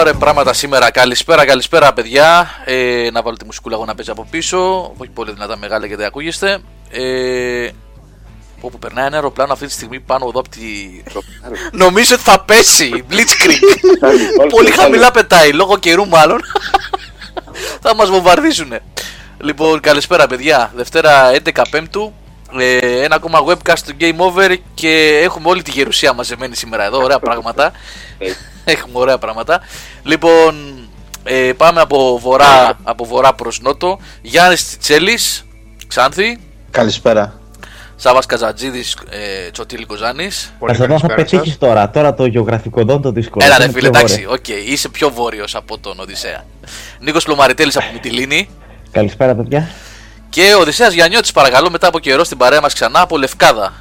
[0.00, 0.90] Ωραία πράγματα σήμερα.
[0.90, 2.50] Καλησπέρα, καλησπέρα παιδιά.
[2.64, 4.92] Ε, να βάλω τη μουσικούλα εγώ να παίζει από πίσω.
[4.96, 6.58] Όχι πολύ δυνατά μεγάλα γιατί δεν ακούγεστε.
[6.90, 7.68] Ε,
[8.60, 10.58] που περνάει ένα αεροπλάνο αυτή τη στιγμή πάνω εδώ από τη.
[11.72, 13.04] Νομίζω ότι θα πέσει.
[13.10, 14.48] Blitzkrieg.
[14.48, 16.40] πολύ χαμηλά πετάει λόγω καιρού μάλλον.
[17.80, 18.72] θα μας βομβαρδίσουν.
[19.38, 20.72] Λοιπόν, καλησπέρα παιδιά.
[20.74, 22.12] Δευτέρα 11 Πέμπτου.
[22.58, 27.02] Ε, ένα ακόμα webcast του Game Over και έχουμε όλη τη γερουσία μαζεμένη σήμερα εδώ.
[27.02, 27.72] Ωραία πράγματα.
[28.64, 29.60] έχουμε ωραία πράγματα.
[30.02, 30.54] Λοιπόν,
[31.24, 33.98] ε, πάμε από βορρά, από βορρά προς νότο.
[34.22, 35.44] Γιάννης Τσιτσέλης,
[35.86, 36.38] Ξάνθη.
[36.70, 37.40] Καλησπέρα.
[37.96, 40.52] Σάβας Καζατζίδης, ε, Τσοτήλη Κοζάνης.
[40.72, 43.46] Θα θα πετύχεις τώρα, τώρα το γεωγραφικό δόν το δύσκολο.
[43.46, 46.44] Έλα ρε φίλε, εντάξει, OK, okay, είσαι πιο βόρειος από τον Οδυσσέα.
[47.00, 48.48] Νίκος Πλωμαριτέλης από Μυτιλίνη.
[48.90, 49.68] Καλησπέρα παιδιά.
[50.30, 53.72] Και ο Οδυσσέας Γιαννιώτης παρακαλώ μετά από καιρό στην παρέα μας ξανά από Λευκάδα.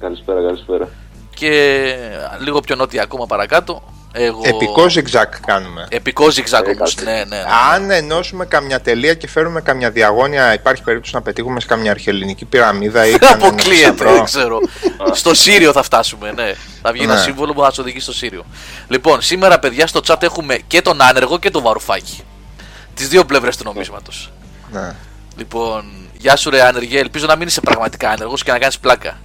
[0.00, 0.88] Καλησπέρα, καλησπέρα.
[1.34, 1.94] Και
[2.38, 3.82] λίγο πιο νότια ακόμα παρακάτω.
[4.12, 4.40] Εγώ...
[4.44, 5.86] Επικό ζιγζάκ κάνουμε.
[5.88, 6.90] Επικό ζιγζάκ όμω.
[7.04, 7.42] Ναι, ναι, ναι.
[7.74, 12.44] Αν ενώσουμε καμιά τελεία και φέρουμε καμιά διαγώνια, υπάρχει περίπτωση να πετύχουμε σε καμιά αρχαιολινική
[12.44, 13.46] πυραμίδα ή κανένα.
[13.46, 14.60] Αποκλείεται, δεν ξέρω.
[15.12, 16.52] στο Σύριο θα φτάσουμε, ναι.
[16.82, 17.12] Θα βγει ναι.
[17.12, 18.44] ένα σύμβολο που θα σου οδηγεί στο Σύριο.
[18.88, 22.22] Λοιπόν, σήμερα παιδιά στο chat έχουμε και τον άνεργο και τον βαρουφάκι.
[22.94, 24.32] Τις δύο πλευρές του νομίσματος.
[24.72, 24.94] Ναι.
[25.38, 25.84] Λοιπόν,
[26.18, 29.18] γεια σου ρε άνεργε, ελπίζω να μην είσαι πραγματικά άνεργος και να κάνεις πλάκα.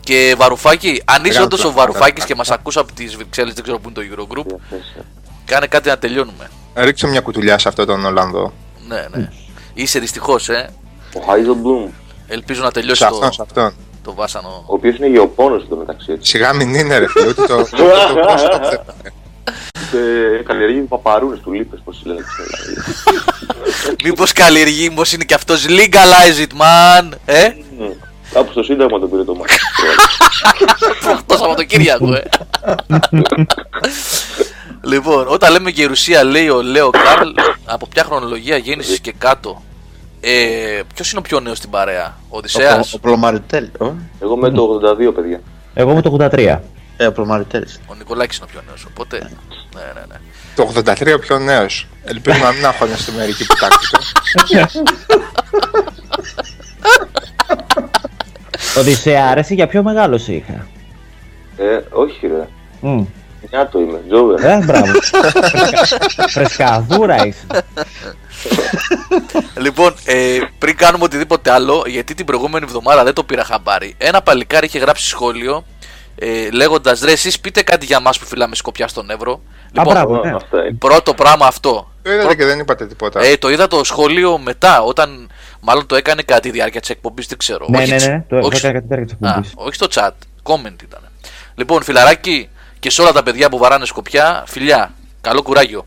[0.00, 3.78] Και Βαρουφάκη, αν είσαι όντως ο Βαρουφάκης και μας ακούσα από τις Βρυξέλλες, δεν ξέρω
[3.78, 4.54] πού είναι το Eurogroup,
[5.44, 6.50] κάνε κάτι να τελειώνουμε.
[6.74, 8.52] Ρίξε μια κουτουλιά σε αυτόν τον Ολλανδό.
[8.88, 9.28] Ναι, ναι.
[9.74, 10.70] Είσαι δυστυχώς, ε.
[11.14, 11.90] Ο Χάιζο Μπλουμ.
[12.26, 13.74] Ελπίζω να τελειώσει σε αυτόν, το, σε αυτόν.
[14.04, 14.64] το βάσανο.
[14.66, 16.16] Ο οποίος είναι γεωπόνος στο μεταξύ.
[16.20, 17.66] Σιγά μην είναι, ρε φίλε, ούτε το.
[20.44, 22.20] Καλλιεργεί παπαρούνες του λίπε, πώς λένε.
[24.04, 27.08] Μήπως καλλιεργεί, μήπως είναι και αυτός legalize it, man.
[27.24, 27.48] Ε;
[28.32, 29.54] Κάπου στο Σύνταγμα το πήρε το μάτι.
[31.26, 32.22] Το Σαββατοκύριακο, ε.
[34.82, 37.30] Λοιπόν, όταν λέμε γερουσία, λέει ο Λέο Καρλ,
[37.64, 39.62] από ποια χρονολογία γέννησης και κάτω.
[40.20, 43.68] Ε, Ποιος είναι ο πιο νέος στην παρέα, ο Οδυσσέας; Ο, ο Πλωμαριτέλ.
[44.20, 45.40] Εγώ με το 82, παιδιά.
[45.74, 46.58] Εγώ με το 83.
[47.00, 47.64] Ε, ο Πλωμαριτέλ.
[47.86, 49.18] Ο Νικολάκης είναι ο πιο νέος, οπότε.
[49.74, 50.16] Ναι, ναι, ναι.
[50.54, 51.86] Το 83 ο πιο νέος.
[52.04, 53.98] Ελπίζω να μην αγχώνεστε μερικοί που τάξετε.
[58.78, 60.66] Οδυσσέα, άρεσε για πιο μεγάλο είχα;
[61.56, 62.48] Ε, όχι ρε.
[62.82, 63.06] Mm.
[63.50, 64.44] Μια το είμαι, Τζόβερ.
[64.44, 64.92] Ε, μπράβο.
[66.28, 67.46] Φρεσκαδούρα είσαι.
[69.64, 74.22] λοιπόν, ε, πριν κάνουμε οτιδήποτε άλλο, γιατί την προηγούμενη εβδομάδα δεν το πήρα χαμπάρι, ένα
[74.22, 75.64] παλικάρι είχε γράψει σχόλιο
[76.20, 79.40] ε, λέγοντας ρε, εσείς πείτε κάτι για μας που φυλάμε σκοπιά στον Εύρο.
[79.72, 80.72] Λοιπόν, Α, μπράβο, ναι.
[80.78, 81.90] πρώτο πράγμα αυτό.
[82.02, 83.20] Το είδατε και δεν είπατε τίποτα.
[83.20, 87.26] Ε, το είδα το σχόλιο μετά, όταν Μάλλον το έκανε κατά τη διάρκεια της εκπομπής,
[87.26, 87.66] δεν ξέρω.
[87.68, 88.66] Ναι, όχι, ναι, ναι, το όχι...
[88.66, 89.52] έκανε κατά τη διάρκεια της εκπομπής.
[89.54, 90.10] Όχι στο chat,
[90.42, 91.00] comment ήταν.
[91.54, 92.48] Λοιπόν, φιλαράκι
[92.78, 95.86] και σε όλα τα παιδιά που βαράνε σκοπιά, φιλιά, καλό κουράγιο.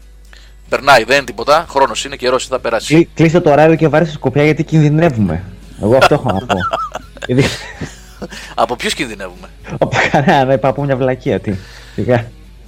[0.69, 1.65] Περνάει, δεν είναι τίποτα.
[1.69, 3.09] Χρόνος είναι, καιρός θα περάσει.
[3.13, 5.43] Κλείστε το ωράριο και βάρε σκοπιά γιατί κινδυνεύουμε.
[5.81, 6.55] Εγώ αυτό έχω να πω.
[8.55, 11.39] από ποιους κινδυνεύουμε; Από κανένα, είπα από μια βλακία.
[11.39, 11.53] Τι.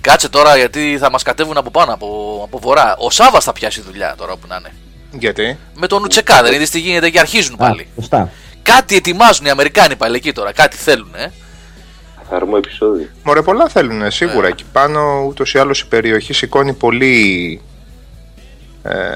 [0.02, 2.96] Κάτσε τώρα γιατί θα μας κατέβουν από πάνω, από, από βορρά.
[2.98, 4.72] Ο Σάβα θα πιάσει δουλειά τώρα που να είναι.
[5.20, 7.88] Γιατί; Με τον Ουτσεκά, δεν είδες τι γίνεται και αρχίζουν πάλι.
[7.96, 8.30] Σωστά.
[8.62, 11.32] Κάτι ετοιμάζουν οι Αμερικάνοι πάλι εκεί τώρα, κάτι θέλουν, ε.
[12.18, 13.08] Καθαρμό επεισόδιο.
[13.24, 14.48] Μωρέ, πολλά θέλουν σίγουρα.
[14.48, 14.52] Yeah.
[14.52, 17.62] Εκεί πάνω ούτως ή άλλως η περιοχή σηκώνει πολύ.
[18.84, 19.14] Ε,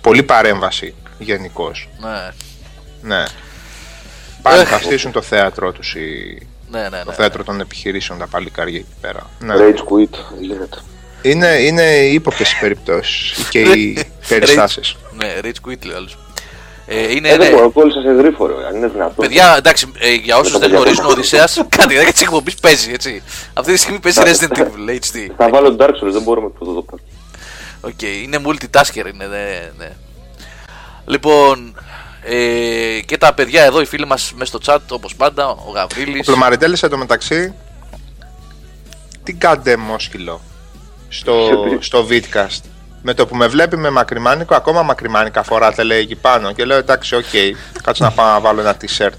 [0.00, 1.88] πολύ παρέμβαση γενικώς.
[2.00, 2.30] Ναι.
[3.02, 3.24] Ναι.
[4.50, 6.38] Πάλι θα στήσουν το θέατρο τους οι...
[6.70, 9.30] ναι, ναι, ναι, το θέατρο των επιχειρήσεων τα παλικάρια εκεί πέρα.
[9.38, 9.54] Ναι.
[9.58, 10.78] Rage quit, λέγεται.
[11.22, 14.96] Είναι, είναι ύποπτες οι περιπτώσεις και οι περιστάσεις.
[15.12, 16.18] Ναι, rage quit λέει άλλος.
[16.86, 19.26] Ε, είναι, ε, δεν μπορώ, κόλλησα σε γρήφορο, αν είναι δυνατόν.
[19.26, 23.22] Παιδιά, εντάξει, ε, για όσους δεν γνωρίζουν, ο Οδυσσέας κάτι δεν της εκπομπής παίζει, έτσι.
[23.52, 25.30] Αυτή τη στιγμή παίζει Resident Evil HD.
[25.36, 26.84] Θα βάλω Dark Souls, δεν μπορούμε να το δω.
[27.80, 29.90] Οκ, είναι multitasker, είναι, ναι, ναι.
[31.04, 31.74] Λοιπόν,
[32.28, 36.20] ε, και τα παιδιά εδώ, οι φίλοι μας μέσα στο chat, όπως πάντα, ο Γαβρίλης.
[36.20, 37.54] Ο Πλωμαριτέλης εντωμεταξύ.
[39.22, 40.40] Τι κάντε μόσκυλο
[41.08, 42.60] στο, στο Vidcast;
[43.02, 46.52] Με το που με βλέπει με μακριμάνικο, ακόμα μακριμάνικα φοράτε λέει εκεί πάνω.
[46.52, 47.50] Και λέω εντάξει, OK, okay,
[47.82, 49.10] κάτσε να πάω να βάλω ένα t-shirt.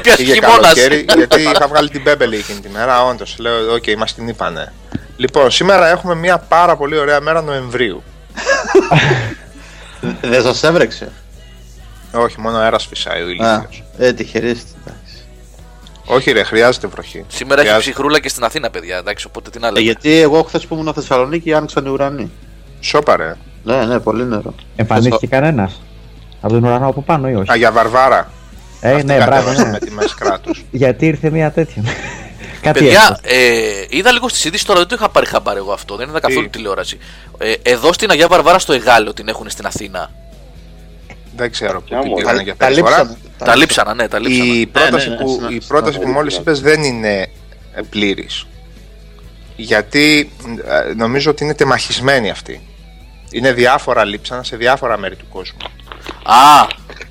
[0.16, 3.04] Πήγε καλοκαίρι, γιατί είχα βγάλει την Μπέμπελη εκείνη τη μέρα.
[3.04, 4.72] Όντως, λέω, OK, okay, μας την είπανε.
[5.16, 8.02] Λοιπόν, σήμερα έχουμε μια πάρα πολύ ωραία μέρα Νοεμβρίου.
[10.20, 11.12] Δεν σας έβρεξε;
[12.12, 13.68] Όχι, μόνο αέρας φυσάει ο ήλιο.
[13.98, 14.78] Ε, τυχερίστε.
[16.10, 17.24] Όχι, ρε, χρειάζεται βροχή.
[17.28, 17.82] Σήμερα χρειάζεται.
[17.82, 18.96] έχει ψυχρούλα και στην Αθήνα, παιδιά.
[18.96, 19.78] Εντάξει, οπότε τι να λέμε.
[19.78, 22.30] Ε, γιατί εγώ χθες που ήμουν Θεσσαλονίκη άνοιξαν οι ουρανοί.
[22.80, 23.36] Σόπα, ρε.
[23.62, 24.54] Ναι, ναι, πολύ νερό.
[24.76, 25.40] Εμφανίστηκε Θεσσαλ...
[25.40, 25.80] κανένας;
[26.40, 28.30] Από τον ουρανό από πάνω ή όχι; Α, για Βαρβάρα.
[28.80, 29.52] Ε, ναι, μπράβο.
[29.52, 29.64] Ναι.
[29.70, 30.54] Με τη μέση κράτου.
[30.70, 31.82] γιατί ήρθε μια τέτοια.
[32.60, 35.96] Κάτι Παιδιά, ε, είδα λίγο στις ειδήσεις τώρα, δεν το είχα πάρει χαμπάρι εγώ αυτό.
[35.96, 36.98] Δεν είδα καθόλου Τι; τηλεόραση.
[37.38, 40.10] Ε, εδώ στην Αγία Βαρβάρα στο Εγάλεο την έχουν στην Αθήνα.
[41.38, 42.98] Δεν ξέρω Ποια τι μου, πήγανε Τα, για τα αυτή τη φορά.
[42.98, 43.18] λείψανε.
[43.38, 44.54] Τα λείψανα, ναι, τα λείψανα.
[44.54, 46.40] Η πρόταση, ναι, ναι, που, στην- η στην πρόταση που Αμερική, μόλις ναι.
[46.40, 47.30] είπες δεν είναι
[47.90, 48.46] πλήρης.
[49.56, 50.30] Γιατί
[50.88, 52.60] ε, νομίζω ότι είναι τεμαχισμένη αυτή.
[53.30, 55.58] Είναι διάφορα λείψανα σε διάφορα μέρη του κόσμου.
[56.22, 56.60] Α,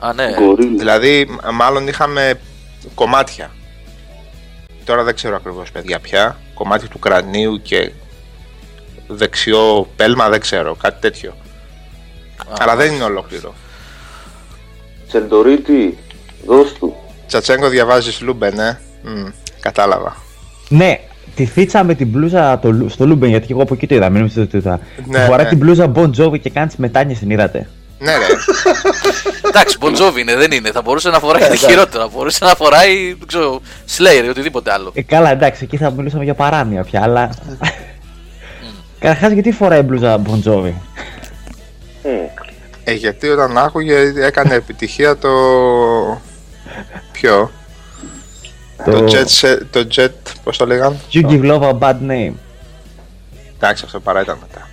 [0.08, 0.34] α, ναι.
[0.40, 0.78] Γκορίλα.
[0.78, 2.40] Δηλαδή, μ- μάλλον είχαμε
[2.96, 3.52] κομμάτια.
[4.84, 6.38] Τώρα δεν ξέρω ακριβώς παιδιά πια.
[6.54, 7.92] Κομμάτι του κρανίου και
[9.08, 11.38] δεξιό πέλμα, δεν ξέρω, κάτι τέτοιο.
[12.60, 13.54] Αλλά δεν είναι ολόκληρο.
[15.08, 15.98] Τσεντορίτη,
[16.46, 16.96] δώσ' του.
[17.28, 19.26] Τσατσέγκο διαβάζεις Λούμπεν, ε; Μμ,
[19.60, 20.16] κατάλαβα.
[20.70, 21.00] Ναι,
[21.36, 23.96] τη θείτσα με την μπλούζα το, Λου- στο Luben, γιατί και εγώ από εκεί το
[23.96, 24.10] είδα.
[24.10, 24.80] Μην νομίζετε ότι το είδα.
[25.06, 25.50] Ναι, Φοράει ναι.
[25.50, 27.70] την μπλούζα Bon Jovi και κάνει τι μετάνιε, την είδατε.
[28.00, 28.26] Ναι, ρε.
[29.48, 30.72] Εντάξει, Bon Jovi είναι, δεν είναι.
[30.72, 32.04] Θα μπορούσε να φοράει Ναι, κάτι χειρότερο.
[32.04, 33.62] Θα μπορούσε να φοράει, δεν ξέρω,
[33.98, 34.92] Slayer ή οτιδήποτε άλλο.
[34.94, 37.30] Ε, καλά, εντάξει, εκεί θα μιλούσαμε για παράνοια πια, αλλά.
[39.00, 40.72] Καταρχάς, γιατί φοράει μπλούζα Bon Jovi;
[42.04, 42.10] Μμ.
[42.90, 45.30] Ε, γιατί όταν άκουγε έκανε επιτυχία το...
[47.12, 47.52] Ποιο;
[48.86, 50.10] Το, jet, set- το jet,
[50.44, 52.34] πώς το λέγαν; You give love a bad name.
[53.56, 54.68] Εντάξει, αυτό παρά ήταν μετά.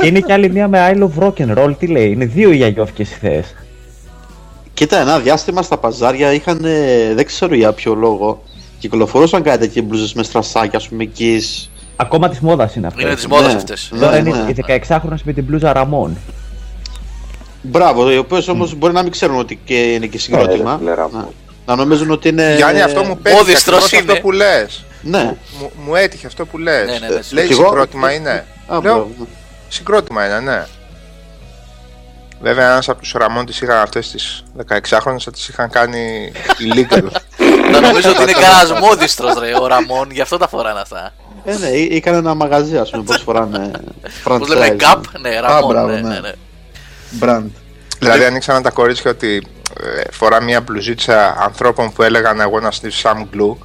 [0.00, 1.74] και είναι και άλλη μία με I love rock and roll.
[1.78, 3.42] Τι λέει, είναι δύο οι αγιώφικε ιδέε.
[4.74, 8.42] Κοίτα, ένα διάστημα στα παζάρια είχαν, ε, δεν ξέρω για ποιο λόγο,
[8.78, 11.42] κυκλοφορούσαν κάτι τέτοιες μπλούζες με στρασάκια, ας πούμε, εκεί.
[11.96, 13.00] Ακόμα της μόδας είναι αυτό.
[13.00, 13.56] Είναι της μόδας Ναι.
[13.58, 13.92] αυτές.
[14.00, 14.50] Τώρα Ναι, είναι ναι.
[14.50, 14.54] οι
[14.88, 16.16] 16χρονε με την μπλούζα Ραμόν.
[17.70, 20.80] Μπράβο, οι οποίες όμως μπορεί να μην ξέρουν ότι και είναι και συγκρότημα.
[20.82, 21.28] Ναι, ρε, φίλε, να,
[21.66, 22.54] να νομίζουν ότι είναι.
[22.56, 24.12] Γιάννη, αυτό μου πέτυχε Όδιστρος ακριβώς είναι.
[24.12, 24.84] αυτό που λες.
[25.02, 26.86] Ναι, Μου, μου έτυχε αυτό που λες.
[26.86, 28.30] Ναι, ναι, ναι, Λέει κι εγώ; συγκρότημα είναι.
[28.30, 29.10] Α, Λέω, μπράβο.
[29.68, 30.66] συγκρότημα είναι, ναι.
[32.40, 37.02] Βέβαια, ένας από τους Ραμών τις είχαν αυτές τις 16χρονες, θα τις είχαν κάνει illegal.
[37.72, 41.12] Να νομίζω ότι είναι κανένας μόδιστρος, ρε, ο Ραμόν, γι' αυτό τα φοράνε αυτά.
[41.44, 43.70] Ε, ναι, εί- είχαν ένα μαγαζί, ας πούμε, πώς φοράνε.
[44.24, 45.68] Πώς λέμε, franchise, Gap, ναι, Ραμόν.
[45.70, 46.32] μπράβο, ναι, ναι.
[47.10, 47.38] Ναι, ναι.
[47.38, 47.50] Brand.
[47.98, 49.42] δηλαδή, ανοίξαν τα κορίτσια ότι
[49.80, 53.56] ε, φορά μια μπλουζίτσα ανθρώπων που έλεγαν εγώ να sniff some glue.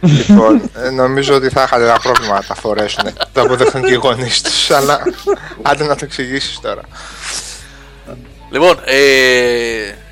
[0.28, 3.04] λοιπόν, ε, νομίζω ότι θα είχαν ένα πρόβλημα να τα φορέσουν.
[3.32, 5.00] το αποδεχτούν και οι γονείς τους, αλλά
[5.62, 6.82] άντε να το εξηγήσεις τώρα.
[8.50, 8.96] Λοιπόν, ε,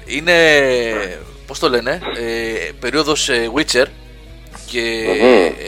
[0.04, 0.32] είναι.
[1.46, 3.86] Πώς το λένε, ε, περίοδος Witcher
[4.66, 5.06] και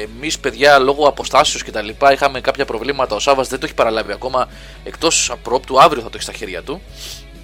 [0.03, 3.15] εμείς, παιδιά, λόγω αποστάσεως και τα λοιπά, είχαμε κάποια προβλήματα.
[3.15, 4.49] Ο Σάβα δεν το έχει παραλάβει ακόμα.
[4.85, 6.81] Εκτός απρόπτου, αύριο θα το έχει στα χέρια του.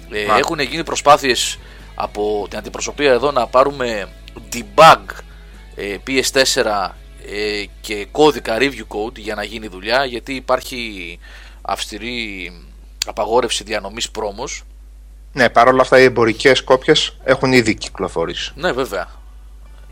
[0.09, 0.37] Ε, Α.
[0.37, 1.59] έχουν γίνει προσπάθειες
[1.95, 4.09] από την αντιπροσωπεία εδώ να πάρουμε
[4.53, 5.03] debug
[5.75, 6.89] ε, PS4
[7.31, 11.19] ε, και κώδικα review code για να γίνει δουλειά γιατί υπάρχει
[11.61, 12.51] αυστηρή
[13.05, 14.63] απαγόρευση διανομής πρόμος
[15.33, 18.51] Ναι, παρόλα αυτά οι εμπορικές κόπιες έχουν ήδη κυκλοφορήσει.
[18.55, 19.07] Ναι, βέβαια.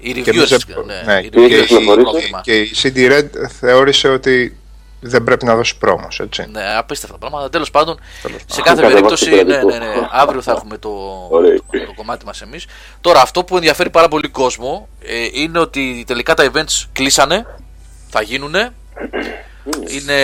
[0.01, 0.35] Οι Και, reviewers.
[0.51, 2.03] εμείς- ναι, ναι, οι και, reviewers η- έχουν κυκλοφορήσει.
[2.03, 2.41] πρόβλημα.
[2.43, 3.25] και η CD Red
[3.59, 4.55] θεώρησε ότι
[4.99, 6.45] δεν πρέπει να δώσει πρόμος, έτσι.
[6.51, 7.49] Ναι, απίστευτα πράγματα.
[7.49, 8.63] Τέλος πάντων, Τέλος σε πάντων.
[8.65, 9.85] κάθε Κατεβάσει περίπτωση, το ναι, ναι, κωδικό.
[9.99, 10.89] ναι, αύριο θα έχουμε το,
[11.29, 11.55] Ωραία.
[11.55, 12.65] το, το κομμάτι μας εμείς.
[13.01, 17.45] Τώρα, αυτό που ενδιαφέρει πάρα πολύ κόσμο ε, είναι ότι τελικά τα events κλείσανε,
[18.09, 18.73] θα γίνουνε.
[19.87, 20.17] Είναι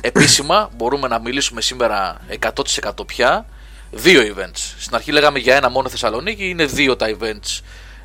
[0.00, 3.46] επίσημα, μπορούμε να μιλήσουμε σήμερα 100% πια.
[3.90, 4.74] Δύο events.
[4.78, 7.60] Στην αρχή λέγαμε για ένα μόνο Θεσσαλονίκη, είναι δύο τα events.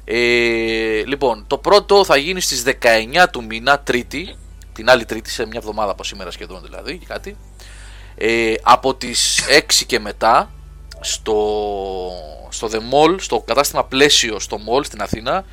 [0.09, 4.35] Ε, λοιπόν, το πρώτο θα γίνει στις 19 του μήνα, Τρίτη,
[4.73, 7.37] την άλλη Τρίτη, σε μια εβδομάδα από σήμερα σχεδόν δηλαδή, και κάτι.
[8.15, 10.51] Ε, από τις 6 και μετά,
[10.99, 11.35] στο,
[12.49, 15.45] στο The Mall, στο κατάστημα πλαίσιο στο Mall στην Αθήνα,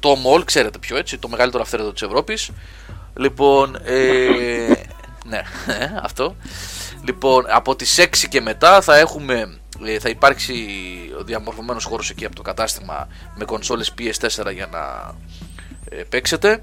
[0.00, 2.50] το Mall, ξέρετε ποιο έτσι, το μεγαλύτερο αυθαίρετο της Ευρώπης.
[3.14, 4.72] Λοιπόν, ε,
[5.24, 5.42] ναι,
[6.08, 6.36] αυτό.
[7.04, 9.46] Λοιπόν, από τις 6 και μετά θα έχουμε, ε,
[10.00, 10.54] θα υπάρξει
[11.18, 15.14] ο διαμορφωμένος χώρος εκεί από το κατάστημα με κονσόλες PS4 για να
[15.96, 16.62] ε, παίξετε.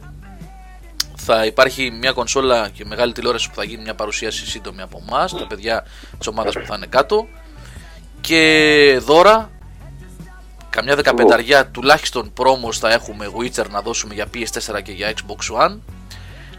[1.16, 5.32] Θα υπάρχει μια κονσόλα και μεγάλη τηλεόραση που θα γίνει μια παρουσίαση σύντομη από εμάς,
[5.32, 5.86] τα παιδιά
[6.18, 7.28] της ομάδας που θα είναι κάτω.
[8.22, 9.52] Και δώρα,
[10.70, 15.78] καμιά δεκαπενταριά τουλάχιστον πρόμος θα έχουμε Witcher να δώσουμε για PS4 και για Xbox One.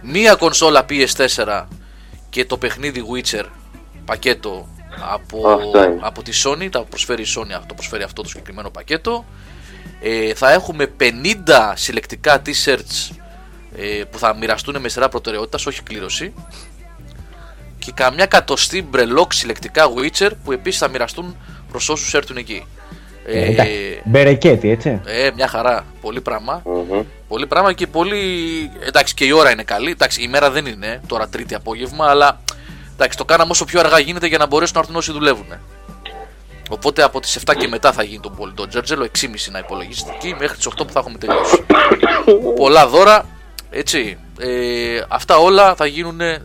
[0.02, 1.66] Μία κονσόλα PS4
[2.30, 3.44] και το παιχνίδι Witcher
[4.04, 4.68] πακέτο
[5.12, 5.98] από, Αυτά είναι.
[6.00, 9.24] από τη Sony, τα προσφέρει η Sony, το προσφέρει αυτό το συγκεκριμένο πακέτο.
[10.02, 11.04] Ε, θα έχουμε 50
[11.74, 13.14] συλλεκτικά t-shirts
[13.76, 16.32] ε, που θα μοιραστούν με σειρά προτεραιότητας, όχι κλήρωση.
[17.78, 21.36] Και καμιά κατοστή μπρελόκ συλλεκτικά Witcher που επίσης θα μοιραστούν
[21.70, 22.66] προς όσους έρθουν εκεί.
[23.26, 25.00] Ε, εντάξει, Μπερεκέτη, έτσι.
[25.04, 25.84] ε, μια χαρά.
[26.00, 26.62] Πολύ πράγμα.
[26.64, 27.02] Μμμ.
[27.28, 28.18] Πολύ πράγμα και πολύ.
[28.86, 29.90] Εντάξει, και η ώρα είναι καλή.
[29.90, 32.40] Εντάξει, η μέρα δεν είναι τώρα τρίτη απόγευμα, αλλά
[33.00, 35.46] εντάξει, το κάναμε όσο πιο αργά γίνεται για να μπορέσουν να έρθουν όσοι δουλεύουν.
[36.70, 40.12] Οπότε από τις 7 και μετά θα γίνει το πόλι το Τζέρτζελο, 6.30 να υπολογίσετε
[40.14, 41.64] εκεί μέχρι τις 8 που θα έχουμε τελειώσει.
[42.56, 43.26] Πολλά δώρα,
[43.70, 44.18] έτσι.
[44.38, 46.38] Ε, αυτά όλα θα γίνουν ε,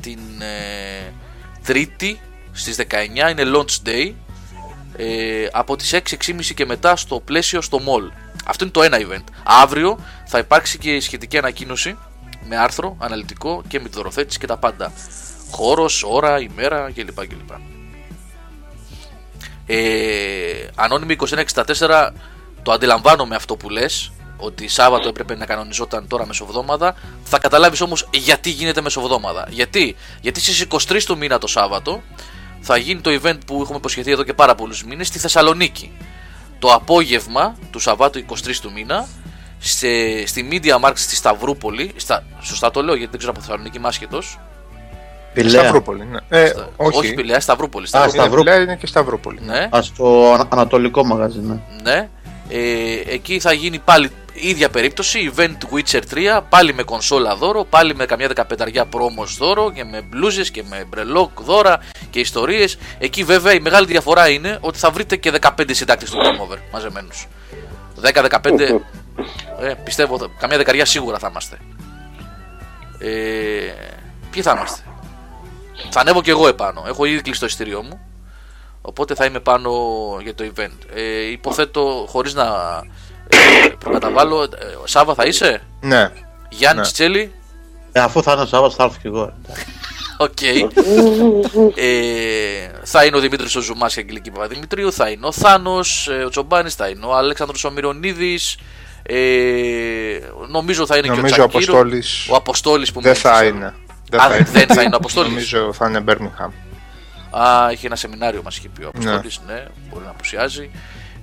[0.00, 1.12] την ε,
[1.64, 2.20] Τρίτη
[2.52, 4.12] στις 19, είναι launch day.
[4.96, 8.12] Ε, από τις 6, 6.30 και μετά στο πλαίσιο στο mall.
[8.44, 9.24] Αυτό είναι το ένα event.
[9.44, 11.96] Αύριο θα υπάρξει και η σχετική ανακοίνωση
[12.48, 14.92] με άρθρο, αναλυτικό και με τη δωροθέτηση και τα πάντα.
[15.52, 17.26] Χώρος, ώρα, ημέρα κλπ.
[17.26, 17.50] κλπ.
[19.66, 22.10] Ε, Ανώνυμη 2164
[22.62, 26.94] το αντιλαμβάνομαι αυτό που λες ότι Σάββατο έπρεπε να κανονιζόταν τώρα μεσοβδόμαδα.
[27.24, 29.46] Θα καταλάβεις όμως γιατί γίνεται μεσοβδόμαδα.
[29.50, 32.02] Γιατί, γιατί στις 23 του μήνα το Σάββατο
[32.60, 35.92] θα γίνει το event που έχουμε υποσχεθεί εδώ και πάρα πολλούς μήνες στη Θεσσαλονίκη.
[36.58, 39.08] Το απόγευμα του Σαββάτου 23 του μήνα
[39.58, 41.92] σε, στη Media Markt στη Σταυρούπολη.
[41.96, 44.38] Στα, σωστά το λέω γιατί δεν ξέρω από Θεσσαλονίκη είμαι άσχετος.
[45.34, 45.60] Πηλαία.
[45.62, 46.04] Σταυρούπολη.
[46.10, 46.38] Ναι.
[46.40, 46.98] Ε, Στα- όχι.
[46.98, 47.84] όχι Πηλαία, Σταυρούπολη.
[47.84, 48.16] Α, Σταυρούπολη.
[48.18, 49.38] Είναι Σταυρό- Πηλαία, είναι και Σταυρούπολη.
[49.42, 51.56] Ναι, Α, στο ανα- ανατολικό μαγαζί, ναι.
[51.82, 52.08] ναι.
[52.48, 57.64] Ε, εκεί θα γίνει πάλι η ίδια περίπτωση, event Witcher 3, πάλι με κονσόλα δώρο,
[57.64, 61.78] πάλι με καμιά δεκαπενταριά πρόμος δώρο και με μπλούζες και με μπρελόκ δώρα
[62.10, 62.78] και ιστορίες.
[62.98, 66.58] Εκεί βέβαια η μεγάλη διαφορά είναι ότι θα βρείτε και 15 συντάκτες του Game Over
[66.72, 67.26] μαζεμένους.
[68.00, 68.80] 10-15,
[69.60, 71.56] ε, πιστεύω, θα- καμιά δεκαριά σίγουρα θα είμαστε.
[72.98, 73.08] Ε,
[74.30, 74.80] ποιοι θα είμαστε;
[75.90, 76.84] Θα ανέβω και εγώ επάνω.
[76.88, 78.00] Έχω ήδη κλείσει το εισιτήριό μου.
[78.82, 79.70] Οπότε θα είμαι πάνω
[80.22, 80.78] για το event.
[80.94, 82.44] Ε, υποθέτω χωρίς να
[83.28, 84.42] ε, προκαταβάλω.
[84.42, 84.48] Ε,
[84.84, 86.10] Σάβα θα είσαι; Ναι.
[86.48, 86.86] Γιάννη Ναι.
[86.90, 87.32] Τσέλη.
[87.92, 89.32] Ε, αφού θα είναι ο Σάββατο, θα έρθω κι εγώ.
[90.18, 90.42] Οκ.
[91.76, 94.92] ε, θα είναι ο Δημήτρης ο Ζουμάς και η Αγγελική Παπαδημητρίου.
[94.92, 98.56] Θα είναι ο Θάνος, ο Τσομπάνης, θα είναι ο Αλέξανδρος ο Μυρονίδης,
[99.02, 99.14] Ε,
[100.48, 101.72] νομίζω θα είναι Νομίζω και ο ο Τσακύρο.
[101.72, 103.00] Αποστόλης Ο Αποστόλης που
[104.18, 104.58] δεν μένει στη θα Θεσσαλονίκη.
[104.58, 104.60] είναι.
[104.60, 105.30] Α, δεν θα είναι ο Αποστόλης.
[105.30, 106.50] Νομίζω θα είναι Birmingham.
[107.30, 109.64] Α, είχε ένα σεμινάριο μας είχε πει ο Αποστόλης, ναι.
[109.90, 110.70] μπορεί να απουσιάζει.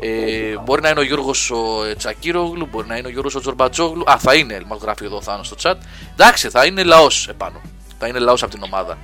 [0.01, 3.39] Ε, μπορεί να είναι ο Γιώργος ο ε, Τσακύρογλου, μπορεί να είναι ο Γιώργος ο
[3.39, 4.03] Τζορμπατζόγλου.
[4.12, 5.75] Α, θα είναι, μας γράφει εδώ ο Θάνος στο chat.
[6.12, 7.62] Εντάξει, θα είναι λαός επάνω.
[8.00, 8.98] Θα είναι λαός από την ομάδα.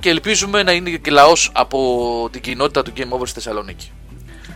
[0.00, 3.92] Και ελπίζουμε να είναι και λαός από την κοινότητα του Game Over στη Θεσσαλονίκη.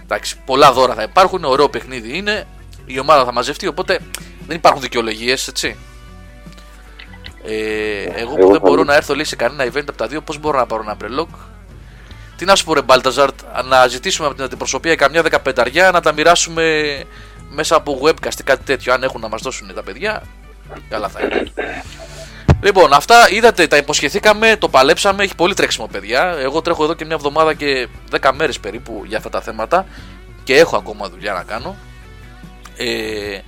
[0.02, 2.46] Εντάξει, πολλά δώρα θα υπάρχουν, ωραίο παιχνίδι είναι.
[2.86, 3.98] Η ομάδα θα μαζευτεί, οπότε
[4.46, 5.76] δεν υπάρχουν δικαιολογίες, έτσι.
[7.44, 8.84] Ε, εγώ που Εγώ δεν θα μπορώ δω.
[8.84, 11.28] να έρθω λέει, σε κανένα event από τα δύο, πώς μπορώ να πάρω ένα μπρελόκ.
[12.36, 13.34] Τι να σου πω, ρε Μπάλταζαρτ,
[13.64, 16.82] να ζητήσουμε από την αντιπροσωπεία καμιά δεκαπενταριά να τα μοιράσουμε
[17.50, 18.92] μέσα από webcast ή κάτι τέτοιο.
[18.92, 20.22] Αν έχουν να μας δώσουν τα παιδιά,
[20.88, 21.52] καλά θα είναι.
[22.62, 25.22] Λοιπόν, αυτά είδατε, τα υποσχεθήκαμε, το παλέψαμε.
[25.24, 26.36] Έχει πολύ τρέξιμο, παιδιά.
[26.38, 27.88] Εγώ τρέχω εδώ και μια εβδομάδα και
[28.20, 29.86] 10 μέρες περίπου για αυτά τα θέματα
[30.44, 31.76] και έχω ακόμα δουλειά να κάνω.
[32.76, 33.38] Ε,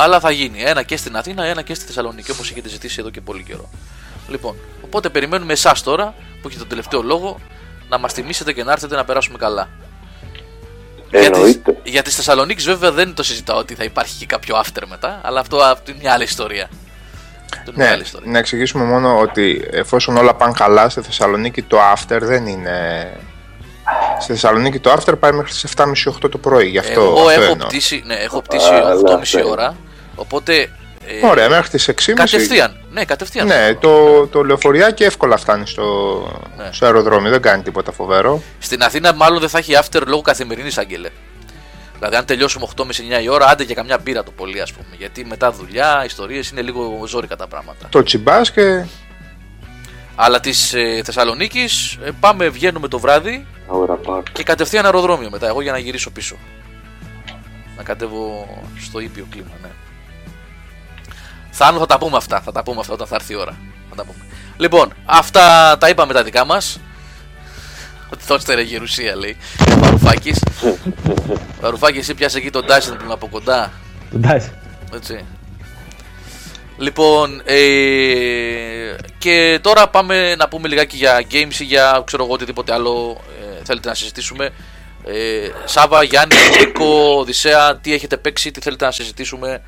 [0.00, 3.10] αλλά θα γίνει ένα και στην Αθήνα, ένα και στη Θεσσαλονίκη όπως έχετε ζητήσει εδώ
[3.10, 3.68] και πολύ καιρό.
[4.28, 7.40] Λοιπόν, οπότε περιμένουμε εσάς τώρα που έχετε τον τελευταίο λόγο
[7.88, 9.68] να μας τιμήσετε και να έρθετε να περάσουμε καλά.
[11.10, 11.76] Για τις, Εννοείται.
[11.82, 15.40] για τις Θεσσαλονίκης βέβαια δεν το συζητάω ότι θα υπάρχει και κάποιο after μετά, αλλά
[15.40, 16.68] αυτό, αυτό είναι μια άλλη ιστορία.
[17.56, 18.30] Αυτό είναι μια Ναι, άλλη ιστορία.
[18.30, 23.06] να εξηγήσουμε μόνο ότι εφόσον όλα πάνε καλά στη Θεσσαλονίκη το after δεν είναι...
[24.20, 27.50] Στη Θεσσαλονίκη το after πάει μέχρι τις 7.30-8 το πρωί, γι' αυτό, Εγώ αυτό έχω
[27.52, 27.66] εννοώ.
[27.66, 29.48] πτήσει, ναι, έχω πτήσει Αλλά 8.30 αυτό είναι.
[29.48, 29.76] ώρα,
[30.18, 30.70] οπότε
[31.22, 32.76] ε, Ωραία, μέχρι τις 6.30 κατευθείαν.
[32.90, 33.46] Ναι, κατευθείαν.
[33.46, 35.84] Ναι, το, το λεωφοριάκι εύκολα φτάνει στο,
[36.56, 36.68] Ναι.
[36.72, 38.42] στο αεροδρόμιο, δεν κάνει τίποτα φοβερό.
[38.58, 41.08] Στην Αθήνα μάλλον δεν θα έχει after λόγω καθημερινής άγγελε.
[41.98, 44.86] Δηλαδή, αν τελειώσουμε 8.30-9 η ώρα, άντε για καμιά μπύρα το πολύ, ας πούμε.
[44.98, 47.86] Γιατί μετά δουλειά, ιστορίες είναι λίγο ζόρικα τα πράγματα.
[47.88, 48.84] Το τσιμπάς και
[50.14, 54.22] Αλλά της ε, Θεσσαλονίκης πάμε, βγαίνουμε το βράδυ Ώρα πάρ.
[54.32, 55.46] και κατευθείαν αεροδρόμιο μετά.
[55.48, 56.36] Εγώ για να γυρίσω πίσω.
[57.76, 58.48] Να κατέβω
[58.80, 59.68] στο ήπιο κλίμα, ναι.
[61.58, 62.40] Θάνο, θα τα πούμε αυτά.
[62.40, 63.56] Θα τα πούμε αυτά όταν θα έρθει η ώρα.
[63.88, 64.24] Θα τα πούμε.
[64.56, 66.80] Λοιπόν, αυτά τα είπαμε τα δικά μας.
[68.12, 69.36] Ότι δώστε ρε γερουσία, λέει.
[69.78, 70.42] Βαρουφάκης.
[71.60, 73.72] Βαρουφάκη, εσύ πιάσε εκεί τον Dyson που είναι από κοντά.
[74.14, 74.50] Εντάξει.
[74.94, 75.24] Έτσι.
[76.76, 82.72] Λοιπόν, ε, και τώρα πάμε να πούμε λιγάκι για games ή για ξέρω εγώ οτιδήποτε
[82.72, 84.50] άλλο ε, θέλετε να συζητήσουμε.
[85.04, 89.62] Ε, Σάβα, Γιάννη, Νίκο, Οδυσσέα, τι έχετε παίξει, τι θέλετε να συζητήσουμε,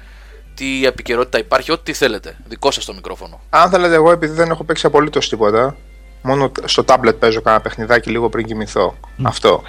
[0.61, 2.37] τι επικαιρότητα υπάρχει, ό,τι θέλετε.
[2.47, 3.41] Δικό σας το μικρόφωνο.
[3.51, 5.77] αν θέλετε εγώ επειδή δεν έχω παίξει απολύτως τίποτα,
[6.23, 8.95] μόνο στο tablet παίζω κανένα παιχνιδάκι λίγο πριν κοιμηθώ.
[9.23, 9.63] Αυτό.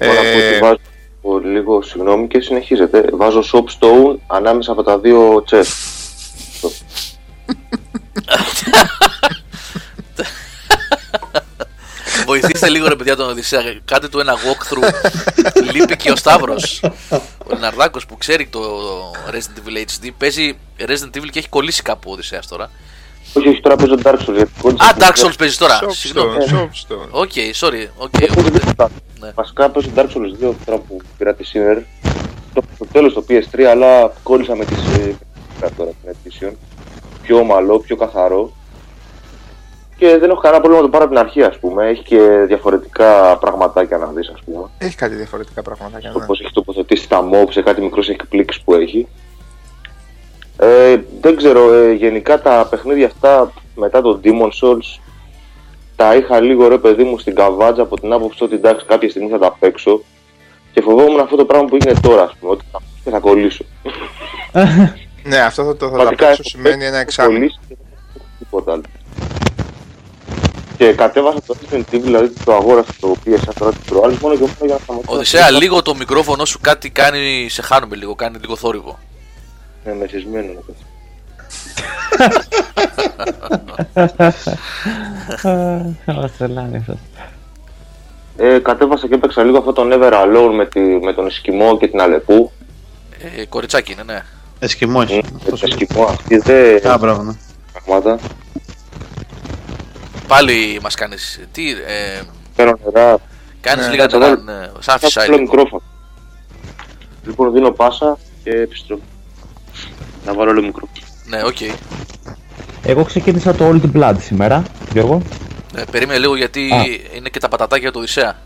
[0.00, 3.04] Μόνο Ε, που τη βάζω λίγο συγγνώμη και συνεχίζετε.
[3.12, 5.64] Βάζω soapstone ανάμεσα από τα δύο chest.
[12.40, 15.72] Βοηθήστε λίγο ρε παιδιά τον Οδυσσέα, κάντε του ένα walkthrough.
[15.72, 16.80] Λείπει και ο Σταύρος,
[17.46, 18.60] ο Λιναρδάκος που ξέρει το
[19.30, 20.08] Resident Evil HD.
[20.18, 22.70] Παίζει Resident Evil και έχει κολλήσει κάπου ο Οδυσσέας τώρα.
[23.34, 24.34] όχι, όχι, τώρα παίζω Dark Souls.
[24.34, 25.26] γιατί κόλλησα Α, στην Dark ουσία.
[25.30, 25.80] Souls παίζει τώρα.
[25.88, 26.36] Συγγνώμη.
[26.38, 27.08] Soapstone, Soapstone.
[27.10, 27.86] OK, sorry.
[27.96, 29.30] OK, Έχω οπότε- δει τα- Ναι.
[29.34, 31.82] Βασικά παίζω Dark Souls 2 τώρα που πήρα τη Sinner.
[32.54, 35.16] Το, το τέλος το PS3, αλλά κόλλησα με τις ε,
[35.76, 36.52] τώρα την Edition.
[37.22, 38.52] Πιο ομαλό, πιο καθαρό.
[40.02, 41.88] Και δεν έχω κανένα πρόβλημα να το πάρω από την αρχή, ας πούμε.
[41.88, 44.68] Έχει και διαφορετικά πραγματάκια να δεις, ας πούμε.
[44.78, 46.12] Έχει κάτι διαφορετικά πραγματάκια.
[46.12, 46.26] Το Ναι.
[46.26, 49.08] πώ έχει τοποθετήσει τα mob σε κάτι μικρό εκπλήξεις που έχει.
[50.58, 55.00] Ε, δεν ξέρω, ε, γενικά τα παιχνίδια αυτά μετά το Demon Souls
[55.96, 59.28] τα είχα λίγο ρε παιδί μου στην καβάτζα από την άποψη ότι εντάξει κάποια στιγμή
[59.28, 60.02] θα τα παίξω
[60.72, 63.64] και φοβόμουν αυτό το πράγμα που είναι τώρα, ας πούμε, ότι θα, και θα κολλήσω.
[65.24, 67.38] Ναι, αυτό θα το θα τα Πραγματικά παίξω έχω σημαίνει παίξει, ένα έχω εξάμεινο.
[67.38, 68.82] κολλήσει και δεν έχω παίξει τίποτα άλλο.
[70.76, 74.40] Και κατέβασα το Resident Evil, δηλαδή το αγόρασα το PS τώρα την προάλλη μόνο και
[74.40, 75.12] μόνο για να σταματήσω.
[75.14, 78.98] Οδυσσέα, λίγο το μικρόφωνο σου κάτι κάνει, σε χάνουμε λίγο, κάνει λίγο θόρυβο.
[79.84, 80.76] Ναι, μεσισμένο να πες.
[86.04, 86.96] Θα μας τρελάνει αυτός.
[88.36, 91.88] Ε, κατέβασα και έπαιξα λίγο αυτό το Never Alone με, τη, με τον Εσκιμό και
[91.88, 92.50] την Αλεπού.
[93.36, 94.22] Ε, κοριτσάκι είναι, ναι.
[94.58, 95.22] Εσκιμός Mm, έχει.
[95.32, 97.32] με Αυτός τον είναι; Εσκιμό αυτή δεν Α, μπράβο, ναι.
[97.84, 98.18] πράγματα.
[100.32, 102.20] Πάλι μας κάνεις, τι, ε,
[102.56, 103.16] Παίρνω νερά,
[103.60, 105.50] κάνεις Ναι, λίγα θα νερά, βάλω- ναι, σαν θα φυσάει βάλω λίγο.
[105.50, 105.82] μικρόφωνο.
[107.26, 109.00] Λοιπόν, δίνω πάσα και επιστρέφω.
[110.26, 110.88] Να βάλω όλο μικρό.
[111.26, 111.56] Ναι, οκ.
[112.82, 114.62] Εγώ ξεκίνησα το Old Blood σήμερα,
[114.92, 115.22] Γιώργο.
[115.76, 116.82] Ε, περίμενε λίγο γιατί Α.
[117.16, 118.36] είναι και τα πατατάκια του Οδυσσέα.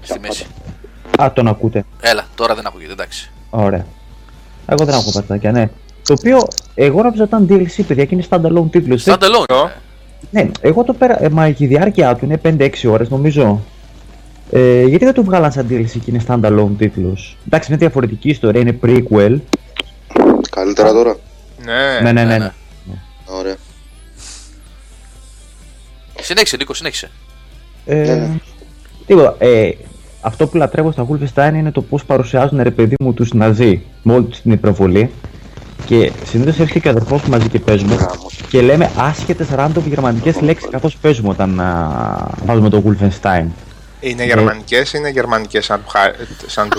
[0.00, 0.46] Στη μέση.
[1.22, 1.84] Α, τον ακούτε.
[2.00, 3.30] Έλα, τώρα δεν ακούγεται, εντάξει.
[3.50, 3.86] Ωραία.
[4.66, 5.68] Εγώ δεν ακούω πατατάκια, ναι.
[6.02, 9.02] Το οποίο εγώ νόμιζα ότι ήταν DLC, παιδιά, και είναι standalone τίτλος.
[9.04, 9.44] Δεν- Stand alone.
[9.46, 9.56] Το.
[9.60, 9.72] είναι.
[10.30, 11.22] Ναι, εγώ το πέρα.
[11.22, 13.60] Ε, μα η διάρκεια του είναι 5-6 ώρες νομίζω.
[14.50, 18.60] Ε, γιατί δεν το βγάλαν σαν DLC και είναι standalone τίτλος; Εντάξει, είναι διαφορετική ιστορία,
[18.60, 19.36] είναι prequel.
[20.50, 21.16] Καλύτερα τώρα.
[21.64, 22.38] Ναι, ναι, ναι, ναι.
[22.38, 22.52] ναι,
[22.84, 22.98] ναι.
[23.26, 23.56] Ωραία.
[26.20, 27.10] Συνέχισε, Νίκο, συνέχισε.
[27.86, 28.38] Ε, Ναι, ναι.
[29.06, 29.36] Τίποτα.
[29.38, 29.70] Ε,
[30.20, 34.12] αυτό που λατρεύω στα Wolfenstein είναι το πώς παρουσιάζουν ρε παιδί μου τους Ναζί με
[34.12, 35.10] όλη τους την υπερβολή.
[35.84, 38.30] Και συνήθως έρχεται και ο αδερφό μου μαζί και παίζουμε Γάμο.
[38.48, 43.44] και λέμε άσχετες random γερμανικές λέξεις καθώς παίζουμε όταν α, βάζουμε το Wolfenstein.
[44.00, 46.12] Είναι γερμανικές ή είναι γερμανικές σαν, του Χα-
[46.46, 46.78] σαν του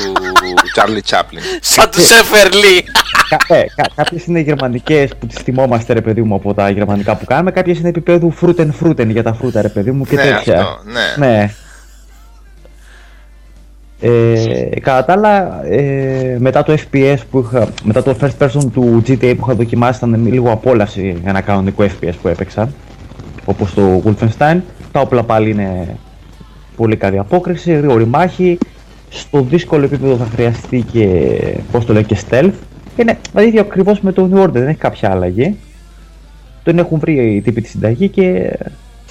[0.76, 1.40] Charlie Chaplin.
[1.62, 2.84] Σαν του Σεφερλί.
[3.30, 7.16] Κα, ε, κα, κάποιες είναι γερμανικές που τις θυμόμαστε ρε παιδί μου από τα γερμανικά
[7.16, 10.22] που κάνουμε, κάποιες είναι επίπεδου fruiten fruiten για τα φρούτα ρε παιδί μου και ναι,
[10.22, 10.60] τέτοια.
[10.62, 10.80] αυτό,
[11.18, 11.54] ναι.
[14.02, 14.10] Ναι.
[14.10, 19.04] Ε, κατά τα άλλα, ε, μετά το FPS που είχα, μετά το first person του
[19.08, 22.70] GTA που είχα δοκιμάσει ήταν λίγο απόλαυση ένα κανονικό FPS που έπαιξα
[23.46, 24.58] όπως το Wolfenstein
[24.92, 25.98] τα όπλα πάλι είναι
[26.76, 28.58] πολύ καλή απόκριση, γρήγορη μάχη
[29.10, 31.30] στο δύσκολο επίπεδο θα χρειαστεί και
[31.72, 32.54] πώς το λέει και stealth
[32.96, 35.58] είναι ίδιο ακριβώς με το New Order, δεν έχει κάποια αλλαγή
[36.68, 38.58] τον έχουν βρει οι τύποι της συνταγή και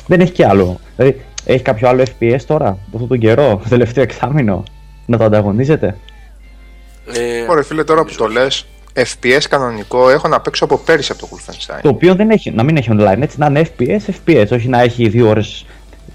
[0.07, 0.81] δεν έχει και άλλο.
[0.97, 4.63] Δηλαδή, έχει κάποιο άλλο FPS τώρα, αυτόν τον καιρό, το τελευταίο εξάμεινο,
[5.07, 5.97] να το ανταγωνίζεται.
[7.13, 11.21] Ε, Ωραία, φίλε, τώρα που το λες, FPS κανονικό έχω να παίξω από πέρυσι από
[11.21, 11.79] το Wolfenstein.
[11.83, 14.81] Το οποίο δεν έχει, να μην έχει online, έτσι να είναι FPS, FPS, όχι να
[14.81, 15.67] έχει δύο ώρες,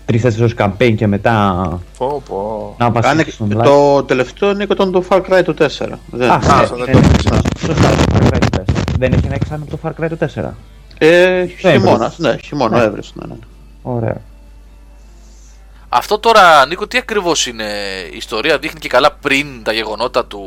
[0.06, 1.56] τρεις-τέσσερις ώρες campaign και μετά
[1.97, 2.75] Πω, πω.
[2.80, 3.63] να Κάνε, βασίσεις online.
[3.63, 5.99] το τελευταίο Νίκο ήταν το Far Cry το 4.
[6.12, 6.30] Δεν.
[6.30, 7.41] Α, Α, ναι, αυτό δεν ναι, το ναι, ήξερα.
[7.65, 8.73] Σωστά, το Far Cry το 4.
[8.97, 10.49] Δεν έχει ένα εξάμεινο το Far Cry το 4.
[10.97, 12.36] Ε, χειμώνας, έβρεσαι.
[12.36, 12.86] ναι, χειμώνας Ναι.
[12.86, 13.39] έβρεσαι, ναι, ναι.
[13.82, 14.21] Ωραία.
[15.93, 17.63] Αυτό τώρα, Νίκο, τι ακριβώς είναι
[18.13, 20.43] η ιστορία, δείχνει και καλά πριν τα γεγονότα του,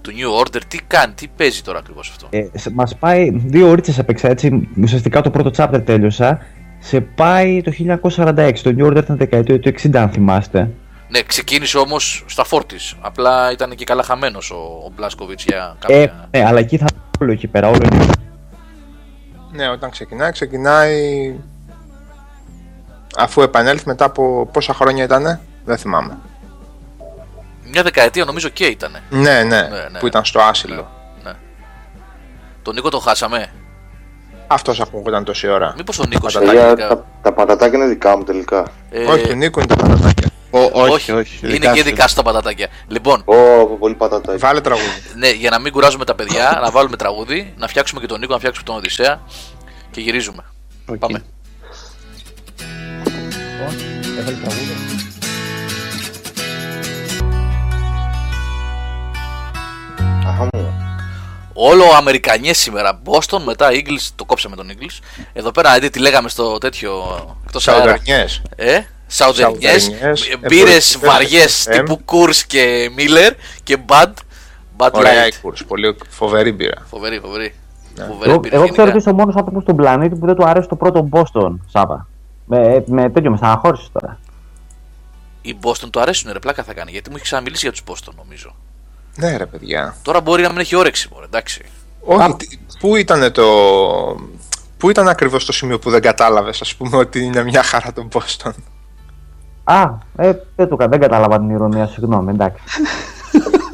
[0.00, 0.60] του New Order.
[0.68, 4.68] Τι κάνει, τι παίζει τώρα ακριβώς αυτό; Ε, σε- μας πάει, δύο ώρες έπαιξα έτσι,
[4.82, 6.38] ουσιαστικά το πρώτο chapter τέλειωσα.
[6.78, 10.70] Σε πάει το 1946, το New Order ήταν δεκαετία του 60 αν θυμάστε.
[11.08, 12.76] Ναι, ξεκίνησε όμως στα φόρτη.
[13.00, 14.54] Απλά ήταν και καλά χαμένος ο,
[14.86, 15.96] ο Μπλάσκοβιτς για κάποια.
[15.96, 16.86] Ε, ναι, αλλά εκεί θα
[17.20, 18.06] όλο εκεί πέρα, όλο είναι.
[19.52, 21.34] Ναι, όταν ξεκινάει, ξεκινάει
[23.16, 26.18] αφού επανέλθει μετά από πόσα χρόνια ήτανε, δεν θυμάμαι.
[27.70, 28.96] Μια δεκαετία νομίζω και ήταν.
[29.10, 29.98] Ναι, ναι, ναι.
[29.98, 30.90] που ήταν στο άσυλο.
[31.24, 31.32] Ναι.
[32.62, 33.52] Τον Νίκο τον χάσαμε.
[34.46, 35.74] Αυτός ακούγονταν τόση ώρα.
[35.76, 38.64] Μήπως ο Νίκος Πατατάκια, Παιδιά, τα, τα πατατάκια είναι δικά μου τελικά.
[38.90, 40.28] Ε, Όχι, του Νίκου είναι τα πατατάκια.
[40.50, 41.54] Ο, όχι, όχι.
[41.54, 42.68] Είναι και δικά σου τα πατατάκια.
[42.88, 44.38] Λοιπόν, Ω, πολύ πατατάκια.
[44.38, 44.86] Βάλε τραγούδι.
[45.16, 48.32] ναι, για να μην κουράζουμε τα παιδιά, να βάλουμε τραγούδι, να φτιάξουμε και τον Νίκο,
[48.32, 49.20] να φτιάξουμε τον Οδυσσέα
[49.90, 50.44] και γυρίζουμε.
[50.86, 50.96] Οκ.
[50.96, 51.24] Πάμε.
[54.18, 54.74] Έβαλε τραγούδι.
[60.26, 60.72] Αχα μου.
[61.52, 63.00] Όλο Αμερικανιές σήμερα.
[63.04, 64.98] Boston, μετά Eagles, το κόψαμε τον Eagles.
[65.32, 66.92] Εδώ πέρα, δείτε τι λέγαμε στο τέτοιο.
[67.46, 67.80] Εκτός αέρα.
[67.82, 68.42] Σαουθερνιές.
[68.56, 69.78] Ε, Σαουθερνιές.
[69.78, 71.70] Σαουθερνιές, Μπύρες εμπορικές βαριέ FM.
[71.72, 73.30] τύπου Coors και Miller
[73.62, 74.12] και Bud.
[74.78, 75.32] Bud Ωραία Light.
[75.32, 76.86] η κούρς, πολύ φοβερή μπύρα.
[76.90, 77.54] Φοβερή, φοβερή.
[77.94, 78.04] Ναι.
[78.04, 78.56] Φοβερή Εγώ, πυρηνικά.
[78.64, 81.08] εγώ ξέρω ότι είσαι ο μόνο άνθρωπο στον πλανήτη που δεν του αρέσει το πρώτο
[81.12, 82.08] Boston, Σάβα.
[82.46, 84.18] Με, με τέτοιο, με στεναχώρησες τώρα.
[85.42, 88.12] οι Boston του αρέσουν ρε πλάκα θα κάνει γιατί μου έχει ξαναμιλήσει για τους Boston
[88.16, 88.54] νομίζω.
[89.16, 89.96] Ναι, ρε παιδιά.
[90.02, 91.64] Τώρα μπορεί να μην έχει όρεξη μωρέ, εντάξει.
[92.00, 93.44] Όχι, τι- πού ήταν το.
[94.78, 98.08] Πού ήταν ακριβώς το σημείο που δεν κατάλαβες, ας πούμε, ότι είναι μια χαρά τον
[98.12, 98.50] Boston;
[99.64, 99.82] Α,
[100.16, 102.62] ε, δεν, το, κα- δεν κατάλαβα την ηρωνία, συγγνώμη, εντάξει.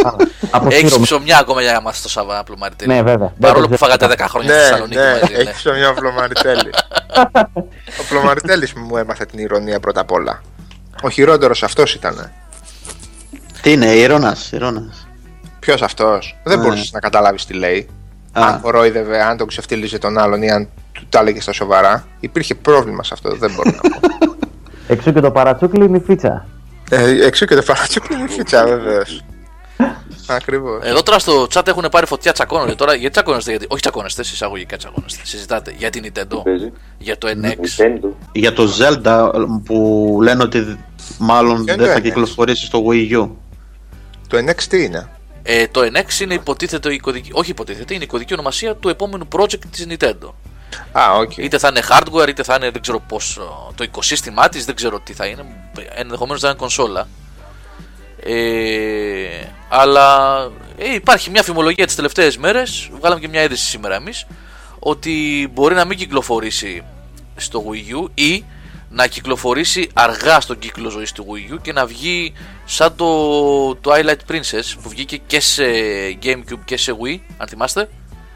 [0.06, 1.04] Α, Έχεις Αποσύρωμαι.
[1.04, 2.92] ψωμιά ακόμα για να μάθεις το Σαββά πλωμαριτέλη.
[2.92, 3.32] Ναι, βέβαια.
[3.40, 4.26] Παρόλο Δεν που το φάγατε ξέρω.
[4.26, 5.32] 10 χρόνια στη Ναι, Θεσσαλονίκη ναι, μαζί.
[5.44, 5.50] ναι.
[5.50, 6.70] έχει μια Πλωμαριτέλη.
[8.00, 10.42] Ο Πλωμαριτέλη μου έμαθε την ηρωνία πρώτα απ' όλα.
[11.02, 12.30] Ο χειρότερος αυτός ήταν.
[13.62, 15.06] Τι είναι, ηρώνας, ηρώνας.
[15.60, 16.64] Ποιος αυτός; Δεν Ναι.
[16.64, 17.88] μπορούσες να καταλάβεις τι λέει.
[18.32, 18.42] Α.
[18.46, 22.06] Αν κορόιδευε, αν τον ξεφτύλιζε τον άλλον ή αν του τα έλεγε στα σοβαρά.
[22.20, 24.00] Υπήρχε πρόβλημα σε αυτό, δεν μπορώ να πω.
[24.88, 26.46] Εξού και το παρατσούκλι είναι η φίτσα.
[26.90, 29.24] ε, εξού και το παρατσούκλι μου φίτσα, βεβαίως.
[30.26, 30.80] Ακριβώς.
[30.84, 32.74] Εδώ τώρα στο chat έχουν πάρει φωτιά τσακώνονται.
[32.74, 33.66] Τώρα γιατί τσακώνεστε, γιατί...
[33.68, 35.20] όχι τσακώνεστε, εισαγωγικά τσακώνεστε.
[35.24, 37.82] Συζητάτε για την Nintendo, Παίζει; για το NX.
[37.82, 38.08] Nintendo.
[38.32, 39.30] Για το Zelda
[39.64, 40.78] που λένε ότι
[41.18, 43.28] μάλλον Ποιο δεν είναι θα το κυκλοφορήσει στο Wii U.
[44.28, 45.08] Το NX τι είναι;
[45.42, 49.28] Ε, το NX είναι υποτίθεται η κωδική, όχι υποτίθεται, είναι η κωδική ονομασία του επόμενου
[49.36, 50.32] project της Nintendo.
[50.92, 51.36] Α, οκ.
[51.36, 53.40] Είτε θα είναι hardware, είτε θα είναι δεν ξέρω πώς,
[53.74, 55.44] το οικοσύστημά της, δεν ξέρω τι θα είναι.
[55.94, 57.08] Ενδεχομένως θα είναι κονσόλα.
[58.24, 60.36] Ε, αλλά
[60.78, 64.26] ε, υπάρχει μια φημολογία τις τελευταίες μέρες, βγάλαμε και μια είδηση σήμερα εμείς,
[64.78, 66.82] ότι μπορεί να μην κυκλοφορήσει
[67.36, 68.44] στο Wii U ή
[68.88, 72.32] να κυκλοφορήσει αργά στον κύκλο ζωής του Wii U και να βγει
[72.64, 75.64] σαν το Twilight Princess που βγήκε και σε
[76.22, 77.88] Gamecube και σε Wii, αν θυμάστε,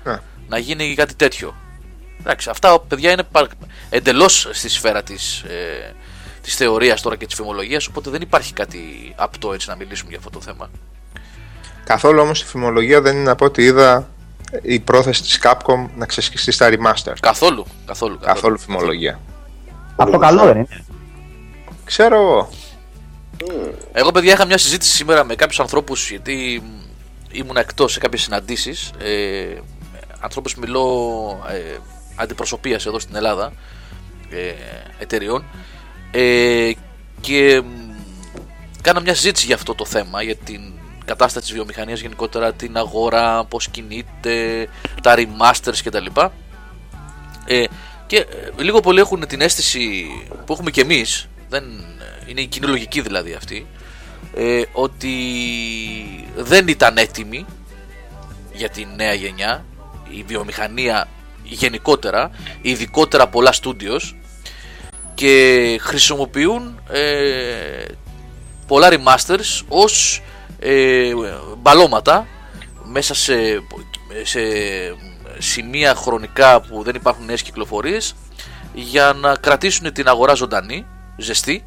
[0.04, 0.16] Ναι.
[0.48, 1.54] να γίνει κάτι τέτοιο.
[2.20, 3.22] Εντάξει, αυτά παιδιά είναι
[3.90, 5.94] εντελώς στη σφαίρα της ε,
[6.46, 10.18] της θεωρίας τώρα και της φημολογίας, οπότε δεν υπάρχει κάτι απτό έτσι να μιλήσουμε για
[10.18, 10.70] αυτό το θέμα.
[11.84, 14.08] Καθόλου όμως η φημολογία δεν είναι από ό,τι είδα
[14.62, 17.12] η πρόθεση της Capcom να ξεσκιστεί στα remaster.
[17.20, 18.18] Καθόλου, καθόλου.
[18.18, 19.20] Καθόλου φημολογία.
[19.96, 20.84] Αυτό καλό δεν είναι.
[21.84, 22.48] Ξέρω εγώ.
[23.92, 26.80] Εγώ, παιδιά, είχα μια συζήτηση σήμερα με κάποιους ανθρώπους, γιατί μ,
[27.30, 28.90] ήμουν εκτός σε κάποιες συναντήσεις.
[28.98, 29.60] Ε,
[30.20, 30.88] ανθρώπους μιλώ
[31.50, 31.76] ε,
[32.14, 33.52] αντιπροσωπείας εδώ στην Ελλάδα,
[34.30, 34.52] ε,
[34.98, 35.44] εταιριών.
[36.18, 36.72] Ε,
[37.20, 37.92] και μ,
[38.82, 40.60] κάνα μια συζήτηση για αυτό το θέμα, για την
[41.04, 44.68] κατάσταση της βιομηχανίας γενικότερα, την αγορά, πώς κινείται,
[45.02, 46.06] τα remasters κτλ.
[47.44, 47.64] Ε,
[48.06, 50.06] και ε, λίγο πολύ έχουν την αίσθηση
[50.46, 51.64] που έχουμε και εμείς, δεν,
[51.98, 53.66] ε, είναι η κοινή λογική δηλαδή αυτή,
[54.34, 55.14] ε, ότι
[56.36, 57.46] δεν ήταν έτοιμη
[58.52, 59.64] για τη νέα γενιά,
[60.10, 61.08] η βιομηχανία
[61.44, 62.30] γενικότερα,
[62.62, 64.14] ειδικότερα πολλά studios
[65.16, 67.84] και χρησιμοποιούν ε,
[68.66, 70.22] πολλά remasters ως
[70.58, 71.12] ε,
[71.58, 72.26] μπαλώματα
[72.84, 73.34] μέσα σε,
[74.22, 74.40] σε
[75.38, 78.14] σημεία χρονικά που δεν υπάρχουν νέες κυκλοφορίες
[78.74, 81.64] για να κρατήσουν την αγορά ζωντανή, ζεστή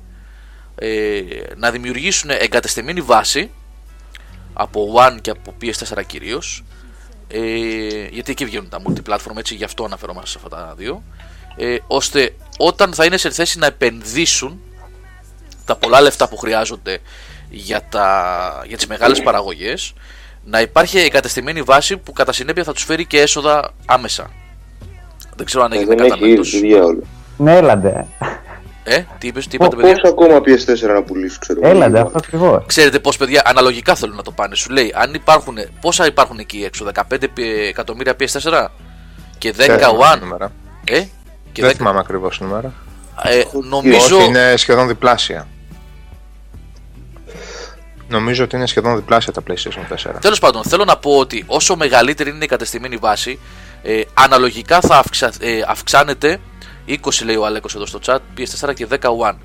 [0.75, 1.21] ε,
[1.55, 3.51] να δημιουργήσουν εγκατεστημένη βάση
[4.53, 6.63] από One και από PS4 κυρίως.
[7.27, 7.39] Ε,
[8.11, 11.03] γιατί εκεί βγαίνουν τα multiplatform έτσι γι' αυτό αναφερόμαστε σε αυτά τα δύο.
[11.55, 14.61] Ε, ώστε όταν θα είναι σε θέση να επενδύσουν
[15.65, 16.97] τα πολλά λεφτά που χρειάζονται
[17.49, 19.93] για, τα, για τις μεγάλες παραγωγές
[20.45, 24.29] να υπάρχει εγκατεστημένη βάση που κατά συνέπεια θα τους φέρει και έσοδα άμεσα.
[25.35, 26.49] Δεν ξέρω αν Ε, έγινε Δεν έχει ήδη κατανοητός.
[26.49, 27.03] τη διάολο.
[27.37, 28.05] Ναι, έλαντε.
[28.83, 31.69] Ε, τι είπες, τι είπατε παιδιά; Πόσο ακόμα PS4 να πουλήσω, ξέρω εγώ.
[31.75, 32.63] Έλαντε, αυτό ακριβώς.
[32.65, 34.55] Ξέρετε πώς, παιδιά, αναλογικά θέλουν να το πάνε.
[34.55, 35.57] Σου λέει, αν υπάρχουν.
[35.81, 38.65] Πόσα υπάρχουν εκεί έξω, 15 πι- εκατομμύρια PS4
[39.37, 40.19] και 10 Δεν θυμάμαι One.
[40.19, 40.51] νούμερα.
[40.85, 41.03] Ε,
[41.51, 42.73] και Δεν 10, θυμάμαι ακριβώς νούμερα.
[43.23, 44.17] ε, νομίζω.
[44.17, 45.47] Όχι, είναι σχεδόν διπλάσια.
[48.07, 50.15] Νομίζω ότι είναι σχεδόν διπλάσια τα PlayStation 4.
[50.21, 53.39] Τέλος πάντων, θέλω να πω ότι όσο μεγαλύτερη είναι η κατεστημένη βάση,
[53.83, 56.39] ε, αναλογικά θα αυξα, ε, αυξάνεται
[56.85, 59.35] 20 λέει ο Αλέκο εδώ στο chat, PS4 και 10 One.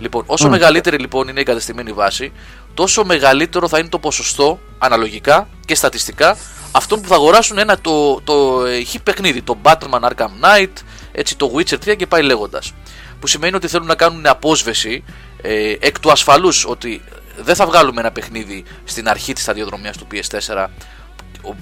[0.00, 2.32] Λοιπόν, όσο μεγαλύτερη λοιπόν είναι η κατεστημένη βάση,
[2.74, 6.36] τόσο μεγαλύτερο θα είναι το ποσοστό αναλογικά και στατιστικά
[6.72, 10.72] αυτών που θα αγοράσουν ένα το, το ε, χι παιχνίδι, το Batman Arkham Knight,
[11.12, 12.74] έτσι το Witcher 3 και πάει λέγοντας.
[13.20, 15.04] Που σημαίνει ότι θέλουν να κάνουν απόσβεση
[15.42, 17.02] ε, εκ του ασφαλούς ότι
[17.36, 20.66] δεν θα βγάλουμε ένα παιχνίδι στην αρχή της σταδιοδρομίας του PS4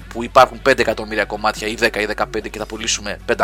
[0.07, 3.35] που υπάρχουν 5 εκατομμύρια κομμάτια ή 10 ή 15 και θα πουλήσουμε 500.000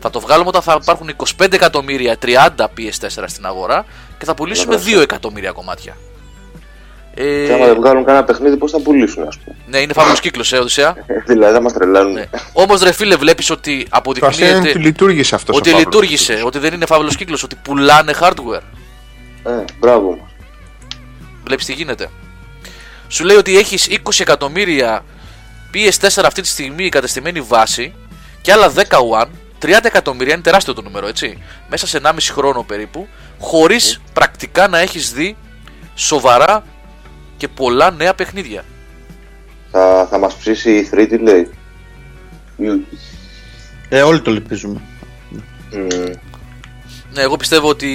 [0.00, 3.84] θα το βγάλουμε όταν θα υπάρχουν 25 εκατομμύρια 30 PS4 στην αγορά
[4.18, 5.96] και θα πουλήσουμε 2 εκατομμύρια κομμάτια
[7.14, 10.20] ε, Και άμα δεν βγάλουν κανένα παιχνίδι, πώς θα πουλήσουν, ας πούμε; ναι είναι φαύλος
[10.20, 10.94] κύκλος ε Οδυσσέα
[11.26, 12.12] δηλαδή θα μας τρελάνουν.
[12.12, 12.24] ναι.
[12.52, 16.58] Όμως ρε φίλε βλέπεις ότι Το αστείο είναι ότι αποδεικνύεται λειτουργήσε αυτός ότι λειτουργήσε, ότι
[16.58, 18.62] δεν είναι φαύλος κύκλος, ότι πουλάνε hardware
[19.44, 20.30] Ε, μπράβο μας.
[21.44, 22.08] Βλέπεις τι γίνεται.
[23.08, 25.04] Σου λέει ότι έχεις 20 εκατομμύρια
[25.74, 27.94] PS4 αυτή τη στιγμή κατεστημένη βάση
[28.40, 28.80] και άλλα 10
[29.22, 29.26] One
[29.62, 31.38] 30 εκατομμύρια είναι τεράστιο το νούμερο, έτσι.
[31.68, 33.06] Μέσα σε 1,5 χρόνο περίπου,
[33.38, 35.36] χωρίς πρακτικά να έχεις δει
[35.94, 36.64] σοβαρά
[37.42, 38.64] και πολλά νέα παιχνίδια.
[39.70, 41.50] Θα, θα μας ψήσει η 3 τι λέει.
[43.88, 44.80] Ε, όλοι το ελπίζουμε.
[45.70, 46.12] Μμμ.
[47.12, 47.88] Ναι, εγώ πιστεύω ότι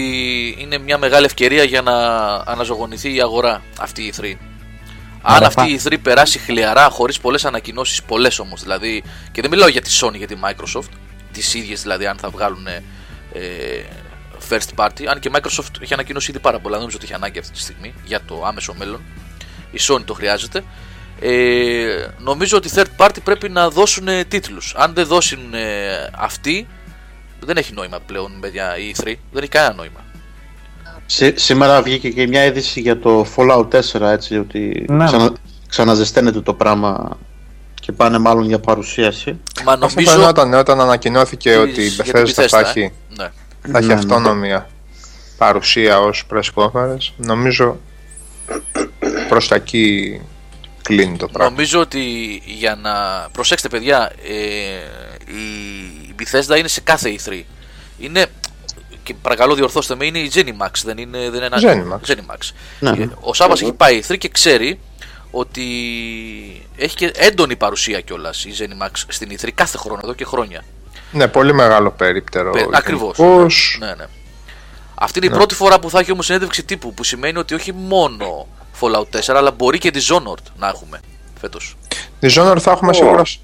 [0.60, 1.94] είναι μια μεγάλη ευκαιρία για να
[2.36, 4.24] αναζωογονηθεί η αγορά αυτή η 3.
[5.22, 9.42] Αν Άρα αυτή πά- η 3 περάσει χλιαρά, χωρίς πολλές ανακοινώσεις, πολλές όμως δηλαδή, και
[9.42, 10.90] δεν μιλάω για τη Sony για τη Microsoft,
[11.32, 12.82] τις ίδιες δηλαδή, αν θα βγάλουν ε,
[14.50, 17.14] first party, αν και η Microsoft έχει ανακοινώσει ήδη πάρα πολλά, δεν νομίζω ότι έχει
[17.16, 19.02] ανάγκη αυτή τη στιγμή για το άμεσο μέλλον.
[19.72, 20.64] Η Sony το χρειάζεται.
[21.20, 24.74] Ε, νομίζω ότι third party πρέπει να δώσουν τίτλους.
[24.78, 25.60] Αν δεν δώσουν ε,
[26.18, 26.68] αυτοί,
[27.40, 29.04] δεν έχει νόημα πλέον παιδιά, η E3.
[29.32, 30.00] Δεν έχει κανένα νόημα.
[31.06, 35.06] Σή- σήμερα βγήκε και μια είδηση για το Fallout 4, έτσι, ότι Ναι.
[35.06, 35.34] ξανα,
[35.68, 37.18] ξαναζεσταίνεται το πράγμα
[37.82, 39.40] και πάνε μάλλον για παρουσίαση.
[39.66, 40.12] Μα Αυτό νομίζω.
[40.12, 42.70] φαινόταν όταν ανακοινώθηκε της- ότι η για την Bethesda θα Bethesda, ε.
[42.70, 43.30] έχει, Ναι.
[43.72, 44.00] θα έχει Ναι, ναι.
[44.00, 44.62] αυτόνομη
[45.38, 47.14] παρουσία ως press conference.
[47.18, 47.78] Νομίζω
[49.30, 50.22] προς τα εκεί
[50.82, 51.50] κλείνει το πράγμα.
[51.50, 52.02] Νομίζω ότι
[52.46, 52.92] για να.
[53.32, 54.34] Προσέξτε, παιδιά, ε,
[55.34, 57.42] η Bethesda είναι σε κάθε E3.
[58.00, 58.26] Είναι.
[59.04, 61.58] Και παρακαλώ διορθώστε με, είναι η Zenimax, δεν είναι, δεν είναι ένα.
[61.62, 62.10] Zenimax.
[62.12, 62.50] Zenimax.
[62.80, 63.08] Ναι, Ε, ναι.
[63.20, 64.80] Ο Σάβα έχει πάει E3 και ξέρει
[65.32, 65.64] ότι
[66.78, 70.64] έχει και έντονη παρουσία κιόλας η Zenimax στην E3 κάθε χρόνο, εδώ και χρόνια.
[71.12, 72.52] Ναι, πολύ μεγάλο περίπτερο.
[72.52, 73.18] Πε- ακριβώς.
[73.18, 73.78] γενικώς.
[73.80, 74.06] Ναι, ναι.
[75.00, 77.74] Αυτή είναι η πρώτη φορά που θα έχει όμως συνέντευξη τύπου, που σημαίνει ότι όχι
[77.74, 78.48] μόνο
[78.82, 81.00] Fallout 4, αλλά μπορεί και Dishonored να έχουμε
[81.40, 81.76] φέτος.
[82.22, 82.94] Dishonored θα έχουμε Ω.
[82.94, 83.40] σίγουρα σ-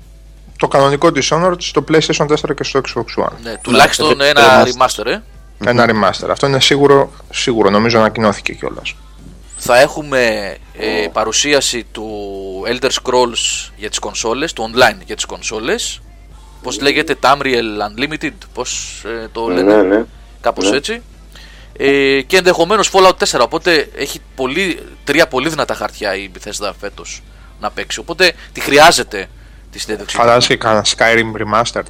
[0.58, 3.32] το κανονικό Dishonored στο PlayStation 4 και στο Xbox One.
[3.44, 4.68] Ναι, τουλάχιστον ε, ένα remaster.
[5.02, 5.20] remaster, ε.
[5.66, 6.28] Ένα remaster.
[6.30, 8.96] Αυτό είναι σίγουρο, σίγουρο νομίζω ανακοινώθηκε κιόλας.
[9.58, 10.18] Θα έχουμε
[10.78, 12.08] ε, παρουσίαση του
[12.68, 16.02] Elder Scrolls για τις κονσόλες, του online για τις κονσόλες.
[16.64, 20.04] Πώς λέγεται, Tamriel Unlimited, πώς ε, το λένε, Ναι, ναι.
[20.42, 20.78] κάπως ναι.
[20.78, 21.02] έτσι.
[21.78, 27.22] Ε, και ενδεχομένως Fallout 4, οπότε έχει πολύ, τρία πολύ δυνατά χαρτιά η Bethesda φέτος
[27.60, 28.00] να παίξει.
[28.00, 29.28] Οπότε τη χρειάζεται
[29.72, 30.16] τη συνέντευξη.
[30.16, 31.84] Φαντάζεσαι και κανένα Skyrim Remastered.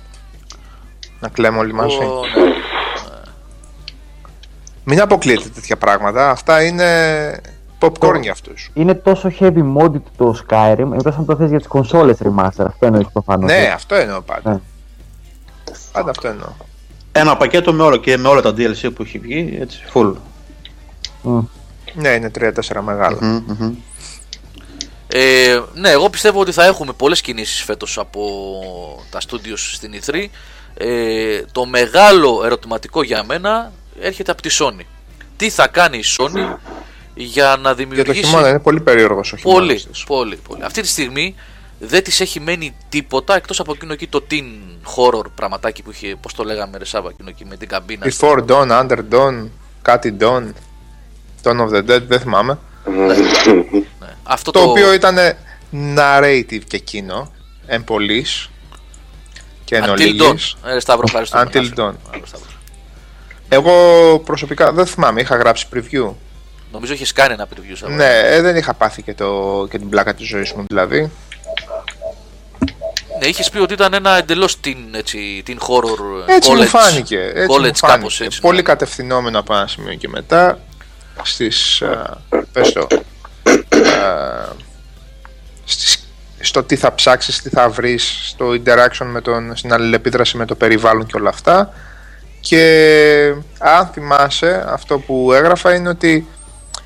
[1.19, 1.96] Να κλαίμε όλοι μαζί.
[1.98, 2.52] Ο- ναι.
[4.84, 6.30] Μην αποκλείετε τέτοια πράγματα.
[6.30, 7.41] Αυτά είναι
[7.80, 8.69] popcorn για αυτούς.
[8.74, 12.86] Είναι τόσο heavy modded το Skyrim, εκτός αν το θες για τις κονσόλες remaster, αυτό
[12.86, 13.52] εννοείς προφανώς.
[13.52, 14.52] Ναι, αυτό εννοώ πάντα.
[14.52, 14.60] Ναι.
[15.91, 16.48] Πάντα αυτό εννοώ.
[17.15, 20.13] Ένα πακέτο με όλα και με όλα τα DLC που έχει βγει, έτσι, full.
[21.21, 21.39] Μμ.
[21.93, 23.17] Ναι, είναι 3-4 μεγάλα.
[23.21, 23.73] Μμμ, μμμ.
[25.08, 28.21] Ε, ναι, εγώ πιστεύω ότι θα έχουμε πολλές κινήσεις φέτος από
[29.10, 30.26] τα studios στην E3.
[30.73, 34.86] Ε, το μεγάλο ερωτηματικό για μένα έρχεται από τη Sony.
[35.38, 36.56] Τι θα κάνει η Sony
[37.15, 38.23] για να Για το δημιουργήσει...
[38.23, 39.67] χειμώνα είναι πολύ περίεργος ο χειμώνας.
[39.67, 40.63] πολύ, πολύ, πολύ.
[40.63, 41.36] Αυτή τη στιγμή
[41.86, 44.43] δεν της έχει μένει τίποτα εκτός από εκείνο εκεί το teen
[44.96, 48.06] horror πραγματάκι που είχε, πώς το λέγαμε ρε Σάβα, εκείνο εκεί με την καμπίνα.
[48.06, 49.48] Before Dawn, Under Dawn,
[49.82, 50.43] κάτι Dawn,
[51.43, 52.58] Dawn of the Dead, δεν θυμάμαι.
[54.00, 54.15] Ναι.
[54.24, 55.17] Αυτό Το οποίο ήταν
[55.96, 57.32] narrative και εκείνο,
[57.65, 58.50] εμπολής
[59.63, 59.91] και εν Until Dawn.
[59.91, 60.56] ολίγης.
[60.65, 61.39] Ε, ρε Σταύρο, ευχαριστώ.
[61.39, 61.93] Until Dawn.
[62.13, 62.50] Άλλο, Σταύρο.
[63.50, 63.74] Εγώ
[64.19, 66.12] προσωπικά δεν θυμάμαι, είχα γράψει preview.
[66.72, 67.93] Νομίζω είχες κάνει ένα preview Σάβα.
[67.93, 71.12] Ναι, ε, δεν είχα πάθει και, το, και την πλάκα της ζωής μου δηλαδή.
[73.23, 77.31] Ναι, είχες πει ότι ήταν ένα εντελώς την, έτσι, την horror Έτσι college, μου φάνηκε.
[77.33, 78.23] Έτσι college μου κάπως φάνηκε.
[78.23, 78.39] έτσι.
[78.41, 78.62] Πολύ ναι.
[78.62, 80.59] κατευθυνόμενο από ένα σημείο και μετά
[81.23, 82.17] στις, α,
[82.51, 84.49] πες το, α,
[85.65, 86.07] στις,
[86.39, 90.55] στο τι θα ψάξεις, τι θα βρεις, στο interaction με τον, στην αλληλεπίδραση με το
[90.55, 91.73] περιβάλλον και όλα αυτά.
[92.39, 96.27] Και αν θυμάσαι, αυτό που έγραφα είναι ότι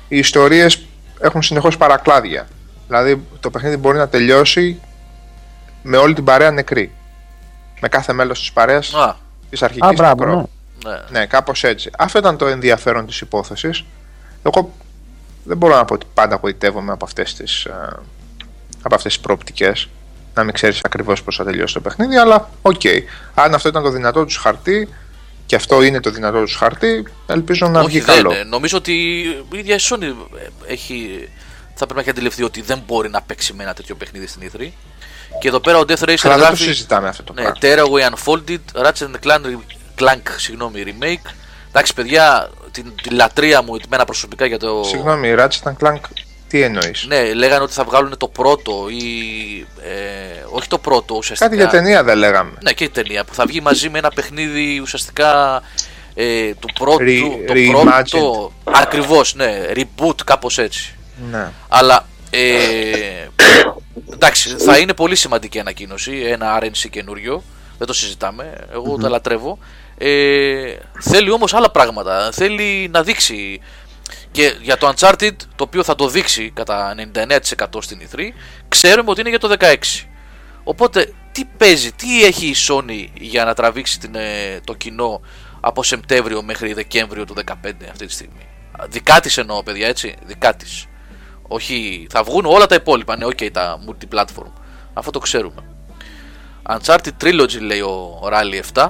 [0.08, 0.80] οι ιστορίες
[1.20, 2.48] έχουν συνεχώς παρακλάδια.
[2.86, 4.80] Δηλαδή το παιχνίδι μπορεί να τελειώσει
[5.88, 6.92] με όλη την παρέα νεκρή.
[7.80, 9.16] Με κάθε μέλος της παρέας Α,
[9.50, 10.48] της Α, αρχικής μπράβο, νεκρό.
[10.84, 10.90] ναι.
[10.90, 10.98] ναι.
[11.20, 11.90] Ναι, κάπως έτσι.
[11.98, 13.84] Αυτό ήταν το ενδιαφέρον της υπόθεσης.
[14.42, 14.72] Εγώ
[15.44, 17.66] δεν μπορώ να πω ότι πάντα γοητεύομαι από αυτές τις
[18.82, 19.88] από αυτές τις προοπτικές
[20.34, 22.80] να μην ξέρεις ακριβώς πώς θα τελειώσει το παιχνίδι αλλά οκ,
[23.34, 24.88] αν αυτό ήταν το δυνατό τους χαρτί
[25.46, 28.76] και αυτό είναι το δυνατό τους χαρτί ελπίζω να Όχι, βγει δεν, καλό ε, νομίζω
[28.76, 28.92] ότι
[29.50, 31.28] η ίδια η Sony ε, έχει,
[31.74, 34.50] θα πρέπει να έχει αντιληφθεί ότι δεν μπορεί να παίξει με ένα τέτοιο παιχνίδι στην
[34.52, 34.68] E3.
[35.40, 37.58] Και εδώ πέρα ο Death Racer αλλά δεν το γράφει συζητάμε αυτό το ναι, πράγμα
[37.62, 39.40] Tearaway Unfolded, Ratchet Clank,
[39.98, 41.30] Clank συγγνώμη, remake.
[41.68, 44.82] Εντάξει, παιδιά, την, τη λατρεία μου εμένα προσωπικά για το.
[44.84, 46.00] Συγγνώμη, Ratchet Clank
[46.48, 49.02] τι εννοείς; Ναι, λέγανε ότι θα βγάλουν το πρώτο ή.
[49.82, 51.50] Ε, όχι το πρώτο ουσιαστικά.
[51.50, 54.08] Κάτι για ταινία δεν λέγαμε Ναι, και η ταινία που θα βγει μαζί με ένα
[54.10, 55.62] παιχνίδι ουσιαστικά
[56.14, 56.98] ε, του πρώτου.
[57.00, 58.04] Re- το reimagined.
[58.10, 58.52] πρώτο.
[58.64, 60.94] Ακριβώς, ναι, reboot, κάπως έτσι.
[61.30, 61.48] ναι.
[61.68, 62.06] Αλλά.
[62.30, 63.28] Ε,
[64.12, 66.12] εντάξει, θα είναι πολύ σημαντική ανακοίνωση.
[66.12, 67.42] Ένα RNC καινούριο.
[67.78, 68.66] δεν το συζητάμε.
[68.72, 69.58] Εγώ τα λατρεύω.
[69.98, 72.30] Ε, θέλει όμως άλλα πράγματα.
[72.32, 73.60] Θέλει να δείξει.
[74.30, 77.38] Και για το Uncharted, το οποίο θα το δείξει κατά 99%
[77.78, 78.20] στην E3,
[78.68, 79.74] ξέρουμε ότι είναι για το 16.
[80.64, 85.20] Οπότε, τι παίζει, τι έχει η Sony για να τραβήξει την, ε, το κοινό
[85.60, 88.46] από Σεπτέμβριο μέχρι Δεκέμβριο του 2015 αυτή τη στιγμή;
[88.88, 90.14] Δικά της εννοώ, παιδιά, έτσι.
[90.24, 90.86] Δικά της.
[91.48, 93.16] Όχι, θα βγουν όλα τα υπόλοιπα.
[93.16, 94.50] Ναι, ok, τα multiplatform.
[94.92, 95.62] Αυτό το ξέρουμε.
[96.68, 98.88] Uncharted Trilogy λέει ο Rally 7.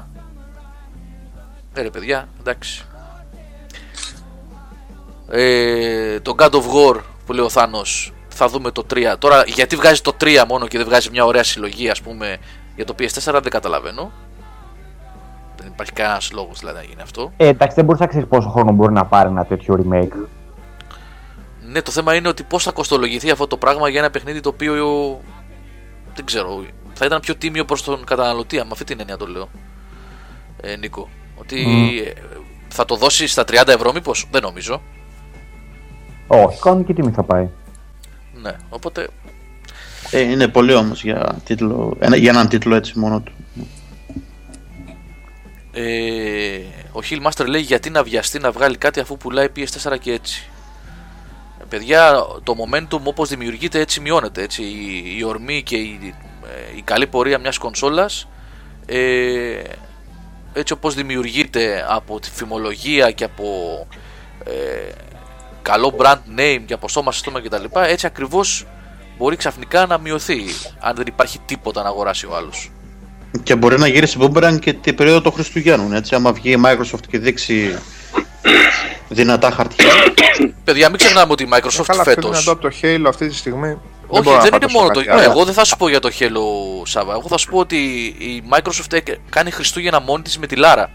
[1.75, 2.85] Ε, ρε παιδιά, εντάξει.
[5.31, 9.14] Ε, το God of War που λέει ο Θάνος θα δούμε το 3.
[9.18, 12.38] Τώρα γιατί βγάζει το 3 μόνο και δεν βγάζει μια ωραία συλλογή ας πούμε
[12.77, 14.11] για το PS4 δεν καταλαβαίνω.
[15.57, 17.33] Δεν υπάρχει κανένας λόγος δηλαδή να γίνει αυτό.
[17.37, 20.27] Ε, εντάξει, δεν μπορείς να ξέρεις πόσο χρόνο μπορεί να πάρει ένα τέτοιο remake.
[21.70, 24.48] Ναι, το θέμα είναι ότι πώς θα κοστολογηθεί αυτό το πράγμα για ένα παιχνίδι το
[24.48, 25.20] οποίο.
[26.14, 26.64] Δεν ξέρω.
[26.94, 29.48] Θα ήταν πιο τίμιο προς τον καταναλωτή, με αυτή την έννοια το λέω.
[30.61, 31.09] Ε, Νίκο.
[31.37, 31.59] Ότι
[32.07, 32.12] ε,
[32.68, 34.26] θα το δώσει στα 30 ευρώ, μήπως.
[34.31, 34.83] Δεν νομίζω.
[36.26, 37.48] Όχι, κανονική τιμή θα πάει.
[38.42, 39.09] Ναι, οπότε.
[40.11, 43.33] Ε, είναι πολύ όμως για, τίτλο, ένα- για έναν τίτλο έτσι μόνο του.
[45.72, 46.59] Ε,
[46.92, 50.48] ο Hillmaster λέει γιατί να βιαστεί να βγάλει κάτι αφού πουλάει PS4 και έτσι.
[51.68, 54.42] Ε, παιδιά, το momentum όπως δημιουργείται έτσι μειώνεται.
[54.42, 54.62] Έτσι.
[54.62, 58.28] Η, η ορμή και η, ε, η καλή πορεία μιας κονσόλας
[58.87, 59.62] ε,
[60.52, 63.87] έτσι όπως δημιουργείται από τη φημολογία και από
[64.44, 64.92] ε,
[65.62, 67.64] καλό brand name και από στόμα σε στόμα κτλ.
[67.72, 68.66] Έτσι ακριβώς
[69.18, 70.40] μπορεί ξαφνικά να μειωθεί
[70.78, 72.70] αν δεν υπάρχει τίποτα να αγοράσει ο άλλος.
[73.42, 75.92] Και μπορεί να γυρίσει boomerang και την περίοδο των Χριστουγέννων.
[75.92, 77.78] Έτσι, άμα βγει η Microsoft και δείξει
[79.09, 79.87] δυνατά χαρτιά.
[80.64, 83.29] Παιδιά, μην ξεχνάμε ότι η Microsoft Καλά, αυτό είναι φέτος δυνατό από το Halo αυτή
[83.29, 83.79] τη στιγμή.
[84.07, 84.94] Όχι, μπορώ να δεν, πάω είναι τόσο μόνο το.
[84.94, 85.14] χαρτιά.
[85.14, 87.12] Ναι, εγώ δεν θα σου πω για το Halo Σάβα.
[87.12, 87.77] Εγώ θα σου πω ότι
[88.18, 90.90] η Microsoft έκ- κάνει Χριστούγεννα μόνη της με τη Λάρα.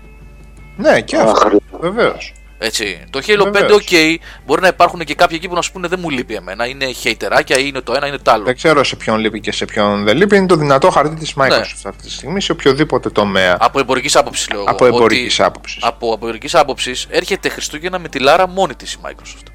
[0.78, 1.47] Ναι, και Αχ, αυτό.
[1.49, 1.56] ρε.
[1.80, 2.34] Βεβαίως.
[2.65, 3.04] Έτσι.
[3.10, 3.84] Το Halo 5, Βεβαίως.
[3.89, 6.65] ok, μπορεί να υπάρχουν και κάποιοι εκεί που να σου πούνε δεν μου λείπει εμένα.
[6.67, 8.43] Είναι χειτεράκια ή είναι το ένα, είναι το άλλο.
[8.43, 10.36] Δεν ξέρω σε ποιον λείπει και σε ποιον δεν λείπει.
[10.38, 11.47] Είναι το δυνατό χαρτί της Ναι.
[11.47, 13.58] Microsoft αυτή τη στιγμή σε οποιοδήποτε τομέα.
[13.60, 14.60] Από εμπορικής άποψης λέω.
[14.60, 15.84] εγώ, Από ότι εμπορικής άποψης.
[15.84, 19.47] Από εμπορικής άποψης έρχεται Χριστούγεννα με τη Λάρα μόνη της η Microsoft.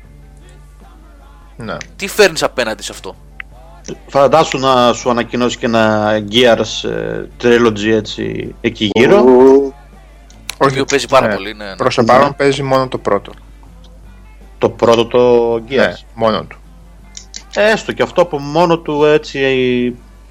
[1.56, 1.76] Ναι.
[1.96, 3.16] Τι φέρνεις απέναντι σε αυτό;
[4.08, 9.18] Φαντάσου να σου ανακοινώσει και ένα Gears ε, Trilogy έτσι εκεί γύρω.
[9.20, 9.74] Ου,
[10.58, 11.54] Το οποίο παίζει πάρα πολύ.
[11.54, 11.76] Ναι, ναι.
[11.76, 13.32] Προς το παρόν παίζει μόνο το πρώτο.
[14.58, 15.76] Το πρώτο το Gears.
[15.76, 16.58] Ναι, μόνο του.
[17.54, 19.38] Έστω και αυτό από μόνο του έτσι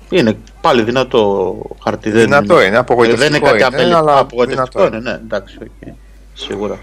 [0.10, 2.10] είναι πάλι δυνατό χαρτί.
[2.10, 3.98] δεν Δυνατό είναι, απογοητευτικό Δεν είναι κάτι είναι, απελπιστικό.
[3.98, 5.88] αλλά Απογοητευτικό δυνατό είναι, ναι, εντάξει, οκ.
[6.34, 6.80] Σίγουρα.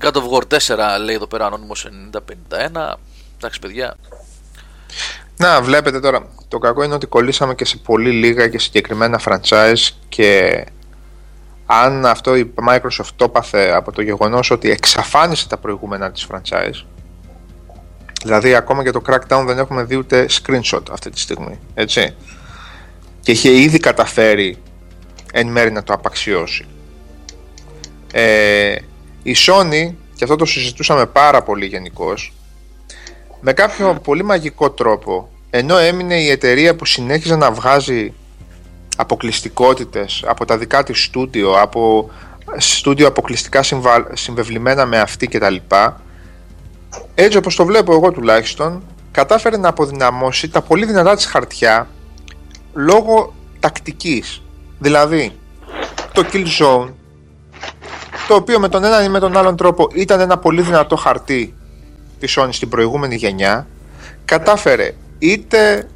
[0.00, 2.94] God of War 4 λέει εδώ πέρα ανώνυμος 9051.
[3.36, 3.96] Εντάξει, παιδιά.
[5.36, 6.26] Να, βλέπετε τώρα.
[6.48, 10.64] Το κακό είναι ότι κολλήσαμε και σε πολύ λίγα και συγκεκριμένα franchise και
[11.80, 16.84] αν αυτό η Microsoft το έπαθε από το γεγονός ότι εξαφάνισε τα προηγούμενα της franchise
[18.24, 22.14] δηλαδή ακόμα και το Crackdown δεν έχουμε δει ούτε screenshot αυτή τη στιγμή έτσι
[23.20, 24.58] και είχε ήδη καταφέρει
[25.32, 26.66] εν μέρει να το απαξιώσει
[28.12, 28.74] ε,
[29.22, 32.32] η Sony και αυτό το συζητούσαμε πάρα πολύ γενικώς.
[33.40, 38.12] με κάποιο πολύ μαγικό τρόπο ενώ έμεινε η εταιρεία που συνέχιζε να βγάζει
[38.96, 42.10] αποκλειστικότητες από τα δικά της στούντιο, από
[42.56, 44.06] στούντιο αποκλειστικά συμβα...
[44.12, 46.00] συμβεβλημένα με αυτή και τα λοιπά,
[47.14, 51.88] έτσι όπως το βλέπω εγώ τουλάχιστον, κατάφερε να αποδυναμώσει τα πολύ δυνατά της χαρτιά
[52.74, 54.42] λόγω τακτικής.
[54.78, 55.32] Δηλαδή,
[56.12, 56.92] το Killzone,
[58.28, 61.54] το οποίο με τον έναν ή με τον άλλον τρόπο ήταν ένα πολύ δυνατό χαρτί
[62.18, 63.66] της Sony στην προηγούμενη γενιά,
[64.24, 65.88] κατάφερε είτε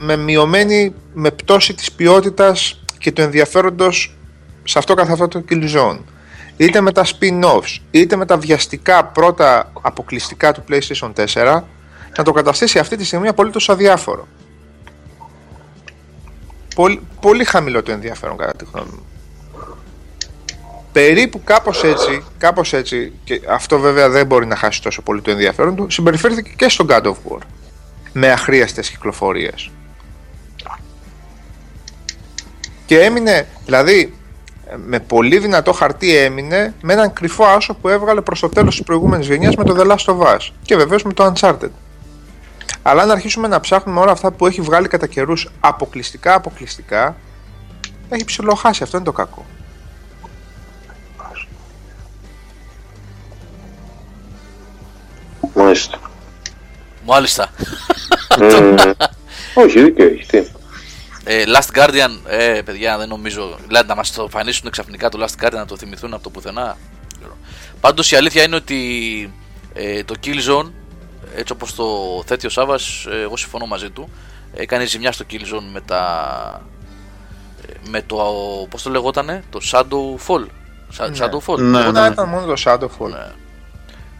[0.00, 4.16] με μειωμένη, με πτώση της ποιότητας και του ενδιαφέροντος
[4.64, 5.98] σε αυτό καθ' αυτό το Killzone
[6.56, 11.62] είτε με τα spin-offs είτε με τα βιαστικά πρώτα αποκλειστικά του PlayStation 4
[12.18, 14.28] να το καταστήσει αυτή τη στιγμή απολύτως αδιάφορο.
[16.74, 19.06] Πολύ, πολύ χαμηλό το ενδιαφέρον κατά τη γνώμη μου.
[20.92, 25.30] Περίπου κάπως έτσι, κάπως έτσι, και αυτό βέβαια δεν μπορεί να χάσει τόσο πολύ το
[25.30, 27.38] ενδιαφέρον του, συμπεριφέρθηκε και στο God of War
[28.12, 29.70] με αχρίαστες κυκλοφορίες.
[32.88, 34.14] Και έμεινε, δηλαδή,
[34.76, 38.84] με πολύ δυνατό χαρτί έμεινε με έναν κρυφό άσο που έβγαλε προς το τέλος της
[38.84, 41.70] προηγούμενης γενιάς με το The Last of Us και βεβαίως με το Uncharted.
[42.82, 47.16] Αλλά αν αρχίσουμε να ψάχνουμε όλα αυτά που έχει βγάλει κατά καιρούς αποκλειστικά αποκλειστικά
[48.08, 49.46] έχει ψιλοχάσει, αυτό είναι το κακό.
[55.54, 55.98] Μάλιστα.
[57.04, 57.50] Μάλιστα.
[58.38, 58.74] Μμμ.
[59.64, 60.56] Όχι, δίκιο έχει.
[61.28, 61.34] Τι.
[61.34, 63.58] Ε, Last Guardian, ε, παιδιά, δεν νομίζω.
[63.66, 66.76] Δηλαδή να μας το εμφανίσουν ξαφνικά το Last Guardian να το θυμηθούν από το πουθενά.
[67.80, 69.32] Πάντως η αλήθεια είναι ότι
[69.74, 70.70] ε, το Killzone,
[71.36, 71.86] έτσι όπως το
[72.26, 74.08] θέτει ο Σάβας, ε, εγώ συμφωνώ μαζί του.
[74.54, 76.62] Έκανε ζημιά στο Killzone με τα.
[77.68, 78.16] ε, Με το.
[78.70, 80.46] Πώς το λεγότανε, το Shadow Fall.
[80.98, 81.16] Sa- Ναι.
[81.18, 81.58] Shadow Fall.
[81.58, 82.00] Ναι, λεγότανε.
[82.00, 83.10] Να ήταν μόνο το Shadowfall.
[83.10, 83.26] Ναι.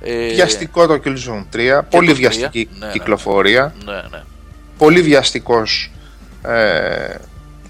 [0.00, 2.92] Ε, Βιαστικό το Killzone 3, πολύ το 3, βιαστική ναι, ναι.
[2.92, 4.22] κυκλοφορία, Ναι, ναι.
[4.78, 5.90] πολύ βιαστικός
[6.48, 7.14] ε,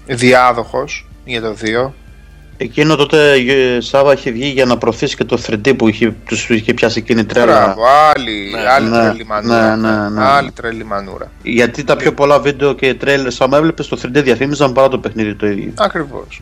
[0.05, 1.55] διάδοχος για το
[1.87, 1.91] 2.
[2.61, 6.49] Εκείνο τότε ε, Σάβα είχε βγει για να προωθήσει και το 3D που είχε, τους
[6.49, 7.45] είχε πιάσει εκείνη η τρέλα.
[7.63, 7.81] Μπράβο,
[8.15, 9.75] άλλη, Ναι, άλλη ναι, τρελή μανούρα.
[9.75, 10.23] ναι, ναι, ναι.
[10.25, 11.31] Άλλη τρελή μανούρα.
[11.43, 15.35] Γιατί τα πιο πολλά βίντεο και τρέλερ άμα έβλεπες το 3D διαφήμιζαν παρά το παιχνίδι
[15.35, 15.71] το ίδιο.
[15.77, 16.41] Ακριβώς.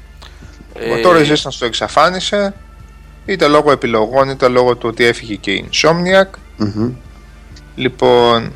[0.73, 2.53] Ε, Το Resistance το εξαφάνισε,
[3.25, 6.37] είτε λόγω επιλογών, είτε λόγω του ότι έφυγε και η Insomniac.
[6.57, 6.91] Μμμ.
[7.75, 8.51] Λοιπόν,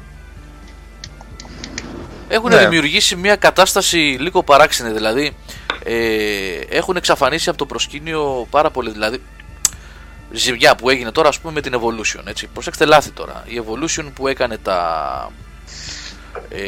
[2.33, 2.57] Έχουν Ναι.
[2.57, 4.91] δημιουργήσει μια κατάσταση λίγο παράξενη.
[4.91, 5.35] Δηλαδή,
[5.83, 5.95] ε,
[6.69, 8.91] έχουν εξαφανίσει από το προσκήνιο πάρα πολύ.
[8.91, 9.21] Δηλαδή,
[10.31, 12.21] ζημιά που έγινε τώρα, ας πούμε, με την Evolution.
[12.25, 12.47] Έτσι.
[12.47, 13.43] Προσέξτε λάθη τώρα.
[13.47, 15.31] Η Evolution που έκανε τα.
[16.49, 16.61] Ε,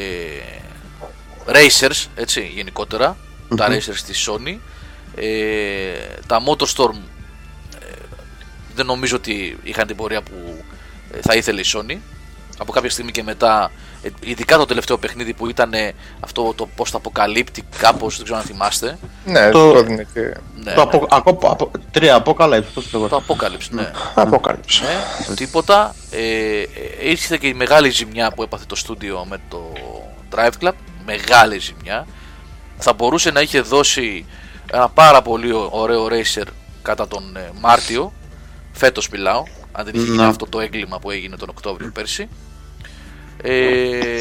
[1.47, 3.17] racers, έτσι, γενικότερα.
[3.57, 4.57] Τα racers της Sony.
[5.15, 5.93] Ε,
[6.27, 6.95] τα Motorstorm
[7.79, 7.85] ε,
[8.75, 10.63] δεν νομίζω ότι είχαν την πορεία που
[11.13, 11.97] ε, θα ήθελε η Sony.
[12.57, 13.92] Από κάποια στιγμή και μετά, ε,
[14.23, 18.39] ειδικά το τελευταίο παιχνίδι που ήταν ε, αυτό το πώ θα αποκαλύπτει κάπως, δεν ξέρω
[18.39, 18.97] αν θυμάστε.
[19.25, 20.19] ναι, Το- το έδινε και
[20.63, 23.23] Ναι, Το απο, ακο- απο- τρία αποκαλύψη, πώς το το λέγω.
[23.27, 23.91] Apocalypse, ναι.
[24.15, 24.81] αποκάλυψη.
[25.27, 25.95] ναι, τίποτα.
[26.11, 26.19] Ε,
[26.61, 26.65] ε,
[27.09, 29.71] ήρθε και η μεγάλη ζημιά που έπαθε το στούντιο με το
[30.35, 30.71] Drive Club.
[31.05, 32.07] Μεγάλη ζημιά.
[32.77, 34.25] Θα μπορούσε να είχε δώσει
[34.71, 36.47] ένα πάρα πολύ ω- ωραίο racer
[36.81, 38.13] κατά τον ε, Μάρτιο.
[38.71, 39.43] Φέτος μιλάω.
[39.71, 40.25] Αν δεν είχε γίνει Ναι.
[40.25, 42.27] αυτό το έγκλημα που έγινε τον Οκτώβριο πέρσι.
[43.45, 44.17] Ε,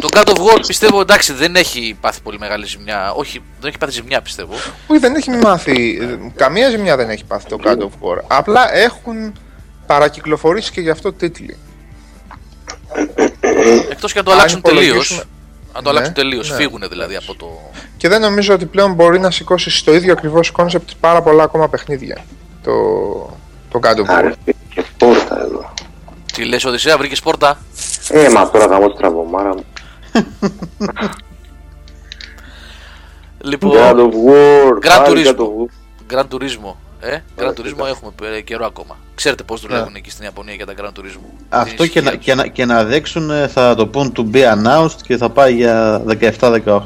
[0.00, 3.12] το God of War πιστεύω εντάξει δεν έχει πάθει πολύ μεγάλη ζημιά.
[3.12, 4.52] Όχι, δεν έχει πάθει ζημιά πιστεύω.
[4.86, 5.98] Όχι, δεν έχει μάθει.
[6.02, 8.18] ε, Καμία ζημιά δεν έχει πάθει το God of War.
[8.26, 9.32] Απλά έχουν
[9.86, 11.56] παρακυκλοφορήσει και γι' αυτό τίτλοι.
[13.90, 14.84] Εκτός και αν το Αν αλλάξουν τελείως.
[14.84, 15.24] υπολογίσουμε-
[15.72, 16.56] Αν το Ναι, αλλάξουν τελείως, ναι.
[16.56, 17.60] φύγουν δηλαδή από το.
[17.96, 21.68] Και δεν νομίζω ότι πλέον μπορεί να σηκώσει στο ίδιο ακριβώς κόνσεπτ πάρα πολλά ακόμα
[21.68, 22.24] παιχνίδια.
[22.62, 22.72] Το,
[23.70, 24.06] το God of War.
[24.06, 24.32] Άρε,
[24.74, 25.72] και πόρτα εδώ.
[26.36, 27.58] Τι λες, Οδυσσέα, βρήκες πόρτα;
[28.08, 29.64] Ε, μα τώρα γαμώ τη τραβομάρα μου.
[33.40, 34.72] Λοιπόν, God of War.
[34.86, 35.38] Gran πάλι Turismo.
[35.38, 35.68] God of War.
[36.12, 36.74] Gran Turismo.
[37.00, 37.88] Ε, Gran Turismo κοίτα.
[37.88, 38.96] έχουμε ε, καιρό ακόμα.
[39.14, 41.30] Ξέρετε πώς δουλεύουν εκεί στην Ιαπωνία για τα Gran Turismo.
[41.48, 44.36] Αυτό Την και να, ισχύα και, να, και να δείξουν ε, θα το πούν to
[44.36, 46.02] be announced και θα πάει για
[46.38, 46.80] 17-18.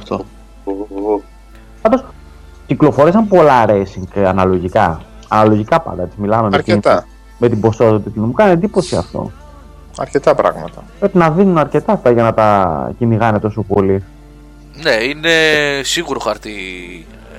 [1.82, 2.04] Πάντως
[2.66, 5.02] κυκλοφόρησαν πολλά racing ε, αναλογικά.
[5.28, 6.94] Αναλογικά πάντα, έτσι μιλάμε με την, Αρκετά.
[6.94, 7.04] με
[7.48, 8.24] την ποσότητα του τίτλου.
[8.26, 9.32] Μου κάνει εντύπωση αυτό.
[9.98, 10.84] Αρκετά πράγματα.
[10.98, 14.04] Πρέπει να δίνουν αρκετά αυτά για να τα κυνηγάνε τόσο πολύ.
[14.82, 15.30] Ναι, είναι
[15.82, 16.50] σίγουρο χαρτί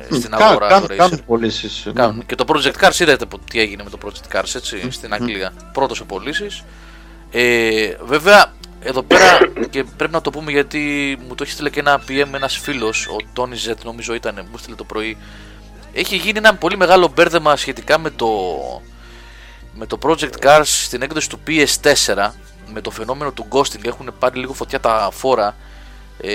[0.09, 0.97] ε, στην Κα- αγορά κάνουν- το Racer.
[0.97, 1.87] Κάνουν πωλήσεις.
[1.93, 2.25] Κάνουν.
[2.25, 5.51] Και το Project Cars είδατε που- τι έγινε με το Project Cars έτσι, στην Αγγλία.
[5.73, 6.63] Πρώτος σε πωλήσεις.
[7.31, 9.37] Ε, βέβαια, εδώ πέρα
[9.69, 10.79] και πρέπει να το πούμε γιατί
[11.27, 14.57] μου το έχει στείλει και ένα PM ένας φίλος, ο Tony Z, νομίζω ήταν, μου
[14.57, 15.17] στείλε το πρωί.
[15.93, 18.27] Έχει γίνει ένα πολύ μεγάλο μπέρδεμα σχετικά με το,
[19.73, 22.31] με το Project Cars στην έκδοση του PS4
[22.73, 25.55] με το φαινόμενο του ghosting έχουν πάρει λίγο φωτιά τα φόρα
[26.23, 26.31] ε,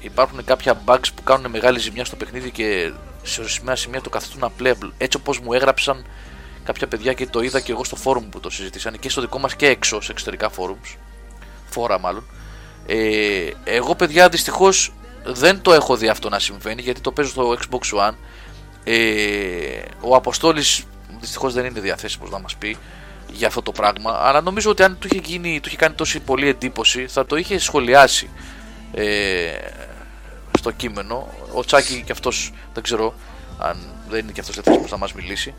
[0.00, 2.92] υπάρχουν κάποια bugs που κάνουν μεγάλη ζημιά στο παιχνίδι και
[3.22, 4.90] σε ορισμένα σημεία το καθιστούν unplayable.
[4.98, 6.04] Έτσι όπως μου έγραψαν
[6.64, 9.38] κάποια παιδιά και το είδα και εγώ στο forum που το συζητήσανε και στο δικό
[9.38, 10.96] μας και έξω σε εξωτερικά forums,
[11.66, 12.24] φόρα μάλλον.
[12.86, 14.92] Ε, εγώ παιδιά δυστυχώς
[15.24, 18.14] δεν το έχω δει αυτό να συμβαίνει γιατί το παίζω στο Xbox One.
[18.84, 20.84] Ε, ο Αποστόλης
[21.22, 22.76] δυστυχώς δεν είναι διαθέσιμος να μας πει
[23.32, 26.20] για αυτό το πράγμα αλλά νομίζω ότι αν του είχε, γίνει, του είχε κάνει τόση
[26.20, 28.30] πολύ εντύπωση θα το είχε σχολιάσει
[28.92, 29.04] ε,
[30.58, 31.28] στο κείμενο.
[31.52, 33.14] Ο Τσάκη και αυτός δεν ξέρω
[33.58, 33.76] αν
[34.08, 35.54] δεν είναι και αυτός διαθέσιμος να μας μιλήσει.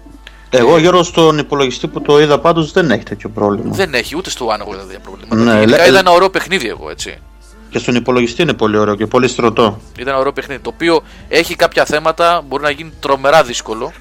[0.49, 3.75] Εγώ Γιώργος στον υπολογιστή που το είδα πάντως δεν έχει τέτοιο πρόβλημα.
[3.75, 5.35] Δεν έχει ούτε στο One εγώ δεν είδα προβλήματα.
[5.35, 7.17] Ναι, Ναι, Γενικά λέ- είδα ένα ωραίο παιχνίδι εγώ έτσι.
[7.69, 9.79] Και στον υπολογιστή είναι πολύ ωραίο και πολύ στρωτό.
[9.97, 13.91] Είδα ένα ωραίο παιχνίδι το οποίο έχει κάποια θέματα, μπορεί να γίνει τρομερά δύσκολο.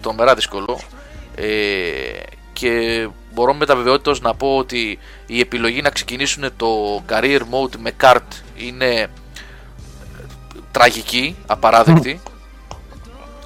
[0.00, 0.80] Τρομερά δύσκολο.
[1.34, 1.46] Ε,
[2.52, 7.76] και μπορώ με τα βεβαιότητας να πω ότι η επιλογή να ξεκινήσουν το career mode
[7.78, 9.06] με kart είναι ε,
[10.70, 12.20] τραγική, απαράδεκτη.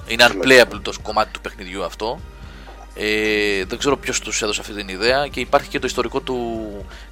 [0.06, 2.20] Είναι unplayable το κομμάτι του παιχνιδιού αυτό.
[2.98, 6.36] Ε, δεν ξέρω ποιος τους έδωσε αυτή την ιδέα και υπάρχει και το ιστορικό του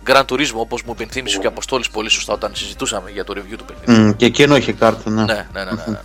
[0.06, 3.56] Gran Turismo όπως μου υπενθύμισε και ο Αποστόλης πολύ σωστά όταν συζητούσαμε για το review
[3.56, 4.04] του παιχνιδιού.
[4.04, 5.24] Μμ, και εκείνο είχε κάρτα, ναι.
[5.24, 5.98] Ναι, ναι, ναι, ναι, ναι, ναι.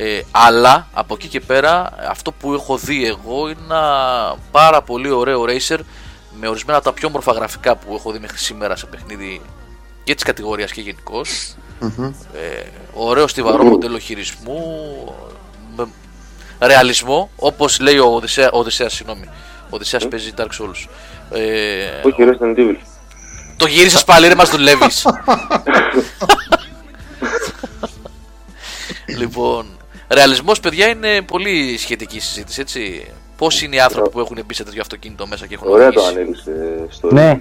[0.00, 5.10] Ε, αλλά από εκεί και πέρα αυτό που έχω δει εγώ είναι ένα πάρα πολύ
[5.10, 5.78] ωραίο racer
[6.40, 9.40] με ορισμένα από τα πιο όμορφα γραφικά που έχω δει μέχρι σήμερα σε παιχνίδι
[10.04, 11.54] και της κατηγορίας και γενικώς.
[12.34, 12.62] Ε,
[12.94, 15.14] ωραίο στιβαρό μοντέλο χειρισμού,
[15.76, 15.88] με
[16.60, 19.28] ρεαλισμό, όπως λέει ο Οδυσσέα, ο Οδυσσέας, συγγνώμη.
[19.62, 20.88] Ο Οδυσσέας παίζει Dark Souls.
[21.30, 22.76] Ε, Όχι, Resident Evil;
[23.56, 25.06] το γύρισες πάλι ρε μας δουλεύεις.
[29.20, 29.77] λοιπόν,
[30.08, 33.06] ρεαλισμός παιδιά είναι πολύ σχετική συζήτηση έτσι.
[33.36, 36.00] Πώς είναι οι άνθρωποι που έχουν μπει σε τέτοιο αυτοκίνητο μέσα και έχουν Ωραία το
[36.00, 36.20] οδηγήσει.
[36.20, 37.40] ανέλησε στο Ναι,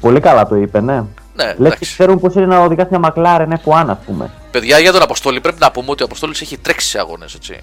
[0.00, 0.94] πολύ καλά το είπε, ναι.
[1.36, 1.84] Ναι, Λες και εντάξει.
[1.92, 4.30] ξέρουν πώς είναι να οδηγά μια McLaren F1, ας πούμε.
[4.50, 7.58] Παιδιά, για τον Αποστόλη πρέπει να πούμε ότι ο Αποστόλης έχει τρέξει σε αγώνες, έτσι.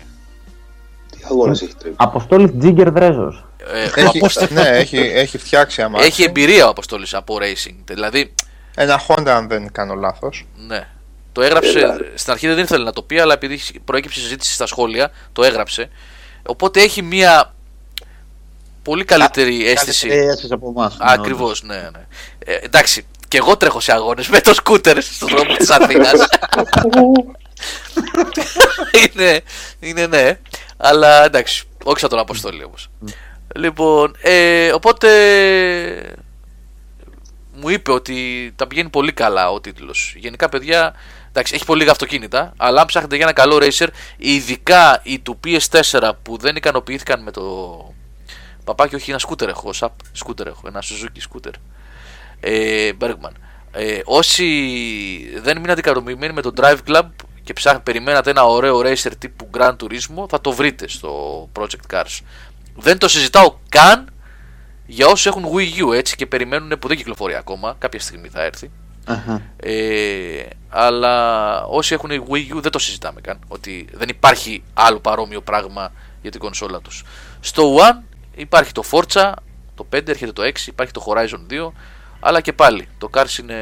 [1.11, 3.43] Τι αγώνες έχει τρέξει; Αποστόλης Τζίγκερ Δρέζο.
[3.57, 6.07] Ε, ο Έχει, Απόστολ- ναι, έχει, έχει φτιάξει αμάξι.
[6.07, 7.75] έχει εμπειρία ο Αποστόλης από racing.
[7.85, 8.33] Δηλαδή,
[8.75, 10.45] Ένα Honda αν δεν κάνω λάθος.
[10.67, 10.87] ναι.
[11.31, 11.97] Το έγραψε, Έλα.
[12.15, 15.89] στην αρχή δεν ήθελε να το πει, αλλά επειδή προέκυψε συζήτηση στα σχόλια, το έγραψε.
[16.45, 17.53] Οπότε έχει μια
[18.83, 20.07] πολύ καλύτερη αίσθηση.
[20.07, 20.97] Καλύτερη αίσθηση από εμάς.
[20.97, 21.63] ναι, Ακριβώς, όντως.
[21.63, 22.05] ναι, ναι.
[22.45, 26.13] Ε, εντάξει, και εγώ τρέχω σε αγώνες με το σκούτερ στον δρόμο της Αθήνας.
[29.13, 29.41] είναι,
[29.79, 30.39] είναι ναι,
[30.77, 32.89] αλλά εντάξει, όχι σαν τον Αποστόλη όμως.
[33.55, 35.07] Λοιπόν, ε, οπότε
[37.53, 40.13] μου είπε ότι τα πηγαίνει πολύ καλά ο τίτλος.
[40.17, 40.93] Γενικά, παιδιά,
[41.31, 45.39] εντάξει, έχει πολύ λίγα αυτοκίνητα, αλλά αν ψάχνετε για ένα καλό racer, ειδικά οι του
[45.43, 47.43] PS4 που δεν ικανοποιήθηκαν με το
[48.63, 51.51] παπάκι, όχι ένα σκούτερ έχω, σαπ, σκούτερ έχω, ένα Suzuki σκούτερ.
[52.39, 53.31] Ε, Bergman.
[53.71, 54.45] Ε, όσοι
[55.41, 57.07] δεν μείνατε ικανοποιημένοι με το Drive Club
[57.43, 62.19] και ψάχνετε, περιμένατε ένα ωραίο racer τύπου Gran Turismo, θα το βρείτε στο Project Cars.
[62.75, 64.09] Δεν το συζητάω καν
[64.85, 68.43] για όσους έχουν Wii U έτσι και περιμένουν που δεν κυκλοφορεί ακόμα, κάποια στιγμή θα
[68.43, 68.71] έρθει.
[69.05, 69.41] Αχα.
[69.55, 73.39] Ε, αλλά όσοι έχουν Wii U δεν το συζητάμε καν.
[73.47, 75.91] Ότι δεν υπάρχει άλλο παρόμοιο πράγμα
[76.21, 77.03] για την κονσόλα τους.
[77.39, 78.03] Στο One
[78.35, 79.31] υπάρχει το Forza,
[79.75, 81.71] το 5 έρχεται το 6, υπάρχει το Horizon 2,
[82.19, 83.55] αλλά και πάλι το Cars είναι...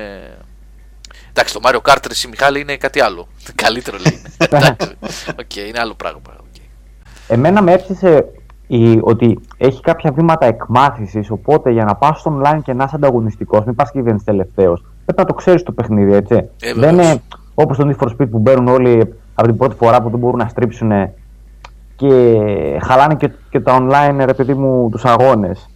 [1.29, 3.27] Εντάξει, το Mario Kart ρε Μιχάλη είναι κάτι άλλο.
[3.63, 4.21] Καλύτερο λέει.
[4.37, 4.97] Εντάξει,
[5.39, 6.21] οκ, είναι άλλο πράγμα.
[6.27, 6.61] οκ.
[7.27, 8.25] Εμένα με έψησε
[8.67, 11.29] η, ότι έχει κάποια βήματα εκμάθησης.
[11.29, 14.25] Οπότε για να πας στο online και να είσαι ανταγωνιστικός, μην πας και δεν είσαι
[14.25, 14.83] τελευταίος.
[15.09, 16.35] Πρέπει να το ξέρεις το παιχνίδι, έτσι.
[16.35, 16.93] Ε, δεν βεβαίως.
[16.93, 17.21] είναι
[17.53, 20.37] όπως το Need for Speed που μπαίνουν όλοι από την πρώτη φορά που δεν μπορούν
[20.37, 20.91] να στρίψουν
[21.95, 22.35] και
[22.83, 25.69] χαλάνε και, και τα online, ρε παιδί μου, τους αγώνες.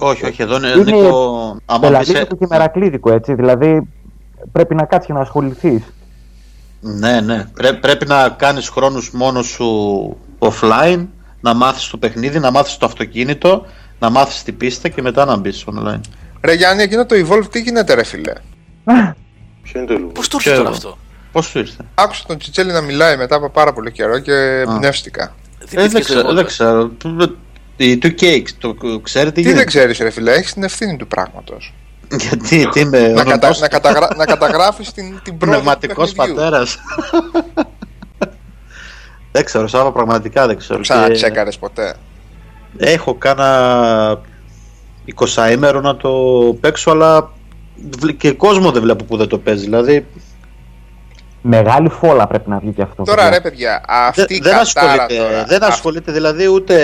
[0.00, 3.34] Όχι, όχι, εδώ είναι, Είναι Νίκο, άμα μπεις σε- Πελαγίδικο και μερακλίδικο, έτσι.
[3.34, 3.88] Δηλαδή
[4.52, 5.82] πρέπει να κάτσεις και να ασχοληθείς.
[6.80, 7.44] Ναι, ναι.
[7.54, 9.66] Πρέ- πρέπει να κάνεις χρόνους μόνος σου
[10.38, 11.06] offline,
[11.40, 13.64] να μάθεις το παιχνίδι, να μάθεις το αυτοκίνητο,
[13.98, 16.00] να μάθεις την πίστα και μετά να μπεις online.
[16.40, 18.32] Ρε Γιάννη, εκείνο το Evolve τι γίνεται ρε φίλε;
[19.62, 20.06] Ποιο είναι το λίγο.
[20.08, 20.56] Πώς το ήρθε Ξέρω.
[20.64, 20.98] τώρα αυτό;
[21.32, 25.34] Πώς σου ήρθε; Άκουσα τον Τσιτσέλη να μιλάει μετά από πάρα πολύ καιρό και εμπνεύστηκα.
[25.58, 26.46] Ε, Θυμήθηκες δεν, ξέρω, εγώ, δεν ε.
[26.46, 26.90] ξέρω.
[27.76, 29.58] Η 2K, το ξέρετε Τι γίνεται.
[29.58, 31.74] δεν ξέρεις ρε φίλε, έχεις την ευθύνη του πράγματος.
[32.20, 36.12] Γιατί, τι είμαι, να, κατα, οδοντός- να, καταγρα, να καταγράφεις την, την πρόοδο του πνευματικός
[36.12, 36.34] παιχνιδιού.
[36.44, 36.78] πατέρας.
[39.32, 40.74] δεν ξέρω, Σάβα, πραγματικά δεν ξέρω.
[40.74, 41.94] Το ξανατσέκαρες Και ποτέ.
[42.76, 44.20] Έχω κάνα
[45.16, 46.10] 20 ημέρο να το
[46.60, 47.30] παίξω, αλλά
[48.00, 49.64] βλ- και κόσμο δεν βλέπω που δεν το παίζει.
[49.64, 50.06] Δηλαδή,
[51.42, 53.02] Μεγάλη φόλα πρέπει να βγει και αυτό.
[53.02, 53.30] Τώρα παιδιά.
[53.36, 55.44] ρε παιδιά, αυτή δεν, η δεν κατάρα ασχολείται, τώρα.
[55.44, 56.76] δεν αυ- ασχολείται δηλαδή ούτε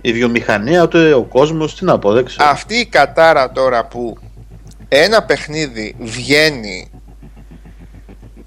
[0.00, 2.48] η βιομηχανία, ούτε ο κόσμος, τι να πω, δεν ξέρω.
[2.50, 4.18] αυτή η κατάρα τώρα που
[4.88, 6.90] ένα παιχνίδι βγαίνει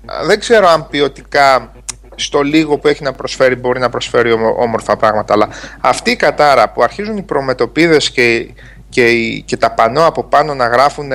[0.06, 1.72] α, δεν ξέρω αν ποιοτικά
[2.16, 5.48] στο λίγο που έχει να προσφέρει μπορεί να προσφέρει όμο- όμορφα πράγματα αλλά
[5.82, 8.50] αυτή η κατάρα που αρχίζουν οι προμετωπίδες και,
[8.90, 11.12] και, οι- και τα πανό από πάνω να γράφουν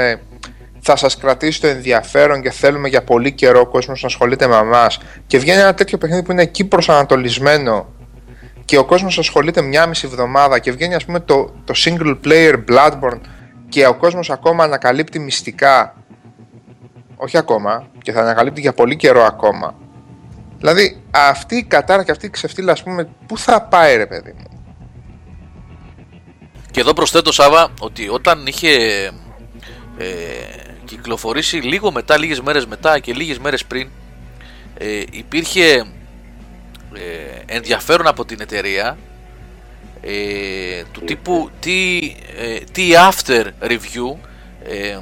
[0.80, 4.56] θα σας κρατήσει το ενδιαφέρον και θέλουμε για πολύ καιρό ο κόσμος να ασχολείται με
[4.56, 7.86] εμάς και βγαίνει ένα τέτοιο παιχνίδι που είναι εκεί προσανατολισμένο
[8.64, 12.54] και ο κόσμος ασχολείται μια μισή εβδομάδα και βγαίνει ας πούμε το, το single player
[12.68, 13.20] Bloodborne
[13.68, 15.94] και ο κόσμος ακόμα ανακαλύπτει μυστικά
[17.16, 19.74] όχι ακόμα και θα ανακαλύπτει για πολύ καιρό ακόμα
[20.58, 24.34] δηλαδή αυτή η κατάρα και αυτή η ξεφτύλα ας πούμε πού θα πάει ρε παιδί
[24.38, 24.62] μου;
[26.70, 28.70] Και εδώ προσθέτω Σάβα ότι όταν είχε
[29.98, 30.06] ε,
[30.84, 33.88] κυκλοφορήσει λίγο μετά, λίγες μέρες μετά και λίγες μέρες πριν
[34.78, 35.84] ε, υπήρχε
[36.94, 38.96] ε, ενδιαφέρον από την εταιρεία
[40.00, 41.98] ε, του τύπου τι,
[42.36, 44.16] ε, τι after review
[44.64, 44.98] ε,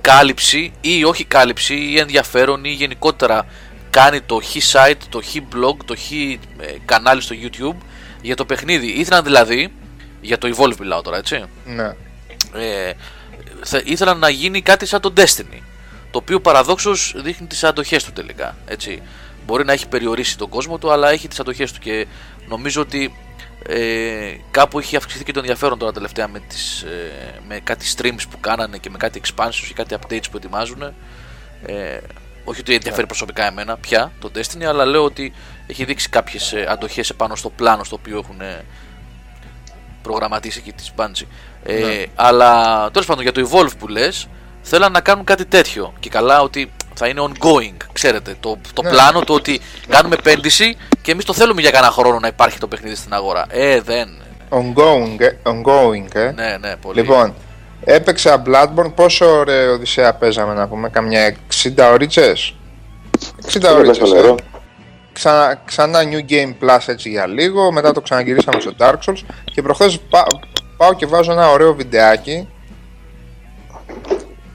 [0.00, 3.46] κάλυψη ή όχι κάλυψη ή ενδιαφέρον ή γενικότερα
[3.94, 6.36] κάνει το χ site, το χ blog, το χ ε,
[6.84, 7.76] κανάλι στο YouTube
[8.22, 8.86] για το παιχνίδι.
[8.86, 9.72] Ήθελαν δηλαδή,
[10.20, 11.94] για το Evolve μιλάω τώρα έτσι, ναι.
[12.54, 12.92] ε,
[13.62, 15.60] θα, ήθελαν να γίνει κάτι σαν το Destiny
[16.10, 19.02] το οποίο παραδόξως δείχνει τις αντοχές του τελικά έτσι.
[19.46, 22.06] μπορεί να έχει περιορίσει τον κόσμο του αλλά έχει τις αντοχές του και
[22.48, 23.14] νομίζω ότι
[23.66, 28.22] ε, κάπου έχει αυξηθεί και το ενδιαφέρον τώρα τελευταία με, τις, ε, με κάτι streams
[28.30, 30.82] που κάνανε και με κάτι expansions και κάτι updates που ετοιμάζουν
[31.66, 31.98] ε,
[32.44, 35.32] Όχι ότι ενδιαφέρει προσωπικά εμένα πια το Destiny, αλλά λέω ότι
[35.66, 38.64] έχει δείξει κάποιες αντοχές επάνω στο πλάνο στο οποίο έχουν ε,
[40.02, 41.26] προγραμματίσει εκεί τη Bungie.
[41.64, 44.28] Ε, αλλά τέλος πάντων για το Evolve που λες,
[44.62, 45.92] θέλαν να κάνουν κάτι τέτοιο.
[46.00, 48.36] Και καλά ότι θα είναι ongoing, ξέρετε.
[48.40, 48.88] Το, το Ναι.
[48.90, 52.66] πλάνο το ότι κάνουμε επένδυση και εμείς το θέλουμε για κανένα χρόνο να υπάρχει το
[52.68, 53.46] παιχνίδι στην αγορά.
[53.48, 54.08] Ε, δεν.
[54.50, 56.30] Ongoing, ε, ongoing, ε.
[56.30, 57.00] Ναι, ναι, πολύ.
[57.00, 57.34] Λοιπόν,
[57.84, 58.92] έπαιξα Bloodborne.
[58.94, 62.32] Πόσο ωραία Οδυσσέα παίζαμε να πούμε, καμιά 60 ώριτσε.
[62.32, 64.00] 60 Είναι ώριτσε.
[64.00, 64.34] μέσα νερό.
[65.12, 69.62] Ξανά, ξανά New Game Plus έτσι για λίγο, μετά το ξαναγυρίσαμε στο Dark Souls και
[69.62, 70.26] προχθές πά-
[70.76, 72.48] πάω και βάζω ένα ωραίο βιντεάκι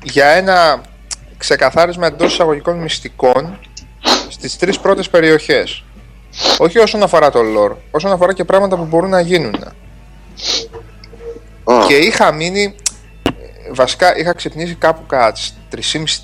[0.03, 0.82] για ένα
[1.38, 3.59] ξεκαθάρισμα εντός εισαγωγικών μυστικών
[4.30, 5.84] στις τρεις πρώτες περιοχές.
[6.57, 9.55] Όχι όσον αφορά το lore, όσον αφορά και πράγματα που μπορούν να γίνουν.
[11.63, 12.75] Α, Και είχα μείνει.
[13.72, 15.53] Βασικά είχα ξυπνήσει κάπου κατά τις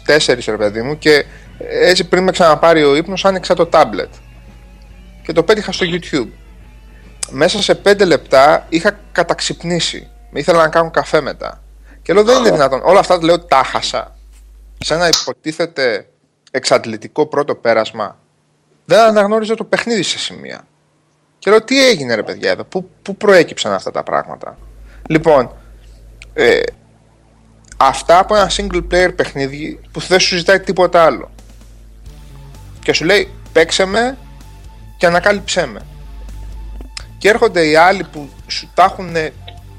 [0.05, 1.25] 3.30-4 ρε παιδί μου και
[1.69, 4.09] έτσι πριν με ξαναπάρει ο ύπνος άνοιξα το tablet
[5.23, 6.29] και το πέτυχα στο YouTube.
[7.29, 10.09] Μέσα σε 5 λεπτά είχα καταξυπνήσει.
[10.33, 11.63] Ήθελα να κάνω καφέ μετά.
[12.01, 12.81] Και λέω δεν είναι δυνατόν.
[12.83, 14.15] Όλα αυτά λέω τα χάσα.
[14.77, 16.07] Σε ένα υποτίθεται
[16.51, 18.19] εξαντλητικό πρώτο πέρασμα.
[18.85, 20.67] Δεν αναγνώριζα το παιχνίδι σε σημεία.
[21.39, 24.57] Και λέω τι έγινε ρε παιδιά εδώ, πού, πού προέκυψαν αυτά τα πράγματα;
[25.09, 25.55] Λοιπόν,
[26.33, 26.59] ε,
[27.77, 31.31] αυτά από ένα single player παιχνίδι που δεν σου ζητάει τίποτα άλλο.
[32.83, 34.17] Και σου λέει παίξε με
[34.97, 35.79] και ανακάλυψέ με.
[37.17, 39.15] Και έρχονται οι άλλοι που σου τα έχουν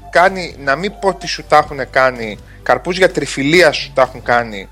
[0.09, 4.23] κάνει, να μην πω ότι σου τα έχουν κάνει, καρπούς για τριφυλία σου τα έχουν
[4.23, 4.69] κάνει.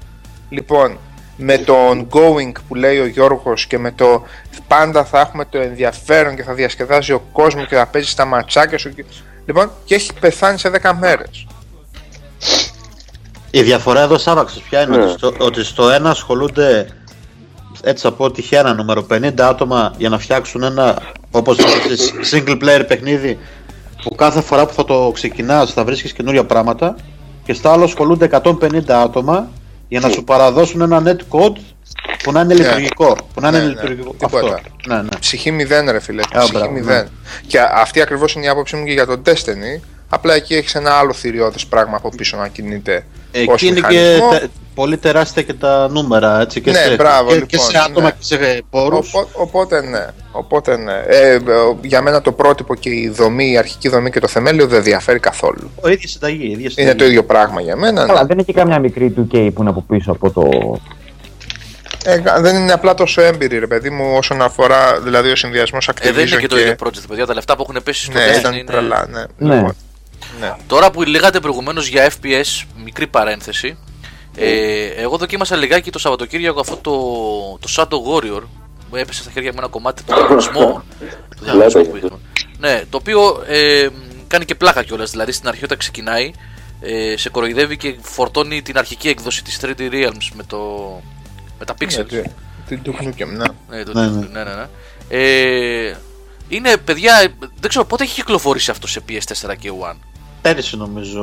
[0.49, 0.97] Λοιπόν,
[1.37, 4.23] με το ongoing που λέει ο Γιώργος και με το
[4.67, 8.77] πάντα θα έχουμε το ενδιαφέρον και θα διασκεδάζει ο κόσμος και θα παίζει στα ματσάκια
[8.77, 8.93] σου.
[8.93, 9.05] και-
[9.45, 11.47] Λοιπόν, και έχει πεθάνει σε 10 μέρες.
[13.57, 15.03] Η διαφορά εδώ Σάβαξος ποια είναι; Ναι.
[15.03, 16.87] ότι, στο, ότι στο ένα ασχολούνται
[17.83, 20.97] έτσι θα πω τυχαία ένα νούμερο 50 άτομα για να φτιάξουν ένα
[21.31, 23.37] όπως είπες, single player παιχνίδι
[24.03, 26.95] που κάθε φορά που θα το ξεκινάς θα βρίσκεις καινούρια πράγματα
[27.43, 29.49] και στο άλλο ασχολούνται 150 άτομα
[29.87, 31.55] για να σου παραδώσουν ένα net code
[32.23, 32.63] που να είναι Ναι.
[32.63, 33.17] λειτουργικό.
[33.33, 33.69] Που να είναι Ναι, ναι.
[33.69, 34.15] λειτουργικό.
[34.17, 34.53] Τίποτα.
[34.53, 34.69] Αυτό.
[34.87, 35.07] Ναι, ναι.
[35.19, 36.21] Ψυχή μηδέν, ρε φίλε.
[36.21, 37.03] Α, Ψυχή μπράβο, μηδέν.
[37.03, 37.07] ναι.
[37.47, 39.81] Και αυτή ακριβώς είναι η άποψή μου και για τον Destiny.
[40.15, 43.05] Απλά εκεί έχεις ένα άλλο θηριώδες πράγμα από πίσω να κινείται.
[43.47, 44.29] ως Εκεί είναι και μηχανισμό.
[44.29, 47.77] τε- πολύ τεράστια και τα νούμερα έτσι, και, Ναι, σε, μπράβο, και, και λοιπόν, σε
[47.77, 48.11] άτομα ναι.
[48.11, 49.13] και σε πόρους.
[49.13, 50.05] Οπό- οπότε ναι.
[50.31, 50.93] Οπότε ναι.
[51.07, 51.39] Ε, ε,
[51.81, 55.19] για μένα το πρότυπο και η δομή, η αρχική δομή και το θεμέλιο δεν διαφέρει
[55.19, 55.71] καθόλου.
[55.81, 56.43] Ο ίδιος συνταγή.
[56.45, 56.95] ίδια Είναι συνταγή.
[56.97, 58.01] το ίδιο πράγμα για μένα.
[58.01, 58.07] ναι.
[58.07, 60.49] Καλά, δεν είναι και καμιά μικρή 2K που είναι από πίσω από το.
[62.05, 66.05] Ε, δεν είναι απλά τόσο έμπειρη, ρε παιδί μου, όσον αφορά δηλαδή ο συνδυασμός Activision
[66.07, 67.25] Ε, δεν είναι και το ίδιο project, παιδιά.
[67.25, 69.23] Τα λεφτά που έχουν πέσει στο Ναι, Destiny ήταν είναι- τρελά, ναι.
[69.37, 69.55] Ναι.
[69.55, 69.75] Λοιπόν,
[70.39, 70.55] ναι.
[70.67, 73.77] Τώρα που λέγατε προηγουμένως για FPS, μικρή παρένθεση.
[74.37, 76.91] Ε, εγώ δοκίμασα λιγάκι το Σαββατοκύριακο αυτό το,
[77.59, 78.41] το Shadow Warrior.
[78.89, 80.83] Μου έπεσε στα χέρια μου ένα κομμάτι του διαγωνισμού.
[81.37, 82.17] του διαγωνισμού που είχαμε.
[82.59, 83.87] Ναι, το οποίο ε,
[84.27, 85.11] κάνει και πλάκα κιόλας.
[85.11, 86.31] Δηλαδή στην αρχή όταν ξεκινάει,
[86.81, 90.57] ε, σε κοροϊδεύει και φορτώνει την αρχική έκδοση της 3D Realms με, το,
[91.59, 92.05] με τα Ναι, pixels.
[92.07, 92.21] τι-
[92.67, 93.45] Την Duke Nukem, ναι.
[93.77, 94.27] Ναι, το Ναι, ναι, ναι.
[94.31, 94.65] ναι, ναι, ναι.
[95.09, 95.95] Ε,
[96.47, 97.27] είναι παιδιά, ε,
[97.59, 99.95] δεν ξέρω πότε έχει κυκλοφορήσει αυτό σε PS4 και One;
[100.45, 101.21] Πέρυσι νομίζω.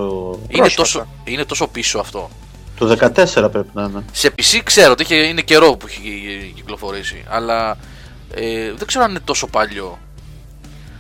[0.48, 0.74] Είναι Πρόσφατα.
[0.82, 2.30] τόσο, είναι τόσο πίσω αυτό.
[2.78, 4.04] Το 14 πρέπει να είναι.
[4.12, 7.76] Σε PC ξέρω ότι είχε, είναι καιρό που έχει κυκλοφορήσει, αλλά
[8.34, 9.98] ε, δεν ξέρω αν είναι τόσο παλιό.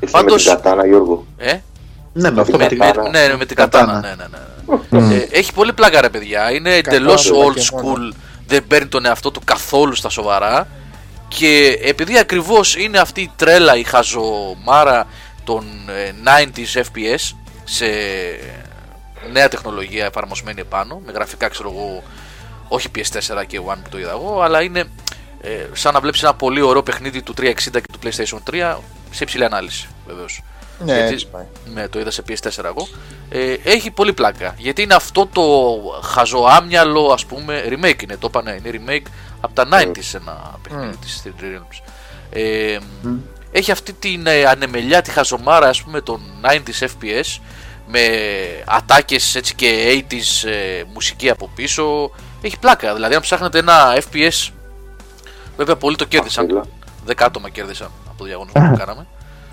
[0.00, 1.26] Ήρθε με Πάντως- την κατάνα, Γιώργο.
[1.36, 1.56] Ε;
[2.12, 3.08] Ναι, με αυτό με, με την με- κατάνα.
[3.08, 3.92] ναι, ναι, με την Κατάνα.
[3.92, 4.16] κατάνα.
[4.16, 5.14] Ναι, ναι, ναι.
[5.14, 6.50] Ε, έχει πολύ πλάκα ρε παιδιά.
[6.52, 7.94] Είναι εντελώς Κατάνα old και μόνο.
[8.10, 8.14] school.
[8.46, 10.68] Δεν παίρνει τον εαυτό του καθόλου στα σοβαρά.
[11.28, 15.06] Και επειδή ακριβώς είναι αυτή η τρέλα, η χαζομάρα
[15.44, 17.36] των ε, 90s FPS
[17.72, 17.86] σε
[19.32, 22.02] νέα τεχνολογία εφαρμοσμένη επάνω, με γραφικά ξέρω εγώ,
[22.68, 24.84] όχι PS4 και One που το είδα εγώ, αλλά είναι
[25.40, 28.76] ε, σαν να βλέπεις ένα πολύ ωραίο παιχνίδι του 360 και του PlayStation 3
[29.10, 30.42] σε υψηλή ανάλυση βεβαίως.
[30.84, 31.44] Ναι, Γιατί- έτσι πάει.
[31.74, 32.88] Ναι, το είδα σε PS4 εγώ.
[33.28, 34.54] Ε, έχει πολύ πλάκα.
[34.58, 35.42] Γιατί είναι αυτό το
[36.02, 39.06] χαζοάμυαλο, ας πούμε, remake είναι, το είπανε, είναι remake
[39.40, 41.90] από τα 90s ένα παιχνίδι της 3D Realms.
[42.30, 42.78] Ε,
[43.54, 47.40] Έχει αυτή την ε, ανεμελιά, τη χαζομάρα, ας πούμε, των 90s FPS
[47.92, 48.00] με
[48.66, 52.10] ατάκες έτσι και 80s ε, μουσική από πίσω.
[52.42, 54.48] Έχει πλάκα, δηλαδή αν ψάχνετε ένα FPS,
[55.56, 56.44] βέβαια πολλοί το κέρδισαν.
[56.44, 56.64] Αχίλα.
[57.08, 59.06] 10 άτομα κέρδισαν από το διαγωνισμό που κάναμε.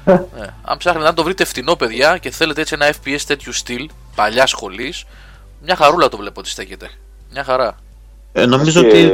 [0.06, 0.46] Ναι.
[0.62, 4.46] Αν ψάχνετε να το βρείτε φτηνό, παιδιά, και θέλετε έτσι ένα FPS τέτοιου στυλ, παλιά
[4.46, 5.04] σχολής,
[5.64, 6.90] μια χαρούλα το βλέπω ότι στέκεται.
[7.32, 7.76] Μια χαρά.
[8.34, 9.12] Ε, νομίζω Και- ότι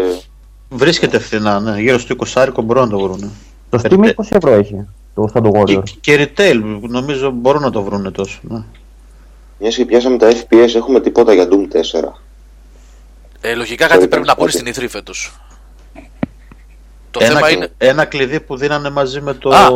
[0.70, 1.80] βρίσκεται φθηνά, ναι.
[1.80, 3.32] Γύρω στο 20 μπορούν να το βρουν.
[3.70, 4.88] Το Steam 20 ευρώ έχει.
[5.16, 5.84] Το Shadow Και, Warrior.
[6.02, 8.40] και retail νομίζω μπορούν να το βρουν τόσο.
[8.42, 8.64] Ναι.
[9.60, 11.68] Μιας και πιάσαμε τα FPS, έχουμε τίποτα για Doom
[12.02, 12.22] 4.
[13.42, 14.58] Ε, λογικά κάτι Sorry, πρέπει να πούνε όχι.
[14.58, 15.40] στην E3 φέτος.
[17.12, 17.72] Το ένα, θέμα κλ- είναι.
[17.78, 19.68] ένα κλειδί που δίνανε μαζί με το Α.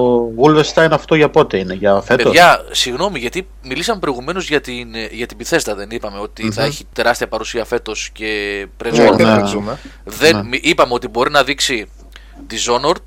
[0.44, 5.26] Wolfenstein αυτό για πότε είναι, για φέτος; Παιδιά, συγγνώμη, γιατί μιλήσαμε προηγουμένως για την, για
[5.26, 9.28] την Bethesda, δεν είπαμε ότι θα έχει τεράστια παρουσία φέτος και πρέπει Ναι, να δεν
[9.36, 9.40] ναι.
[9.42, 9.80] το ζούμε.
[10.04, 10.44] Δεν, Ναι.
[10.44, 11.90] μη- είπαμε ότι μπορεί να δείξει
[12.50, 13.04] Dishonored,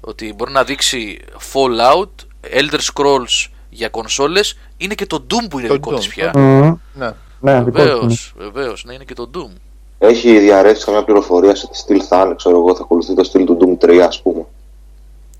[0.00, 1.18] ότι μπορεί να δείξει
[1.52, 2.10] Fallout,
[2.56, 6.30] Elder Scrolls για κονσόλες, είναι και το Doom που είναι Το δικό Doom, της πια.
[6.30, 6.74] το Μμμ.
[6.94, 7.10] Ναι.
[7.40, 7.92] Ναι, δικό της είναι.
[7.92, 9.50] Βεβαίως, βεβαίως, ναι είναι και το Doom.
[9.98, 13.44] Έχει διαρρεύσει καμιά πληροφορία σε τι στυλ θα είναι, ξέρω εγώ, θα ακολουθεί το στυλ
[13.44, 14.44] του Doom 3, ας πούμε.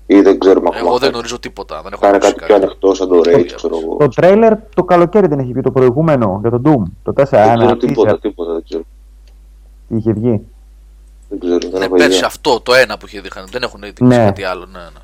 [0.07, 0.79] Ή δεν ξέρουμε ακόμα.
[0.87, 3.17] Εγώ δεν θα- γνωρίζω τίποτα, δεν έχω Θα είναι ακούσει κάτι πιο ανοιχτό σαν το
[3.17, 3.95] Rage, Πολύ ξέρω εγώ.
[3.99, 6.83] Το τρέιλερ το καλοκαίρι δεν έχει βγει το προηγούμενο για το Doom.
[7.03, 8.83] Το 4, Δεν ξέρω ένα τίποτα, teaser τίποτα, δεν ξέρω.
[9.87, 10.41] είχε βγει.
[11.29, 12.27] Δεν ξέρω, δεν Ναι, έχω πέρσι ιδέα.
[12.27, 13.43] αυτό, το ένα που είχε δείχνει.
[13.51, 14.17] Δεν έχουν δείξει Ναι.
[14.17, 14.65] κάτι άλλο.
[14.71, 14.99] Ναι, ναι.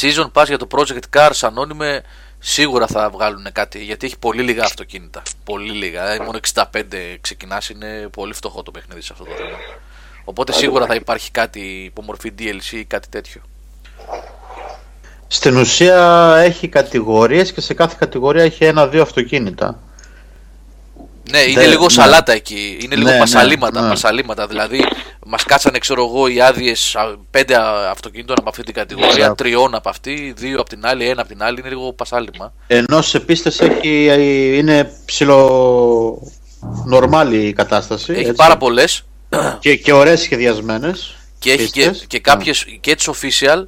[0.00, 2.02] Season Pass για το Project Cars ανώνυμε
[2.38, 5.22] σίγουρα θα βγάλουν κάτι γιατί έχει πολύ λίγα αυτοκίνητα.
[5.44, 6.02] Πολύ λίγα.
[6.02, 6.64] Δηλαδή, μόνο 65
[7.20, 9.56] ξεκινάς είναι πολύ φτωχό το παιχνίδι σε αυτό το θέμα.
[10.24, 13.40] Οπότε σίγουρα θα υπάρχει κάτι υπομορφή DLC ή κάτι τέτοιο.
[15.26, 19.78] Στην ουσία έχει κατηγορίες και σε κάθε κατηγορία έχει ένα-δύο αυτοκίνητα.
[21.30, 21.88] Ναι, είναι Ναι, λίγο ναι.
[21.90, 22.78] σαλάτα εκεί.
[22.80, 23.88] Είναι λίγο Ναι, ναι, πασαλήματα, ναι.
[23.88, 24.46] πασαλήματα.
[24.46, 24.84] Δηλαδή,
[25.26, 26.96] μας κάτσανε, ξέρω εγώ, οι άδειες
[27.30, 29.34] πέντε α- αυτοκινήτων από αυτή την κατηγορία, Μπράβο.
[29.34, 31.58] τριών από αυτή, δύο από την άλλη, ένα από την άλλη.
[31.60, 32.52] Είναι λίγο πασάλιμα.
[32.66, 34.06] Ενώ σε πίστες έχει,
[34.58, 36.22] είναι ψηλο
[36.84, 38.12] νορμάλη η κατάσταση.
[38.12, 38.32] Έχει έτσι.
[38.32, 39.02] πάρα πολλές
[39.58, 42.04] Και, και ωραίες σχεδιασμένες και έχει και, πίστες.
[42.06, 43.64] και κάποιες και τι official.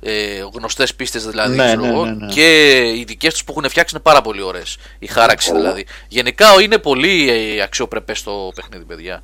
[0.00, 2.32] Ε, γνωστές πίστες δηλαδή Ναι, ξέρω ναι, εγώ, ναι, ναι.
[2.32, 4.76] και οι δικές τους που έχουν φτιάξει είναι πάρα πολύ ωραίες.
[4.98, 5.86] Η χάραξη δηλαδή.
[6.08, 9.22] Γενικά είναι πολύ ε, αξιοπρεπές το παιχνίδι, παιδιά.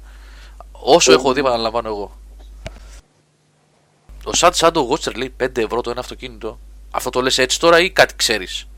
[0.73, 2.19] Όσο έχω δει, επαναλαμβάνω εγώ.
[4.25, 6.59] Ο Sad Shadow Watcher λέει 5 ευρώ το ένα αυτοκίνητο.
[6.91, 8.69] Αυτό το λες έτσι τώρα ή κάτι ξέρεις;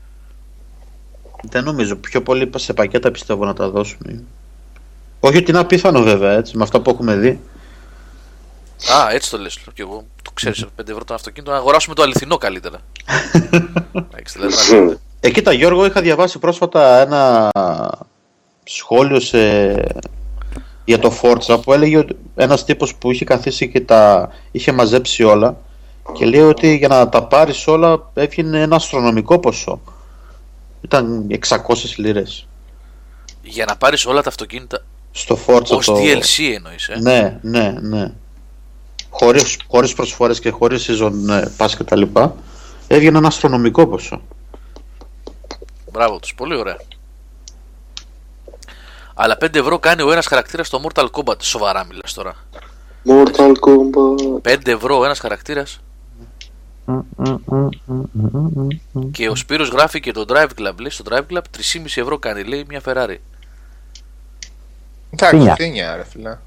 [1.41, 1.95] Δεν νομίζω.
[1.95, 4.27] Πιο πολύ σε πακέτα πιστεύω να τα δώσουν.
[5.19, 7.39] Όχι ότι είναι απίθανο βέβαια, έτσι, με αυτά που έχουμε δει.
[8.85, 10.05] Α, έτσι το λες και εγώ.
[10.21, 11.51] Το ξέρεις 5 ευρώ το αυτοκίνητο.
[11.51, 12.79] Να αγοράσουμε το αληθινό καλύτερα.
[14.11, 14.99] Εντάξει, δηλαδή, να λέτε.
[15.19, 17.49] Ε, κοίτα Γιώργο, είχα διαβάσει πρόσφατα ένα
[18.63, 19.73] σχόλιο σε...
[20.85, 25.23] για το Forza που έλεγε ότι ένας τύπος που είχε καθίσει και τα είχε μαζέψει
[25.23, 25.57] όλα
[26.13, 29.81] και λέει ότι για να τα πάρεις όλα έβγαινε ένα αστρονομικό ποσό.
[30.81, 31.57] Ήταν 600
[31.95, 32.47] λίρες
[33.41, 35.95] Για να πάρεις όλα τα αυτοκίνητα στο Forza ως το...
[35.95, 38.11] DLC εννοείς ε; Ναι, ναι, ναι.
[39.19, 42.35] Χωρίς, χωρίς προσφορές και χωρίς season ε, pass και τα λοιπά
[42.87, 44.21] έβγαινε ένα αστρονομικό ποσό.
[45.91, 46.77] Μπράβο τους, πολύ ωραία.
[49.13, 51.35] Αλλά 5 ευρώ κάνει ο ένας χαρακτήρας στο Mortal Kombat.
[51.39, 52.35] Σοβαρά μιλάς τώρα.
[53.05, 54.51] Mortal Kombat.
[54.53, 55.79] 5 ευρώ ο ένας χαρακτήρας.
[56.85, 59.11] Μμ, μμ, μμ, μμ, μμ, μμ, μμ.
[59.11, 60.73] Και ο Σπύρος γράφει και το Drive Club.
[60.79, 62.43] Λέει στο Drive Club 3,5 ευρώ κάνει.
[62.43, 63.17] Λέει μια Ferrari.
[65.13, 65.55] Εντάξει, Φίνια.
[65.55, 66.37] φίνια, ρε φίλε.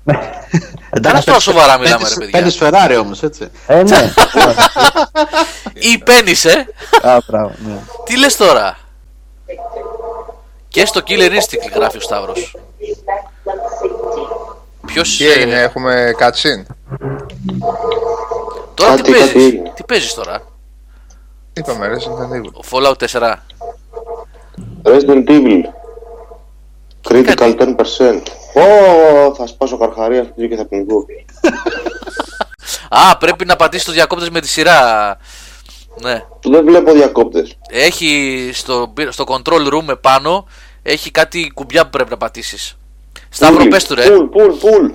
[0.90, 2.40] Εντάξει, τώρα σοβαρά μιλάμε, ρε παιδιά.
[2.40, 3.50] Πέντε Ferrari όμως, έτσι.
[3.66, 4.12] Ε, ναι.
[5.72, 6.66] Ή πένεις, ε.
[7.02, 7.78] Α, μπράβο, ναι.
[8.04, 8.78] Τι λες τώρα;
[10.68, 12.56] Και στο Killer Instinct γράφει ο Σταύρος.
[14.86, 15.16] Ποιος...
[15.16, 16.64] Τι έγινε, ε, έχουμε cutscene;
[18.74, 19.34] τώρα τι Κάτι- κάτι παίζεις.
[19.34, 19.72] έγινε.
[19.74, 20.40] Τι παίζεις τώρα;
[21.52, 22.52] Είπαμε, ρε, Resident Evil.
[22.52, 23.34] Ο Fallout 4.
[24.84, 25.62] Resident Evil.
[27.08, 27.54] Critical κάνει;
[27.98, 28.22] 10%.
[28.55, 31.07] Ω, θα σπάσω καρχαρία αυτή και θα πνιγώ.
[32.88, 35.16] Α, πρέπει να πατήσεις το διακόπτες με τη σειρά.
[36.03, 36.24] Ναι.
[36.42, 37.59] Δεν βλέπω διακόπτες.
[37.68, 40.46] Έχει στο, στο control room επάνω
[40.82, 42.76] έχει κάτι κουμπιά που πρέπει να πατήσεις.
[43.28, 44.11] Σταύρο, πες του ρε.
[44.11, 44.90] Πουλ, πουλ, πουλ.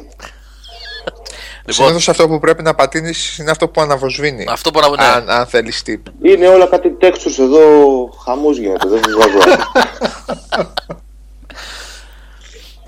[1.67, 4.45] Λοιπόν, Συνήθως αυτό που πρέπει να πατήνει είναι αυτό που αναβοσβήνει.
[4.49, 5.03] αυτό που να ναι.
[5.03, 5.99] Αν, αν θέλεις tip.
[6.21, 7.63] Είναι όλα κάτι textures εδώ.
[8.25, 8.87] Χαμός γίνεται.
[8.87, 9.37] Δεν σας βάζω.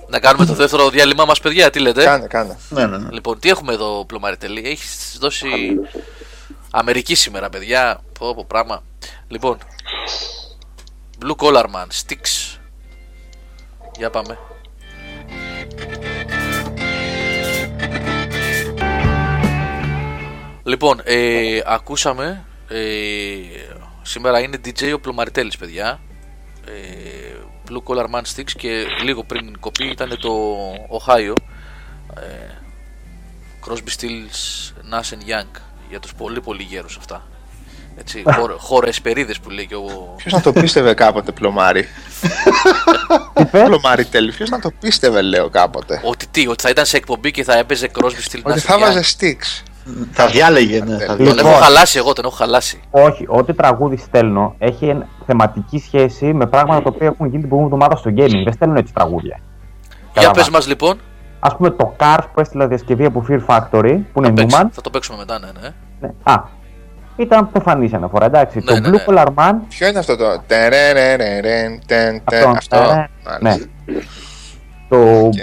[0.10, 2.58] να κάνουμε το δεύτερο διάλειμμα μας παιδιά, τι λέτε; Κάνε, κάνε.
[2.70, 3.10] ναι, ναι, ναι.
[3.12, 4.62] Λοιπόν, τι έχουμε εδώ, Πλωμαριτελή.
[4.66, 5.48] Έχεις δώσει
[6.72, 8.02] Αμερική σήμερα, παιδιά.
[8.20, 8.84] Πω, πω, πράγμα.
[9.28, 9.58] Λοιπόν,
[11.26, 12.58] Blue Collar Man, Sticks.
[13.98, 14.38] Για πάμε.
[20.64, 22.78] Λοιπόν, ε, ακούσαμε ε,
[24.02, 26.00] σήμερα είναι DJ ο Πλωμαριτέλης παιδιά
[26.66, 26.72] ε,
[27.70, 30.32] Blue Collar Man Sticks και λίγο πριν κοπεί ήταν το
[31.00, 31.34] Ohio
[32.16, 32.52] ε,
[33.68, 37.28] Crosby, Stills, Nash and Young για τους πολύ πολύ γέρους αυτά
[38.00, 40.14] έτσι, χώρε, χώρες περίδες που λέει και ο...
[40.18, 41.88] Ποιος να το πίστευε κάποτε, πλωμάρι;
[43.34, 44.32] Τι πες; πλωμάρι τέλει.
[44.32, 47.58] Ποιος να το πίστευε, λέω κάποτε; Ότι τι, ότι θα ήταν σε εκπομπή και θα
[47.58, 49.64] έπαιζε Crosby, Stills, Ότι Nash θα and βάζε Young sticks.
[50.12, 50.98] Θα διάλεγε, ναι.
[50.98, 51.40] Θα Τον διάλεγε.
[51.40, 51.64] έχω Λοιπόν.
[51.64, 56.82] χαλάσει εγώ, τον έχω χαλάσει Όχι, ό,τι τραγούδι στέλνω έχει εν- θεματική σχέση με πράγματα
[56.82, 58.44] τα οποία έχουν γίνει την προηγούμενη εβδομάδα στο gaming.
[58.44, 59.40] Δεν στέλνω έτσι τραγούδια.
[60.14, 60.98] Για Καλά, πες μας λοιπόν
[61.40, 64.68] ας πούμε το Cars που έστειλα διασκευή από Fear Factory, που είναι Θα, παίξω- Numan,
[64.72, 65.70] θα το παίξουμε μετά, ναι, ναι.
[66.00, 66.10] ναι.
[66.24, 66.44] Α,
[67.16, 68.58] ήταν προφανής αναφορά, εντάξει.
[68.58, 69.04] Ναι, το ναι, Blue ναι.
[69.08, 70.42] Collar Man, Ποιο είναι αυτό το.
[70.48, 72.76] τερερερερεν, τεν, τεν, Αυτό, Αυτό.
[72.78, 73.40] ε, Μάλιστα.
[73.40, 73.56] ναι.
[74.90, 75.34] το, Οκ.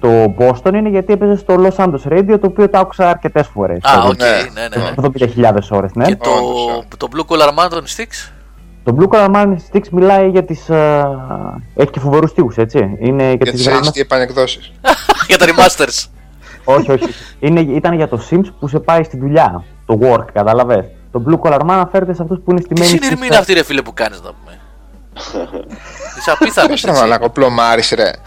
[0.00, 3.78] Το Boston είναι γιατί έπαιζε στο Los Santos Radio, το οποίο το άκουσα αρκετές φορές.
[3.84, 4.26] Α, Το- οκ, ναι.
[4.26, 5.28] ναι, ναι.
[5.40, 5.50] ναι.
[5.52, 6.04] 70.000 ώρες, ναι.
[6.04, 8.30] Και το, Όντως, το Blue Collar Man των Sticks;
[8.84, 10.70] Το Blue Collar Man Sticks μιλάει για τις...
[10.70, 11.10] α,
[11.74, 12.78] έχει και φοβερούς στίχους, έτσι.
[13.00, 13.88] Είναι για, Για τις τις γραμμές...
[13.88, 14.72] HD επανεκδόσεις.
[15.28, 16.04] για τα remasters.
[16.64, 17.04] όχι, όχι.
[17.38, 19.64] Είναι, ήταν για το Sims που σε πάει στη δουλειά.
[19.86, 20.84] Το work, κατάλαβες.
[21.12, 22.86] Το Blue Collar Man αναφέρεται σε αυτούς που είναι Τι στημένοι...
[22.90, 24.58] συνειρμή στις- είναι αυτή, ρε φίλε, που κάνεις να πούμε.
[26.24, 26.80] Τη απίθανη.
[26.80, 28.10] Πώ να μαλακό, πλωμάρι, ρε.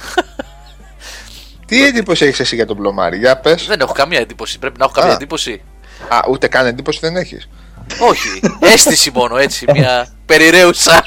[1.69, 3.65] Τι εντύπωση έχεις εσύ για τον πλωμάρι, για πες.
[3.65, 4.59] Δεν έχω καμία εντύπωση.
[4.59, 5.13] Πρέπει να έχω καμία Α.
[5.13, 5.61] εντύπωση.
[6.07, 7.49] Α, ούτε καν εντύπωση δεν έχεις.
[7.99, 8.41] Όχι.
[8.59, 9.65] Αίσθηση μόνο έτσι.
[9.73, 11.05] Μια περιραίουσα.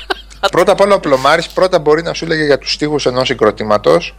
[0.51, 4.15] Πρώτα απ' όλα, ο πλωμάρι πρώτα μπορεί να σου έλεγε για τους στίχους ενός συγκροτήματος.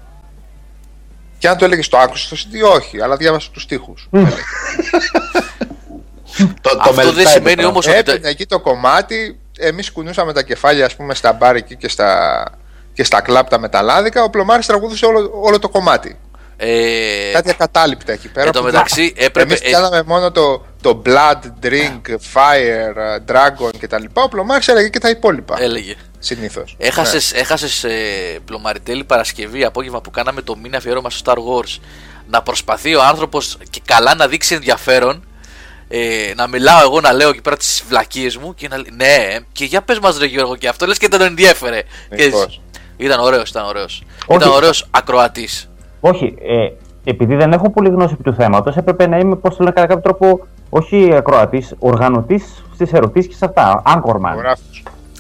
[1.38, 4.10] Και αν το έλεγες το άκουσες στο CD, όχι, αλλά διάβασε τους στίχους.
[6.62, 7.98] Το, το Αυτό δεν μελτάει σημαίνει το όμως ότι.
[7.98, 12.44] Έπαιρνε εκεί το κομμάτι, εμείς κουνούσαμε τα κεφάλια, ας πούμε, στα μπάρ εκεί και στα,
[12.94, 14.24] και στα κλαπ τα μεταλλάδικα.
[14.24, 16.18] Ο πλωμάρι τραγουδούσε όλο, όλο το κομμάτι.
[16.58, 18.46] Ε, Κάτι ακατάληπτα εκεί πέρα.
[18.46, 22.02] Εν τω που- μεταξύ, έπρεπε- Εμείς πιάναμε μόνο το, το blood, drink,
[22.34, 24.04] fire, uh, dragon κτλ.
[24.14, 25.56] Ο πλωμάρι έλεγε και τα υπόλοιπα.
[25.62, 25.96] έλεγε.
[26.20, 26.76] Συνήθως.
[26.80, 27.94] Έχασες, έχασες ε,
[28.46, 31.80] πλωμαριτέλη Παρασκευή απόγευμα που κάναμε το μήνα αφιέρωμα στο Star Wars
[32.30, 35.26] να προσπαθεί ο άνθρωπος και καλά να δείξει ενδιαφέρον
[35.88, 39.14] ε, να μιλάω εγώ να λέω εκεί πέρα τις βλακίες μου και να λέει ναι
[39.36, 41.82] ε, και για πες μας ρε Γιώργο και αυτό λες και δεν τον ενδιέφερε
[42.16, 42.62] και, Μήπως.
[42.98, 44.40] ήταν ωραίος, ήταν ωραίος Όχι.
[44.40, 45.70] ήταν ωραίος ακροατής
[46.06, 46.68] Όχι, ε,
[47.04, 49.88] επειδή δεν έχω πολύ γνώση επί του θέματος, έπρεπε να είμαι, πώς το λένε, κατά
[49.88, 53.82] κάποιο τρόπο, όχι ακροατής, οργανωτής στις ερωτήσεις και σε αυτά.
[53.86, 54.56] Anchorman.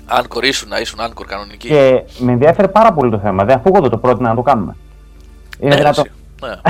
[0.05, 3.43] Άνκορ ήσουν, ήσουν άνκορ κανονική Και με ενδιαφέρει πάρα πολύ το θέμα.
[3.43, 4.75] Δεν αφού εγώ δεν το πρότεινα να το κάνουμε.
[5.59, 6.05] Είναι Ναι, δυνατόν.
[6.05, 6.51] εσύ.
[6.53, 6.61] ναι.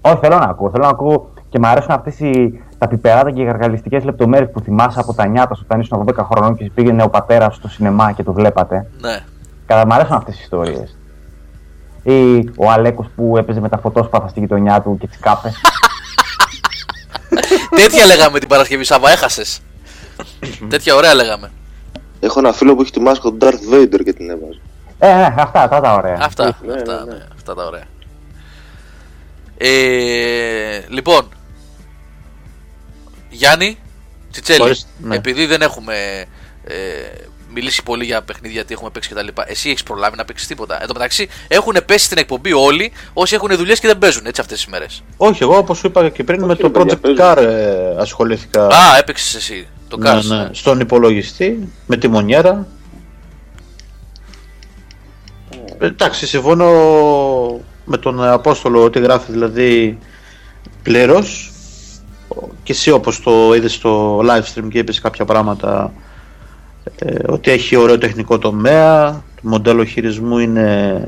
[0.10, 0.70] Όχι, θέλω να ακούω.
[0.70, 4.60] Θέλω να ακούω και μου αρέσουν αυτές οι τα πιπεράτα και οι γαργαλιστικές λεπτομέρειες που
[4.60, 8.12] θυμάσαι από τα νιάτα σου όταν ήσουν 12 χρονών και πήγαινε ο πατέρας στο σινεμά
[8.12, 8.86] και το βλέπατε.
[9.00, 9.18] ναι.
[9.66, 10.96] Κατά μ' αρέσουν αυτές οι ιστορίες.
[12.12, 15.54] Ή ο Αλέκος που έπαιζε με τα φωτόσπαθα στη γειτονιά του και τις κάπες.
[17.80, 19.60] Τέτοια λέγαμε την Παρασκευή Σάβα, έχασες;
[20.70, 21.50] Τέτοια ωραία λέγαμε
[22.20, 24.60] Έχω ένα φίλο που έχει τη μάσκα του Darth Vader και την έβαζε.
[24.98, 26.18] ε, ναι, αυτά, αυτά τα ωραία.
[26.20, 27.16] Αυτά, Ναι, αυτά, ναι, ναι.
[27.16, 27.84] ναι, αυτά τα ωραία.
[29.58, 31.28] Ε, λοιπόν,
[33.28, 33.78] Γιάννη,
[34.30, 35.16] Τσιτσέλη, Ορίστε, ναι.
[35.16, 36.24] επειδή δεν έχουμε
[36.64, 36.74] ε,
[37.56, 39.26] μιλήσει πολύ για παιχνίδια, τι έχουμε παίξει κτλ.
[39.46, 40.78] Εσύ έχεις προλάβει να παίξεις τίποτα.
[40.80, 44.40] Εν τω μεταξύ, έχουν πέσει στην εκπομπή όλοι όσοι έχουν δουλειές και δεν παίζουν έτσι
[44.40, 45.02] αυτές τις μέρες.
[45.16, 47.96] Όχι, εγώ όπως σου είπα και πριν με Όχι, το ρε παιδιά, Project Car ε,
[47.98, 48.66] ασχολήθηκα.
[48.66, 49.66] Α, έπαιξες εσύ.
[49.88, 50.22] Το ναι, Cars.
[50.24, 52.66] ναι, στον υπολογιστή με τη μονιέρα.
[55.78, 56.70] Ε, Εντάξει, συμφωνώ
[57.84, 59.98] με τον Απόστολο ότι γράφει δηλαδή
[60.82, 61.50] πλήρως.
[62.62, 66.04] Και εσύ όπως το είδες στο live stream και είπες κάποια πράγματα ε,
[67.26, 71.02] ότι έχει ωραίο τεχνικό τομέα, το μοντέλο χειρισμού είναι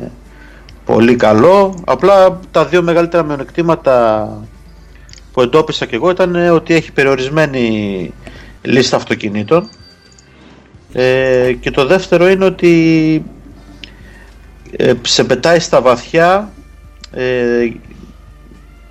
[0.85, 1.75] πολύ καλό.
[1.87, 4.29] Απλά τα δύο μεγαλύτερα μειονεκτήματα
[5.33, 8.13] που εντόπισα και εγώ ήταν ε, ότι έχει περιορισμένη
[8.63, 9.69] λίστα αυτοκινήτων
[10.93, 13.25] ε, και το δεύτερο είναι ότι
[14.77, 16.53] ε, σε πετάει στα βαθιά
[17.13, 17.71] ε,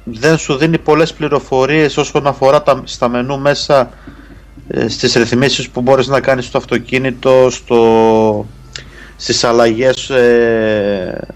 [0.04, 4.17] δεν σου δίνει πολλές πληροφορίες όσον αφορά τα, στα μενού μέσα ε,
[4.88, 8.46] στις ρυθμίσεις που μπορείς να κάνεις στο αυτοκίνητο στο,
[9.16, 11.28] στις αλλαγές ε,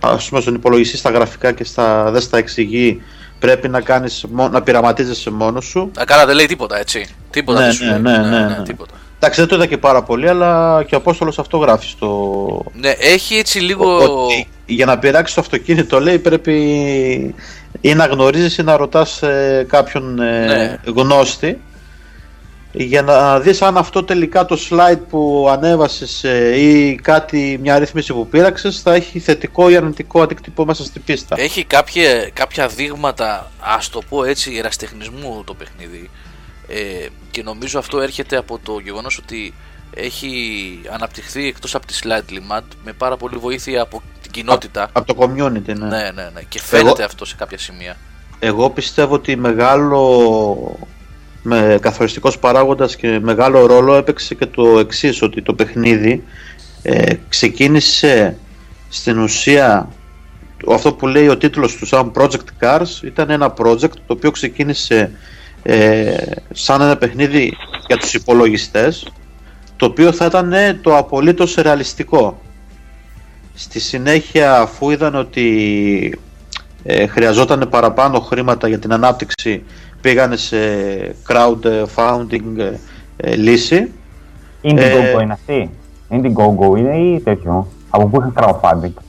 [0.00, 3.02] ας πούμε στον υπολογιστή στα γραφικά και στα, δεν στα εξηγεί
[3.38, 7.06] πρέπει να, κάνεις, μο- να πειραματίζεσαι μόνος σου Α, καλά, δεν λέει τίποτα έτσι.
[7.30, 8.00] Τίποτα Ναι, δεν σου ναι, λέει.
[8.02, 8.62] ναι, ναι, ναι.
[8.64, 8.94] τίποτα.
[9.16, 12.64] Εντάξει, δεν το είδα και πάρα πολύ, αλλά και ο Απόστολος αυτό γράφει στο.
[12.72, 13.96] Ναι, έχει έτσι λίγο.
[14.24, 16.54] Ότι για να πειράξει το αυτοκίνητο, λέει, πρέπει
[17.80, 20.76] ή να γνωρίζεις ή να ρωτάς ε, κάποιον ε, Ναι.
[20.94, 21.60] γνώστη
[22.78, 28.12] για να δεις αν αυτό τελικά το slide που ανέβασες ε, ή κάτι, μια ρύθμιση
[28.12, 31.36] που πείραξες θα έχει θετικό ή αρνητικό αντίκτυπο μέσα στην πίστα.
[31.40, 36.10] Έχει κάποια, κάποια δείγματα, ας το πω έτσι, εραστεχνισμού το παιχνίδι.
[36.68, 39.54] Ε, και νομίζω αυτό έρχεται από το γεγονός ότι
[39.94, 40.42] έχει
[40.90, 44.88] αναπτυχθεί εκτός από τη Slightly Mad με πάρα πολύ βοήθεια από την κοινότητα.
[44.92, 45.86] Από το community, ναι.
[45.86, 46.40] Ναι, ναι, ναι.
[46.48, 47.96] Και φαίνεται Εγώ- αυτό σε κάποια σημεία.
[48.38, 50.78] Εγώ πιστεύω ότι μεγάλο
[51.46, 56.22] με καθοριστικός παράγοντας και μεγάλο ρόλο έπαιξε και το εξής ότι το παιχνίδι
[56.82, 58.36] ε, ξεκίνησε
[58.88, 59.88] στην ουσία
[60.68, 65.10] αυτό που λέει ο τίτλος του σαν Project Cars ήταν ένα project το οποίο ξεκίνησε
[65.62, 66.16] ε,
[66.52, 69.08] σαν ένα παιχνίδι για τους υπολογιστές
[69.76, 72.40] το οποίο θα ήταν ε, το απολύτως ρεαλιστικό.
[73.54, 76.18] Στη συνέχεια, αφού είδαν ότι
[76.82, 79.62] ε, χρειαζόταν παραπάνω χρήματα για την ανάπτυξη,
[80.00, 80.56] πήγανε σε
[81.28, 82.72] crowdfunding ε,
[83.16, 83.90] ε, λύση.
[84.62, 85.70] Indiegogo είναι αυτή;
[86.10, 89.02] Indiegogo είναι ή τέτοιο; Από πού είχαν crowdfunding;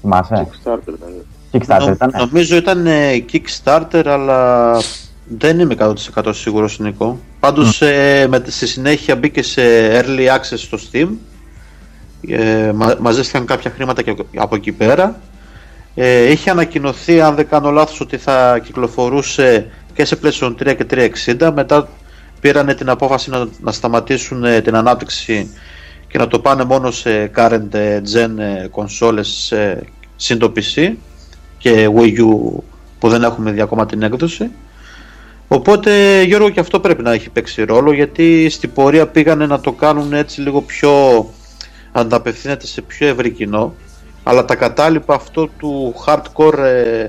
[0.00, 1.26] Θυμάσαι; Kickstarter ήταν.
[1.52, 2.12] Kickstarter Νο- ήταν.
[2.18, 4.72] νομίζω ήταν ε, Kickstarter, αλλά
[5.28, 5.74] δεν είμαι
[6.14, 7.18] 100% σίγουρος, Νικό.
[7.40, 9.62] Πάντως, ε, με, στη συνέχεια μπήκε σε
[10.00, 11.08] Early Access στο Steam.
[12.28, 15.20] Ε, μα, μαζεύτηκαν κάποια χρήματα και από εκεί πέρα.
[15.98, 21.10] Ε, είχε ανακοινωθεί, αν δεν κάνω λάθος, ότι θα κυκλοφορούσε και σε PlayStation 3 και
[21.26, 21.50] 360.
[21.54, 21.88] Μετά
[22.40, 25.50] πήρανε την απόφαση να, να σταματήσουν ε, την ανάπτυξη
[26.08, 29.82] και να το πάνε μόνο σε current ε, gen ε, κονσόλες ε,
[30.16, 30.92] συν το PC
[31.58, 32.62] και Wii U
[32.98, 34.50] που δεν έχουμε δει ακόμα την έκδοση.
[35.48, 39.72] Οπότε Γιώργο και αυτό πρέπει να έχει παίξει ρόλο γιατί στην πορεία πήγανε να το
[39.72, 41.24] κάνουν έτσι λίγο πιο
[41.92, 43.74] ανταπευθύνεται σε πιο ευρύ κοινό
[44.28, 47.08] αλλά τα κατάλοιπα αυτό του hardcore ε,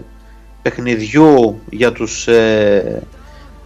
[0.62, 3.02] παιχνιδιού για τους ε,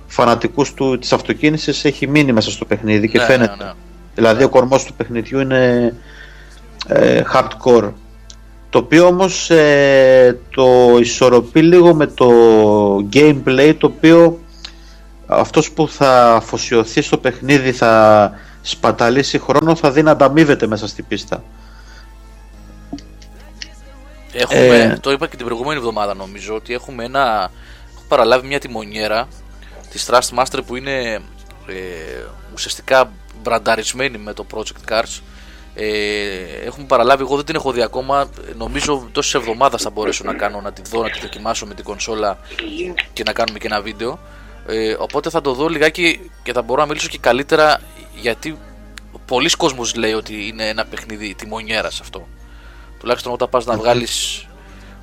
[0.08, 3.56] φανατικούς του, της αυτοκίνησης έχει μείνει μέσα στο παιχνίδι και Ναι, φαίνεται.
[3.58, 3.72] ναι, ναι.
[4.16, 5.93] Δηλαδή ο κορμός του παιχνιδιού είναι
[6.88, 7.91] ε, hardcore.
[8.70, 12.30] Το οποίο όμως ε, το ισορροπεί λίγο με το
[13.14, 14.39] gameplay το οποίο
[15.28, 18.32] αυτός που θα αφοσιωθεί στο παιχνίδι θα
[18.62, 21.43] σπαταλήσει χρόνο θα δει να ανταμείβεται μέσα στην πίστα.
[24.34, 24.98] Έχουμε, Ε.
[25.02, 27.52] το είπα και την προηγούμενη εβδομάδα νομίζω, ότι έχουμε ένα.
[27.94, 29.28] Έχω παραλάβει μια τιμονιέρα
[29.90, 31.14] της Trustmaster που είναι
[31.68, 31.74] ε,
[32.54, 33.12] ουσιαστικά
[33.42, 35.20] μπρανταρισμένη με το Project Cars.
[35.76, 35.86] Ε,
[36.66, 38.30] έχουμε παραλάβει, εγώ δεν την έχω δει ακόμα.
[38.58, 41.84] Νομίζω τόσες εβδομάδες θα μπορέσω να κάνω, να τη δω, να τη δοκιμάσω με την
[41.84, 42.38] κονσόλα
[43.14, 44.20] και να κάνουμε και ένα βίντεο.
[44.68, 47.82] Ε, οπότε θα το δω λιγάκι και θα μπορώ να μιλήσω και καλύτερα
[48.16, 48.58] γιατί
[49.26, 52.28] πολλοί κόσμος λέει ότι είναι ένα παιχνίδι τιμονιέρας αυτό.
[53.02, 54.45] Τουλάχιστον όταν πας να βγάλεις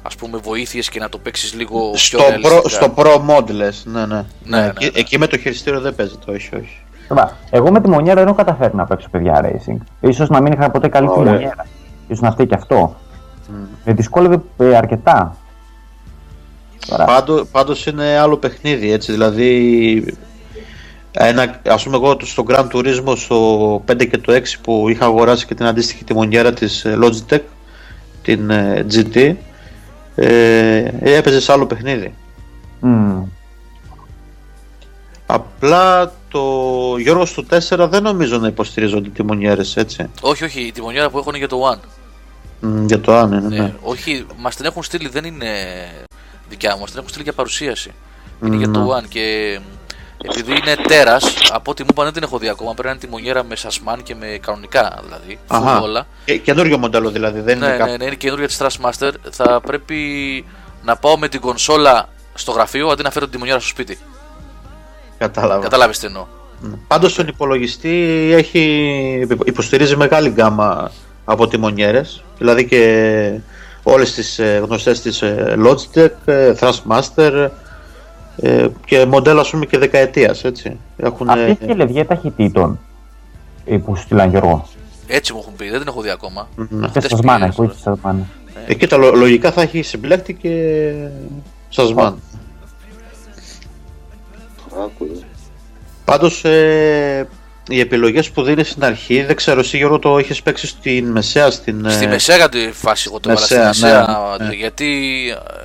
[0.03, 2.69] ας πούμε βοήθειες και να το παίξεις λίγο πιο Στο, προ, ρεαλιστικά.
[2.69, 4.25] στο Pro Mod λες, ναι, ναι.
[4.45, 4.91] Ναι, ναι, εκεί, ναι.
[4.95, 6.83] εκεί με το χειριστήριο δεν παίζεται, όχι, όχι.
[7.11, 9.77] Είπα, Εγώ με τη μονιέρα δεν έχω καταφέρει να παίξω παιδιά racing.
[10.01, 11.23] Ίσως να μην είχα ποτέ καλή Ωραία.
[11.23, 11.67] τιμονιέρα.
[12.09, 12.97] Ίσως να φταίει και αυτό.
[13.85, 15.37] Με δυσκόλευε ε, αρκετά.
[16.87, 20.17] Τώρα, Πάντω, πάντως είναι άλλο παιχνίδι, έτσι, δηλαδή
[21.13, 25.47] ένα, ας πούμε εγώ στο Grand Turismo στο 5 και το 6 που είχα αγοράσει
[25.47, 27.41] και την αντίστοιχη τιμονιέρα της ε, Logitech
[28.29, 29.35] την ε, GT
[30.15, 32.15] ε, έπαιζες σε άλλο παιχνίδι
[32.81, 33.23] μμ,
[35.27, 36.43] απλά το
[36.99, 41.29] Γιώργο στο 4 δεν νομίζω να υποστηρίζονται τιμονιέρες έτσι Όχι, όχι, η τιμονιέρα που έχω
[41.29, 41.79] είναι για το One.
[42.61, 43.59] Μ, για το αν είναι Ναι.
[43.59, 43.75] ναι.
[43.83, 45.47] Όχι, μας την έχουν στείλει, δεν είναι
[46.49, 47.91] δικιά μου, μας την έχουν στείλει για παρουσίαση.
[48.45, 48.73] Είναι για Ναι.
[48.73, 49.59] το One και
[50.23, 53.01] επειδή είναι τέρας, από ό,τι μου είπαν δεν την έχω δει ακόμα, πρέπει να είναι
[53.01, 55.79] τιμονιέρα με σασμάν και με κανονικά δηλαδή, Αχα.
[55.79, 56.07] full όλα.
[56.25, 59.11] Και, καινούριο μοντέλο δηλαδή δεν Ναι, είναι ναι, ναι, είναι καινούργια της Trustmaster.
[59.31, 59.97] Θα πρέπει
[60.83, 63.99] να πάω με την κονσόλα στο γραφείο αντί να φέρω την τιμονιέρα στο σπίτι.
[65.19, 66.27] κατάλαβα Κατάλαβε τι εννοώ.
[66.87, 70.91] Πάντως στον υπολογιστή έχει, υποστηρίζει μεγάλη γκάμα
[71.25, 73.41] από τιμονιέρες δηλαδή και
[73.83, 77.49] όλες τις ε, γνωστές της ε, Logitech, ε, Thrustmaster
[78.41, 80.77] ε, και μοντέλα ας πούμε και δεκαετίας έτσι.
[80.97, 82.79] Έχουν, Αυτή ε, έχει και λευγέ ταχυτήτων
[83.65, 84.69] ε, που σου στείλαν Γιώργο.
[85.07, 86.49] Έτσι μου έχουν πει, δεν την έχω δει ακόμα.
[86.57, 87.73] μ, Αυτές Και που σασμάνα, πήγες που τώρα.
[87.73, 88.27] έχει σασμάνα.
[88.67, 90.93] εκεί τα λο- λογικά θα έχει συμπλέκτη και
[91.69, 92.19] σασμάν.
[94.85, 95.19] Άκου, ε.
[96.05, 97.29] Πάντως ε,
[97.69, 101.51] οι επιλογές που δίνεις στην αρχή, δεν ξέρω εσύ Γιώργο το έχεις παίξει στην μεσαία,
[101.51, 101.91] στην...
[101.91, 104.37] Στη ε, μεσαία τη φάση εγώ το έβαλα στη μεσαία, μεσαία.
[104.39, 104.55] ναι, ναι.
[104.55, 105.13] Γιατί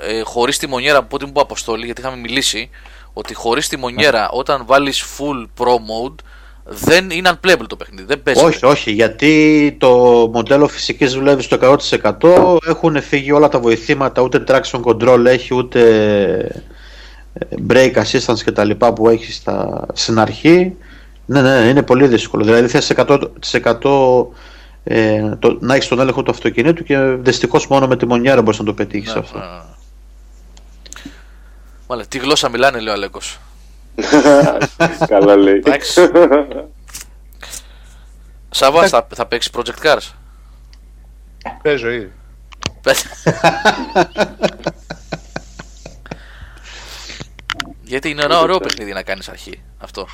[0.01, 2.69] ε, χωρίς τη μονιέρα, από ό,τι μου είπε ο Αποστόλη, γιατί είχαμε μιλήσει,
[3.13, 6.15] ότι χωρίς τη μονιέρα όταν βάλεις full pro mode
[6.65, 8.03] δεν είναι unplayable το παιχνίδι.
[8.03, 8.45] Δεν παίζει.
[8.45, 9.89] Όχι, όχι, γιατί το
[10.33, 11.77] μοντέλο φυσικής δουλεύεις στο
[12.21, 12.57] 100%.
[12.67, 15.81] Έχουν φύγει όλα τα βοηθήματα, ούτε traction control έχει, ούτε
[17.33, 20.75] ε, brake assistance και τα λοιπά που έχεις στα, στην αρχή.
[21.25, 22.43] Ναι, ναι, είναι πολύ δύσκολο.
[22.43, 24.25] Δηλαδή θες 100%
[24.83, 28.59] ε, το, να έχεις τον έλεγχο του αυτοκινήτου και δυστυχώς μόνο με τη μονιέρα μπορείς
[28.59, 29.37] να το πετύχεις Ναι, αυτό.
[29.37, 29.61] ναι, ναι.
[31.87, 33.39] Μάλιστα, τι γλώσσα μιλάνε, λέει ο Αλέκος.
[35.07, 35.53] Καλά λέει.
[35.53, 36.11] Εντάξει.
[38.49, 40.11] Σάβα, θα, θα παίξεις Project Cars;
[41.61, 42.11] Παίζω ήδη.
[47.83, 50.07] Γιατί είναι ένα ωραίο παιχνίδι να κάνεις αρχή αυτό.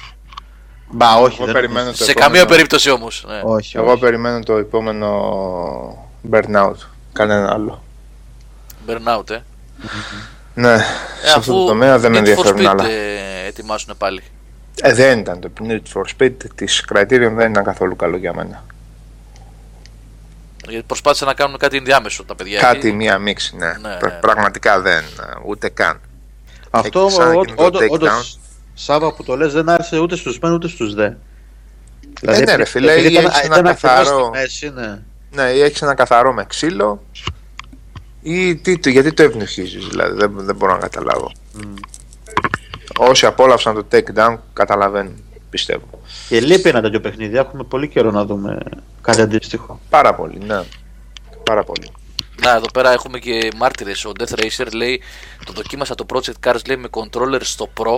[0.92, 1.98] Μπα, όχι, Εγώ δεν περιμένω νομίζω.
[1.98, 3.26] το Σε επόμενο- καμία περίπτωση όμως.
[3.28, 3.42] Ναι.
[3.44, 4.00] Όχι, Εγώ όχι.
[4.00, 6.76] περιμένω το επόμενο burnout.
[7.14, 7.84] Κανένα άλλο.
[8.88, 9.40] Burnout, ε.
[10.54, 10.78] Ναι, Ε,
[11.28, 12.90] σε αυτό το τομέα δεν με Need for ενδιαφέρουν Speed, άλλα.
[12.90, 14.24] ε, ετοιμάζουν πάλι.
[14.82, 18.64] Ε, δεν ήταν το Need for Speed της Criterion δεν ήταν καθόλου καλό για μένα.
[20.68, 22.60] Γιατί προσπάθησαν να κάνουν κάτι ενδιάμεσο τα παιδιά.
[22.60, 22.92] Κάτι εκεί.
[22.96, 23.66] μία μίξη, ναι.
[23.68, 24.18] Ναι, Πρα- ναι.
[24.22, 25.04] Πραγματικά δεν,
[25.46, 26.00] ούτε καν.
[26.70, 28.40] Αυτό Εκεί, σαν εκείνο το όντως, takedown.
[28.82, 31.05] Σάβα που το λες δεν άρεσε ούτε στους μεν ούτε στους δε.
[32.21, 34.99] Ε, ναι, ρε φίλε, επειδή ή ήταν- έχεις ένα ήταν ακριβώς καθαρό- στη μέση, ναι.
[35.43, 37.03] Ναι, ή έχεις ένα καθαρό με ξύλο,
[38.21, 40.17] ή τι, το- γιατί το ευνηχίζεις, δηλαδή.
[40.17, 41.32] Δεν, δεν μπορώ να καταλάβω.
[42.97, 45.86] Όσοι απόλαυσαν το takedown καταλαβαίνουν, πιστεύω.
[46.30, 47.38] Και λείπει ένα τέτοιο παιχνίδι.
[47.38, 48.57] Έχουμε πολύ καιρό να δούμε
[49.01, 49.80] κάτι αντίστοιχο.
[49.89, 50.61] Πάρα πολύ, ναι.
[51.43, 51.91] Πάρα πολύ.
[52.43, 54.05] Να, εδώ πέρα έχουμε και μάρτυρες.
[54.05, 55.01] Ο Death Racer λέει:
[55.45, 57.97] Το δοκίμασα το Project Cars λέει με controller στο Pro.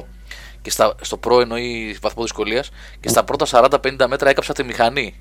[0.61, 2.69] Και στα, στο Pro εννοεί βαθμό δυσκολίας.
[2.99, 5.15] Και στα πρώτα 40-50 μέτρα έκαψα τη μηχανή.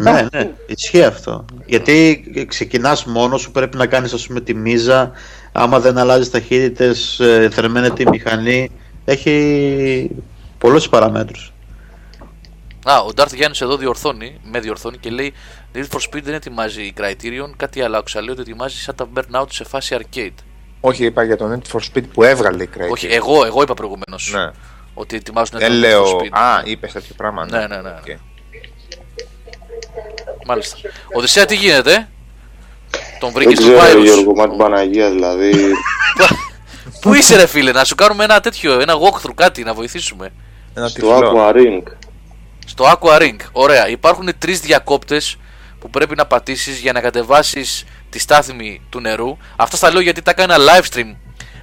[0.00, 1.44] Ναι, ναι, ισχύει αυτό.
[1.66, 5.12] Γιατί ξεκινάς μόνος σου, πρέπει να κάνεις ας πούμε τη μίζα.
[5.52, 7.20] Άμα δεν αλλάζεις ταχύτητες,
[7.50, 8.70] θερμαίνεται η μηχανή.
[9.04, 10.10] Έχει
[10.58, 11.52] πολλούς παραμέτρους.
[12.84, 15.32] Α, ο Darth Γιάννης εδώ διορθώνει, με διορθώνει και λέει:
[15.74, 18.20] Need for Speed δεν ετοιμάζει η Criterion, κάτι άλλο άκουσα.
[18.20, 20.34] Λέει ότι ετοιμάζει σαν τα Burnout σε φάση arcade.
[20.80, 22.90] Όχι, είπα για το Need for Speed που έβγαλε η Crytek.
[22.90, 24.32] Όχι, εγώ, εγώ είπα προηγουμένως.
[24.34, 24.50] Ναι.
[24.98, 26.04] Ότι ετοιμάζουν Δεν το Need λέω.
[26.04, 26.28] for Speed.
[26.30, 27.46] Α, είπες τέτοιο πράγμα.
[27.50, 27.88] Ναι, ναι, ναι.
[27.90, 28.18] Οκ.
[30.46, 30.76] Μάλιστα.
[31.12, 32.08] Οδυσσέα, τι γίνεται,
[33.20, 34.02] Τον Δεν βρήκε στο ξέρω, Virus.
[34.02, 35.52] Γιώργο, μα την Παναγία δηλαδή.
[37.00, 40.32] Πού είσαι, ρε φίλε, να σου κάνουμε ένα τέτοιο, ένα walkthrough, κάτι να βοηθήσουμε.
[40.74, 41.32] Ένα στο τυφλό.
[41.36, 41.82] Aqua Ring.
[42.66, 43.36] Στο Aqua Ring.
[43.52, 43.88] Ωραία.
[43.88, 45.36] Υπάρχουν τρεις διακόπτες
[45.78, 49.36] που πρέπει να πατήσεις για να κατεβάσεις τη στάθμη του νερού.
[49.56, 51.14] Αυτά στα λέω γιατί τα έκανα live stream.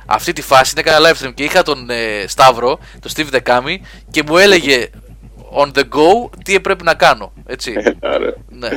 [0.06, 3.76] Αυτή τη φάση την έκανα live stream και είχα τον ε, Σταύρο, τον Steve Dekami
[4.12, 4.90] και μου έλεγε
[5.56, 7.34] on the go τι πρέπει να κάνω.
[7.46, 7.74] Έτσι.
[8.02, 8.34] Άρα.
[8.50, 8.70] ναι.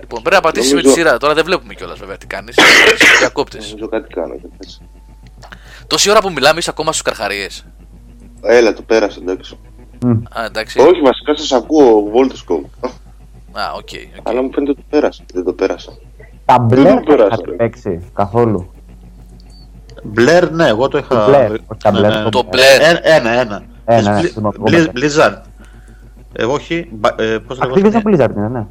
[0.00, 1.18] Λοιπόν, πρέπει να πατήσεις με τη Νομίζω- σειρά.
[1.18, 2.56] Τώρα δεν βλέπουμε κιόλας βέβαια τι κάνεις.
[3.18, 3.70] Διακόπτες.
[3.70, 4.34] Νομίζω κάτι κάνω.
[4.34, 4.82] και πες.
[5.86, 7.46] Τόση ώρα που μιλάμε είσαι ακόμα στους καρχαρίε.
[8.42, 9.58] Έλα, το πέρασα, εντάξει.
[10.38, 10.80] Α, εντάξει.
[10.80, 12.88] Όχι, βασικά σας ακούω Voltoscope.
[13.52, 13.78] Α, οκ.
[14.18, 14.28] οκ.
[14.28, 15.24] Αλλά μου φαίνεται ότι το πέρασα.
[15.32, 15.92] Δεν το πέρασα.
[16.44, 17.56] Τα μπλε το πέρασα, είχατε ρε.
[17.56, 18.70] παίξει καθόλου.
[20.12, 21.08] Μπλερ, ναι, εγώ το είχα.
[21.08, 22.22] Το Blair, όχι τα Ναι, Blair, ναι.
[22.22, 22.54] το Το Blair.
[22.54, 22.98] Blair.
[23.02, 23.62] Ε, Ένα, ένα.
[23.84, 25.42] Ένα, Μπλι- συγγνώμη, εγώ Μπλι- μετά.
[25.42, 25.46] Blizzard.
[26.32, 26.88] Εγώ όχι.
[26.92, 28.02] μπα- ε, Πώς Activision λέγεται.
[28.04, 28.66] Blizzard είναι, ναι.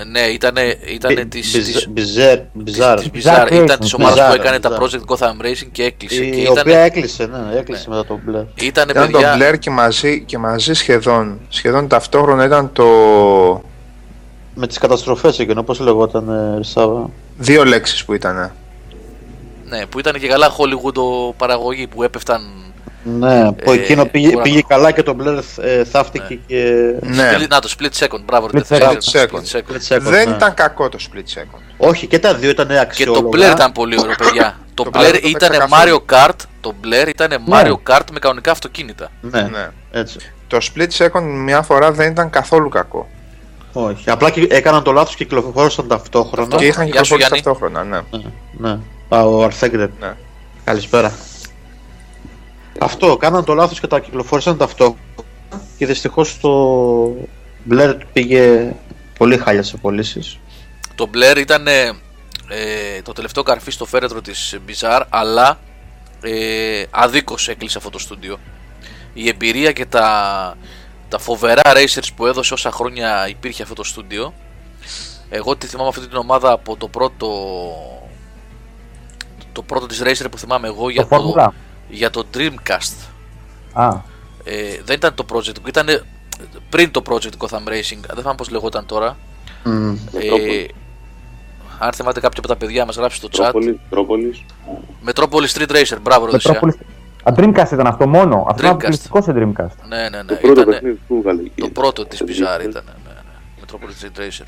[0.00, 0.60] Ε, Ναι, ήτανε,
[0.94, 2.98] ήτανε Μπι- της, Μπιζ- της, Μπιζέρ, Μπιζάρ.
[2.98, 3.42] της Bizarre.
[3.44, 4.82] Bizarre Ήταν Racing, της ομάδας Bizarre, που έκανε τα Bizarre.
[4.82, 6.24] Project Gotham Racing και έκλεισε.
[6.24, 8.42] και Η ήταν, οποία έκλεισε, ναι, έκλεισε μετά το Μπλερ.
[8.62, 9.36] ήτανε Ήταν το παιδιά...
[9.52, 12.84] Blair και μαζί, και μαζί σχεδόν, σχεδόν ταυτόχρονα ήταν το
[14.54, 17.10] Με τις καταστροφές εκείνο, πώς λεγόταν, ε, Ρισάβα.
[17.38, 18.52] δύο λέξεις που ήταν.
[19.64, 22.42] Ναι, που ήταν και καλά Hollywood παραγωγή που έπεφταν.
[23.18, 24.42] Ναι, που Ε, εκείνο πήγε, ουρανό.
[24.42, 26.64] πήγε καλά και το Μπλερ ε, θαύτηκε και...
[27.00, 29.24] Ναι, Split- Να το split second, μπράβο, ρε, Split Death Racer, second.
[29.24, 29.74] split second.
[29.74, 30.34] Split second, δεν ναι.
[30.36, 31.58] ήταν κακό το split second.
[31.76, 33.28] Όχι, και τα δύο ήταν Και το αξιόλογα.
[33.28, 34.58] Blair ήταν πολύ ωραίο, παιδιά.
[34.74, 36.30] το Το Blair Blair το ήταν παίξα Mario καθόλου.
[36.32, 36.44] Kart.
[36.60, 39.08] Το Blair ήταν Mario Kart με κανονικά αυτοκίνητα.
[39.20, 39.68] Ναι, Ναι.
[39.92, 40.18] έτσι.
[40.46, 43.08] Το split second μια φορά δεν ήταν καθόλου κακό.
[43.72, 46.56] Όχι, απλά και έκαναν το λάθος και κυκλοφόρησαν ταυτόχρονα.
[46.56, 47.42] Και είχαν Γεια σου, κυκλοφορήσει Γιάννη.
[47.42, 48.18] ταυτόχρονα, ναι.
[48.68, 48.78] Ναι,
[49.08, 49.16] ναι.
[49.18, 49.90] Α, ο Αρθέγκρετ.
[50.00, 50.16] ναι.
[50.64, 51.14] Καλησπέρα.
[52.78, 54.98] Αυτό, κάναν το λάθος και τα κυκλοφόρησαν ταυτόχρονα
[55.76, 56.50] και δυστυχώς το
[57.70, 58.74] Blair πήγε
[59.18, 60.38] πολύ χάλια σε πωλήσεις.
[60.94, 65.58] Το Blair ήταν ε, το τελευταίο καρφί στο φέρετρο της Bizarre, αλλά
[66.20, 68.38] ε, αδίκως έκλεισε αυτό το στούντιο.
[69.12, 70.56] Η εμπειρία και τα,
[71.08, 74.34] τα φοβερά racers που έδωσε όσα χρόνια υπήρχε αυτό το στούντιο,
[75.30, 77.28] εγώ τη θυμάμαι αυτή την ομάδα από το πρώτο
[79.54, 81.48] το πρώτο της racer που θυμάμαι εγώ για Το το, Formula.
[81.88, 83.08] για το Dreamcast.
[83.72, 83.88] Α,
[84.44, 85.86] Ε, δεν ήταν το project, ήταν
[86.68, 89.16] πριν το project Gotham Racing, δεν θυμάμαι πώς λεγόταν τώρα.
[90.12, 90.64] Ε,
[91.78, 93.36] αν θυμάται κάποιο από τα παιδιά μας γράψει στο chat.
[93.36, 94.44] Τρόπολη, Τρόπολης.
[95.06, 96.60] Metropolis Street Racer, μπράβο Ροδεσία.
[96.60, 96.74] Metropolis.
[97.22, 98.46] Α, Dreamcast ήταν αυτό μόνο.
[98.48, 98.58] Αυτό Dreamcast.
[98.58, 99.86] ήταν αποκλειστικό σε Dreamcast.
[99.88, 100.24] Ναι, ναι, ναι.
[100.24, 101.42] Το πρώτο Ήτανε παιχνίδι που έβγαλε.
[101.54, 102.84] το πρώτο της Bizarre ήταν.
[102.84, 103.60] Ναι, ναι.
[103.60, 104.46] Metropolis Street Racer.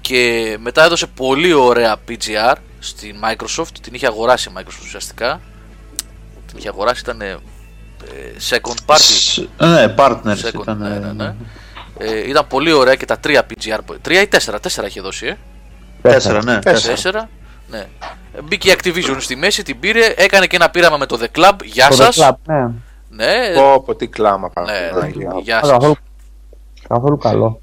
[0.00, 2.54] Και μετά έδωσε πολύ ωραία PGR
[2.86, 3.72] στην Microsoft.
[3.80, 5.40] Την είχε αγοράσει η Microsoft ουσιαστικά.
[6.46, 7.36] Την είχε αγοράσει, ήταν ε,
[8.50, 8.96] second party.
[8.98, 10.78] Σ- Ναι, partners Second, ήταν.
[10.78, 11.34] ναι, ναι, ναι.
[11.98, 13.78] Ε, ήταν πολύ ωραία και τα τρία PGR.
[13.86, 15.36] που- Τρία ή τέσσερα, τέσσερα είχε δώσει, ε.
[16.02, 16.58] Τέσσερα, ναι.
[16.58, 16.94] Τέσσερα.
[16.94, 17.28] Τέσσερα.
[17.70, 17.86] Ναι.
[18.44, 21.52] Μπήκε η Activision στη μέση, την πήρε, έκανε και ένα πείραμα με το The Club.
[21.64, 22.18] Γεια Το σας.
[22.20, 22.70] The Club, ναι.
[23.10, 24.66] Ναι, Πω, πω, τι κλάμα πάνω.
[24.70, 25.32] ναι, Παναγία.
[25.34, 25.70] ναι, γεια Α, σας.
[25.70, 25.96] Καθόλου,
[26.88, 27.60] καθόλου καλό.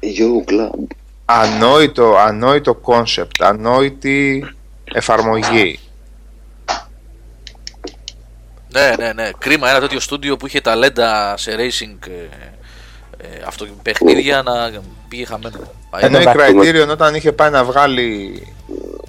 [0.00, 0.86] Yo Club.
[1.24, 4.46] Ανόητο, ανόητο concept, ανόητη
[4.84, 5.78] εφαρμογή.
[8.68, 9.30] Ναι, ναι, ναι.
[9.38, 12.12] Κρίμα ένα τέτοιο στούντιο που είχε ταλέντα σε racing ε,
[13.16, 15.56] ε, αυτό, παιχνίδια να πήγε χαμένο.
[16.00, 16.56] Ενώ η εντάξει.
[16.58, 18.42] Criterion όταν είχε πάει να βγάλει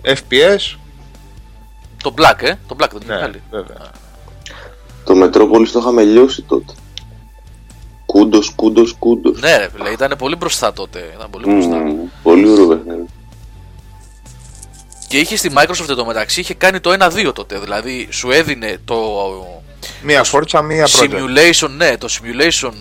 [0.04, 0.78] FPS,
[2.04, 2.54] Το Black, ε.
[2.68, 3.42] Το Black δεν είχε ναι, βγάλει.
[3.52, 3.92] βέβαια.
[5.04, 6.74] Το Μετρόπολης το είχαμε λιώσει τότε.
[8.16, 9.40] Κούντος, κούντος, κούντος.
[9.40, 11.12] Ναι, ρε φίλε, ήταν πολύ μπροστά τότε.
[11.16, 11.84] Ήταν πολύ μπροστά.
[12.24, 13.06] Πολύ ωραίο παιχνίδι.
[15.08, 17.60] Και είχε στη Microsoft εντωμεταξύ είχε κάνει το 1-2 τότε.
[17.60, 18.96] Δηλαδή σου έδινε το
[20.04, 21.10] Μία φόρτσα, μία project.
[21.10, 22.74] simulation, ναι, το simulation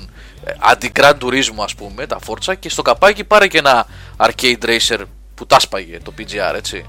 [0.44, 3.86] ε, anti-Grand Turismo ας πούμε, τα Forza και στο καπάκι πάρε και ένα
[4.16, 5.00] arcade racer
[5.34, 6.84] που τα σπάγε το PGR, έτσι.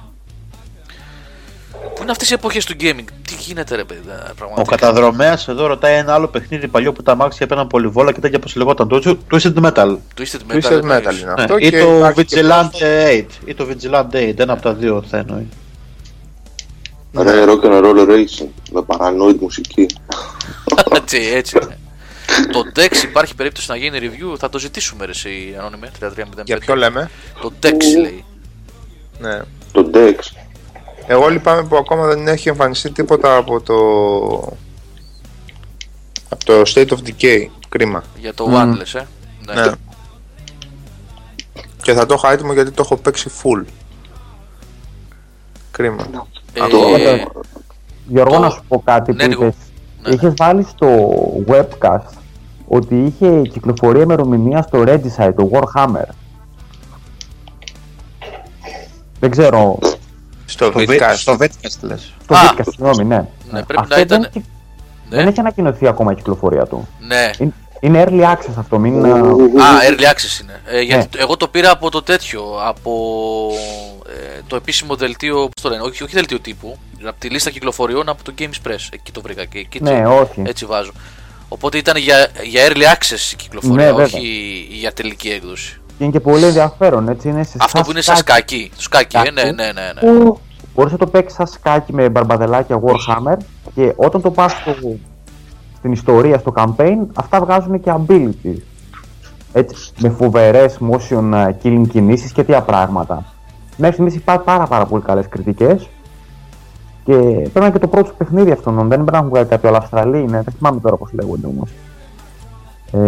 [1.96, 4.76] Πού είναι αυτές οι εποχές του gaming, τι γίνεται ρε παιδιά, Ο πραγματικά.
[4.76, 8.48] καταδρομέας εδώ ρωτάει ένα άλλο παιχνίδι παλιό που τα αμάξια έπαιρναν πολυβόλα και τέτοια πώ
[8.56, 8.88] λεγόταν.
[8.88, 9.98] Το Twisted Metal.
[10.18, 11.04] Twisted Το Metal, Twisted εννοείς.
[11.06, 11.58] Metal είναι Ναι, αυτό.
[11.58, 13.26] ή και το υπάρχει και Vigilante 8.
[13.46, 14.34] Ή το Vigilante 8.
[14.40, 15.48] Ένα από τα δύο θα εννοεί.
[17.18, 18.48] Ρε rock and roll racing.
[18.72, 19.86] Με παρανόητη μουσική.
[20.96, 21.58] έτσι, έτσι.
[21.68, 21.76] ναι.
[22.52, 26.24] το Dex υπάρχει περίπτωση να γίνει review, θα το ζητήσουμε ρε εσύ ανώνυμε 3305.
[26.46, 27.10] Για ποιο λέμε;
[27.42, 28.24] Το Dex λέει.
[29.20, 29.42] Ναι.
[29.72, 30.16] Το Dex.
[31.08, 33.76] Εγώ λυπάμαι που ακόμα δεν έχει εμφανιστεί τίποτα από το.
[36.30, 37.48] από το State of Decay.
[37.70, 38.04] Κρίμα.
[38.20, 39.08] Για το One λες, ε;
[39.46, 39.54] Ναι.
[39.62, 39.72] Ναι.
[41.82, 43.64] Και θα το έχω έτοιμο γιατί το έχω παίξει full.
[45.72, 46.06] Κρίμα.
[46.54, 46.60] Ε,
[48.08, 49.44] Γιώργο, Το- να σου πω κάτι Ναι, που λίγο.
[49.46, 49.56] είπες.
[50.04, 50.14] Ναι.
[50.14, 51.10] Είχες βάλει στο
[51.48, 52.14] webcast
[52.68, 56.08] ότι είχε κυκλοφορία ημερομηνία στο Regicide, το Warhammer.
[59.20, 59.80] Δεν ξέρω.
[60.46, 61.00] Στο Το Vidcast.
[61.12, 62.14] Vit- Στο Vitcast λες.
[62.24, 63.26] Στο Α, Vidcast, συγγνώμη, ναι.
[63.52, 64.46] Ναι, πρέπει Αυτό να ήταν- Δεν, έχει-
[65.10, 65.18] ναι.
[65.18, 66.88] δεν έχει ανακοινωθεί ακόμα η κυκλοφορία του.
[67.08, 67.30] ναι.
[67.40, 69.06] Είναι- Είναι early access αυτό, μην...
[69.06, 69.10] Α,
[69.90, 70.62] early access είναι.
[70.66, 72.92] Ε, γιατί το- εγώ το πήρα από το τέτοιο, από
[74.08, 78.10] ε, το επίσημο δελτίο, πώς το λένε, όχι, όχι δελτίο τύπου, από τη λίστα κυκλοφοριών
[78.10, 78.88] από το Games Press.
[78.92, 80.42] Εκεί το βρήκα και εκεί Ναι, το- όχι.
[80.46, 80.92] έτσι βάζω.
[81.50, 84.06] Οπότε ήταν για, για early access η κυκλοφορία, Ναι, βέβαια.
[84.06, 85.80] όχι για τελική έκδοση.
[85.98, 87.30] Και είναι και πολύ ενδιαφέρον, έτσι.
[87.30, 88.72] Είναι σε Αυτό που είναι σαν σκάκι.
[88.76, 89.72] Το σκάκι, ε, ναι, ναι, ναι.
[89.72, 90.00] ναι.
[90.00, 90.40] Που
[90.76, 93.38] μπορείς να το παίξεις σαν σκάκι με μπαρμπαδελάκια Warhammer
[93.76, 94.76] και όταν το πας στο,
[95.78, 98.62] στην ιστορία, στο campaign, αυτά βγάζουν και abilities.
[99.54, 103.26] Έτσι, με φοβερές motion uh, killing κινήσεις και τέτοια πράγματα.
[103.78, 105.90] Μέχρι στιγμής υπάρχει πάρα, πάρα πολύ καλές κριτικές
[107.06, 109.48] και πρέπει να είναι και το πρώτο σου παιχνίδι αυτόν, δεν πρέπει να έχουν βγάλει
[109.48, 111.70] κάποιο άλλο Αυστραλή, είναι, δεν θυμάμαι τώρα πώς λέγονται όμως.
[112.92, 113.00] Ε,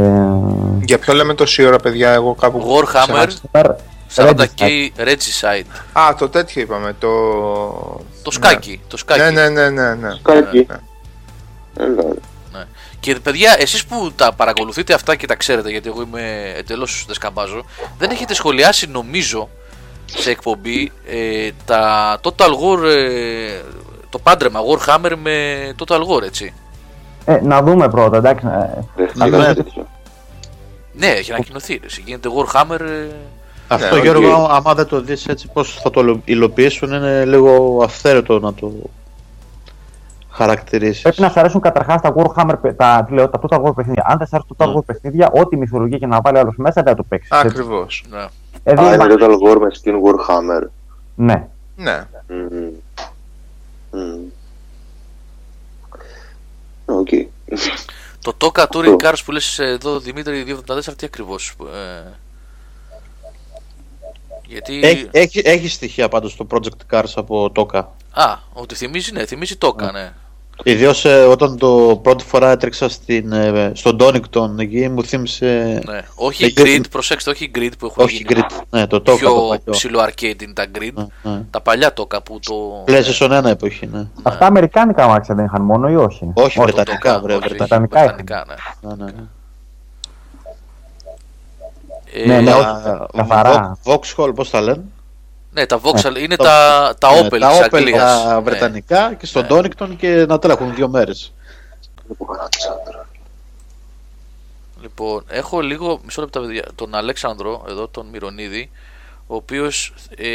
[0.81, 2.77] Για ποιο λέμε τόση ώρα, παιδιά, εγώ κάπου.
[2.77, 3.75] Warhammer ξεχάσα.
[4.15, 5.65] 40k Regicide.
[5.93, 6.95] Α, το τέτοιο είπαμε.
[6.99, 7.11] Το.
[8.23, 8.81] Το σκάκι.
[8.87, 9.19] Το σκάκι.
[9.19, 9.95] Ναι, ναι, ναι, ναι.
[9.95, 10.13] ναι.
[10.13, 10.67] Σκάκι.
[10.69, 10.77] Ναι.
[11.85, 12.19] Έλα, ρε.
[12.53, 12.63] Ναι.
[12.99, 17.65] Και παιδιά, εσείς που τα παρακολουθείτε αυτά και τα ξέρετε, γιατί εγώ είμαι εντελώς δεσκαμπάζω,
[17.97, 19.49] δεν έχετε σχολιάσει νομίζω
[20.05, 23.61] σε εκπομπή ε, τα Total War, ε,
[24.09, 26.53] το πάντρεμα Warhammer με Total War, έτσι.
[27.29, 28.45] Ε, να δούμε πρώτα, εντάξει.
[28.47, 29.85] ε, Δεν Να θυμάμαι το- τέτοιο.
[30.93, 31.73] Ναι, έχει ανακοινωθεί.
[31.73, 32.03] ρε, εσύ.
[32.05, 32.79] Γίνεται Warhammer.
[32.79, 33.07] ε,
[33.67, 34.01] Αυτό οκ.
[34.03, 38.71] Γιώργο, άμα δεν το δεις έτσι πώς θα το υλοποιήσουν είναι λίγο αυθαίρετο να το
[40.29, 41.01] χαρακτηρίσεις.
[41.01, 44.03] Πρέπει να σας αρέσουν καταρχάς τα Warhammer, παι- τα, τι λέω, τα Total War παιχνίδια.
[44.07, 46.73] Αν δεν σας αρέσουν τα Total War παιχνίδια, ό,τι μυθολογία και να βάλει άλλος μέσα
[46.83, 47.31] δεν θα το παίξεις.
[47.31, 48.03] Ακριβώς.
[48.09, 48.25] ναι.
[48.63, 50.67] Ε, δεν Α, είναι υπάρχει- Total War με skin Warhammer.
[51.15, 51.47] Ναι.
[51.75, 52.03] Ναι.
[52.27, 52.69] Μμμ.
[53.91, 54.17] Μμμ.
[56.87, 57.09] Οκ.
[58.21, 61.55] Το TOCA Touring Cars που λες εδώ Δημήτρη 274 τι ακριβώς.
[61.73, 62.11] Ε,
[64.45, 64.79] γιατί...
[64.83, 69.57] Έχει, έχει, έχεις στοιχεία πάντως το Project Cars από TOCA; Α, ότι θυμίζει, ναι, θυμίζει
[69.59, 70.13] TOCA, ναι.
[70.63, 75.81] Ιδίως όταν το πρώτη φορά έτρεξα στην, ε, στον Donington εκεί μου θύμισε.
[75.85, 75.99] ναι.
[76.15, 78.27] Όχι Ναι, grid, και- προσέξτε, όχι grid που έχουν Όχι γίνει.
[78.49, 79.03] grid, ναι, το TOCA.
[79.03, 79.61] το πιο παλιό.
[79.71, 80.91] ψιλο arcade είναι τα grid.
[80.93, 81.41] Ναι, ναι.
[81.51, 82.83] Τα παλιά TOCA που το.
[82.87, 84.07] PlayStation 1 εποχή, ναι.
[84.23, 87.99] Αυτά αμερικάνικα αμάξια δεν είχαν μόνο ή όχι; Όχι, το βρετανικά, Toka, βρε, όχι, βρετανικά.
[87.99, 88.89] Βρετανικά ναι.
[88.89, 89.23] Ναι, ναι, ναι.
[92.13, 92.63] Ε, Ναι, ναι, τα- όχι.
[92.83, 93.77] Τα- καθαρά.
[93.85, 94.83] Vo- Vauxhall, πώς τα λένε;
[95.57, 98.23] Ναι, τα Vauxhall είναι το- τα, τα Ναι, Opel τα της Opel Αγγλίας.
[98.23, 98.39] τα Ναι.
[98.41, 99.47] βρετανικά και στον Ναι.
[99.51, 101.33] Donington και να τρέχουν δύο μέρες.
[104.81, 108.71] Λοιπόν, έχω λίγο, μισό λεπτό παιδιά, τον Αλέξανδρο, εδώ τον Μυρονίδη,
[109.27, 110.25] ο οποίος ε,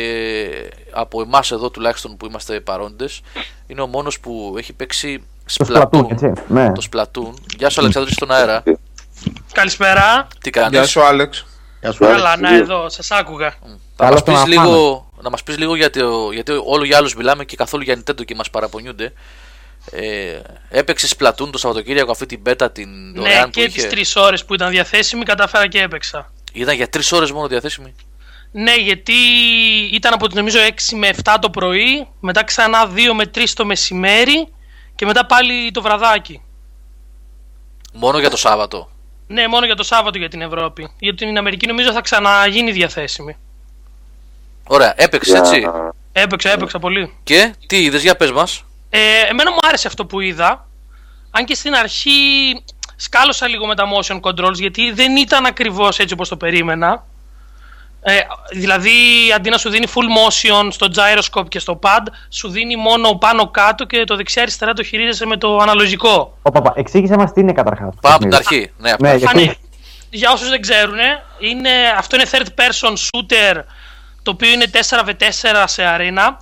[0.93, 3.20] από εμάς εδώ τουλάχιστον που είμαστε παρόντες,
[3.66, 5.24] είναι ο μόνος που έχει παίξει
[5.57, 6.32] Το Splatoon, έτσι.
[6.49, 6.73] Ναι.
[6.73, 7.35] Το Splatoon.
[7.57, 8.62] Γεια σου Αλεξάνδρου, είσαι στον αέρα.
[9.53, 10.27] Καλησπέρα.
[10.40, 11.47] Τι κάνεις; Γεια σου, Άλεξ.
[11.81, 12.12] Γεια σου, Καλά.
[12.15, 13.51] Καλά, να εδώ, σας άκουγα.
[13.51, 16.01] Θα Καλώς μας πεις τον λίγο, να μας πεις λίγο γιατί,
[16.32, 19.12] γιατί όλο για άλλους μιλάμε και καθόλου για Nintendo και μας παραπονιούνται.
[19.90, 23.89] Ε, έπαιξε Splatoon το Σαββατοκύριακο αυτή την beta την Ναι, δωρεάν που και είχε; τις
[23.89, 26.32] τρεις ώρες που ήταν διαθέσιμη κατάφερα και έπαιξα.
[26.53, 27.94] Ήταν για τρεις ώρες μόνο διαθέσιμη;
[28.51, 29.12] Ναι, γιατί
[29.93, 34.49] ήταν από νομίζω 6 με 7 το πρωί, μετά ξανά 2 με 3 το μεσημέρι
[34.94, 36.43] και μετά πάλι το βραδάκι.
[37.93, 38.90] Μόνο για το Σάββατο;
[39.27, 40.93] Ναι, μόνο για το Σάββατο για την Ευρώπη.
[40.99, 43.36] Για την Αμερική νομίζω θα ξαναγίνει διαθέσιμη.
[44.66, 45.66] Ωραία, έπαιξες έτσι.
[46.12, 47.16] Έπαιξα, έπαιξα πολύ.
[47.22, 48.64] Και τι είδες, για πες μας.
[48.90, 48.98] Ε,
[49.30, 50.66] εμένα μου άρεσε αυτό που είδα.
[51.30, 52.10] Αν και στην αρχή
[52.97, 57.05] σκάλωσα λίγο με τα motion controls γιατί δεν ήταν ακριβώς έτσι όπως το περίμενα.
[58.05, 58.18] Ε,
[58.52, 58.90] δηλαδή
[59.36, 63.51] αντί να σου δίνει full motion στο gyroscope και στο pad, σου δίνει μόνο πάνω
[63.51, 66.39] κάτω και το δεξιά αριστερά το χειρίζεσαι με το αναλογικό.
[66.43, 67.94] Ω, παπα, εξήγησε μας τι είναι καταρχάς.
[68.01, 68.70] Πάμε από την αρχή.
[68.78, 69.24] Ναι, από την Ναι, αρχή.
[69.24, 69.56] γιατί- Φανεί.
[70.10, 70.97] Για όσους δεν ξέρουν,
[71.39, 73.60] είναι, αυτό είναι third person shooter
[74.23, 76.40] το οποίο είναι 4v4 σε αρένα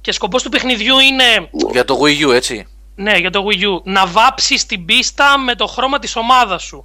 [0.00, 2.66] και σκοπός του παιχνιδιού είναι Για το Wii U, έτσι.
[2.94, 3.80] ναι, για το Wii U.
[3.84, 6.84] Να βάψεις την πίστα με το χρώμα της ομάδας σου.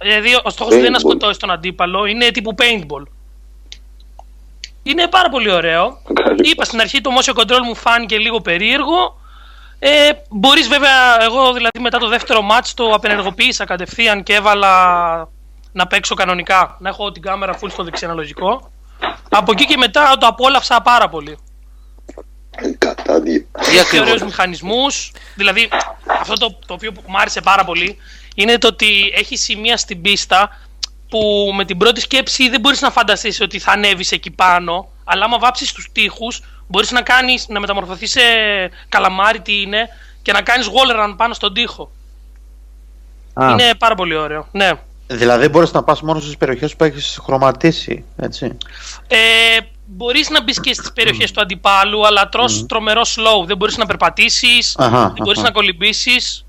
[0.00, 1.00] Δηλαδή, ο στόχος δεν είναι να Paintball.
[1.00, 3.02] σκοτώσεις τον αντίπαλο, είναι τύπου paintball.
[4.82, 6.02] Είναι πάρα πολύ ωραίο.
[6.12, 6.50] Καλή.
[6.50, 9.20] Είπα στην αρχή το motion control μου φάνηκε λίγο περίεργο.
[9.78, 15.28] Ε, μπορείς βέβαια, εγώ δηλαδή μετά το δεύτερο match το απενεργοποίησα κατευθείαν και έβαλα
[15.72, 16.76] να παίξω κανονικά.
[16.80, 18.70] Να έχω την κάμερα full στο δεξί αναλογικό.
[19.30, 21.38] Από εκεί και μετά το απόλαυσα πάρα πολύ
[22.78, 23.44] Κατάδια.
[23.60, 25.12] Τι έχει ακριβώς; ωραίους μηχανισμούς.
[25.34, 25.68] Δηλαδή,
[26.20, 27.98] αυτό το, το οποίο μου άρεσε πάρα πολύ
[28.34, 30.58] είναι το ότι έχει σημεία στην πίστα
[31.08, 35.24] που με την πρώτη σκέψη δεν μπορείς να φανταστείς ότι θα ανέβεις εκεί πάνω, αλλά
[35.24, 38.20] άμα βάψεις τους τοίχους μπορείς να, κάνεις, να μεταμορφωθείς σε
[38.88, 39.88] καλαμάρι τι είναι
[40.22, 41.90] και να κάνεις wall run πάνω στον τοίχο.
[43.34, 44.48] Α, Είναι πάρα πολύ ωραίο.
[44.52, 44.70] Ναι.
[45.16, 48.56] Δηλαδή μπορείς να πας μόνος στις περιοχές που έχεις χρωματίσει, έτσι.
[49.08, 49.16] Ε,
[49.86, 53.46] μπορείς να μπεις και στις περιοχές του αντιπάλου, αλλά τρως τρομερό slow.
[53.46, 55.46] Δεν μπορείς να περπατήσεις, Αχα, δεν μπορείς αχα.
[55.48, 56.44] να κολυμπήσεις.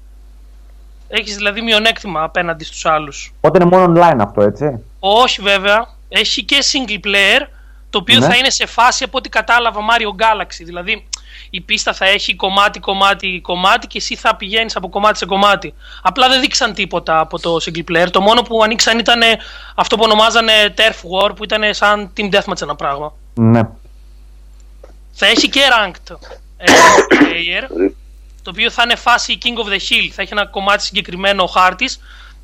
[1.08, 3.34] Έχεις δηλαδή μειονέκτημα απέναντι στους άλλους.
[3.38, 4.80] Οπότε είναι μόνο online αυτό, έτσι.
[5.00, 7.48] Όχι βέβαια, έχει και single player,
[7.90, 8.26] το οποίο Ναι.
[8.26, 10.64] θα είναι σε φάση από ό,τι κατάλαβα Mario Galaxy.
[10.66, 11.08] Δηλαδή
[11.56, 15.74] η πίστα θα έχει κομμάτι, κομμάτι, κομμάτι και εσύ θα πηγαίνεις από κομμάτι σε κομμάτι.
[16.02, 18.08] Απλά δεν δείξαν τίποτα από το single player.
[18.12, 19.22] Το μόνο που ανοίξαν ήταν
[19.76, 23.14] αυτό που ονομάζανε Turf War, που ήταν σαν Team Deathmatch ένα πράγμα.
[23.34, 23.62] Ναι.
[25.12, 26.16] Θα έχει και ranked
[26.58, 26.72] ε,
[27.10, 27.92] player,
[28.42, 30.10] το οποίο θα είναι φάση King of the Hill.
[30.12, 32.00] Θα έχει ένα κομμάτι συγκεκριμένο χάρτης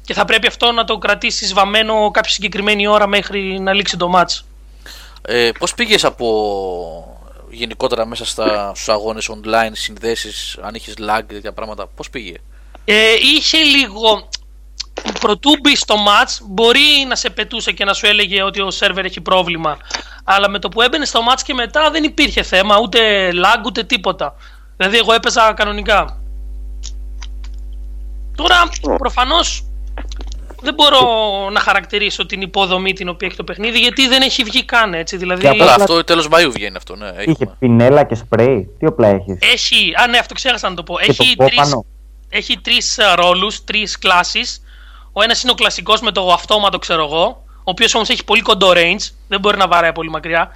[0.06, 4.11] και θα πρέπει αυτό να το κρατήσει βαμμένο κάποια συγκεκριμένη ώρα μέχρι να λήξει το
[4.15, 4.41] match.
[5.22, 7.19] Ε, πώς πήγες από
[7.51, 12.34] γενικότερα μέσα στα, στους αγώνες online, συνδέσεις, αν είχες lag και τέτοια πράγματα, πώς πήγε;
[12.85, 14.30] Ε, είχε λίγο.
[15.19, 19.05] Προτού μπει στο match, μπορεί να σε πετούσε και να σου έλεγε ότι ο σερβερ
[19.05, 19.77] έχει πρόβλημα.
[20.23, 23.84] Αλλά με το που έμπαινε στο match και μετά δεν υπήρχε θέμα, ούτε lag ούτε
[23.84, 24.35] τίποτα.
[24.77, 26.21] Δηλαδή, εγώ έπαιζα κανονικά.
[28.35, 29.69] Τώρα, προφανώς
[30.61, 30.99] δεν μπορώ
[31.52, 35.18] να χαρακτηρίσω την υποδομή την οποία έχει το παιχνίδι, γιατί δεν έχει βγει καν έτσι.
[35.18, 37.07] Δηλαδή, Και Αλλά Απλά- αυτό τέλος Μαΐου βγαίνει αυτό, ναι.
[37.07, 37.56] Είχε Έχουμε.
[37.60, 38.69] πινέλα και σπρέι.
[38.80, 39.94] Τι όπλα έχεις; έχει.
[40.03, 40.99] Α, ναι, αυτό ξέχασα να το πω.
[40.99, 41.86] Και το Έχει πω τρεις, πάνω.
[42.30, 44.61] έχει τρεις ε, ρόλους, τρεις κλάσεις.
[45.14, 48.41] Ο ένας είναι ο κλασικός με το αυτόματο, ξέρω εγώ, ο οποίος όμως έχει πολύ
[48.41, 50.49] κοντό range, δεν μπορεί να βαράει πολύ μακριά.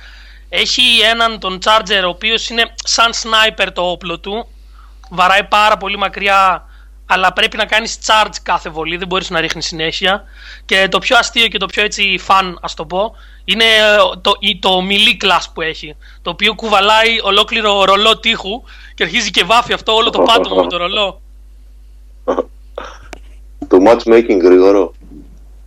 [0.50, 0.82] Έχει
[1.12, 4.48] έναν τον Charger, ο οποίος είναι σαν sniper το όπλο του,
[5.10, 6.66] βαράει πάρα πολύ μακριά,
[7.14, 10.24] αλλά πρέπει να κάνεις charge κάθε βολή, δεν μπορείς να ρίχνεις συνέχεια.
[10.66, 13.16] Και το πιο αστείο και το πιο έτσι fun, ας το πω,
[13.46, 18.64] είναι ε, το, η- το melee class που έχει, το οποίο κουβαλάει ολόκληρο ρολό τείχου
[18.96, 21.22] και αρχίζει και βάφει αυτό όλο το πάτωμα με το ρολό.
[23.68, 24.94] Το matchmaking γρήγορο.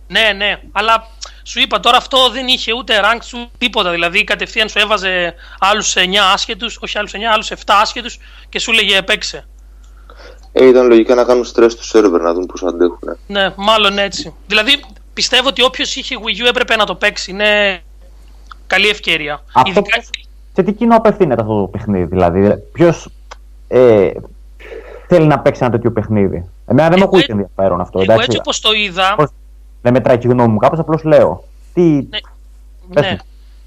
[0.07, 1.07] Ναι, ναι, αλλά
[1.43, 3.91] σου είπα τώρα αυτό δεν είχε ούτε rank σου τίποτα.
[3.91, 6.01] Δηλαδή κατευθείαν σου έβαζε άλλους 9
[6.33, 8.19] άσχετους, όχι άλλους 9, άλλους 7 άσχετους
[8.49, 9.47] και σου λέγε παίξε.
[10.59, 13.09] Ε, ήταν λογικά να κάνουν stress του σερβερ να δουν πώς αντέχουν.
[13.09, 13.15] ε.
[13.33, 14.33] Ναι, μάλλον έτσι.
[14.47, 17.31] Δηλαδή πιστεύω ότι όποιος είχε Wii U έπρεπε να το παίξει.
[17.31, 17.79] Είναι
[18.67, 19.43] καλή ευκαιρία.
[19.53, 19.95] Αυτό Ειδικά...
[19.97, 20.09] πώς-
[20.53, 23.09] σε τι κοινό απευθύνεται αυτό το παιχνίδι, δηλαδή; Ποιος
[23.67, 24.11] ε,
[25.07, 27.99] θέλει να παίξει ένα τέτοιο παιχνίδι; Εμένα δεν με Εγώ ακούει έ- ενδιαφέρον αυτό.
[27.99, 28.25] Εγώ εντάξει.
[28.25, 29.13] έτσι όπως το είδα.
[29.15, 29.29] Πώς-
[29.81, 31.43] Δεν μετράει και η γνώμη μου, κάπως απλώς λέω.
[31.73, 32.01] Τι.
[32.93, 33.09] πες Ναι.
[33.11, 33.17] μου.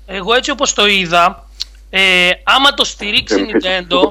[0.07, 1.47] Εγώ έτσι όπως το είδα,
[1.91, 2.01] ε,
[2.45, 4.11] άμα το στηρίξει η Nintendo.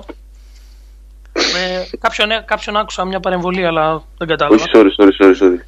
[1.39, 4.55] Ε, κάποιον, ε, κάποιον άκουσα μια παρεμβολή, αλλά δεν κατάλαβα.
[4.63, 5.59] Όχι, sorry, sorry, sorry, sorry.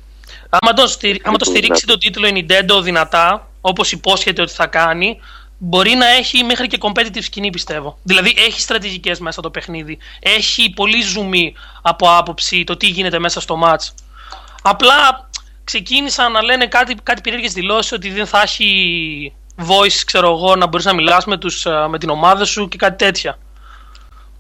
[0.50, 1.22] Άμα το, στηρι...
[1.24, 5.20] άμα το Λοιπόν, στηρίξει να- τον τίτλο η Nintendo δυνατά, όπως υπόσχεται ότι θα κάνει,
[5.58, 7.98] μπορεί να έχει μέχρι και competitive σκηνή πιστεύω.
[8.04, 9.98] Δηλαδή έχει στρατηγικές μέσα το παιχνίδι.
[10.20, 13.94] Έχει πολύ ζουμί από άποψη το τι γίνεται μέσα στο match.
[14.62, 15.30] Απλά
[15.64, 20.66] ξεκίνησαν να λένε κάτι, κάτι περίεργες δηλώσεις ότι δεν θα έχει voice, ξέρω εγώ, να
[20.68, 23.38] μπορείς να μιλάς με, τους, ε, με την ομάδα σου και κάτι τέτοια.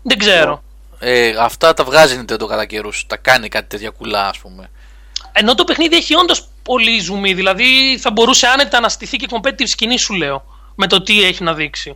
[0.03, 0.63] Δεν ξέρω.
[1.03, 3.05] Ε, αυτά τα βγάζει η Nintendo κατά καιρούς.
[3.07, 4.69] Τα κάνει κάτι τέτοια κουλά, ας πούμε.
[5.31, 6.33] Ενώ το παιχνίδι έχει όντω
[6.63, 10.43] πολύ ζουμί, δηλαδή θα μπορούσε άνετα να στηθεί και competitive σκηνή σου λέω.
[10.75, 11.91] Με το τι έχει να δείξει.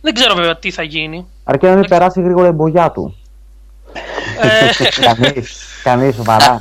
[0.00, 1.26] Δεν ξέρω βέβαια τι θα γίνει.
[1.44, 3.16] Αρκεί να μην περάσει γρήγορα η μπογιά του.
[4.40, 5.44] ε, Κανεί.
[5.82, 6.60] Κανεί, σοβαρά.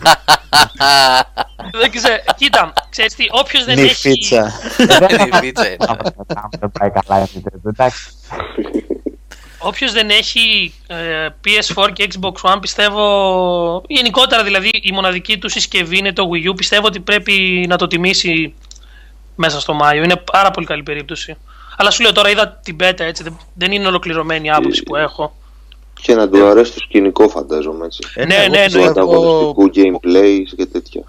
[1.71, 2.15] δεν ξέρω.
[2.35, 4.09] Κοίτα, ξέρεις τι, όποιος δεν έχει...
[4.09, 4.51] Νυφίτσα.
[5.09, 5.77] Είναι η φίτσα, είναι.
[6.59, 8.09] Δεν πάει καλά η Nintendo, εντάξει.
[9.63, 13.83] Όποιος δεν έχει ε, PS4 και Xbox One, πιστεύω.
[13.87, 16.55] Γενικότερα δηλαδή η μοναδική του συσκευή είναι το Wii U.
[16.55, 18.53] Πιστεύω ότι πρέπει να το τιμήσει
[19.35, 20.03] μέσα στο Μάιο.
[20.03, 21.35] Είναι πάρα πολύ καλή περίπτωση.
[21.77, 23.23] Αλλά σου λέω τώρα είδα την beta έτσι.
[23.23, 25.35] δεν- Δεν είναι ολοκληρωμένη η άποψη που έχω.
[26.01, 27.99] Και να του αρέσει το σκηνικό, φαντάζομαι έτσι.
[28.15, 28.63] Ε, Ναι, εγώ ναι, ναι.
[28.63, 31.03] πιστεύω- ανταγωνιστικού gameplay και τέτοια.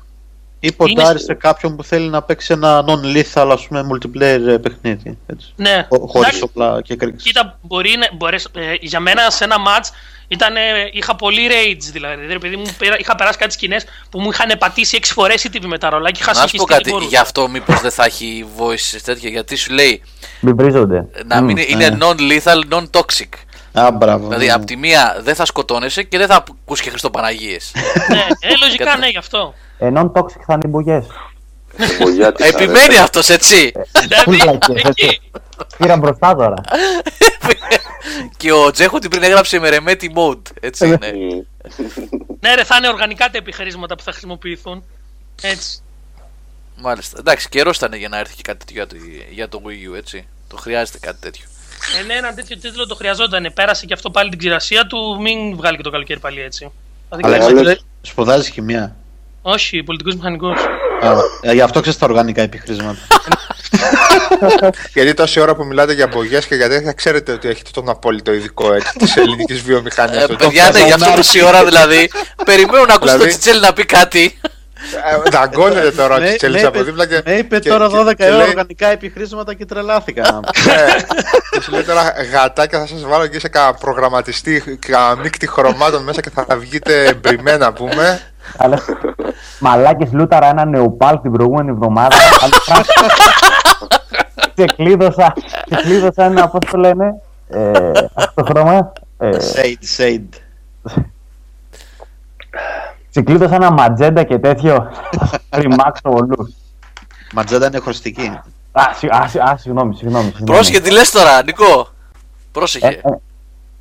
[0.67, 4.57] Ή ποντάρει Είναι- σε κάποιον που θέλει να παίξει ένα non-lethal, ας πούμε, multiplayer ε,
[4.57, 5.19] παιχνίδι.
[5.27, 5.53] Έτσι.
[5.57, 5.87] Ναι.
[5.89, 7.27] Χω- Χωρίς Εντάξει, όπλα και κρίξη.
[7.27, 8.07] Κοίτα, μπορεί να.
[8.17, 9.89] Μπορείς, ε, για μένα σε ένα match
[10.29, 10.61] ήταν, ε,
[10.93, 12.27] είχα πολύ rage δηλαδή.
[12.27, 15.51] Ρε παιδί μου, πήρα- είχα περάσει κάτι σκηνές που μου είχαν πατήσει 6 φορές η
[15.51, 17.09] τύπη με τα ρολά και είχα Να σου πω συγχυστεί κάτι, την μπορούσα.
[17.11, 20.03] γι' αυτό μήπως δεν θα έχει voice τέτοια, γιατί σου λέει
[20.41, 21.07] Μην βρίζονται.
[21.27, 21.65] να μην Μμ.
[21.69, 21.97] είναι ναι.
[22.01, 23.29] non-lethal, non-toxic.
[23.73, 24.27] Α, μπράβο.
[24.27, 24.53] Δηλαδή, ναι.
[24.53, 27.57] από τη μία δεν θα σκοτώνεσαι και δεν θα ακούς και Χριστοπαναγίε.
[28.11, 29.55] ναι, ε, λογικά Κατά- ναι, γι' αυτό.
[29.79, 31.07] Ενώ toxic θα είναι οι μπογιές.
[32.01, 33.01] Βολιά της Επιμένει αρέσει.
[33.01, 33.73] αυτός, έτσι.
[33.93, 35.21] δηλαδή, Φουλάκες, εκεί, έτσι.
[35.79, 36.55] Πήραν μπροστά τώρα.
[38.37, 40.43] και ο Τζέχο την πριν έγραψε με ρεμέτη mode.
[40.61, 41.13] Έτσι είναι.
[41.15, 41.41] Μμ.
[42.41, 44.85] ναι, ρε, θα είναι οργανικά τα επιχειρήματα που θα χρησιμοποιηθούν.
[45.43, 45.79] Έτσι.
[46.77, 47.17] Μάλιστα.
[47.19, 48.97] Εντάξει, καιρός ήταν για να έρθει και κάτι τέτοιο για το,
[49.31, 50.27] για το Wii U, έτσι.
[50.49, 51.45] Το χρειάζεται κάτι τέτοιο.
[52.01, 53.51] Ε, ναι, ένα τέτοιο τίτλο το χρειαζόταν.
[53.55, 55.19] Πέρασε και αυτό πάλι την ξηρασία του.
[55.21, 56.71] Μην βγάλει και το καλοκαίρι πάλι έτσι.
[57.09, 57.85] Δηλαδή, Αλέξανδρε, Άλεξ.
[58.03, 58.97] σπουδάζεις χημεία.
[59.47, 60.49] Όχι, πολιτικό μηχανικό.
[60.49, 62.97] Α, ε, γι' αυτό ξέρεις τα οργανικά επιχρήσματα.
[64.95, 68.33] Γιατί τόση ώρα που μιλάτε για μπογιές και για τέτοια, ξέρετε ότι έχετε τον απόλυτο
[68.33, 70.23] ειδικό έτσι της ελληνικής βιομηχανίας.
[70.25, 72.11] Ε, παιδιά, ναι, γι' αυτό τόση ώρα δηλαδή.
[72.45, 74.39] Περιμένω να ακούσω το Δηλαδή- Τσιτσέλη να πει κάτι.
[75.31, 77.21] Δαγκώνεται τώρα ο Με- Τσέλη με από είπε- δίπλα και.
[77.25, 80.41] Με είπε και- τώρα και- 12 και ώρα λέει- οργανικά επιχρήσματα και τρελάθηκα.
[80.67, 80.85] Ναι.
[81.51, 86.03] Και σου λέει τώρα γατάκια θα σας βάλω και σε κανένα προγραμματιστή, κανένα μείκτη χρωμάτων
[86.03, 88.34] μέσα και θα βγείτε εμπριμένα πούμε.
[88.57, 88.79] Αλλά
[89.61, 92.17] μαλάκες λούταρα ένα νεοπάλ την προηγούμενη εβδομάδα.
[92.41, 92.85] Αλλά
[94.55, 95.33] Ξεκλείδωσα,
[95.71, 97.15] ξεκλείδωσα ένα, πώς το λένε,
[97.49, 97.71] ε,
[98.15, 98.93] αυτό το χρώμα.
[99.19, 100.39] Ε, Shade, shade.
[103.11, 104.91] ξεκλείδωσα ένα ματζέντα και τέτοιο.
[105.51, 106.53] Ρημάξω όλους.
[107.35, 108.39] Ματζέντα είναι χωριστική.
[108.73, 110.25] Α, σι- α, σι- α, συγγνώμη, συγγνώμη.
[110.25, 110.51] συγγνώμη.
[110.51, 111.81] Πρόσεχε τι λες τώρα, Νικό.
[111.81, 111.85] Ε,
[112.53, 112.87] Πρόσεχε.
[112.87, 113.01] ε,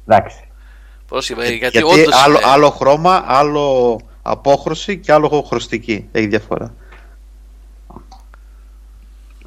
[0.07, 0.37] Εντάξει.
[1.07, 6.07] Πρόσεχε, γιατί, Γιατί, όντως άλλο, είναι- άλλο χρώμα, άλλο απόχρωση και άλλο χρωστική.
[6.11, 6.73] Έχει διαφορά.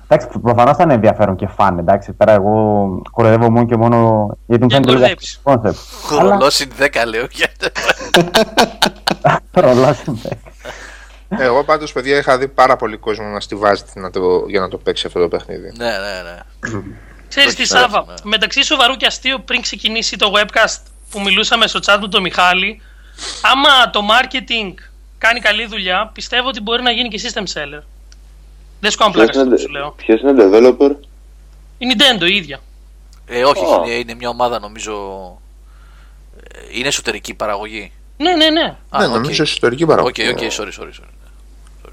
[0.09, 1.79] Εντάξει, προφανώς θα είναι ενδιαφέρον και fun.
[1.79, 5.41] Εντάξει, πέρα εγώ κοροϊδεύω μόνο και μόνο γιατί μου Για φαίνεται λίγο κοροϊδεύεις.
[5.43, 5.77] concept.
[6.07, 7.27] Χρονός είναι 10 λέω.
[7.31, 7.71] γιατί-
[9.63, 10.41] Ρολός είναι.
[11.29, 14.79] Εγώ πάντως παιδιά είχα δει πάρα πολύ κόσμο να στοιβάζεται να το, για να το
[14.79, 15.73] παίξει αυτό το παιχνίδι.
[15.77, 16.39] Ναι, ναι, ναι.
[17.29, 18.15] Ξέρεις Όχι, τι, ναι, Σάβα, ναι.
[18.23, 20.77] μεταξύ σοβαρού και αστείου πριν ξεκινήσει το webcast
[21.11, 22.81] που μιλούσαμε στο chat με τον Μιχάλη,
[23.43, 24.75] άμα το marketing
[25.19, 27.83] κάνει καλή δουλειά, πιστεύω ότι μπορεί να γίνει και system seller.
[28.81, 29.91] Δεν σου κάνω πλάκα Ποιος αυτό που είναι, σου λέω.
[29.97, 30.97] ποιος είναι developer?
[31.79, 32.61] Η Nintendo η ίδια.
[33.27, 33.83] Ε, όχι, Ω.
[33.85, 34.93] είναι, είναι μια ομάδα νομίζω.
[36.55, 37.93] ε, Είναι εσωτερική παραγωγή.
[38.17, 38.77] Ναι, ναι, ναι.
[38.91, 39.13] Α, ναι, οκ.
[39.13, 40.29] νομίζω εσωτερική Οκ, παραγωγή.
[40.29, 41.09] οκ, sorry, sorry, sorry.
[41.85, 41.93] sorry.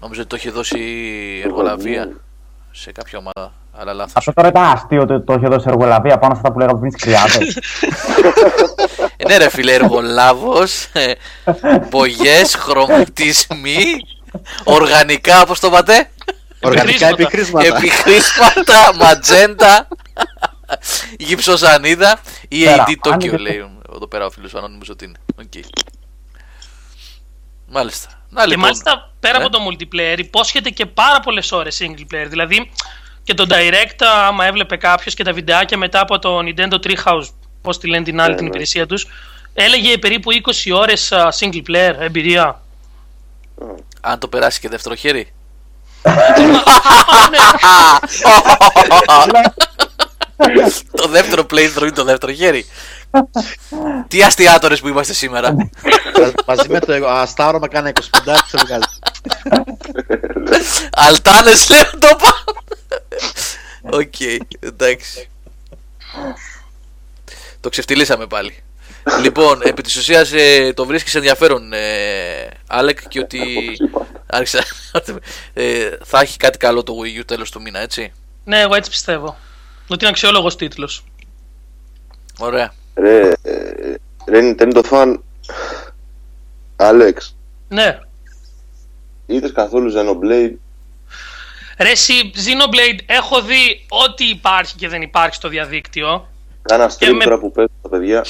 [0.00, 0.78] Νομίζω ότι το είχε δώσει
[1.44, 2.12] εργολαβία
[2.72, 3.52] σε κάποια ομάδα.
[3.76, 4.12] Αλλά λάθος.
[4.16, 6.92] Αυτό τώρα ήταν αστείο ότι το είχε δώσει εργολαβία πάνω σε αυτά που λέγαμε πριν
[6.92, 7.38] τι κρυάδες.
[9.24, 11.12] Ε, ναι, ρε φίλε, εργολάβος, ε,
[11.90, 13.84] μπογιές, χρωματισμοί,
[14.64, 16.10] οργανικά, όπως το είπατε,
[16.62, 17.66] Οργανικά Επιχρήσματα.
[17.66, 17.76] επιχρήσματα.
[17.76, 19.88] επιχρήσματα, ματζέντα,
[21.18, 25.18] γυψοσανίδα ή Πέρα, AD Tokyo άνοιγε- λέει εδώ πέρα ο φίλος ανώνυμος ότι είναι.
[25.40, 25.64] Οκ.
[27.68, 28.08] Μάλιστα.
[28.30, 28.62] Να Και λοιπόν.
[28.64, 29.44] μάλιστα πέρα Ναι.
[29.44, 32.26] από το multiplayer υπόσχεται και πάρα πολλές ώρες single player.
[32.28, 32.70] Δηλαδή
[33.24, 37.28] και το direct, άμα έβλεπε κάποιος και τα βιντεάκια μετά από το Nintendo Treehouse,
[37.64, 38.50] πώς τη λένε την άλλη Ναι, την ναι.
[38.50, 39.06] υπηρεσία τους,
[39.54, 42.62] έλεγε περίπου 20 ώρες single player εμπειρία.
[44.00, 45.32] Αν το περάσει και δεύτερο χέρι.
[51.00, 52.66] το δεύτερο playthrough είναι το δεύτερο χέρι.
[54.08, 55.56] Τι αστειάτορες που είμαστε σήμερα.
[56.46, 58.00] Μαζί με το αστάρωμα κάνα 25
[58.46, 58.84] σε βγάζει.
[60.92, 62.54] Αλτάνες λέω το πάω.
[64.00, 64.14] Οκ,
[64.60, 65.28] εντάξει.
[67.64, 68.62] Το ξεφτιλίσαμε πάλι.
[69.22, 74.06] λοιπόν, επί της ουσίας ε, το βρίσκεις ενδιαφέρον, ε, Άλεκ, και ότι Όπως είπα.
[74.26, 74.64] άρχισα,
[75.52, 78.12] ε, θα έχει κάτι καλό το Wii U τέλος του μήνα, έτσι;
[78.44, 79.36] Ναι, εγώ έτσι πιστεύω.
[79.88, 81.04] Ότι είναι αξιόλογος τίτλος.
[82.38, 82.74] Ωραία.
[82.94, 83.94] Ρε, ε,
[84.28, 85.18] ρε Nintendo fan,
[86.76, 87.12] Alex,
[87.68, 87.98] Ναι.
[89.26, 90.52] είδες καθόλου Xenoblade?
[91.78, 96.28] Ρε εσύ, Xenoblade, έχω δει ό,τι υπάρχει και δεν υπάρχει στο διαδίκτυο.
[96.68, 98.24] Κάνα Και stream με- τώρα που παίζουν τα παιδιά.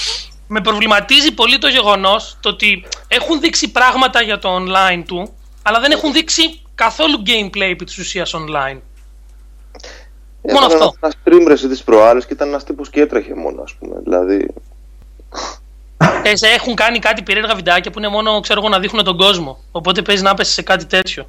[0.48, 5.32] Με προβληματίζει πολύ το γεγονός το ότι έχουν δείξει πράγματα για το online του,
[5.62, 8.78] αλλά δεν έχουν δείξει καθόλου gameplay επί της ουσίας online.
[10.46, 10.94] Μόνο Έκανα αυτό.
[11.00, 13.96] Ένα stream ρε τις προάλλες και ήταν ένας τύπος και έτρεχε μόνο ας πούμε.
[14.02, 14.46] Δηλαδή,
[16.22, 19.16] Ε, σε έχουν κάνει κάτι περίεργα βιντεάκια που είναι μόνο ξέρω εγώ, να δείχνουν τον
[19.16, 19.58] κόσμο.
[19.72, 21.28] Οπότε παίζει να πέσει σε κάτι τέτοιο.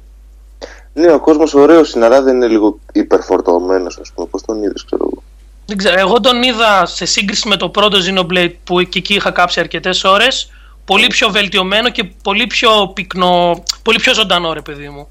[0.92, 4.26] ναι, ο κόσμος ωραίος είναι, αλλά δεν είναι λίγο υπερφορτωμένος ας πούμε.
[4.26, 5.22] Πώς τον είδες ξέρω εγώ.
[5.66, 9.30] Δεν ξέρω, εγώ τον είδα σε σύγκριση με το πρώτο Xenoblade που και εκεί είχα
[9.30, 10.50] κάψει αρκετές ώρες.
[10.84, 13.62] Πολύ πιο βελτιωμένο και πολύ πιο πυκνό.
[13.82, 15.08] Πολύ πιο ζωντανό, ρε παιδί μου.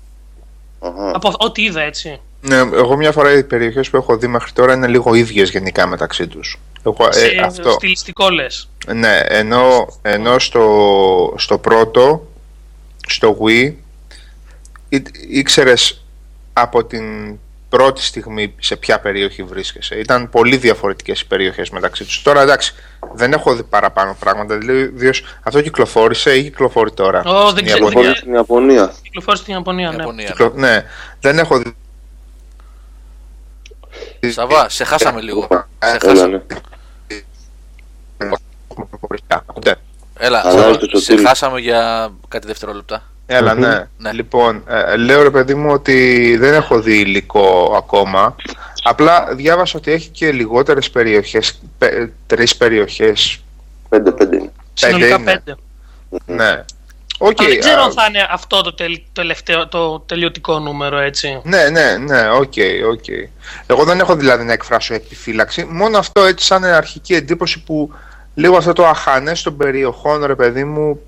[0.79, 1.15] Αχα.
[1.15, 2.19] Από ό,τι είδα, έτσι.
[2.41, 5.87] Ναι, εγώ μια φορά οι περιοχές που έχω δει μέχρι τώρα είναι λίγο ίδιες γενικά
[5.87, 6.59] μεταξύ τους.
[7.09, 7.71] σε Ε, αυτό.
[7.71, 8.69] στιλιστικό λες.
[8.93, 12.27] Ναι, ενώ, ενώ στο, στο πρώτο,
[13.07, 13.73] στο Wii,
[15.29, 15.73] ήξερε
[16.53, 17.03] από την
[17.75, 19.95] πρώτη στιγμή σε ποια περιοχή βρίσκεσαι.
[19.95, 22.21] Ήταν πολύ διαφορετικές οι περιοχές μεταξύ τους.
[22.21, 22.73] Τώρα εντάξει,
[23.13, 24.57] δεν έχω δει παραπάνω πράγματα.
[24.57, 25.11] Δηλαδή,
[25.43, 27.23] αυτό κυκλοφόρησε ή κυκλοφορεί τώρα.
[27.25, 28.93] Ω, στην δεν ξέρω, Ιαπωνία; δεν Στην Ιαπωνία.
[29.01, 29.95] Κυκλοφόρησε στην Ιαπωνία, ναι.
[29.97, 30.25] Ιαπωνία.
[30.25, 30.83] Κυκλο- Ναι,
[31.19, 31.75] δεν έχω δει.
[34.31, 35.47] Σαββά, σε χάσαμε λίγο.
[35.51, 36.43] Σε Έλα, χάσαμε.
[38.17, 38.29] ναι.
[39.27, 39.75] Ακούτε.
[40.19, 41.27] Έλα, Αλλά Σαββά, το σε Σωτήρι.
[41.27, 43.03] χάσαμε για κάτι δευτερόλεπτα.
[43.25, 43.87] Έλα, ναι.
[43.97, 44.11] Ναι.
[44.11, 48.35] Λοιπόν, ε, λέω ρε παιδί μου ότι δεν έχω δει υλικό ακόμα.
[48.83, 53.39] Απλά διάβασα ότι έχει και λιγότερες περιοχές, πε, τρεις περιοχές.
[53.89, 54.51] Πέντε, πέντε είναι.
[54.73, 55.31] Συνολικά είναι.
[55.31, 55.55] πέντε.
[56.25, 56.63] Ναι.
[57.17, 57.39] Οκ.
[57.39, 60.97] Αλλά δεν ξέρω α, αν θα είναι αυτό το, τελ, το, τελευταίο, το τελειωτικό νούμερο,
[60.97, 61.41] έτσι.
[61.43, 62.53] Ναι, ναι, ναι, οκ,
[62.91, 63.05] οκ.
[63.67, 65.67] Εγώ δεν έχω δηλαδή να εκφράσω επιφύλαξη.
[65.69, 67.93] Μόνο αυτό έτσι σαν αρχική εντύπωση που
[68.35, 70.99] λίγο αυτό το αχανές των περιοχών, ρε παιδί μου,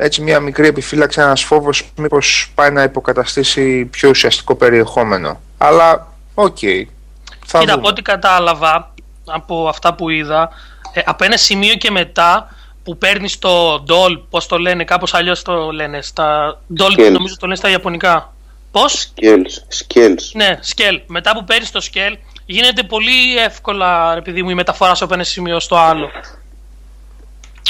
[0.00, 5.40] έτσι μια μικρή επιφύλαξη, ένας φόβος μήπως πάει να υποκαταστήσει πιο ουσιαστικό περιεχόμενο.
[5.58, 6.58] Αλλά, οκ.
[6.58, 7.72] θα Κοίτα, δούμε.
[7.72, 8.94] από ό,τι κατάλαβα
[9.24, 10.50] από αυτά που είδα,
[10.92, 12.54] ε, από ένα σημείο και μετά
[12.84, 16.02] που παίρνεις το doll, πώς το λένε, κάπως αλλιώς το λένε.
[16.02, 17.12] Στα doll Scales.
[17.12, 18.32] νομίζω το λένε στα Ιαπωνικά.
[18.70, 19.64] Πώς; Σκέλς.
[19.68, 20.32] Σκέλς.
[20.34, 21.00] Ναι, σκέλ.
[21.06, 25.14] Μετά που παίρνεις το σκέλ, γίνεται πολύ εύκολα, ρε παιδί μου, η μεταφορά σου από
[25.14, 26.10] ένα σημείο στο άλλο.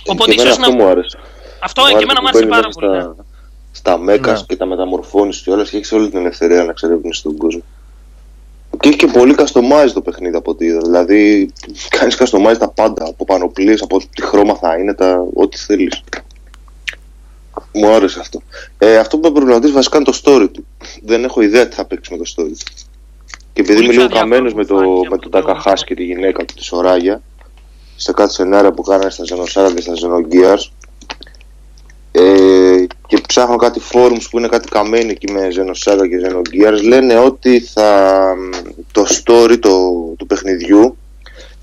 [0.07, 0.85] Οπότε και εμένα ίσως αυτό να.
[0.85, 1.19] μου άρεσε.
[1.62, 2.93] Αυτό και εμένα μου που άρεσε μπαίνει πάρα μέσα πολύ.
[2.97, 3.01] ναι.
[3.03, 3.24] Στα,
[3.73, 4.47] στα μέκας Ναι.
[4.47, 7.62] και τα μεταμορφώνεις και όλα και έχεις όλη την ελευθερία να εξερευνήσει τον κόσμο.
[8.81, 10.78] Και έχει και πολύ customize το παιχνίδι από ό,τι είδα.
[10.82, 11.51] Δηλαδή,
[11.89, 13.05] κάνεις customize τα πάντα.
[13.07, 16.03] Από πανοπλίε, από τι χρώμα θα είναι, τα, ό,τι θέλεις.
[17.73, 18.41] Μου άρεσε αυτό.
[18.78, 20.66] Ε, αυτό που με προβληματίζει βασικά είναι το story του.
[21.03, 22.73] Δεν έχω ιδέα τι θα παίξεις με το story του.
[23.53, 25.39] Και επειδή Πολύ είμαι λίγο πιο καμένος αδιάφορο με το, φάνηκε με από τον το-
[25.41, 27.23] Τακαχάς και τη γυναίκα του, τη Σοράγια,
[27.97, 30.69] σε κάτι σενάρια που κάνανε στα Xenosaga και στα Xenogears,
[32.12, 37.19] ε, και ψάχνω κάτι forums που είναι κάτι καμένοι εκεί με Xenosaga και Xenogears λένε
[37.19, 38.35] ότι θα,
[38.93, 40.97] το story το, του παιχνιδιού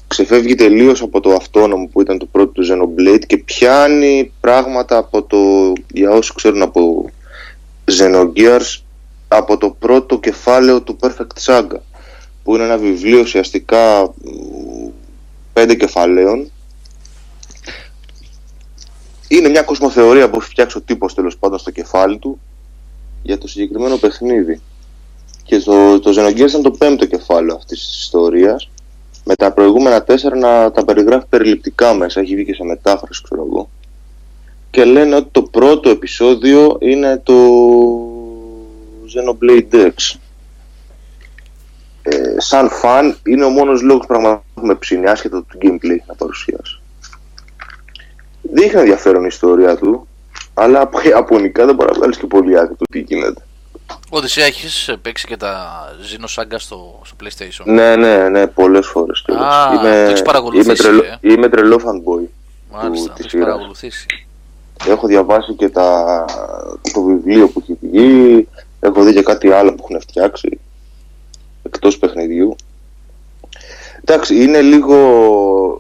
[0.08, 5.24] ξεφεύγει τελείως από το αυτόνομο που ήταν το πρώτο του Xenoblade και πιάνει πράγματα από
[5.24, 7.10] το, για όσοι ξέρουν από
[7.86, 8.82] Xenogears,
[9.28, 11.80] από το πρώτο κεφάλαιο του Perfect Saga
[12.44, 14.90] που είναι ένα βιβλίο ουσιαστικά μ,
[15.54, 16.52] πέντε κεφαλαίων
[19.28, 22.40] είναι μια κοσμοθεωρία που έχει φτιάξει ο τύπος τέλος πάντων στο κεφάλι του
[23.24, 24.62] για το συγκεκριμένο παιχνίδι.
[25.44, 28.70] Και το, το Xenogears ήταν το πέμπτο κεφάλαιο αυτής της ιστορίας
[29.24, 33.46] με τα προηγούμενα τέσσερα να τα περιγράφει περιληπτικά μέσα, έχει βγει και σε μετάφραση ξέρω
[33.50, 33.70] εγώ.
[34.70, 37.34] Και λένε ότι το πρώτο επεισόδιο είναι το
[39.06, 40.20] Xenoblade X.
[42.02, 46.14] Ε, σαν φαν είναι ο μόνος λόγος πραγματικά που με ψήνει άσχετο του gameplay να
[46.14, 46.77] παρουσιάσει.
[48.54, 50.08] Δείχνει ενδιαφέρον η ιστορία του,
[50.54, 53.42] αλλά από ιαπωνικά δεν μπορεί να βγάλεις και πολύ άκρη το τι γίνεται.
[54.10, 55.68] Οδυσσέα, έχεις παίξει και τα
[56.02, 59.22] Xenosaga στο, στο PlayStation; Ναι, ναι, ναι, πολλές φορές.
[59.26, 59.56] κιόλας.
[59.56, 61.18] Α, το έχεις παρακολουθήσει, είμαι, τρελό, ε.
[61.34, 62.26] είμαι τρελό fanboy.
[62.72, 63.46] Μάλιστα, του- το της έχεις σειράς.
[63.48, 64.06] παρακολουθήσει.
[64.88, 66.26] Έχω διαβάσει και τα,
[66.94, 68.48] το βιβλίο που έχει βγει,
[68.80, 70.60] έχω δει και κάτι άλλο που έχουν φτιάξει,
[71.64, 72.56] εκτός παιχνιδιού.
[74.10, 74.98] Εντάξει, είναι λίγο,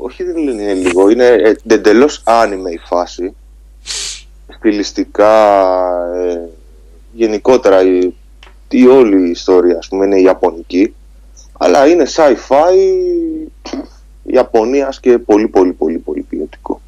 [0.01, 3.35] όχι δεν είναι λίγο, είναι ε, εντελώς άνιμε η φάση.
[4.47, 5.55] Στιλιστικά,
[6.15, 6.49] ε,
[7.13, 8.13] γενικότερα η,
[8.69, 10.93] η όλη η ιστορία ας πούμε είναι ιαπωνική,
[11.57, 12.75] αλλά είναι sci-fi
[14.23, 16.81] Ιαπωνίας και πολύ πολύ πολύ πολύ ποιοτικό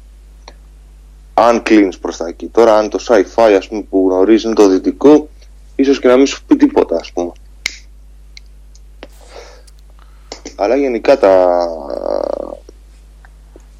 [1.34, 2.46] αν κλείνεις προς τα εκεί.
[2.46, 5.28] Τώρα, αν το sci-fi ας πούμε, που γνωρίζεις είναι το δυτικό,
[5.76, 7.32] ίσως και να μην σου πει τίποτα, ας πούμε.
[10.62, 11.46] Αλλά γενικά τα,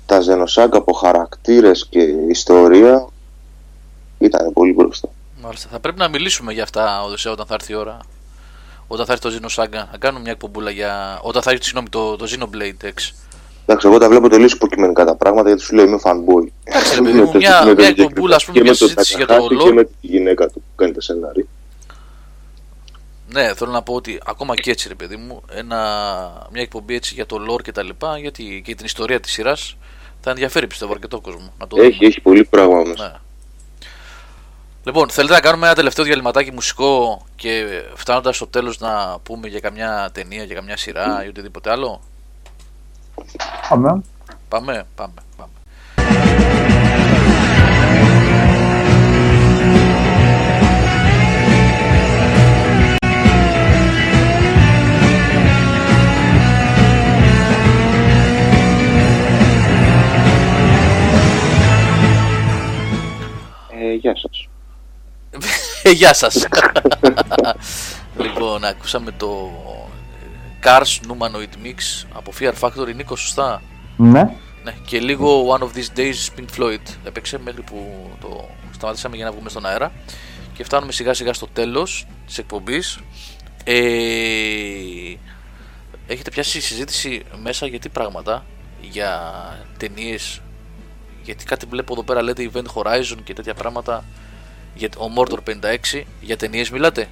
[0.06, 3.06] τα Xenosaga από χαρακτήρες και ιστορία
[4.18, 5.08] ήταν πολύ μπροστά.
[5.42, 5.68] Μάλιστα.
[5.72, 7.98] Θα πρέπει να μιλήσουμε για αυτά, Οδυσσέα, όταν θα έρθει η ώρα.
[8.86, 9.84] Όταν θα έρθει το Xenosaga.
[9.92, 11.18] Να κάνουμε μια εκπομπούλα για.
[11.22, 13.12] Όταν θα έρθει συγγνώμη, το, το Xenoblade X.
[13.66, 16.46] Εντάξει, εγώ τα βλέπω τελείως υποκειμενικά τα πράγματα γιατί σου λέω είμαι fanboy.
[16.64, 18.62] Εντάξει, ρε παιδί Με μου, το- μια- με το μια συγκεκριμένο- εκπομπούλα, ας πούμε, και
[18.62, 19.64] μια με το συζήτηση για το Takahashi lore.
[19.64, 21.44] Και με τη γυναίκα του που κάνει τα σενάρια.
[23.32, 25.76] Ναι, θέλω να πω ότι ακόμα και έτσι, ρε παιδί μου, ένα,
[26.52, 29.76] μια εκπομπή έτσι για το lore και τα λοιπά, γιατί και την ιστορία της σειράς
[30.20, 31.52] θα ενδιαφέρει πιστεύω αρκετό κόσμο.
[31.58, 32.06] Να το Έχει, δούμε.
[32.06, 33.08] έχει πολύ πράγμα μέσα.
[33.08, 33.14] Ναι.
[34.84, 39.60] Λοιπόν, θέλετε να κάνουμε ένα τελευταίο διαλυματάκι μουσικό και φτάνοντας στο τέλος να πούμε για
[39.60, 42.00] καμιά ταινία, για καμιά σειρά ή οτιδήποτε άλλο;
[43.68, 44.02] Πάμε.
[44.48, 45.14] Πάμε, πάμε,
[63.90, 64.48] Ε, γεια σας.
[65.82, 66.46] Ε, Γεια σας.
[68.22, 69.50] λοιπόν, ακούσαμε το
[70.62, 72.94] Cars Numanoid Mix από Fear Factory.
[72.94, 73.62] Νίκο, σωστά;
[73.96, 74.22] Ναι.
[74.64, 79.24] Ναι, και λίγο One of These Days Pink Floyd έπαιξε μέχρι που το σταματήσαμε για
[79.24, 79.92] να βγούμε στον αέρα
[80.54, 82.98] και φτάνουμε σιγά σιγά στο τέλος της εκπομπής
[83.64, 85.14] ε,
[86.06, 88.44] έχετε πιάσει συζήτηση μέσα για τι πράγματα
[88.80, 89.32] για
[89.78, 90.40] ταινίες.
[91.24, 94.04] Γιατί κάτι βλέπω εδώ πέρα λέτε Event Horizon και τέτοια πράγματα
[94.74, 95.38] για ο Mordor
[95.94, 97.08] 56 για ταινίες μιλάτε;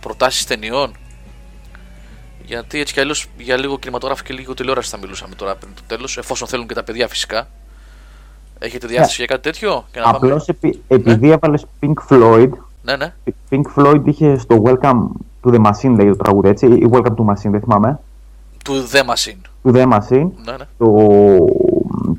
[0.00, 0.92] Προτάσεις ταινιών;
[2.44, 5.82] Γιατί έτσι κι αλλιώς για λίγο κινηματογράφο και λίγο τηλεόραση θα μιλούσαμε τώρα πριν το
[5.86, 7.48] τέλος, εφόσον θέλουν και τα παιδιά φυσικά.
[8.58, 10.44] Έχετε διάθεση για κάτι τέτοιο, και να Απλώς πάμε.
[10.46, 12.48] επει, επειδή έβαλες Pink Floyd,
[12.82, 13.14] Ναι, ναι.
[13.50, 15.02] Pink Floyd είχε στο Welcome
[15.44, 18.00] to the Machine, λέει το τραγούδι έτσι, ή Welcome to Machine, δεν θυμάμαι.
[18.64, 19.38] Του The Machine.
[19.64, 20.64] To the Machine, Ναι, ναι.
[20.78, 20.96] το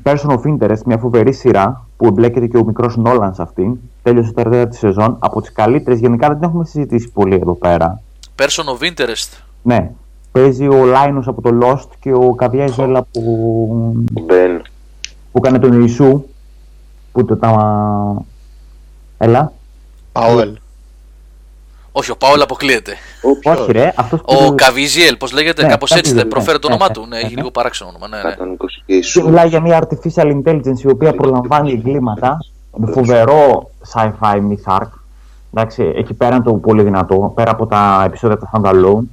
[0.02, 3.76] Person of Interest, μια φοβερή σειρά που εμπλέκεται και ο μικρός Νόλαν σε αυτήν.
[4.02, 5.16] Τέλειωσε τα τέταρτη σεζόν.
[5.18, 8.00] Από τις καλύτερες, γενικά δεν την έχουμε συζητήσει πολύ εδώ πέρα.
[8.36, 9.42] Person of Interest.
[9.62, 9.90] Ναι.
[10.32, 14.62] Παίζει ο Λάινος από το Lost και ο Καβιά Ζέλα που, Μπεν.
[15.32, 16.22] που έκανε τον Ιησού.
[17.12, 18.22] Που το τα.
[19.18, 19.52] Έλα.
[20.12, 20.58] Πάουελ.
[21.92, 22.92] Όχι, ο Πάολ αποκλείεται.
[23.44, 23.92] Όχι, ρε.
[23.96, 26.32] Αυτός που Ο Καβιζιέλ, πώς λέγεται, Ναι, κάπως έτσι Καβιζιέλ, δεν ναι.
[26.32, 27.00] προφέρει το Ναι, όνομά ναι, του.
[27.00, 27.36] Ναι, ναι, έχει ναι.
[27.36, 28.08] λίγο παράξενο όνομα.
[28.08, 28.54] Ναι, ναι.
[28.54, 29.24] 120 και Και Ιησού.
[29.24, 32.38] μιλάει για μια artificial intelligence η οποία προλαμβάνει εγκλήματα
[32.76, 34.88] με φοβερό sci-fi myth arc.
[35.54, 39.04] Εντάξει, εκεί πέρα είναι το πολύ δυνατό, πέρα από τα επεισόδια τα standalone.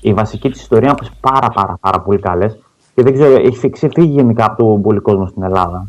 [0.00, 2.58] Η βασική της ιστορία είναι πάρα πάρα πάρα πολύ καλές.
[2.94, 5.88] Και δεν ξέρω, έχει ξεφύγει γενικά από τον πολύ κόσμο στην Ελλάδα.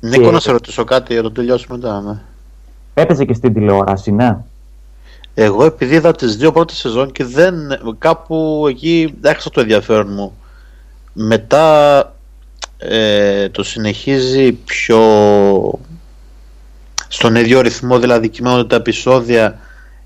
[0.00, 2.00] Νίκο, Και- να σε ρωτήσω κάτι για το τελειώσουμε μετά.
[2.00, 2.20] Ναι.
[2.94, 4.36] Έπαιζε και στην τηλεόραση, ναι.
[5.34, 7.54] Εγώ επειδή είδα τις δύο πρώτες σεζόν και δεν,
[7.98, 10.36] κάπου εκεί έχασα το ενδιαφέρον μου.
[11.12, 11.98] Μετά
[12.78, 15.00] ε, το συνεχίζει πιο
[17.08, 19.58] στον ίδιο ρυθμό, δηλαδή κυμαίνονται τα επεισόδια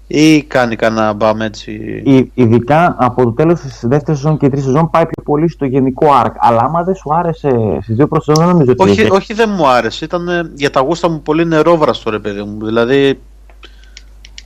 [0.06, 4.64] ή κάνει κανένα μπαμ έτσι; Ει- Ειδικά από το τέλος της δεύτερης σεζόν και τρίτης
[4.64, 6.32] σεζόν πάει πιο πολύ στο γενικό arc.
[6.38, 8.82] Αλλά άμα δεν σου άρεσε στις δύο πρώτες σεζόν, δεν νομίζω ότι.
[8.90, 12.18] Όχι, είχε- όχι δεν μου άρεσε, ήταν ε, για τα γούστα μου πολύ νερόβραστο ρε
[12.18, 12.64] παιδί μου.
[12.64, 13.20] Δηλαδή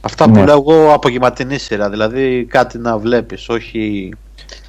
[0.00, 0.44] αυτά που Ναι.
[0.44, 4.12] λέω εγώ απογευματινή σειρά, δηλαδή κάτι να βλέπεις, όχι...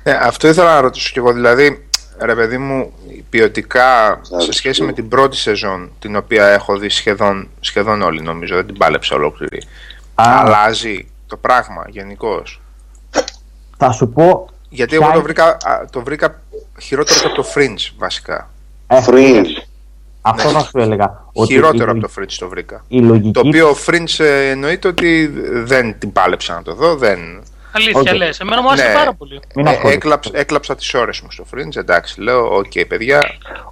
[0.04, 1.34] Ε, αυτό ήθελα να ρωτήσω κι εγώ.
[1.34, 1.88] Δηλαδή,
[2.20, 2.94] ρε παιδί μου,
[3.30, 4.96] ποιοτικά σε Άρεσε σχέση και με εγώ.
[5.00, 9.58] την πρώτη σεζόν, την οποία έχω δει σχεδόν, σχεδόν όλη νομίζω, δεν την πάλεψα ολόκληρη.
[10.16, 12.62] Α, Αλλάζει το πράγμα γενικώς;
[13.78, 14.50] θα σου πω.
[14.70, 16.42] Γιατί ποια εγώ το είναι- βρήκα, α, το βρήκα
[16.82, 18.50] χειρότερο και από το Fringe βασικά.
[18.88, 19.64] ε, Fringe.
[20.22, 21.26] Αυτό θα σου έλεγα.
[21.34, 22.84] Ότι χειρότερο η, από το Fringe το βρήκα.
[22.88, 23.32] η λογική.
[23.32, 26.96] Το οποίο Fringe ε, εννοείται ότι δεν την πάλεψα να το δω.
[26.96, 27.20] Δεν...
[27.76, 28.16] Αλήθεια Οκ.
[28.16, 28.40] λες.
[28.40, 28.94] Εμένα μου άρεσε Ναι.
[28.94, 29.40] πάρα πολύ.
[29.56, 29.96] Μην Ε, ασχολείσαι.
[29.98, 33.20] έκλαψα, έκλαψα τις ώρες μου στο Fringe, εντάξει, λέω, οκ παιδιά,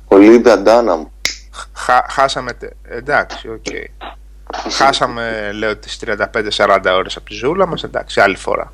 [0.07, 1.03] Ολίβια Ντάναμ.
[1.73, 3.65] χα, χάσαμε, τε- εντάξει, οκ.
[4.71, 8.71] Χάσαμε, λέω, τις 35-40 ώρες από τη ζωούλα μας, εντάξει, άλλη φορά.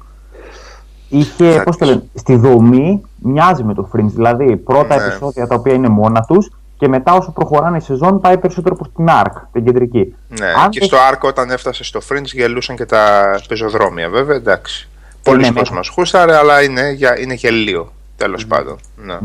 [1.10, 4.10] Είχε, Θα πώς το της- λένε, στη δομή μοιάζει με το Fringe.
[4.14, 5.04] Δηλαδή, πρώτα Ναι.
[5.06, 8.88] επεισόδια τα οποία είναι μόνα τους και μετά όσο προχωράνε η σεζόν πάει περισσότερο προς
[8.96, 10.16] την ARC, την κεντρική.
[10.40, 14.36] Ναι, Αν και δεν- στο Ark όταν έφτασε στο Fringe γελούσαν και τα πεζοδρόμια βέβαια,
[14.36, 14.90] εντάξει.
[15.24, 18.78] Πολλοί ναι, κόσμος χούσταρε, αλλά είναι, για, είναι γελίο, τέλος πάντων.
[18.96, 19.18] Ναι.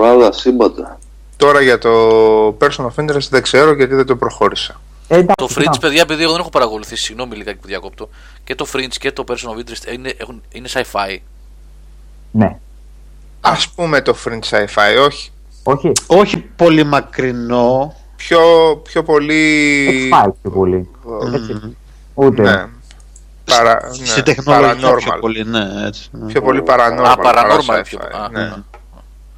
[0.00, 0.98] Ράδα σύμπαντα.
[1.36, 1.90] Τώρα για το
[2.60, 4.80] Person of Interest δεν ξέρω γιατί δεν το προχώρησα.
[5.08, 8.08] Ε, εντάξει, Το Fringe, κοιτά, παιδιά, επειδή εγώ δεν έχω παρακολουθήσει, συγγνώμη λιγάκι που διακόπτω.
[8.44, 11.16] Και το Fringe και το Person of Interest είναι, έχουν, είναι sci-fi.
[12.30, 12.58] Ναι.
[13.40, 15.30] Ας πούμε το Fringe Sci-Fi, όχι.
[15.68, 18.40] Όχι, Όχι πολύ μακρινό, Πιο,
[18.82, 19.86] πιο πολύ...
[20.12, 20.88] X-Files πιο πολύ.
[21.34, 21.76] Έτσι.
[22.14, 22.42] Ούτε.
[22.42, 22.64] Ναι.
[23.44, 25.18] Παρα, ναι, στη τεχνολογία πιο paranormal.
[25.20, 26.08] πολύ, ναι, έτσι.
[26.12, 26.26] ναι.
[26.26, 27.04] Πιο πολύ paranormal.
[27.04, 28.52] Α, παρά paranormal sci-fi, πιο- α, ναι.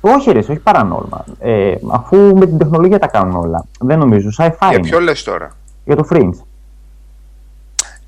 [0.01, 1.25] Όχι, ρε, όχι paranormal.
[1.39, 3.65] Ε, αφού με την τεχνολογία τα κάνουν όλα.
[3.81, 4.29] Δεν νομίζω.
[4.39, 4.89] Sci-fi Για είναι.
[4.89, 6.39] ποιο λες τώρα; Για το Fringe.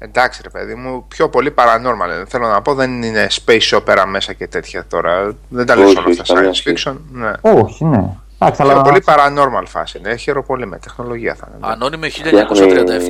[0.03, 2.25] Εντάξει ρε παιδί μου, πιο πολύ paranormal.
[2.29, 5.35] Θέλω να πω δεν είναι space opera μέσα και τέτοια τώρα.
[5.49, 6.85] Δεν τα λες Όχι, όλα αυτά όχι, καμία science σχέση.
[6.89, 6.97] fiction.
[7.13, 7.33] Ναι.
[7.41, 8.05] Όχι, ναι.
[8.39, 8.83] Εντάξει, Πιο αλλά.
[8.83, 10.17] πολύ paranormal φάση είναι.
[10.17, 11.67] Χαίρομαι πολύ με τεχνολογία θα είναι.
[11.73, 12.57] Ανώνυμη Φτιάχνει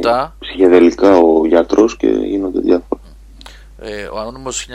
[0.02, 0.28] 1937.
[0.38, 3.00] ψυχεδελικά ο γιατρός και γίνονται διάφορα.
[3.82, 4.68] Ε, ο Ανώνυμος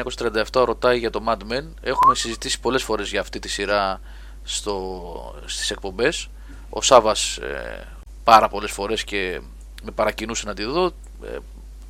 [0.51, 1.63] 1937 ρωτάει για το Mad Men.
[1.81, 3.99] Έχουμε συζητήσει πολλές φορές για αυτή τη σειρά
[4.43, 5.01] στο,
[5.45, 6.29] στις εκπομπές.
[6.69, 7.83] Ο Σάβας ε,
[8.23, 9.41] πάρα πολλές φορές και
[9.83, 10.85] με παρακινούσε να τη δω.
[11.23, 11.37] Ε,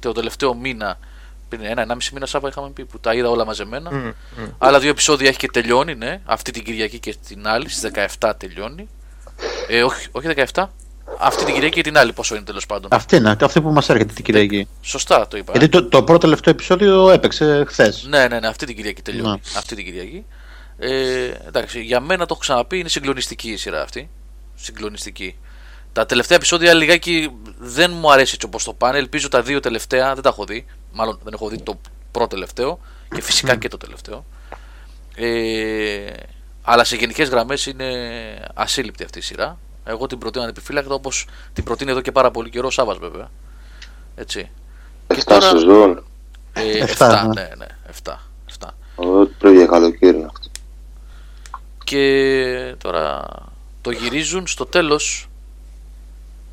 [0.08, 0.98] το τελευταίο μήνα,
[1.50, 3.92] πριν ένα-ενάμιση μήνα Σάβα είχαμε πει που τα είδα όλα μαζεμένα.
[3.92, 4.46] Μμ, μμ.
[4.58, 6.22] Άλλα δύο επεισόδια έχει και τελειώνει, ναι.
[6.26, 8.90] Αυτή την Κυριακή και την άλλη, στις 17 τελειώνει.
[9.68, 10.66] Ε, όχι, όχι 17.
[11.20, 12.90] Αυτή την Κυριακή και την άλλη πόσο είναι τέλος πάντων.
[12.94, 14.68] Αυτή είναι, αυτή που μας έρχεται την Κυριακή.
[14.82, 15.52] Σωστά το είπα.
[15.52, 18.06] Γιατί το, το πρώτο τελευταίο επεισόδιο έπαιξε χθες.
[18.10, 19.30] Ναι, ναι, ναι, αυτή την Κυριακή τελειώνει.
[19.30, 19.58] Ναι.
[19.58, 20.26] Αυτή την Κυριακή.
[20.78, 24.10] Ε, εντάξει, για μένα το έχω ξαναπεί, είναι συγκλονιστική η σειρά αυτή.
[24.56, 25.36] Συγκλονιστική.
[25.96, 28.98] Τα τελευταία επεισόδια λιγάκι δεν μου αρέσει έτσι όπως το πάνε.
[28.98, 30.66] Ελπίζω τα δύο τελευταία, δεν τα έχω δει.
[30.94, 31.80] Μάλλον δεν έχω δει το
[32.12, 32.80] πρώτο τελευταίο
[33.16, 34.26] και φυσικά και το τελευταίο.
[35.16, 36.14] Ε,
[36.62, 37.88] αλλά σε γενικές γραμμές είναι
[38.54, 39.58] ασύλληπτη αυτή η σειρά.
[39.86, 43.30] Εγώ την προτείνω ανεπιφύλακτα όπως την προτείνει εδώ και πάρα πολύ καιρό ο Σάβα βέβαια.
[44.16, 44.50] Έτσι.
[45.08, 46.06] Και 7 τώρα- σεζόν.
[46.54, 47.42] Ε, Εφτά, 7, ναι.
[47.42, 47.66] ναι, ναι,
[48.04, 48.20] 7.
[48.60, 48.68] 7.
[48.96, 50.50] Ό,τι πρέπει για καλοκαίρι είναι αυτό.
[51.84, 53.26] Και τώρα
[53.82, 55.30] το γυρίζουν στο τέλος.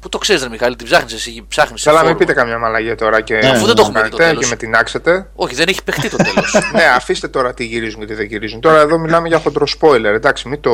[0.02, 1.82] Πού το ξέρεις, Μιχάλη, την ψάχνεις εσύ, ψάχνεις.
[1.82, 4.34] Καλά, μην πείτε καμιά μαλαγία τώρα και, Ναι, Αφού δεν το έχουμε δει το κάνετε
[4.34, 4.44] τέλος.
[4.44, 5.26] και με την άξετε.
[5.34, 6.54] Όχι, δεν έχει παιχτεί το τέλος.
[6.76, 8.60] ναι, αφήστε τώρα τι γυρίζουν και τι δεν γυρίζουν.
[8.60, 10.70] Τώρα εδώ μιλάμε για χοντρό spoiler, εντάξει, μην το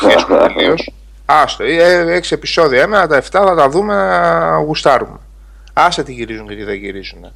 [0.00, 0.92] χέσουμε τελείως.
[1.24, 5.18] Άστο, ε, έξι επεισόδια έμενα, τα 7 θα τα δούμε να γουστάρουμε.
[5.72, 7.32] Άσε τι γυρίζουν και τι δεν γυρίζουν.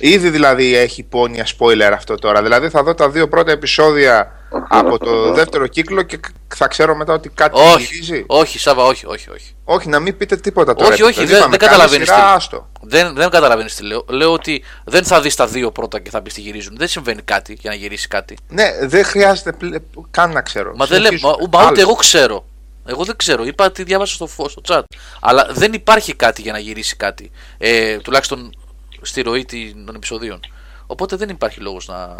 [0.00, 2.42] Ήδη δηλαδή έχει πόνια spoiler αυτό τώρα.
[2.42, 4.37] Δηλαδή θα δω τα δύο πρώτα επεισόδια
[4.68, 6.20] από το δεύτερο κύκλο και
[6.54, 8.24] θα ξέρω μετά ότι κάτι όχι, γυρίζει.
[8.26, 9.30] όχι, Σάβα, όχι, όχι.
[9.30, 9.54] όχι.
[9.64, 10.92] Όχι, να μην πείτε τίποτα τώρα.
[10.92, 12.68] Όχι, όχι, Το δεν- είπαμε, δεν καλή καταλαβαίνεις σειρά, τι- άστο.
[12.80, 14.04] Δεν, δεν καταλαβαίνεις τι λέω.
[14.08, 16.76] Λέω ότι δεν θα δεις τα δύο πρώτα και θα πεις τι γυρίζουν.
[16.76, 18.36] Δεν συμβαίνει κάτι για να γυρίσει κάτι.
[18.48, 20.72] Ναι, δεν χρειάζεται πλε- καν να ξέρω.
[20.76, 21.32] Μα, δεν λέ, μα, Συνεχίζουμε.
[21.32, 21.78] μα ούτε Άλλος.
[21.78, 22.44] εγώ ξέρω.
[22.86, 23.44] Εγώ δεν ξέρω.
[23.44, 24.82] Είπα τι διάβασα στο, φω- στο chat.
[25.20, 27.30] Αλλά δεν υπάρχει κάτι για να γυρίσει κάτι.
[27.58, 28.54] Ε, τουλάχιστον
[29.02, 30.40] στη ροή την- των επεισοδίων.
[30.86, 32.14] Οπότε δεν υπάρχει λόγος να.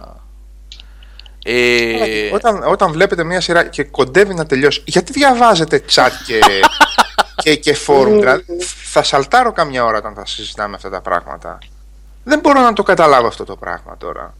[1.45, 6.41] Ε, Όταν, όταν βλέπετε μια σειρά και κοντεύει να τελειώσει, γιατί διαβάζετε chat και,
[7.43, 8.17] και, και forum.
[8.19, 8.45] δηλαδή,
[8.85, 11.59] θα σαλτάρω καμιά ώρα όταν θα συζητάμε αυτά τα πράγματα.
[12.25, 14.35] Δεν μπορώ να το καταλάβω αυτό το πράγμα τώρα.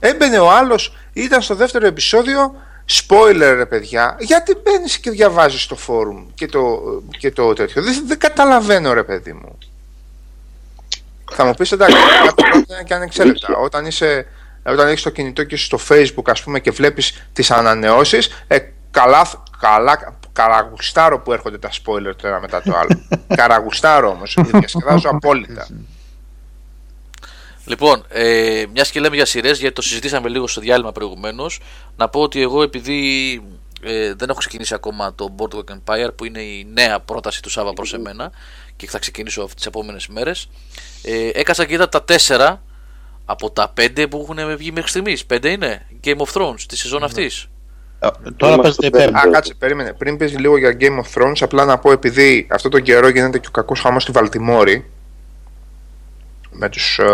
[0.00, 2.54] Έμπαινε ο άλλος, ήταν στο δεύτερο επεισόδιο,
[2.90, 6.80] spoiler ρε παιδιά, γιατί μπαίνεις και διαβάζεις το forum και το,
[7.18, 7.82] και το τέτοιο.
[7.82, 9.58] Δεν, δεν καταλαβαίνω ρε παιδί μου.
[11.32, 13.56] Θα μου πεις εντάξει, κάποια πράγματα είναι και ανεξέλεκτα.
[13.56, 14.26] Όταν, είσαι,
[14.72, 18.58] όταν έχεις το κινητό και είσαι στο facebook ας πούμε και βλέπεις τις ανανεώσεις, ε,
[18.90, 19.30] καλά,
[19.60, 23.00] καλά, καραγουστάρω που έρχονται τα spoiler το ένα μετά το άλλο.
[23.40, 25.66] καραγουστάρω όμως, διασκεδάζω απόλυτα.
[27.64, 31.60] Λοιπόν, ε, μιας και λέμε για σειρές, γιατί το συζητήσαμε λίγο στο διάλειμμα προηγουμένως,
[31.96, 33.34] να πω ότι εγώ επειδή
[33.82, 37.72] ε, δεν έχω ξεκινήσει ακόμα το Boardwalk Empire, που είναι η νέα πρόταση του Σάβα
[37.72, 38.30] προς εμένα
[38.76, 40.48] και θα ξεκινήσω τις επόμενες μέρες,
[41.02, 42.62] ε, έκασα και είδα τα τέσσερα
[43.30, 45.26] από τα πέντε που έχουν βγει μέχρι στιγμής.
[45.26, 47.46] Πέντε είναι Game of Thrones τη σεζόν αυτής.
[48.36, 49.04] Τώρα Είμαστε παίζεται η πέρα.
[49.04, 49.28] πέμπτη.
[49.28, 49.92] Α, κάτσε, περίμενε.
[49.92, 53.38] Πριν πες λίγο για Game of Thrones, απλά να πω επειδή αυτό τον καιρό γίνεται
[53.38, 54.90] και ο κακός χαμός στη Βαλτιμόρη
[56.50, 57.04] με τους, ε,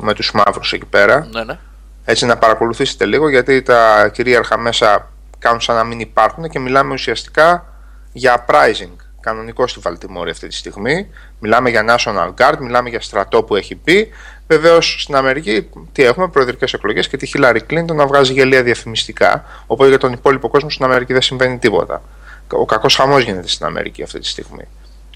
[0.00, 1.28] με τους μαύρους εκεί πέρα.
[1.32, 1.58] Ναι, ναι.
[2.04, 6.92] Έτσι να παρακολουθήσετε λίγο γιατί τα κυρίαρχα μέσα κάνουν σαν να μην υπάρχουν και μιλάμε
[6.92, 7.66] ουσιαστικά
[8.12, 11.08] για uprising κανονικό στη Βαλτιμόρη αυτή τη στιγμή.
[11.38, 14.08] Μιλάμε για National Guard, μιλάμε για στρατό που έχει πει.
[14.48, 19.44] Βεβαίως στην Αμερική τι έχουμε, προεδρικές εκλογές και τη Hillary Clinton να βγάζει γελία διαφημιστικά.
[19.66, 22.02] Οπότε για τον υπόλοιπο κόσμο στην Αμερική δεν συμβαίνει τίποτα.
[22.50, 24.68] Ο κακός χαμός γίνεται στην Αμερική αυτή τη στιγμή.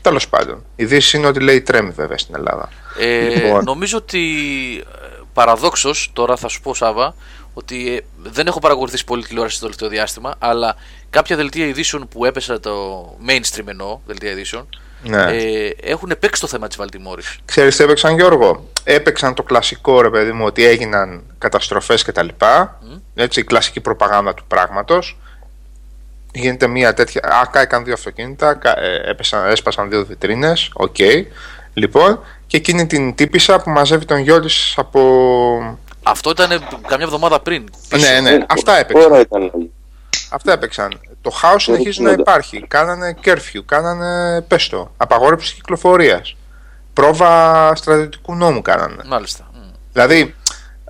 [0.03, 0.65] Τέλος πάντων.
[0.77, 2.69] Η Δύση είναι ότι λέει τρέμει βέβαια στην Ελλάδα.
[2.99, 3.65] Ε, Λοιπόν.
[3.65, 4.25] Νομίζω ότι
[5.33, 7.15] παραδόξως, τώρα θα σου πω Σάβα,
[7.55, 10.77] ότι ε, δεν έχω παρακολουθήσει πολύ τηλεόραση το τελευταίο διάστημα, αλλά
[11.11, 14.69] κάποια δελτία ειδήσεων που έπεσε το mainstream εννοώ, δελτία ειδήσεων,
[15.03, 15.23] Ναι.
[15.23, 17.39] ε, έχουν παίξει το θέμα της Βαλτιμόρης.
[17.45, 22.23] Ξέρεις τι έπαιξαν Γιώργο; Έπαιξαν το κλασικό ρε παιδί μου ότι έγιναν καταστροφές και τα
[22.23, 22.81] λοιπά
[23.15, 25.19] Έτσι η κλασική προπαγάνδα του πράγματος
[26.33, 30.97] Γίνεται μια τέτοια Α, κάηκαν δύο αυτοκίνητα κα- ε, έπεσαν, Έσπασαν δύο βιτρίνες Οκ
[31.75, 35.79] Λοιπόν και εκείνη την τύπισσα που μαζεύει τον γιο της από...
[36.03, 36.49] Αυτό ήταν
[36.87, 37.65] καμιά εβδομάδα πριν.
[37.89, 38.11] πίσω.
[38.13, 39.71] Ναι, ναι, αυτά έπαιξαν Τώρα ήταν.
[40.31, 41.01] Αυτά έπαιξαν.
[41.21, 42.65] Το χάος συνεχίζει να υπάρχει.
[42.69, 46.37] Κάνανε curfew, κάνανε πες το, απαγόρευση κυκλοφορίας.
[46.93, 49.03] Πρόβα στρατιωτικού νόμου κάνανε.
[49.07, 49.51] Μάλιστα.
[49.55, 49.71] Μμ.
[49.93, 50.35] Δηλαδή,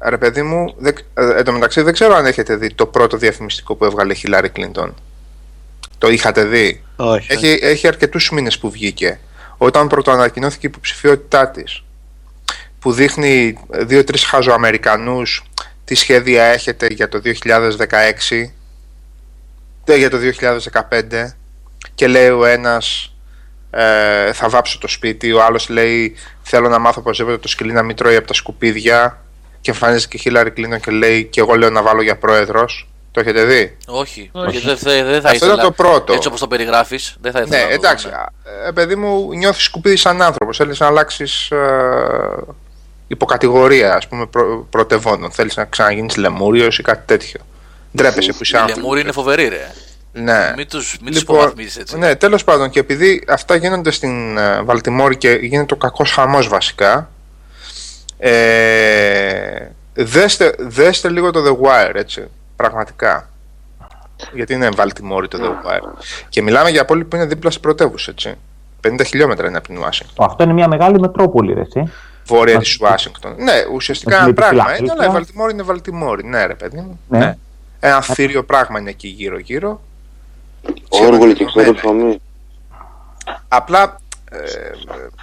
[0.03, 3.17] ρε παιδί μου, δεν, ε, εν τω μεταξύ δεν ξέρω αν έχετε δει το πρώτο
[3.17, 4.95] διαφημιστικό που έβγαλε η Χίλαρι Κλίντον.
[5.99, 7.33] Το είχατε δει; Όχι.
[7.33, 9.21] Έχει, έχει αρκετούς μήνες που βγήκε.
[9.57, 11.85] Όταν πρωτοανακοινώθηκε η υποψηφιότητά της,
[12.79, 15.45] που δείχνει δύο-τρεις χαζοαμερικανούς
[15.85, 17.35] τι σχέδια έχετε για το 2016
[18.29, 18.51] δεν
[19.97, 20.17] για το
[20.91, 21.35] 2015
[21.95, 23.15] και λέει ο ένας
[23.71, 25.33] ε, θα βάψω το σπίτι.
[25.33, 29.23] Ο άλλος λέει θέλω να μάθω οπωσδήποτε το σκυλί να μην τρώει από τα σκουπίδια.
[29.61, 32.89] Και εμφανίζεται και η Χίλαρη Κλίντον και λέει και εγώ λέω να βάλω για πρόεδρος.
[33.13, 34.31] Το έχετε δει; Όχι.
[34.33, 34.59] Όχι.
[34.59, 35.53] Και Δεν, δεν, δεν θα Αυτό ήθελα.
[35.53, 36.13] ήταν το πρώτο.
[36.13, 37.57] Έτσι όπως το περιγράφεις, δεν θα ήθελα.
[37.57, 38.09] Ναι, να το εντάξει.
[38.09, 38.69] δω, ναι.
[38.69, 40.57] Ε, παιδί μου, νιώθεις σκουπίδι σαν άνθρωπος.
[40.57, 41.59] Θέλεις να αλλάξεις ε,
[43.09, 45.31] υποκατηγορία, ας πούμε, προ, πρωτευόντων.
[45.31, 47.41] Θέλεις να ξαναγίνεις λεμούριος ή κάτι τέτοιο.
[47.97, 48.81] Ντρέπεσαι που είσαι Οι άνθρωπο.
[48.81, 49.73] λεμούροι είναι φοβεροί, ρε.
[50.13, 50.53] Ναι.
[50.57, 51.99] Μην του μην τους Λοιπόν, υποβαθμίζεις έτσι.
[51.99, 56.49] ναι, τέλος πάντων, και επειδή αυτά γίνονται στην ε, Βαλτιμόρη και γίνεται ο κακός χαμός
[56.49, 57.11] βασικά.
[58.19, 62.29] Ε, δέστε, δέστε λίγο το The Wire, έτσι.
[62.57, 63.29] Πραγματικά.
[64.33, 66.03] Γιατί είναι Βαλτιμόρη το The Wire.
[66.29, 68.35] Και μιλάμε για πόλη που είναι δίπλα στην πρωτεύουσα, έτσι.
[68.89, 70.27] 50 χιλιόμετρα είναι από την Ουάσιγκτον.
[70.27, 71.93] Αυτό είναι μια μεγάλη μετρόπολη, ρε, εσύ.
[72.27, 73.35] Βόρεια της Ουάσιγκτον.
[73.39, 74.85] Ναι, ουσιαστικά Έχει ένα τη πράγμα Φιλαδέλφια.
[74.85, 76.25] είναι, αλλά η Βαλτιμόρη είναι Βαλτιμόρη.
[76.27, 77.01] Ναι, ρε παιδί μου.
[77.09, 77.37] Ναι.
[77.81, 79.81] Ένα θύριο πράγμα είναι εκεί γύρω-γύρω.
[80.89, 82.21] Όργολοι και ξέρω Σχεδόν ψωμί.
[83.49, 84.01] Απλά
[84.31, 84.39] ε,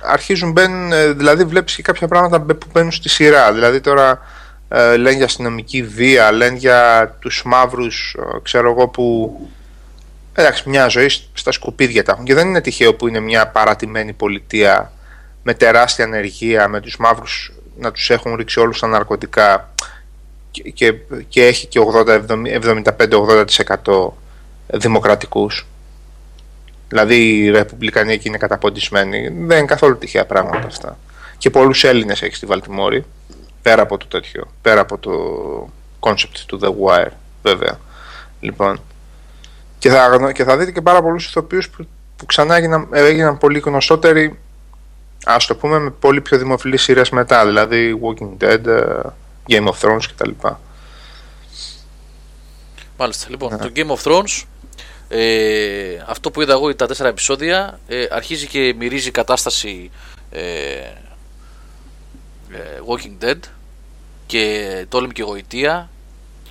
[0.01, 3.53] αρχίζουν μπαίνουν, ε, δηλαδή βλέπεις και κάποια πράγματα μπε- που μπαίνουν στη σειρά.
[3.53, 4.21] Δηλαδή τώρα
[4.69, 9.37] ε, λένε για αστυνομική βία, λένε για τους μαύρους, ε, ξέρω εγώ που...
[10.33, 13.47] Εντάξει, μια ζωή σ- στα σκουπίδια τα έχουν και δεν είναι τυχαίο που είναι μια
[13.47, 14.91] παρατημένη πολιτεία
[15.43, 19.69] με τεράστια ανεργία, με τους μαύρους να τους έχουν ρίξει όλους τα ναρκωτικά
[20.61, 20.93] και, και,
[21.27, 22.25] και έχει και 80,
[23.85, 24.07] 75-80%
[24.67, 25.67] δημοκρατικούς.
[26.87, 29.21] Δηλαδή οι Ρεπουμπλικανοί εκεί είναι καταποντισμένοι.
[29.21, 30.97] Δεν είναι καθόλου τυχαία πράγματα αυτά.
[31.37, 33.05] Και πολλούς Έλληνες έχει στη Βαλτιμόρη.
[33.61, 34.47] Πέρα από το τέτοιο.
[34.61, 35.11] Πέρα από το
[35.99, 37.11] concept του The Wire,
[37.43, 37.79] βέβαια.
[38.39, 38.81] Λοιπόν.
[39.79, 43.37] Και θα, γνω- και θα δείτε και πάρα πολλούς ηθοποιούς που, που ξανά έγιναν, έγιναν
[43.37, 44.37] πολύ γνωστότεροι.
[45.25, 47.45] Α το πούμε με πολύ πιο δημοφιλείς σειρές μετά.
[47.45, 48.99] Δηλαδή Walking Dead, ε,
[49.47, 50.29] Game of Thrones κτλ.
[52.97, 53.27] Μάλιστα.
[53.29, 54.43] Λοιπόν, το Game of Thrones,
[55.07, 59.91] ε, αυτό που είδα εγώ τα τέσσερα επεισόδια, ε, αρχίζει και μυρίζει κατάσταση
[60.29, 60.41] ε,
[62.51, 63.39] ε, Walking Dead
[64.25, 65.89] και τόλμη και γοητεία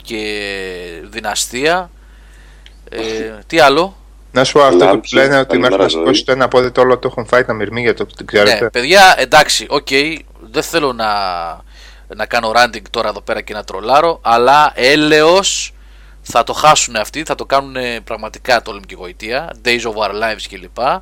[0.02, 1.90] και δυναστεία.
[2.88, 3.00] Ε,
[3.46, 3.96] τι άλλο;
[4.32, 6.00] Να σου πω αυτό που Λάμψη, λένε ότι καλημέρα, μέχρι να ζωή.
[6.00, 8.64] σηκώσει το ένα πόδι το άλλο το έχουν φάει τα μυρμήγκια, το την ξέρετε.
[8.64, 9.88] Ναι, παιδιά, εντάξει, οκ,
[10.50, 11.06] δεν θέλω να,
[12.16, 15.72] να κάνω ράντινγκ τώρα εδώ πέρα και να τρολάρω, αλλά έλεος
[16.22, 20.46] θα το χάσουν αυτοί, θα το κάνουν πραγματικά τόλμη και γοητεία, Days of Our Lives
[20.48, 20.78] κλπ.
[20.78, 21.00] Ε,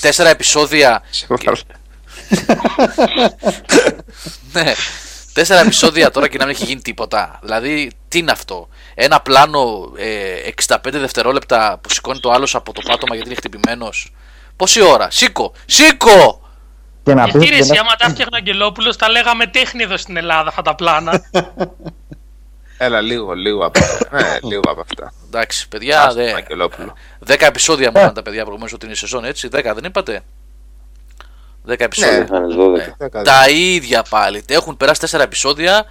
[0.00, 1.02] Τέσσερα επεισόδια.
[1.10, 1.58] Σε παρακαλώ.
[4.52, 4.72] ναι,
[5.32, 7.38] τέσσερα επεισόδια τώρα και να μην έχει γίνει τίποτα.
[7.42, 12.80] Δηλαδή, τι είναι αυτό; Ένα πλάνο ε, 65 δευτερόλεπτα που σηκώνει το άλλο από το
[12.86, 14.12] πάτωμα γιατί είναι χτυπημένος.
[14.56, 16.47] Πόση ώρα, σήκω, σήκω!
[17.08, 19.46] Και να πεις Γιατί ότι ρε, εσύ, δεν άμα τα έφτιαχνε ο Αγγελόπουλος, τα λέγαμε
[19.46, 21.22] τέχνη εδώ στην Ελλάδα αυτά τα πλάνα.
[22.78, 24.16] Έλα, λίγο, λίγο από αυτά.
[24.16, 25.12] ναι, λίγο από αυτά.
[25.26, 26.94] Εντάξει, παιδιά, Άστο, δε, Αγγελόπουλο.
[27.26, 29.48] 10 επεισόδια μου είπαν τα παιδιά προηγουμένω ότι είναι η σεζόν, έτσι.
[29.52, 30.22] 10 δεν είπατε;
[31.68, 32.18] 10 επεισόδια.
[32.18, 32.24] Ναι.
[32.24, 32.94] Είχαν 12.
[32.98, 34.44] Δέκα, Τα ίδια πάλι.
[34.48, 35.84] Έχουν περάσει 4 επεισόδια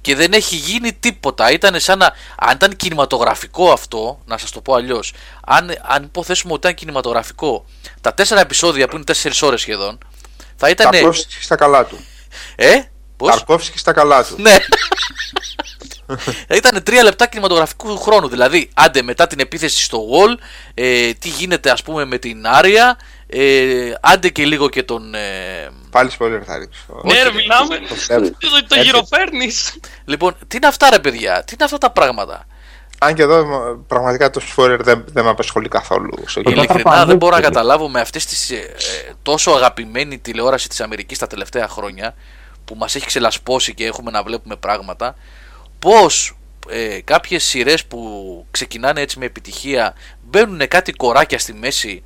[0.00, 1.50] και δεν έχει γίνει τίποτα.
[1.50, 2.12] Ήταν σαν να.
[2.38, 5.12] Αν ήταν κινηματογραφικό αυτό, να σας το πω αλλιώς.
[5.46, 7.64] Αν, αν υποθέσουμε ότι ήταν κινηματογραφικό,
[8.00, 9.98] τα 4 επεισόδια που είναι 4 ώρες σχεδόν,
[10.62, 10.90] θα ήταν.
[10.90, 12.04] Ταρκόφσκι στα καλά του.
[12.56, 12.80] Ε,
[13.16, 14.34] πώς; Ταρκόφσκι στα καλά του.
[14.38, 14.56] Ναι.
[16.56, 18.28] Ήταν τρία λεπτά κινηματογραφικού χρόνου.
[18.28, 20.38] Δηλαδή, άντε μετά την επίθεση στο Wall,
[20.74, 25.14] ε, τι γίνεται ας πούμε με την Άρια, ε, άντε και λίγο και τον.
[25.14, 27.00] Ε, Πάλι spoiler θα ρίξω.
[27.04, 27.78] Ναι, ρε, μιλάμε.
[27.88, 28.30] Το πιστεύω.
[28.30, 29.74] Το, το γυροφέρνεις.
[30.04, 32.46] λοιπόν, τι είναι αυτά ρε παιδιά, τι είναι αυτά τα πράγματα;
[33.02, 36.12] Αν και εδώ μ, πραγματικά το spoiler δεν, δεν με απασχολεί καθόλου.
[36.26, 36.62] Στο Το κοινό.
[36.62, 37.06] Ειλικρινά Παπαδόπουλο.
[37.06, 38.60] δεν μπορώ να καταλάβω με αυτή τη ε,
[39.22, 42.14] τόσο αγαπημένη τηλεόραση της Αμερικής τα τελευταία χρόνια
[42.64, 45.14] που μας έχει ξελασπώσει και έχουμε να βλέπουμε πράγματα
[45.78, 46.36] πως
[46.68, 47.98] ε, κάποιες σειρές που
[48.50, 52.02] ξεκινάνε έτσι με επιτυχία μπαίνουν κάτι κοράκια στη μέση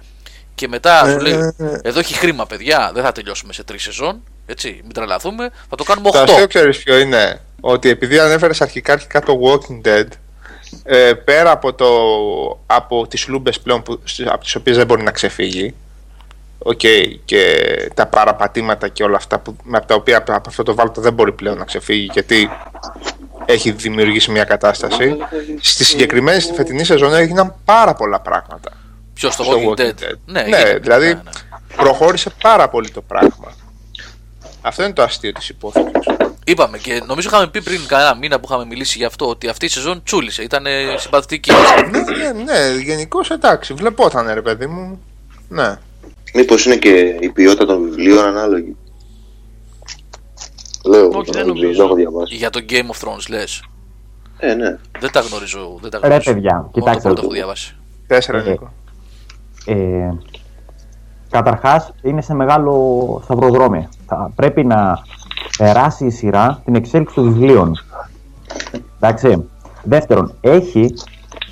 [0.55, 4.23] και μετά σου λέει Ε, εδώ έχει χρήμα παιδιά δεν θα τελειώσουμε σε τρεις σεζόν
[4.47, 7.41] έτσι μην τρελαθούμε θα το κάνουμε Το 8 αστείο ξέρεις ποιο είναι.
[7.61, 10.07] Ότι επειδή ανέφερες αρχικά αρχικά το Walking Dead,
[10.85, 11.89] ε, πέρα από, το,
[12.67, 15.75] από τις λούμπες πλέον που, στις- από τις οποίες δεν μπορεί να ξεφύγει,
[16.59, 16.81] οκ,
[17.25, 17.55] και
[17.95, 21.13] τα παραπατήματα και όλα αυτά που, με από τα οποία από αυτό το βάλτο δεν
[21.13, 22.51] μπορεί πλέον να ξεφύγει γιατί
[23.45, 25.17] έχει δημιουργήσει μια κατάσταση.
[25.61, 28.71] Στη συγκεκριμένη, στη φετινή σεζόν έγιναν πάρα πολλά πράγματα.
[29.15, 29.93] Ποιος στο στο Walking Dead,
[30.25, 31.21] Ναι, Ναι, γίνεται, δηλαδή ναι, ναι.
[31.77, 33.53] προχώρησε πάρα πολύ το πράγμα.
[34.61, 35.91] Αυτό είναι το αστείο της υπόθεσης.
[36.49, 39.65] Είπαμε και νομίζω είχαμε πει πριν κανένα μήνα που είχαμε μιλήσει γι' αυτό ότι αυτή
[39.65, 40.65] η σεζόν τσούλησε, ήταν
[40.97, 41.51] συμπαθητική.
[41.91, 45.01] Ναι, ναι, ναι, γενικώς εντάξει, βλεπόταν ρε παιδί μου.
[45.49, 45.77] Ναι.
[46.35, 48.77] Μήπως είναι και η ποιότητα των βιβλίων ανάλογη;
[50.85, 51.79] Λέω, Όχι, δεν δεν νομίζω.
[51.79, 52.35] το έχω διαβάσει.
[52.35, 53.65] Για το Game of Thrones λες.
[54.39, 54.79] Ε, ναι.
[55.01, 55.79] Δεν τα γνωρίζω.
[55.81, 56.33] Δεν τα Ρε, γνωρίζω.
[56.33, 57.03] παιδιά, Μόνο κοιτάξτε.
[57.03, 57.75] το πρώτο έχω διαβάσει.
[58.07, 58.73] Τέσσερα Ε, Νίκο.
[59.65, 59.75] ε,
[61.31, 63.89] Καταρχάς, είναι σε μεγάλο σταυροδρόμιο.
[64.07, 64.99] Θα πρέπει να
[65.59, 67.85] περάσει η σειρά την εξέλιξη των βιβλίων.
[69.01, 69.45] Εντάξει.
[69.83, 70.95] Δεύτερον, έχει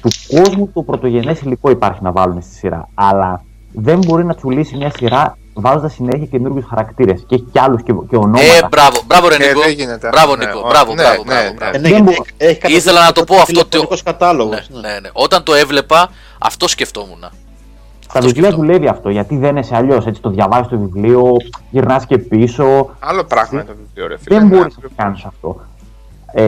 [0.01, 2.89] του κόσμου το πρωτογενές υλικό υπάρχει να βάλουν στη σειρά.
[2.95, 7.25] Αλλά δεν μπορεί να τσουλήσει μια σειρά βάζοντας συνέχεια καινούριους χαρακτήρες.
[7.27, 8.43] Και έχει κι άλλους και, και ονόματα.
[8.45, 9.61] Ε, μπράβο, μπράβο ρε Ε, Νίκο.
[9.61, 10.09] δεν γίνεται.
[10.09, 11.55] Μπράβο Ναι, Νίκο, όχι, μπράβο, ναι, μπράβο, ναι, μπράβο, ναι.
[11.55, 11.77] μπράβο.
[11.77, 13.45] Ε, ναι, Δεν γιατί μπο- έχει κατευθείαν Ήθελα να το πω αυτό.
[13.53, 14.69] τηλεφωνικός κατάλογος.
[14.71, 14.89] Ναι, ναι.
[14.93, 15.09] ναι, ναι.
[15.13, 16.09] Όταν το έβλεπα,
[16.39, 17.25] αυτό σκεφτόμουν.
[18.15, 18.67] Στα Αυτό βιβλία σκεφτόμουν.
[18.73, 20.07] δουλεύει αυτό γιατί δεν είναι αλλιώς.
[20.07, 21.37] Έτσι το διαβάζεις το βιβλίο,
[21.71, 22.91] γυρνάς και πίσω.
[23.01, 24.39] Άλλο πράγμα είναι το βιβλίο, ρε φίλε.
[24.39, 25.61] Δεν Ναι, μπορείς να το κάνεις αυτό.
[26.33, 26.45] Ε,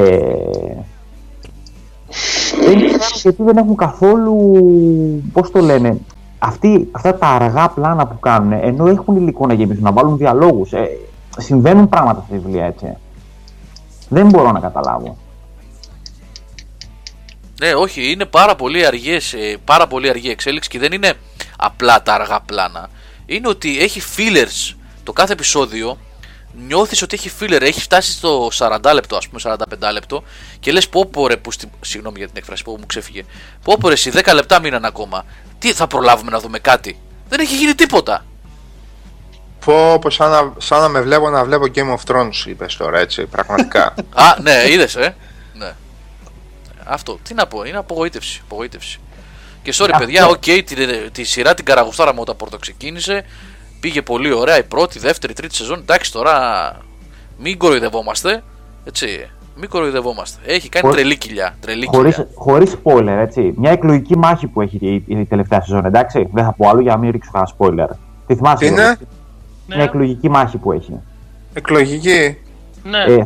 [2.67, 4.37] δεν ξέρω γιατί δεν έχουν καθόλου.
[5.33, 5.99] Πώς το λένε.
[6.39, 10.73] Αυτοί, αυτά τα αργά πλάνα που κάνουν, ενώ έχουν υλικό να γεμίσουν, να βάλουν διαλόγους.
[10.73, 10.89] Ε,
[11.39, 12.97] συμβαίνουν πράγματα στα βιβλία έτσι.
[14.09, 15.17] Δεν μπορώ να καταλάβω.
[17.61, 21.13] Ναι, όχι, είναι πάρα πολύ, αργές, ε, πάρα πολύ αργή εξέλιξη και δεν είναι
[21.57, 22.91] απλά τα αργά πλάνα.
[23.27, 25.99] Είναι ότι έχει fillers το κάθε επεισόδιο.
[26.67, 30.23] Νιώθεις ότι έχει filler, έχει φτάσει στο 40 λεπτό, ας πούμε 45 λεπτό
[30.61, 31.71] και λες πω πω ρε, που στη...
[31.81, 33.25] συγγνώμη για την έκφραση που μου ξέφυγε.
[33.63, 35.25] Πω πω ρε, εσύ 10 λεπτά μείναν ακόμα.
[35.59, 38.25] Τι θα προλάβουμε να δούμε κάτι; Δεν έχει γίνει τίποτα.
[39.65, 42.99] Πω, πω σαν, να, σαν να με βλέπω να βλέπω Game of Thrones, είπες τώρα,
[42.99, 43.95] έτσι, πραγματικά.
[44.15, 45.17] Α, ναι, είδες, ε.
[45.55, 45.75] Ναι.
[46.85, 47.19] Αυτό.
[47.23, 48.41] Τι να πω, είναι απογοήτευση.
[48.45, 49.01] απογοήτευση.
[49.67, 49.99] Και sorry, Αυτό.
[50.05, 50.63] παιδιά, οκ, τη,
[51.13, 53.25] τη σειρά την καραγουστάραμε όταν πρώτο ξεκίνησε.
[53.81, 55.79] Πήγε πολύ ωραία η πρώτη, δεύτερη, τρίτη σεζόν.
[55.79, 56.33] Εντάξει, τώρα
[57.39, 58.43] μην κοροϊδευόμαστε.
[58.85, 59.31] Έτσι.
[59.57, 60.41] Μην κοροϊδευόμαστε.
[60.47, 61.57] Έχει κάνει Χωρί- τρελή κοιλιά.
[61.61, 62.31] Τρελή Χωρίς, κοιλιά.
[62.35, 63.53] χωρίς spoiler, έτσι.
[63.57, 66.29] Μια εκλογική μάχη που έχει η, η τελευταία σεζόν, εντάξει.
[66.33, 67.97] Δεν θα πω άλλο για να μην ρίξω κανένα spoiler.
[68.27, 68.97] Τι θυμάσαι, Τι είναι; Γιώργο;
[69.67, 71.01] Ναι, Μια εκλογική μάχη που έχει.
[71.53, 72.39] Εκλογική;
[72.83, 72.99] ναι.
[72.99, 73.23] Ε,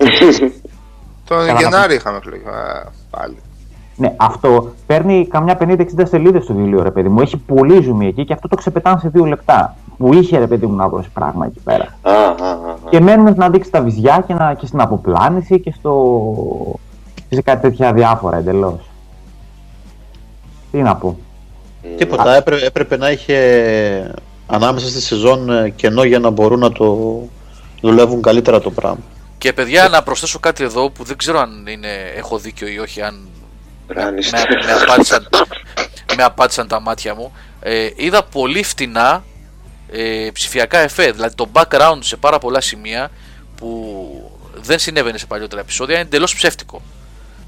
[1.25, 2.49] Τον Καλά, Γενάρη είχαμε εκλογική.
[2.49, 3.37] Α, πάλι.
[4.01, 7.21] Ναι, αυτό παίρνει καμιά 50-60 σελίδες στο βιβλίο, ρε παιδί μου.
[7.21, 9.77] Έχει πολύ ζουμί εκεί και αυτό το ξεπετάνε σε δύο λεπτά.
[9.99, 11.99] Που είχε, ρε παιδί μου, να δώσει πράγμα εκεί πέρα.
[12.03, 12.77] Α, α, α, α.
[12.91, 16.25] Και μένουν να δείξει τα βυζιά και, να, και στην αποπλάνηση και στο.
[17.29, 18.91] και σε κάτι τέτοια διάφορα εντελώς.
[20.71, 21.19] Τι να πω.
[21.97, 23.37] Τίποτα, έπρεπε, έπρεπε να είχε
[24.47, 27.19] ανάμεσα στη σεζόν ε, κενό για να μπορούν να το
[27.81, 29.03] δουλεύουν καλύτερα το πράγμα.
[29.39, 33.03] Και παιδιά, να προσθέσω κάτι εδώ που δεν ξέρω αν είναι, έχω δίκιο ή όχι,
[33.03, 33.29] αν
[33.93, 34.33] Ράνις.
[34.33, 35.29] με, με, απάντησαν,
[36.17, 37.33] με απάντησαν τα μάτια μου.
[37.61, 39.25] Ε, είδα πολύ φτηνά
[39.91, 41.11] ε, ψηφιακά εφέ.
[41.11, 43.11] Δηλαδή το background σε πάρα πολλά σημεία
[43.57, 46.83] που δεν συνέβαινε σε παλιότερα επεισόδια είναι εντελώς ψεύτικο.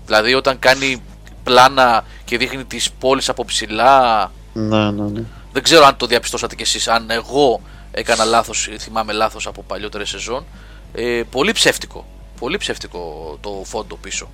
[0.06, 1.02] Δηλαδή όταν κάνει
[1.44, 5.22] πλάνα και δείχνει τις πόλεις από ψηλά Ναι, ναι, ναι.
[5.52, 7.60] δεν ξέρω αν το διαπιστώσατε κι εσείς αν εγώ
[7.90, 10.44] έκανα λάθος ή θυμάμαι λάθος από παλιότερες σεζόν
[10.92, 12.06] ε, πολύ ψεύτικο
[12.38, 14.28] πολύ ψεύτικο το φόντο πίσω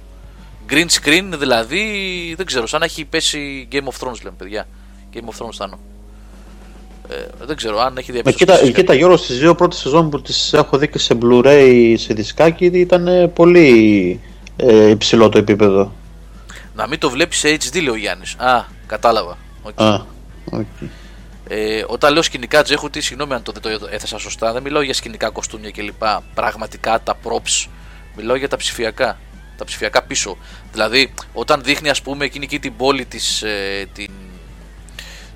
[0.70, 1.84] green screen δηλαδή
[2.36, 4.66] δεν ξέρω σαν να έχει πέσει Game of Thrones λέμε παιδιά
[5.14, 5.78] Game of Thrones θάνο
[7.08, 7.14] ε,
[7.44, 10.52] δεν ξέρω αν έχει Μα διαπιστώσει κοίτα, κοίτα Γιώργο, στις δύο πρώτες σεζόν που τις
[10.52, 14.20] έχω δει και σε Blu-ray σε δισκάκι ήταν ε, πολύ
[14.56, 15.92] ε, υψηλό το επίπεδο.
[16.74, 19.80] να μην το βλέπεις σε HD λέει ο Γιάννης α κατάλαβα Οκ.
[19.80, 20.04] Α,
[20.50, 20.66] οκ.
[21.48, 24.94] Ε, όταν λέω σκηνικά Jehuty, συγγνώμη αν το δεν το έθεσα σωστά, δεν μιλάω για
[24.94, 26.02] σκηνικά κοστούμια κλπ.
[26.34, 27.68] Πραγματικά τα props,
[28.16, 29.18] μιλάω για τα ψηφιακά.
[29.59, 30.36] Τα ψηφιακά πίσω.
[30.72, 33.43] Δηλαδή, όταν δείχνει, ας πούμε, εκείνη εκεί την πόλη της.
[33.43, 34.10] Ε, την,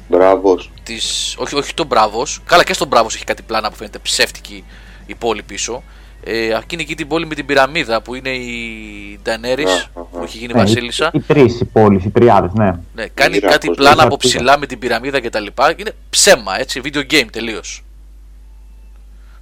[0.09, 0.71] Μπράβος.
[0.83, 2.41] της, όχι, όχι τον Μπράβος.
[2.47, 4.65] Καλά, και στον Μπράβος έχει κάτι πλάνα που φαίνεται ψεύτικη
[5.07, 5.83] η πόλη πίσω.
[6.25, 10.03] Ε, εκείνη εκεί την πόλη με την πυραμίδα που είναι η Ντανέρη Α, α, α.
[10.03, 11.11] που έχει γίνει Ναι, Βασίλισσα.
[11.13, 12.71] Οι, οι τρεις οι πόλει, οι τριάδες, ναι.
[12.95, 14.31] Ναι, κάνει Μοίρακος, κάτι πλάνα από μοίρακος.
[14.31, 15.75] ψηλά με την πυραμίδα και τα λοιπά.
[15.77, 17.85] Είναι ψέμα, έτσι, video game τελείως.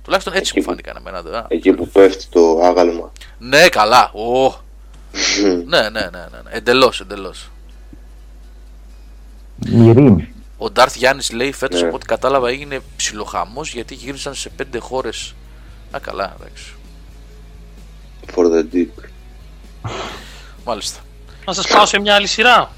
[0.05, 1.23] Τουλάχιστον έτσι Εκεί μου που- φάνηκαν εμένα.
[1.23, 1.45] δε, α.
[1.49, 3.13] Εκεί που πέφτει το άγαλμα.
[3.39, 4.11] Ναι, καλά.
[4.13, 4.55] Ω.
[5.67, 6.51] ναι, ναι, ναι, ναι, ναι.
[6.51, 7.51] Εντελώς, εντελώς.
[9.67, 10.17] Μυρίμ.
[10.59, 11.87] Ο Ντάρθ Γιάννης λέει φέτος Ναι.
[11.87, 15.35] από ό,τι κατάλαβα έγινε ψιλοχαμός γιατί γύρισαν σε πέντε χώρες.
[15.91, 16.75] Α, καλά, εντάξει.
[18.35, 19.05] For the deep.
[20.65, 21.01] Μάλιστα.
[21.45, 22.71] Να σας πάω σε μια άλλη σειρά.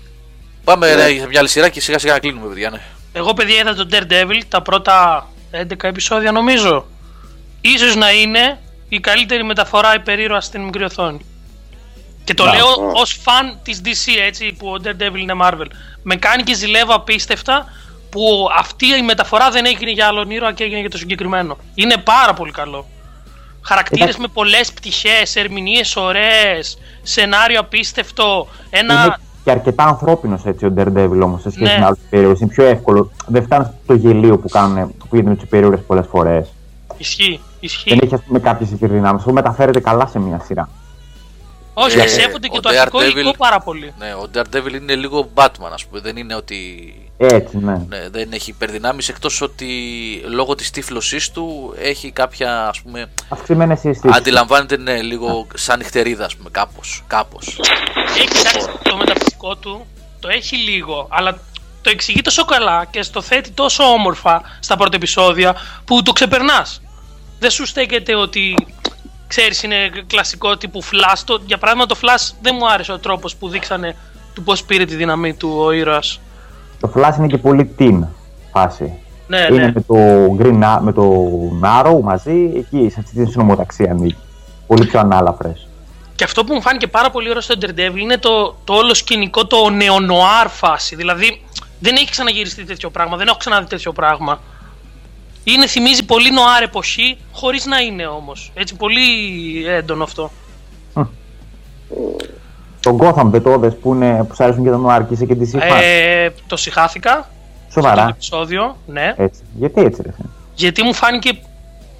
[0.64, 2.70] Πάμε ναι, σε μια άλλη σειρά και σιγά σιγά να κλείνουμε, παιδιά.
[2.70, 2.80] Ναι.
[3.12, 6.86] Εγώ παιδιά είδα τον Daredevil τα πρώτα 11 επεισόδια νομίζω.
[7.60, 11.24] Ίσως να είναι η καλύτερη μεταφορά υπερήρωας στην μικρή οθόνη.
[12.24, 12.90] Και το Να, λέω α.
[12.94, 15.66] ως φαν της DC έτσι που ο Daredevil είναι Marvel.
[16.02, 17.64] Με κάνει και ζηλεύω απίστευτα
[18.10, 21.56] που αυτή η μεταφορά δεν έγινε για άλλον ήρωα και έγινε για το συγκεκριμένο.
[21.74, 22.86] Είναι πάρα πολύ καλό.
[23.62, 24.20] Χαρακτήρες Εντάξει.
[24.20, 28.94] με πολλές πτυχές, ερμηνείες ωραίες, σενάριο απίστευτο, ένα...
[29.04, 31.78] Είναι και αρκετά ανθρώπινος έτσι ο Daredevil όμως σε σχέση Ναι.
[31.78, 32.36] με άλλους υπερήρωε.
[32.40, 33.10] Είναι πιο εύκολο.
[33.26, 36.48] Δεν φτάνει στο γελίο που, κάνουν, που γίνεται με του υπερήρωε πολλές φορές.
[36.96, 37.88] Ισχύει, ισχύει.
[37.90, 39.16] Δεν έχει ας πούμε κάποιες υπερδυνάμει.
[39.16, 40.68] Αυτό μεταφέρεται καλά σε μια σειρά.
[41.74, 43.94] Όχι, Ε, σέβονται και ο το αρχικό Daredevil- υλικό πάρα πολύ.
[43.98, 46.00] Ναι, ο Daredevil είναι λίγο Batman, ας πούμε.
[46.00, 46.94] Δεν είναι ότι.
[47.16, 47.76] Έτσι, ναι.
[47.88, 49.66] Ναι, δεν έχει υπερδυνάμεις εκτός ότι
[50.26, 54.14] λόγω της τύφλωσής του έχει κάποια ας πούμε Αυξημένες συστήσει.
[54.16, 57.60] αντιλαμβάνεται ναι, λίγο σαν νυχτερίδα ας πούμε κάπως, κάπως.
[58.16, 59.86] Έχει εντάξει, το μεταφυσικό του,
[60.20, 61.38] το έχει λίγο, αλλά
[61.80, 65.54] το εξηγεί τόσο καλά και στο θέτει τόσο όμορφα στα πρώτα επεισόδια
[65.84, 66.80] που το ξεπερνάς.
[67.38, 68.66] Δεν σου στέκεται ότι
[69.34, 71.22] ξέρεις είναι κλασικό τύπου Flash.
[71.24, 73.96] Το, για παράδειγμα το Flash δεν μου άρεσε ο τρόπος που δείξανε
[74.34, 76.20] του πώς πήρε τη δύναμή του ο ήρωας.
[76.80, 77.98] Το Flash είναι και πολύ team
[78.52, 78.92] φάση.
[79.26, 79.72] Ναι, είναι ναι.
[79.74, 79.94] με το
[80.38, 81.30] Green A- με το
[81.62, 84.16] Arrow μαζί, εκεί σε αυτή την συνομοταξία ανήκει.
[84.66, 85.66] Πολύ πιο ανάλαφρες.
[86.14, 89.46] Και αυτό που μου φάνηκε πάρα πολύ ωραίο στο Daredevil είναι το, το όλο σκηνικό,
[89.46, 90.96] το νεονοάρ φάση.
[90.96, 91.42] Δηλαδή
[91.80, 94.40] δεν έχει ξαναγυριστεί τέτοιο πράγμα, δεν έχω ξαναδεί τέτοιο πράγμα.
[95.44, 98.50] Είναι, θυμίζει πολύ νοάρ εποχή, χωρίς να είναι όμως.
[98.54, 99.00] Έτσι, πολύ
[99.66, 100.30] έντονο αυτό.
[102.80, 105.24] Το Gotham δεν το είδες που, είναι, που σ' αρέσουν και τα Noir και είσαι
[105.24, 105.78] και τη Σιφάν.
[105.82, 107.30] Ε, το συχάθηκα
[107.68, 108.08] στο Σοβαρά.
[108.08, 109.14] επεισόδιο, ναι.
[109.16, 109.40] Έτσι.
[109.58, 110.12] Γιατί έτσι ρε.
[110.12, 111.38] φίλε; Γιατί μου φάνηκε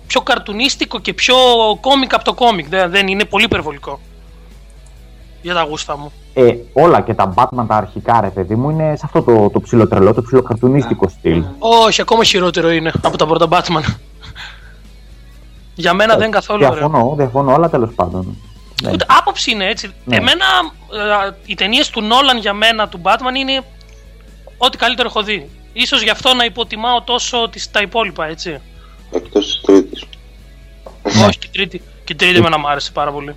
[0.06, 1.35] πιο καρτουνίστικο και πιο
[1.81, 2.69] κόμικ από το κόμικ.
[2.69, 4.01] Δεν, δεν είναι πολύ υπερβολικό.
[5.43, 6.12] Για τα γούστα μου.
[6.35, 9.60] Ε, όλα και τα Batman τα αρχικά ρε παιδί μου είναι σε αυτό το, το
[9.60, 11.44] ψιλοτρελό, το ψιλοκαρτουνίστικο στυλ.
[11.59, 13.94] Όχι, ακόμα χειρότερο είναι από τα πρώτα Batman.
[15.74, 16.78] Για μένα δεν είναι καθόλου ωραίο.
[16.78, 18.36] Διαφωνώ, διαφωνώ, αλλά τέλος πάντων.
[18.82, 18.90] Ναι.
[18.93, 19.93] Ούτε άποψη είναι έτσι.
[20.05, 20.16] Ναι.
[20.16, 20.44] Εμένα,
[21.27, 23.64] ε, οι ταινίες του Νόλαν για μένα, του Batman, είναι
[24.59, 25.48] ό,τι καλύτερο έχω δει.
[25.73, 28.60] Ίσως γι' αυτό να υποτιμάω τόσο τις, τα υπόλοιπα, έτσι.
[29.10, 30.05] Εκτός της τρίτης.
[31.02, 31.24] Ναι.
[31.24, 31.82] Όχι, και η τρίτη.
[32.05, 33.36] Και η τρίτη εμένα μου άρεσε πάρα πολύ.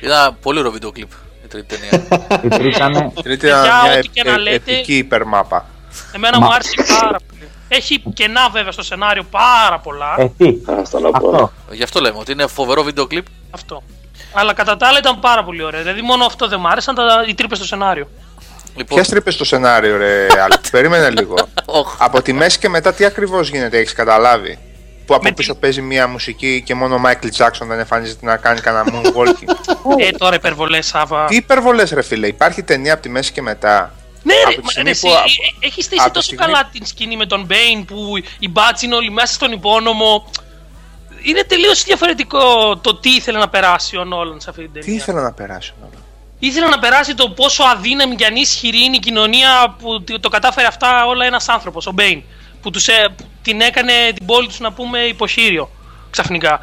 [0.00, 1.10] Είδα πολύ ωραίο βίντεο κλιπ
[1.44, 2.06] η τρίτη ταινία.
[2.44, 2.92] Η τρίτη ήταν.
[3.22, 5.66] Τρίτη Παιδιά, ήταν μια ό,τι και να ε- λέτε- επική υπερμάπα.
[6.14, 7.48] Εμένα Μα- μου άρεσε πάρα πολύ.
[7.68, 10.14] Έχει κενά βέβαια στο σενάριο πάρα πολλά.
[10.18, 11.28] Ε, τι; Άστα να πω.
[11.30, 11.52] Αυτό.
[11.70, 13.26] Γι' αυτό λέμε ότι είναι φοβερό βίντεο κλιπ.
[13.50, 13.82] Αυτό.
[14.32, 15.80] Αλλά κατά τα άλλα ήταν πάρα πολύ ωραίο.
[15.80, 18.08] Δηλαδή μόνο αυτό δεν μου άρεσαν τα, οι τρύπες στο σενάριο.
[18.76, 21.34] Λοιπόν, Ποιες τρύπες στο σενάριο, ρε Άλκ, περίμενε λίγο.
[21.64, 21.96] Οχ.
[21.98, 24.58] Από τη μέση και μετά τι ακριβώς γίνεται, έχεις καταλάβει;
[25.10, 28.36] Που από Με πίσω παίζει μία μουσική και μόνο ο Μάικλ Τζάξον δεν εμφανίζεται να
[28.36, 29.48] κάνει κανένα moonwalking.
[30.06, 31.24] ε, τώρα υπερβολές, Σάβα.
[31.24, 33.94] τι υπερβολές, ρε φίλε, υπάρχει ταινία από τη μέση και μετά.
[34.22, 35.12] Ναι, Από ρε, τη μα, στιγμή ρε, εσύ, που-
[35.62, 38.48] ε, έχεις στήσει από τη τόσο στιγμή- καλά την σκηνή με τον Μπέιν που οι
[38.48, 40.30] μπάτσοι είναι όλοι μέσα στον υπόνομο.
[41.22, 44.88] Είναι τελείως διαφορετικό το τι ήθελε να περάσει ο Νόλαν σε αυτή την ταινία.
[44.88, 46.00] Τι ήθελα να περάσει όλα.
[46.38, 51.06] Ήθελε να περάσει το πόσο αδύναμη και ανίσχυρη είναι η κοινωνία που το κατάφερε αυτά
[51.06, 52.22] όλα ένας άνθρωπος, ο Μπέιν.
[52.62, 55.70] Που τους, ε, που την έκανε την πόλη τους να πούμε υποχείριο
[56.10, 56.60] ξαφνικά.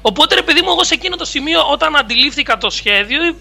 [0.00, 3.32] Οπότε ρε παιδί μου, εγώ σε εκείνο το σημείο όταν αντιλήφθηκα το σχέδιο ε,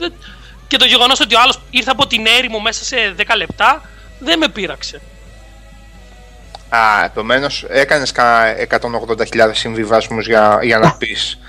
[0.67, 3.81] και το γεγονός ότι ο άλλος ήρθε από την έρημο μέσα σε 10 λεπτά,
[4.19, 5.01] δεν με πείραξε.
[6.69, 11.39] Α, επομένως έκανες κανένα 180.000 συμβιβασμούς για, για να πεις.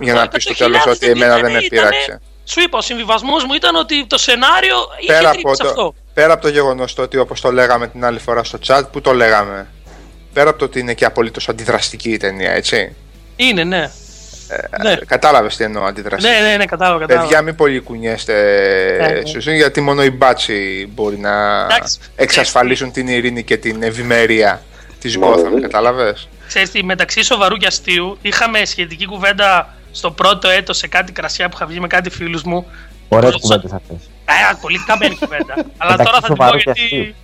[0.00, 2.20] Για να Το πεις στο 100.000 τέλος ότι εμένα δεν με ήτανε- πείραξε.
[2.44, 5.82] Σου είπα, ο συμβιβασμός μου ήταν ότι το σενάριο είχε Πέρα τρύπη από, σε αυτό.
[5.82, 9.00] το, πέρα από το γεγονός ότι όπως το λέγαμε την άλλη φορά στο chat, που
[9.00, 9.66] το λέγαμε.
[10.32, 12.94] Πέρα από το ότι είναι και απολύτως αντιδραστική η ταινία, έτσι.
[13.36, 13.90] Είναι, ναι.
[14.82, 14.96] ναι.
[15.06, 16.34] Κατάλαβες τι εννοώ αντιδραστική.
[16.34, 17.26] ναι, ναι, ναι, κατάλαβα, κατάλαβα.
[17.26, 18.34] Παιδιά, μην πολύ κουνιέστε
[19.00, 19.26] ναι.
[19.26, 21.98] στους είναι, γιατί μόνο οι μπάτσι μπορεί να Εντάξει.
[22.16, 24.62] εξασφαλίσουν την ειρήνη και την ευημερία
[25.00, 25.36] της Μα, Gotham.
[25.42, 25.60] βέβαια.
[25.60, 31.12] Κατάλαβες; Ξέρεις τι, μεταξύ σοβαρού και αστείου είχαμε σχετική κουβέντα στο πρώτο έτος σε κάτι
[31.12, 32.66] κρασιά που είχα βγει με κάτι φίλους μου.
[33.08, 33.94] Ωραίε Τόσο- κουβέντε αυτέ.
[34.24, 35.54] Ε, πολύ καμένη κουβέντα.
[35.78, 36.96] Αλλά Εντάξει, τώρα θα την πω σοβαρός και γιατί...
[36.96, 37.14] αστείο.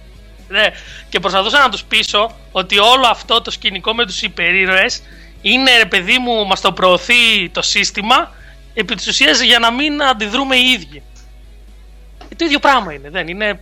[0.48, 0.66] Ναι,
[1.08, 5.02] και προσπαθούσα να τους πείσω ότι όλο αυτό το σκηνικό με τους υπερήρωες
[5.42, 8.32] είναι ρε παιδί μου, μας το προωθεί το σύστημα
[8.74, 11.02] επί της ουσίας για να μην αντιδρούμε οι ίδιοι.
[12.28, 13.60] Ε, το ίδιο πράγμα είναι, δεν είναι.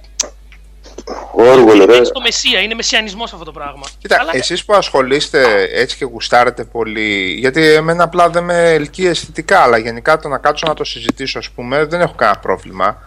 [1.32, 1.96] Όργολ, ρε.
[1.96, 3.86] Είναι στο μεσία, είναι μεσιανισμός αυτό το πράγμα.
[3.98, 9.06] Κοίτα, Αλλά- εσείς που ασχολείστε έτσι και γουστάρετε πολύ, γιατί εμένα απλά δεν με ελκύει
[9.08, 12.98] αισθητικά, αλλά γενικά το να κάτσω να το συζητήσω, ας πούμε, δεν έχω κανένα πρόβλημα.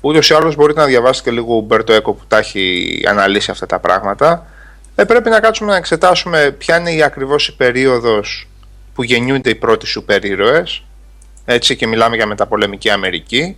[0.00, 3.66] Ούτως ή άλλως μπορείτε να διαβάσετε και λίγο Ουμπέρτο Έκο που τα έχει αναλύσει αυτά
[3.66, 4.46] τα πράγματα.
[4.94, 8.48] Ε, πρέπει να κάτσουμε να εξετάσουμε ποια είναι η ακριβώς η περίοδος
[8.94, 10.82] που γεννιούνται οι πρώτοι σούπερ ήρωες,
[11.44, 13.56] έτσι και μιλάμε για μεταπολεμική Αμερική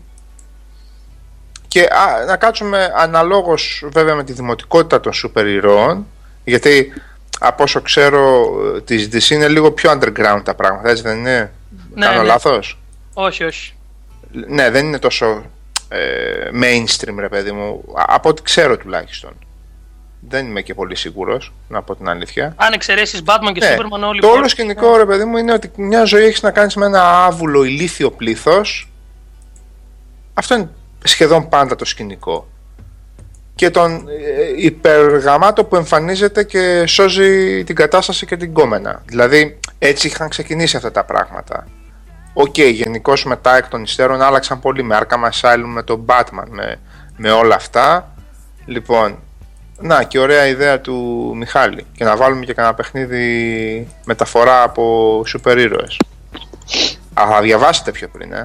[1.68, 6.06] και α, να κάτσουμε αναλόγως βέβαια με τη δημοτικότητα των σούπερ ηρώων
[6.44, 6.92] γιατί
[7.40, 11.52] από όσο ξέρω ε, της DC είναι λίγο πιο underground τα πράγματα έτσι δεν είναι;
[11.94, 12.26] Ναι, κάνω ναι.
[12.26, 12.78] λάθος;
[13.14, 13.74] Όχι, όχι.
[14.46, 15.44] ναι δεν είναι τόσο
[15.88, 15.98] ε,
[16.62, 19.30] mainstream ρε παιδί μου Α- από ό,τι ξέρω τουλάχιστον
[20.28, 24.08] δεν είμαι και πολύ σίγουρος να πω την αλήθεια Αν εξαιρέσεις Batman και ναι, Superman,
[24.08, 26.50] όλοι το οι όλο υπόλοιποι- σκηνικό ρε παιδί μου είναι ότι μια ζωή έχεις να
[26.50, 28.90] κάνεις με ένα άβουλο ηλίθιο πλήθος.
[30.34, 30.68] Αυτό είναι
[31.06, 32.48] σχεδόν πάντα το σκηνικό.
[33.54, 39.02] Και τον ε, υπεργαμάτο που εμφανίζεται και σώζει την κατάσταση και την κόμενα.
[39.04, 41.66] Δηλαδή έτσι είχαν ξεκινήσει αυτά τα πράγματα.
[42.32, 46.80] Οκ, γενικώς μετά εκ των υστέρων άλλαξαν πολύ με Arkham Asylum, με τον Batman, με,
[47.16, 48.14] με όλα αυτά.
[48.64, 49.18] Λοιπόν,
[49.78, 51.86] να και ωραία ιδέα του Μιχάλη.
[51.92, 56.00] Και να βάλουμε και κανένα παιχνίδι μεταφορά από σούπερ ήρωες.
[57.14, 58.44] Α, θα διαβάσετε πιο πριν, ε.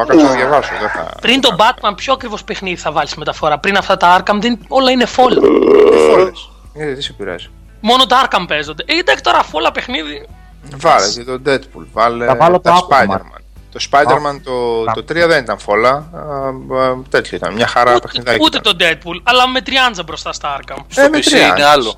[0.00, 1.12] Εγώ έκατσα να διαβάσω, δεν θα...
[1.20, 4.90] Πριν τον Batman, ποιο ακριβώς παιχνίδι θα βάλεις μεταφορά; Πριν αυτά τα Arkham, δεν, όλα
[4.90, 5.40] είναι φόλα.
[5.90, 6.50] Τι φόλες.
[6.74, 7.48] Γιατί τι σε πειράζει.
[7.80, 8.84] Μόνο τα Arkham παίζονται.
[8.86, 10.28] Ε, εντάξει τώρα, φόλα παιχνίδι.
[10.76, 13.04] Βάλε και το Deadpool, βάλε Θα βάλω τα το Aquaman.
[13.06, 13.40] Spider-Man.
[13.72, 18.00] Το Spider-Man το, το 3 δεν ήταν φόλα, α, α, τέτοιο ήταν, μια χαρά Ούτε,
[18.06, 18.38] παιχνιδάκι.
[18.42, 18.76] ούτε ήταν.
[18.76, 20.76] το Deadpool, αλλά με τριάντζα μπροστά στα Arkham.
[20.88, 21.54] Στο Ε, με PC τριάντα.
[21.56, 21.94] είναι άλλο.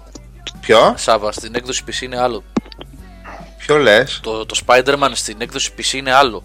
[0.60, 2.42] Ποιο, Σάβα, στην έκδοση PC είναι άλλο.
[3.58, 6.42] ποιο λες, Το, το Spider-Man στην έκδοση PC είναι άλλο.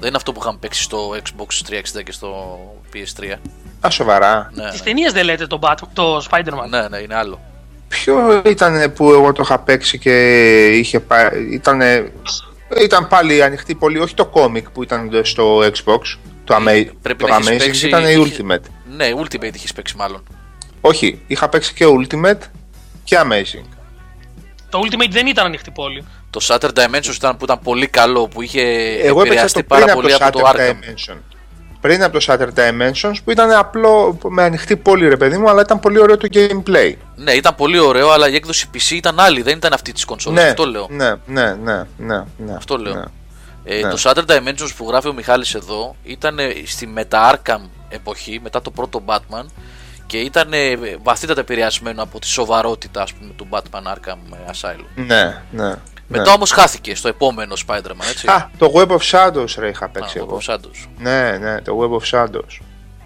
[0.00, 2.58] Δεν είναι αυτό που είχαμε παίξει στο Xbox 360 και στο
[2.94, 3.34] PS3.
[3.80, 4.50] α σοβαρά.
[4.54, 7.40] Ναι, Τις ναι, ταινίες δεν λέτε τον Batman, το Spider-Man; ναι, ναι, είναι άλλο.
[7.88, 11.80] Ποιο ήταν που εγώ το είχα παίξει και είχε πάει, ήταν,
[12.82, 16.00] ήταν πάλι ανοιχτή πολύ, όχι το κόμικ που ήταν στο Xbox,
[16.44, 18.64] το, Ama- πρέπει το να έχεις Amazing παίξει- ήταν η είχε- Ultimate.
[18.96, 20.22] Ναι, Ultimate είχες παίξει μάλλον.
[20.80, 22.38] Όχι, είχα παίξει και Ultimate
[23.04, 23.64] και Amazing.
[24.68, 26.04] Το Ultimate δεν ήταν ανοιχτή πόλη.
[26.30, 29.84] Το Shattered Dimensions ήταν που ήταν πολύ καλό, που είχε Εγώ έπαιξα επηρεαστεί το πάρα
[29.84, 30.70] πριν από πολύ το από το Shattered Arkham.
[30.70, 31.16] Dimension.
[31.80, 35.60] Πριν από το Shattered Dimensions που ήταν απλό με ανοιχτή πόλη ρε παιδί μου, αλλά
[35.60, 36.94] ήταν πολύ ωραίο το gameplay.
[37.16, 40.42] Ναι, ήταν πολύ ωραίο, αλλά η έκδοση PC ήταν άλλη, δεν ήταν αυτή της κονσόλας.
[40.42, 40.86] Ναι, Αυτό λέω.
[40.90, 42.54] ναι, ναι, ναι, ναι, ναι.
[42.56, 42.94] Αυτό λέω.
[42.94, 43.02] ναι.
[43.64, 43.90] Ε, Ναι.
[43.90, 48.62] Το Shattered Dimensions που γράφει ο Μιχάλης εδώ ήταν ε, στη μετα Arkham εποχή, μετά
[48.62, 49.44] το πρώτο Batman
[50.06, 54.86] και ήταν ε, βαθύτατα επηρεασμένο από τη σοβαρότητα ας πούμε, του Batman Arkham Asylum.
[54.94, 55.74] Ναι, ναι.
[56.12, 56.30] Μετά ναι.
[56.30, 58.26] όμως χάθηκε στο επόμενο Spider-Man, έτσι.
[58.30, 60.40] Α, το Web of Shadows ρε είχα Α, παίξει ο εγώ.
[60.46, 60.88] Bob Shadows.
[60.98, 62.58] Ναι, ναι, το Web of Shadows.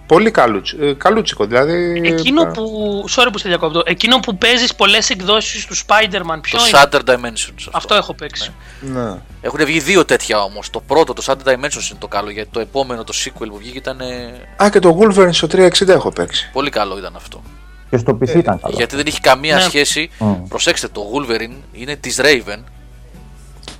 [0.06, 2.00] Πολύ καλούτσι, ε, καλούτσικο, δηλαδή.
[2.04, 3.04] Εκείνο ε, που.
[3.16, 3.82] Sorry που σε διακόπτω.
[3.86, 6.38] Εκείνο που παίζεις πολλές εκδόσεις του Spider-Man.
[6.40, 7.54] Ποιο Το είναι; Shattered Dimensions.
[7.58, 7.70] Αυτό.
[7.72, 8.52] Αυτό έχω παίξει.
[8.80, 9.14] Ναι.
[9.40, 10.70] Έχουν βγει δύο τέτοια όμως.
[10.70, 13.78] Το πρώτο, το Shattered Dimensions είναι το καλό, γιατί το επόμενο, το sequel που βγήκε
[13.78, 16.50] ήταν ε, Α, και το Wolverine στο 360 έχω παίξει.
[16.52, 17.42] πολύ καλό ήταν αυτό.
[17.90, 18.74] Και στο PC ήταν καλό.
[18.76, 19.62] Γιατί δεν έχει καμία Ναι.
[19.62, 20.10] σχέση.
[20.18, 20.32] Μμ.
[20.48, 22.62] Προσέξτε, το Wolverine είναι της Raven.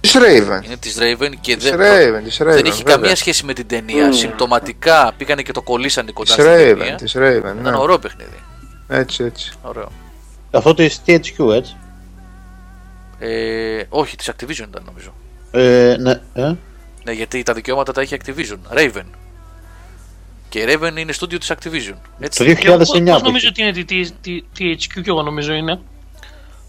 [0.01, 0.65] Της Raven.
[0.65, 2.47] Είναι της Raven και Της δεν, Raven, της Raven.
[2.47, 2.95] δεν έχει βέβαια.
[2.95, 4.13] καμία σχέση με την ταινία.
[4.13, 6.95] Συμπτωματικά πήγανε και το κολλήσανε κοντά Της στην Raven, ταινία.
[6.95, 7.77] της Raven, Ήταν ναι.
[7.77, 8.37] ωραίο παιχνίδι.
[8.89, 9.53] Έτσι, έτσι.
[9.63, 9.93] Ωραίο.
[10.51, 11.77] Αυτό της THQ, έτσι.
[13.19, 15.15] Ε, όχι, της Activision ήταν νομίζω.
[15.51, 16.53] Ε, ναι, ε.
[17.05, 18.79] Ναι, γιατί τα δικαιώματα τα έχει Activision.
[18.79, 19.05] Raven.
[20.49, 21.95] Και η Raven είναι στούντιο της Activision.
[22.19, 22.39] Έτσι.
[22.39, 22.59] Το 2009.
[22.61, 23.47] Και εγώ πώς που νομίζω είχε.
[23.49, 25.81] ότι είναι τη- τη- τη- THQ και εγώ νομίζω είναι.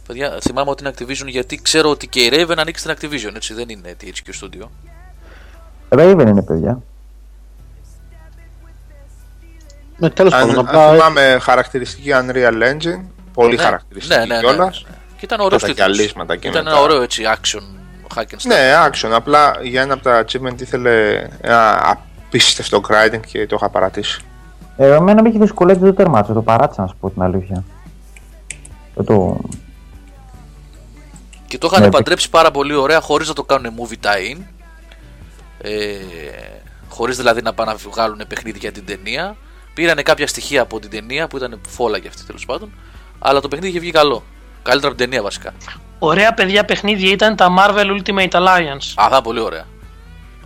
[0.07, 3.36] Παιδιά, θυμάμαι ότι είναι Activision γιατί ξέρω ότι και η Raven ανήκει στην Activision.
[3.36, 4.68] Έτσι, δεν είναι THQ Studio.
[5.90, 6.82] Raven είναι παιδιά.
[9.98, 13.02] Ναι, τέλος Αν, πάντων, αν απλά θυμάμαι χαρακτηριστική Unreal Engine,
[13.34, 14.86] πολύ Ναι, χαρακτηριστική ναι, ναι, ναι, κιόλας.
[14.90, 14.95] ναι.
[15.18, 16.76] Και ήταν ωραίος Τα γυαλίσματα και Ήταν μετά.
[16.76, 17.61] ένα ωραίο έτσι action
[18.15, 18.48] hack and slash.
[18.48, 19.10] Ναι, action.
[19.14, 24.22] Απλά για ένα από τα achievement ήθελε ένα απίστευτο grinding και το είχα παρατήσει.
[24.77, 27.64] Ε, εμένα με έχει δυσκολεύσει το τερμάτσο, το παράτησα να σου πω την αλήθεια.
[28.99, 29.40] Ε, το...
[31.47, 34.38] Και το είχαν Ναι, παντρέψει πάρα πολύ ωραία χωρίς να το κάνουν movie tie-in.
[35.61, 35.97] Ε,
[36.89, 39.35] χωρίς δηλαδή να πάνε να βγάλουν παιχνίδι για την ταινία.
[39.73, 42.72] Πήρανε κάποια στοιχεία από την ταινία που ήταν φόλα και αυτή τέλος πάντων.
[43.19, 44.23] Αλλά το παιχνίδι είχε βγει καλό.
[44.63, 45.53] Καλύτερα από την ταινία βασικά.
[45.99, 48.93] Ωραία παιδιά παιχνίδια ήταν τα Marvel Ultimate Alliance.
[48.95, 49.65] Α, θα είναι πολύ ωραία.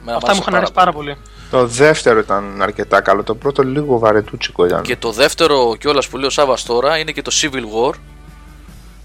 [0.01, 1.17] Εμένα Αυτά μου είχαν αρέσει πάρα πολύ.
[1.49, 3.23] Το δεύτερο ήταν αρκετά καλό.
[3.23, 4.81] Το πρώτο λίγο βαρετούτσικο ήταν.
[4.81, 7.93] Και το δεύτερο κιόλας που λέει ο Σάβα τώρα είναι και το Civil War.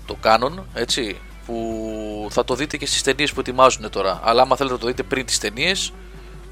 [0.07, 1.16] Το Canon, έτσι.
[1.47, 4.21] Που θα το δείτε και στις ταινίες που ετοιμάζουν τώρα.
[4.25, 5.93] Αλλά άμα θέλετε να το δείτε πριν τις ταινίες,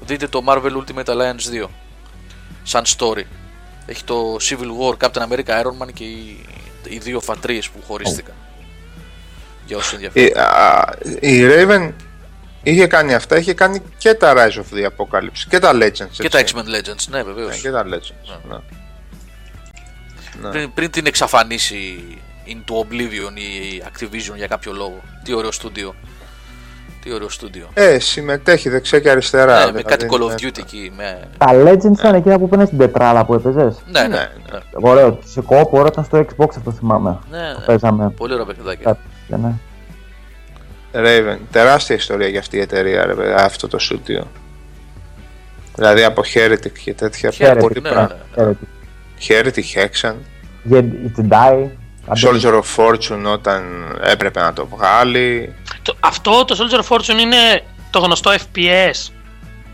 [0.01, 1.67] δείτε το Marvel Ultimate Alliance 2.
[2.63, 3.23] Σαν story.
[3.85, 6.45] Έχει το Civil War, Captain America, Iron Man και οι,
[6.87, 8.35] οι δύο φατρίες που χωρίστηκαν.
[9.65, 10.27] Για όσους ενδιαφέρον.
[10.27, 11.91] Η, α, η Raven
[12.63, 16.09] είχε κάνει αυτά, είχε κάνει και τα Rise of the Apocalypse και τα Legends.
[16.11, 16.55] και τα έτσι.
[16.57, 17.49] X-Men Legends, ναι βεβαίως.
[17.49, 18.39] Ναι, και τα Legends.
[18.49, 18.57] Ναι.
[20.41, 20.49] Ναι.
[20.49, 22.03] πριν, πριν την εξαφανίσει
[22.47, 25.01] into Oblivion η Activision για κάποιο λόγο.
[25.23, 25.95] Τι ωραίο στούντιο.
[27.03, 27.69] Τι ωραίο στούντιο.
[27.73, 29.59] Ε, συμμετέχει δεξιά και αριστερά.
[29.59, 30.91] Ναι, με δηλαδή κάτι Call of είναι- Duty εκεί.
[30.95, 31.19] Με...
[31.37, 34.17] Τα Legends ήταν εκείνα που παίρνει στην τετράδα που έπαιζες; Ναι, ναι, Ναι,
[34.51, 34.59] ναι.
[34.73, 35.19] Ωραίο.
[35.25, 37.19] Σε κόπο ώρα ήταν στο Xbox αυτό θυμάμαι.
[37.31, 37.65] ναι, ναι.
[37.65, 38.09] Παίζαμε.
[38.09, 38.83] Πολύ ωραία παιχνιδάκια.
[38.83, 39.53] Κάτι, και ναι.
[40.95, 44.27] Raven, τεράστια ιστορία για αυτή η εταιρεία, ρε, παιδιά, αυτό το στούντιο.
[45.75, 48.17] Δηλαδή από Heretic και τέτοια Heretic, πολύ ναι, πράγματα.
[48.35, 48.43] ναι.
[48.43, 48.53] Ε,
[49.27, 50.13] Heretic, Hexen,
[50.71, 51.67] Jedi.
[52.07, 53.63] Soldier of Fortune όταν
[54.03, 55.53] έπρεπε να το βγάλει.
[55.81, 59.11] Το- αυτό το Soldier of Fortune είναι το γνωστό FPS.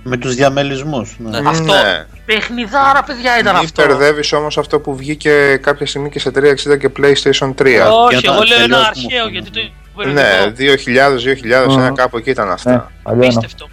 [0.04, 1.16] με τους διαμελισμούς.
[1.20, 1.40] Ναι.
[1.40, 1.50] Ναι.
[1.50, 1.64] Αυτό.
[1.74, 2.06] Ναι.
[2.26, 3.86] Παιχνιδάρα παιδιά ήταν Μην αυτό.
[3.86, 7.90] μπερδεύεις όμως αυτό που βγήκε κάποια στιγμή και σε 360 και PlayStation 3.
[7.92, 9.30] Όχι, Για να εγώ λέω ένα τελειώσουμε αρχαίο αυτό.
[9.30, 11.94] γιατί το Ναι, 2000-2001 Μμμ.
[11.94, 12.92] κάπου εκεί ήταν Ναι, αυτά.
[13.04, 13.34] παλιό είναι.
[13.34, 13.70] Απίστευτο.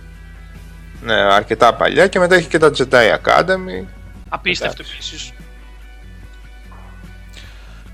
[1.03, 3.87] Ναι, αρκετά παλιά και μετά έχει και τα Jedi Academy.
[4.28, 5.33] Απίστευτο επίσης.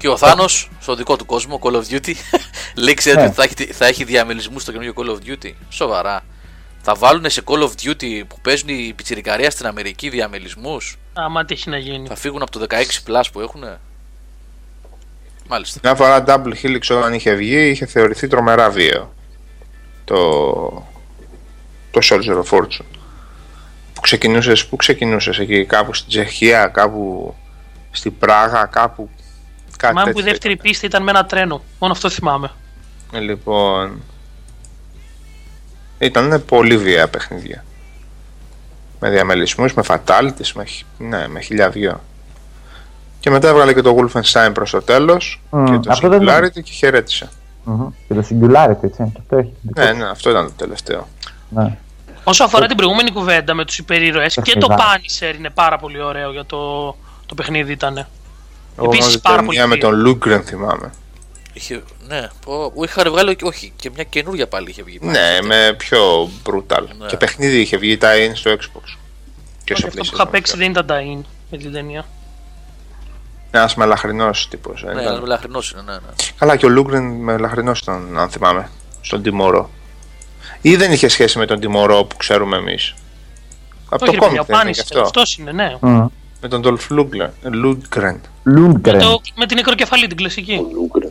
[0.03, 2.13] Και ο Θάνος, στο δικό του κόσμο, Call of Duty,
[2.85, 3.27] λέει ξέρετε Ναι.
[3.27, 6.25] ότι θα έχει, θα έχει διαμελισμού στο καινούργιο Call of Duty; Σοβαρά.
[6.83, 11.55] Θα βάλουν σε Call of Duty που παίζουν οι πιτσιρικαρία στην Αμερική διαμελισμούς; Άμα τι
[11.55, 12.09] έχει να γίνει.
[12.09, 12.75] Θα φύγουν από το 16
[13.07, 13.65] Plus που έχουν.
[15.49, 15.81] Μάλιστα.
[15.83, 19.15] Μια φορά Double Helix όταν είχε βγει είχε θεωρηθεί τρομερά βίαιο.
[20.05, 20.17] Το,
[21.91, 22.87] το Soldier of Fortune.
[23.95, 27.35] Που ξεκινούσες, που ξεκινούσες εκεί κάπου στην Τσεχία, κάπου
[27.91, 29.11] στην Πράγα, κάπου
[29.77, 30.67] κάτι Θυμάμαι που η τέτοιο δεύτερη ήταν.
[30.67, 31.63] πίστη ήταν με ένα τρένο.
[31.79, 32.51] Μόνο αυτό θυμάμαι.
[33.13, 34.03] Ε, Λοιπόν,
[35.99, 37.65] ήταν πολύ βία παιχνίδια.
[39.01, 42.01] Με διαμελισμούς, με fatalities, με, χι- ναι, με χιλιάδιο.
[43.21, 46.39] Και μετά έβγαλε και το Wolfenstein προς το τέλος Μμ, και το αυτό δεν είναι-
[46.39, 47.29] Singularity και χαιρέτησε.
[47.65, 47.89] Μμμ.
[48.09, 49.11] Και το Singularity, έτσι.
[49.13, 49.53] Και αυτό έχει.
[49.63, 51.09] Ναι, ναι, αυτό ήταν το τελευταίο.
[51.49, 51.77] Ναι.
[52.25, 55.19] Όσο αφορά την προηγούμενη κουβέντα με τους υπερήρωες, και το Παιχνιδάκι.
[55.21, 56.87] Punisher είναι πάρα πολύ ωραίο για το,
[57.27, 58.07] το παιχνίδι ήταν.
[58.77, 60.93] Εγώ Επίσης, μόνο την πάρα ταινία πολύ με τον Λούγκρεν θυμάμαι.
[61.53, 64.99] Είχε, ναι, πω, είχαν βγάλει και- όχι, και μια καινούρια πάλι είχε βγει.
[65.03, 66.83] Ναι, με πιο brutal.
[66.99, 67.07] Ναι.
[67.07, 68.97] Και παιχνίδι είχε βγει τα in στο Xbox.
[69.65, 70.13] Και Όχι, στο αυτό που PlayStation.
[70.15, 72.05] είχα παίξει δεν ήταν τα in με την ταινία.
[73.51, 74.83] Ένας μελαχρινός τύπος.
[74.83, 75.99] Ναι, ένας μελαχρινός είναι, ναι, ναι.
[76.39, 78.71] Καλά, και ο Λούγκρεν μελαχρινός ήταν, αν θυμάμαι,
[79.01, 79.71] στον Τιμόρο.
[80.61, 82.95] Ή δεν είχε σχέση με τον Τιμόρο που ξέρουμε εμείς.
[83.89, 85.03] Από Όχι, το ρε παιδιά, κόμικ ο δεν είναι και Punisher.
[85.03, 85.21] αυτό.
[85.21, 85.77] Αυτό είναι, ναι.
[85.81, 86.07] Μμ.
[86.45, 87.31] Με τον Dolph Lundgren.
[87.45, 88.17] Lundgren.
[88.43, 88.99] Με, Lundgren.
[88.99, 90.67] το, με την νεκροκεφαλή την κλασική.
[90.73, 91.11] Λούγκρεν.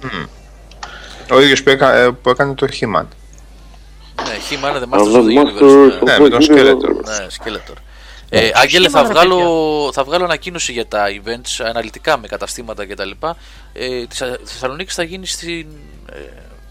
[1.31, 3.05] Ο ίδιος που, έκα, που έκανε το He-Man.
[4.23, 5.99] Ναι, He-Man The Αλλά Masters of the Masters Universe.
[5.99, 6.51] of Ναι, the με τον Universe.
[6.51, 7.05] Skeletor.
[7.05, 7.75] Ναι, Skeletor.
[8.29, 12.85] Ε, Άγγελε, θα He-Man, ρε βγάλω, θα βγάλω ανακοίνωση για τα events αναλυτικά με καταστήματα
[12.87, 13.09] κτλ.
[13.73, 15.67] Ε, τη Θεσσαλονίκη θα γίνει στην
[16.13, 16.17] ε,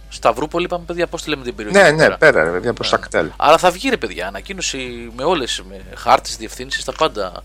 [0.08, 1.78] Σταυρούπολη, είπαμε παιδιά, πώς τη λέμε την περιοχή.
[1.78, 2.16] Ναι, εκεί ναι, πέρα.
[2.16, 3.26] πέρα, ρε παιδιά, προς τα κτέλ.
[3.36, 7.42] Άρα θα βγει ρε παιδιά ανακοίνωση με όλες, με χάρτες, διευθύνσεις, τα πάντα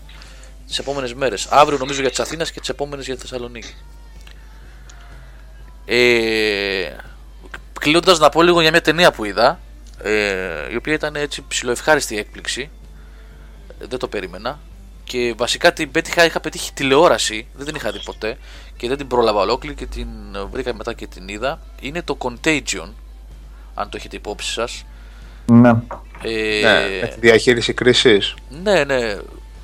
[0.66, 1.46] τις επόμενες μέρες.
[1.50, 3.74] Αύριο νομίζω για τη Αθήνας και τις επόμενες για τη Θεσσαλονίκη.
[5.84, 6.90] Ε,
[7.80, 9.60] Κλείνοντας να πω λίγο για μια ταινία που είδα,
[10.02, 12.70] ε, η οποία ήταν έτσι ψιλοευχάριστη έκπληξη.
[13.80, 14.58] Ε, Δεν το περίμενα.
[15.04, 18.38] Και βασικά την πέτυχα, είχα πετύχει τηλεόραση, δεν την είχα δει ποτέ
[18.76, 20.08] και δεν την πρόλαβα ολόκληρη και την
[20.50, 21.60] βρήκα μετά και την είδα.
[21.80, 22.88] Είναι το Contagion,
[23.74, 24.84] αν το έχετε υπόψη σας.
[25.46, 25.68] Ναι.
[26.22, 28.34] Ε, Ναι, με τη διαχείριση κρίσης.
[28.62, 29.16] ναι, ναι.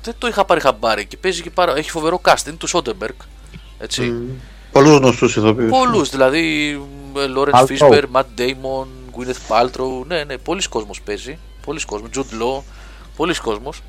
[0.03, 1.77] Δεν το είχα πάρει χαμπάρι και παίζει και πάρα...
[1.77, 2.47] έχει φοβερό cast.
[2.47, 3.15] Είναι του Σόντεμπεργκ.
[3.79, 4.13] Έτσι.
[4.71, 5.69] Πολλούς γνωστούς ηθοποιούς.
[5.69, 6.81] Πολλούς δηλαδή.
[7.29, 7.65] Λόρενς Paltrow.
[7.67, 10.03] Φίσμπερν, Ματ Ντέιμον, Γκουίνεθ Πάλτρο.
[10.07, 11.37] Ναι, ναι, πολύς κόσμος παίζει.
[11.65, 12.09] Πολύς κόσμος.
[12.09, 12.63] Τζουντ Λό.
[13.15, 13.81] Πολύς κόσμος.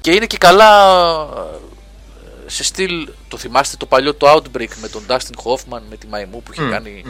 [0.00, 0.92] Και είναι και καλά
[1.22, 3.08] ε, σε στυλ.
[3.28, 6.68] Το θυμάστε το παλιό το Outbreak με τον Dustin Hoffman με τη Μαϊμού που είχε
[6.70, 7.04] κάνει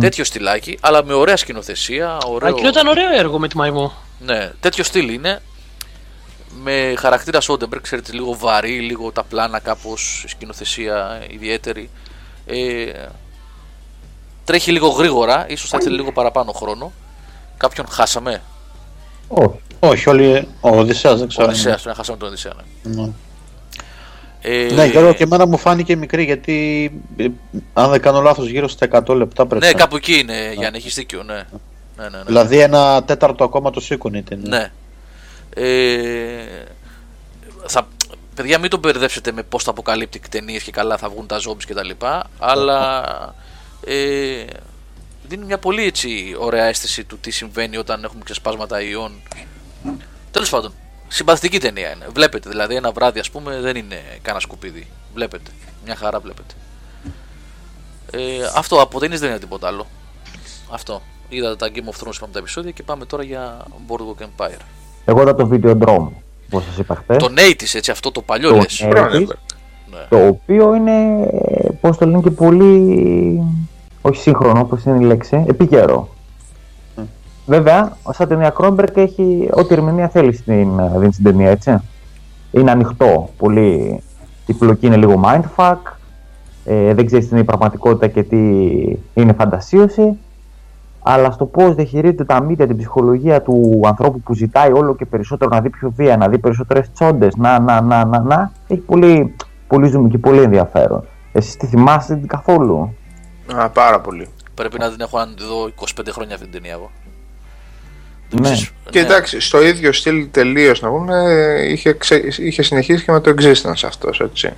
[0.00, 0.78] τέτοιο στυλάκι.
[0.80, 2.18] Αλλά με ωραία σκηνοθεσία.
[2.26, 2.48] Ωραίο...
[2.48, 3.92] Εκείνο ήταν ωραίο έργο με τη Μαϊμού.
[4.18, 5.42] Ναι, τέτοιο στυλ είναι.
[6.62, 11.90] Με χαρακτήρα Σόντεμπεργκ, ξέρετε, λίγο βαρύ, λίγο τα πλάνα κάπως, σκηνοθεσία ιδιαίτερη.
[12.46, 12.92] Ε,
[14.44, 16.92] τρέχει λίγο γρήγορα, ίσως θα ήθελε λίγο παραπάνω χρόνο.
[17.56, 18.42] Κάποιον χάσαμε;
[19.28, 19.58] Όχι.
[19.80, 20.48] Όχι, όλοι.
[20.60, 21.44] Ο Οδυσσέας δεν Ο ξέρω.
[21.46, 21.60] αν είναι.
[21.60, 22.52] Οδυσσέας, ναι, χάσαμε τον Οδυσσέα.
[22.82, 23.02] Ναι.
[23.02, 23.10] Ναι.
[24.42, 27.26] Ε, Ναι, Γιώργο, και εμένα μου φάνηκε μικρή γιατί ε,
[27.72, 30.78] αν δεν κάνω λάθος γύρω στα 100 λεπτά πρέπει ναι, να- κάπου εκεί είναι, Γιάννη,
[30.78, 31.34] έχεις δίκιο, ναι.
[31.34, 32.22] Ναι, ναι, ναι.
[32.26, 34.48] Δηλαδή ένα τέταρτο ακόμα το σήκωνε η ταινία.
[34.58, 34.70] Ναι.
[35.54, 36.64] Ε,
[37.66, 37.88] θα,
[38.34, 41.64] παιδιά, μην τον μπερδέψετε με πώς θα αποκαλύπτει ταινίες και καλά θα βγουν τα zombies
[41.66, 43.04] και τα λοιπά, αλλά
[43.84, 44.44] ε,
[45.28, 49.12] δίνει μια πολύ έτσι ωραία αίσθηση του τι συμβαίνει όταν έχουμε ξεσπάσματα ιών.
[50.30, 50.74] Τέλος πάντων,
[51.08, 52.06] συμπαθητική ταινία είναι.
[52.12, 54.86] Βλέπετε, δηλαδή ένα βράδυ, ας πούμε, δεν είναι κανένα σκουπίδι.
[55.14, 55.50] Βλέπετε.
[55.84, 56.54] Μια χαρά βλέπετε.
[58.10, 59.86] Ε, αυτό από ταινίες δεν είναι τίποτα άλλο.
[60.70, 61.02] Αυτό.
[61.28, 64.60] Είδα τα Game of Thrones είπαμε τα επεισόδια και πάμε τώρα για Boardwalk Empire.
[65.04, 66.08] Εγώ είδα το Videodrome,
[66.46, 67.16] όπως σας είπα χθες.
[67.16, 68.84] Το 80's, έτσι, αυτό το παλιό Το λες.
[68.84, 69.36] 80's, Cronenberg.
[69.90, 70.06] Ναι.
[70.08, 70.92] το οποίο είναι,
[71.80, 73.42] πώς το λένε και πολύ,
[74.00, 76.08] όχι σύγχρονο, όπως είναι η λέξη, επίκαιρο.
[77.46, 81.78] Βέβαια, σαν ταινία Cronenberg έχει ό,τι ερμηνεία θέλει στην, ε, δίνει στην ταινία, έτσι.
[82.50, 84.02] Είναι ανοιχτό, πολύ,
[84.46, 85.76] η πλοκή είναι λίγο mindfuck,
[86.64, 88.36] ε, δεν ξέρεις τι είναι η πραγματικότητα και τι
[89.14, 90.18] είναι φαντασίωση,
[91.02, 95.50] αλλά στο πώς διαχειρίζεται τα μύτια, την ψυχολογία του ανθρώπου που ζητάει όλο και περισσότερο
[95.50, 99.34] να δει πιο βία, να δει περισσότερες τσόντες, να, να, να, να, να, έχει πολύ,
[99.66, 101.04] πολύ ζουμί και πολύ ενδιαφέρον.
[101.32, 102.94] Εσείς τη θυμάστε την καθόλου;
[103.56, 104.28] Α, πάρα πολύ.
[104.54, 105.70] Πρέπει να την έχω να τη δω
[106.00, 106.90] 25 χρόνια αυτή την ταινία εγώ.
[108.30, 108.44] Δεν Ναι.
[108.46, 109.06] ξέρεις- Και ναι.
[109.06, 111.14] εντάξει, στο ίδιο στυλ τελείως να πούμε,
[111.68, 112.14] είχε, ξε...
[112.38, 114.52] είχε συνεχίσει και με το existence αυτός, έτσι.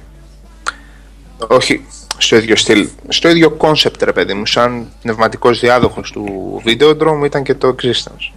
[1.49, 1.85] Όχι
[2.23, 6.27] στο ίδιο στυλ, στο ίδιο concept ρε παιδί μου, σαν πνευματικός διάδοχος του
[6.67, 8.33] Videodrome ήταν και το eXistenZ.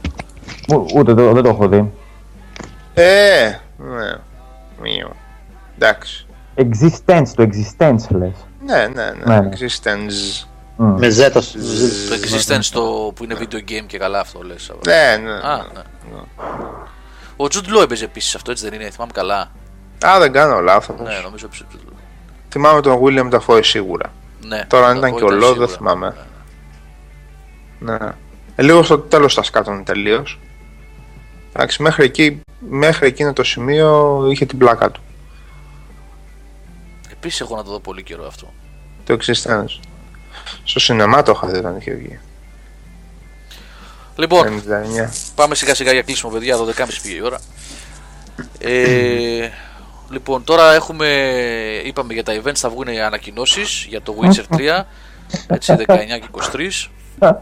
[0.68, 1.92] Ού- Ούτε το, δεν το έχω δει.
[2.94, 4.14] Ε, ναι.
[4.82, 5.12] Μείο.
[5.76, 6.26] Εντάξει.
[6.56, 8.34] eXistenZ, το eXistenZ λες.
[8.66, 9.36] Ναι, ναι, ναι.
[9.36, 9.50] Ναι, ναι.
[9.58, 10.46] eXistenZ.
[10.78, 10.98] Μμ.
[11.00, 11.40] Με ζήτα.
[11.40, 12.82] Το eXistenZ το,
[13.16, 14.72] που είναι video game και καλά αυτό λες.
[14.86, 15.32] Ναι, ναι.
[15.32, 15.82] Α, ναι.
[17.36, 19.52] Ο Τζουντ Λό έπαιζε επίσης αυτό, έτσι δεν είναι, θυμάμαι καλά.
[20.06, 20.96] Α, δεν κάνω λάθος.
[21.00, 21.85] Ναι, νομίζω έπαιζε ο Jude Law.
[22.58, 24.14] Θυμάμαι τον William Dafoe σίγουρα.
[24.46, 25.68] Ναι, Τώρα αν το- ήταν ο και ο Λό, δεν σίγουρα.
[25.68, 26.16] θυμάμαι.
[27.80, 27.98] Ναι.
[28.56, 30.40] Ε, λίγο στο τέλος τα σκάτωνε τελείως.
[31.54, 35.02] Εντάξει, μέχρι, εκεί, μέχρι εκείνο το σημείο είχε την πλάκα του.
[37.12, 38.54] Επίσης έχω να το δω πολύ καιρό αυτό.
[39.04, 39.80] Το Existence.
[40.64, 42.20] Στο σινεμά το είχα δει όταν είχε βγει.
[44.16, 45.10] Λοιπόν, 99.
[45.36, 46.58] πάμε σιγά σιγά για κλείσιμο, παιδιά.
[46.58, 47.40] 12.30 πήγε η ώρα.
[48.60, 49.50] Ε,
[50.10, 51.08] λοιπόν, τώρα έχουμε.
[51.86, 54.84] Είπαμε για τα events, θα βγουν ανακοινώσεις για το Witcher 3.
[55.48, 56.28] Έτσι, 19 και
[57.20, 57.30] 23.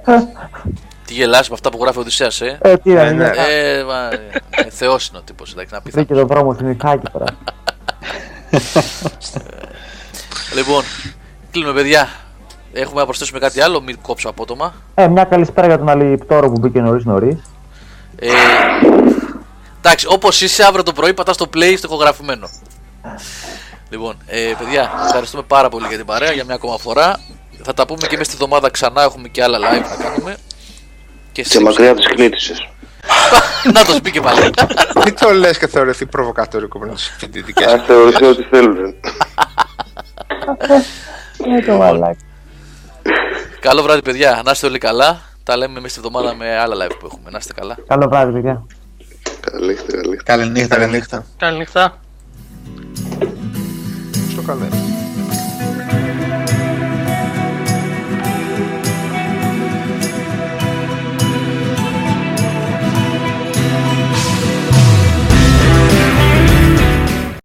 [1.05, 3.25] Τι γελάς με αυτά που γράφει ο Οδυσσέας, ε; Ε, τι Ε, είναι, ναι.
[3.25, 4.07] Ε, μα,
[4.49, 5.89] ε, θεός είναι ο τύπος, εντάξει, να πει.
[5.89, 7.25] βρήκε το δρόμο στην Ιθάκη τώρα.
[10.55, 10.83] Λοιπόν,
[11.51, 12.07] κλείνουμε, παιδιά.
[12.73, 14.73] Έχουμε να προσθέσουμε κάτι άλλο, μην κόψω απότομα.
[14.95, 17.37] Ε, μια καλησπέρα για τον Αλιπτόρο που μπήκε νωρίς νωρίς.
[18.15, 18.29] Ε,
[19.85, 22.49] εντάξει, όπως είσαι, αύριο το πρωί πατάς το play στο ηχογραφημένο.
[23.89, 27.19] Λοιπόν, ε, παιδιά, ευχαριστούμε πάρα πολύ για την παρέα για μια ακόμα φορά.
[27.63, 29.03] Θα τα πούμε και μέσα στη εβδομάδα ξανά.
[29.03, 30.37] Έχουμε και άλλα live να κάνουμε.
[31.31, 32.67] Και Και μακριά τις κλήτησες.
[33.73, 34.39] να το πει και πάλι.
[35.05, 37.73] Μην το λες και θεωρηθεί προβοκατόρικο με τις φοιτητικές.
[37.73, 38.95] Ας θεωρηθεί ό,τι θέλουν.
[41.55, 42.25] Ε, το μαλάκι.
[43.59, 44.41] Καλό βράδυ, παιδιά.
[44.45, 45.21] Να είστε όλοι καλά.
[45.43, 47.29] Τα λέμε μέσα στη εβδομάδα με άλλα live που έχουμε.
[47.29, 47.77] Να είστε καλά.
[47.87, 48.65] Καλό βράδυ, παιδιά.
[49.51, 50.23] Καλή νύχτα, καλή νύχτα.
[50.23, 51.25] Καληνύχτα, καληνύχτα.
[51.37, 51.99] Καληνύχτα.
[51.99, 51.99] Καληνύχτα.
[54.31, 54.67] Στο καλό.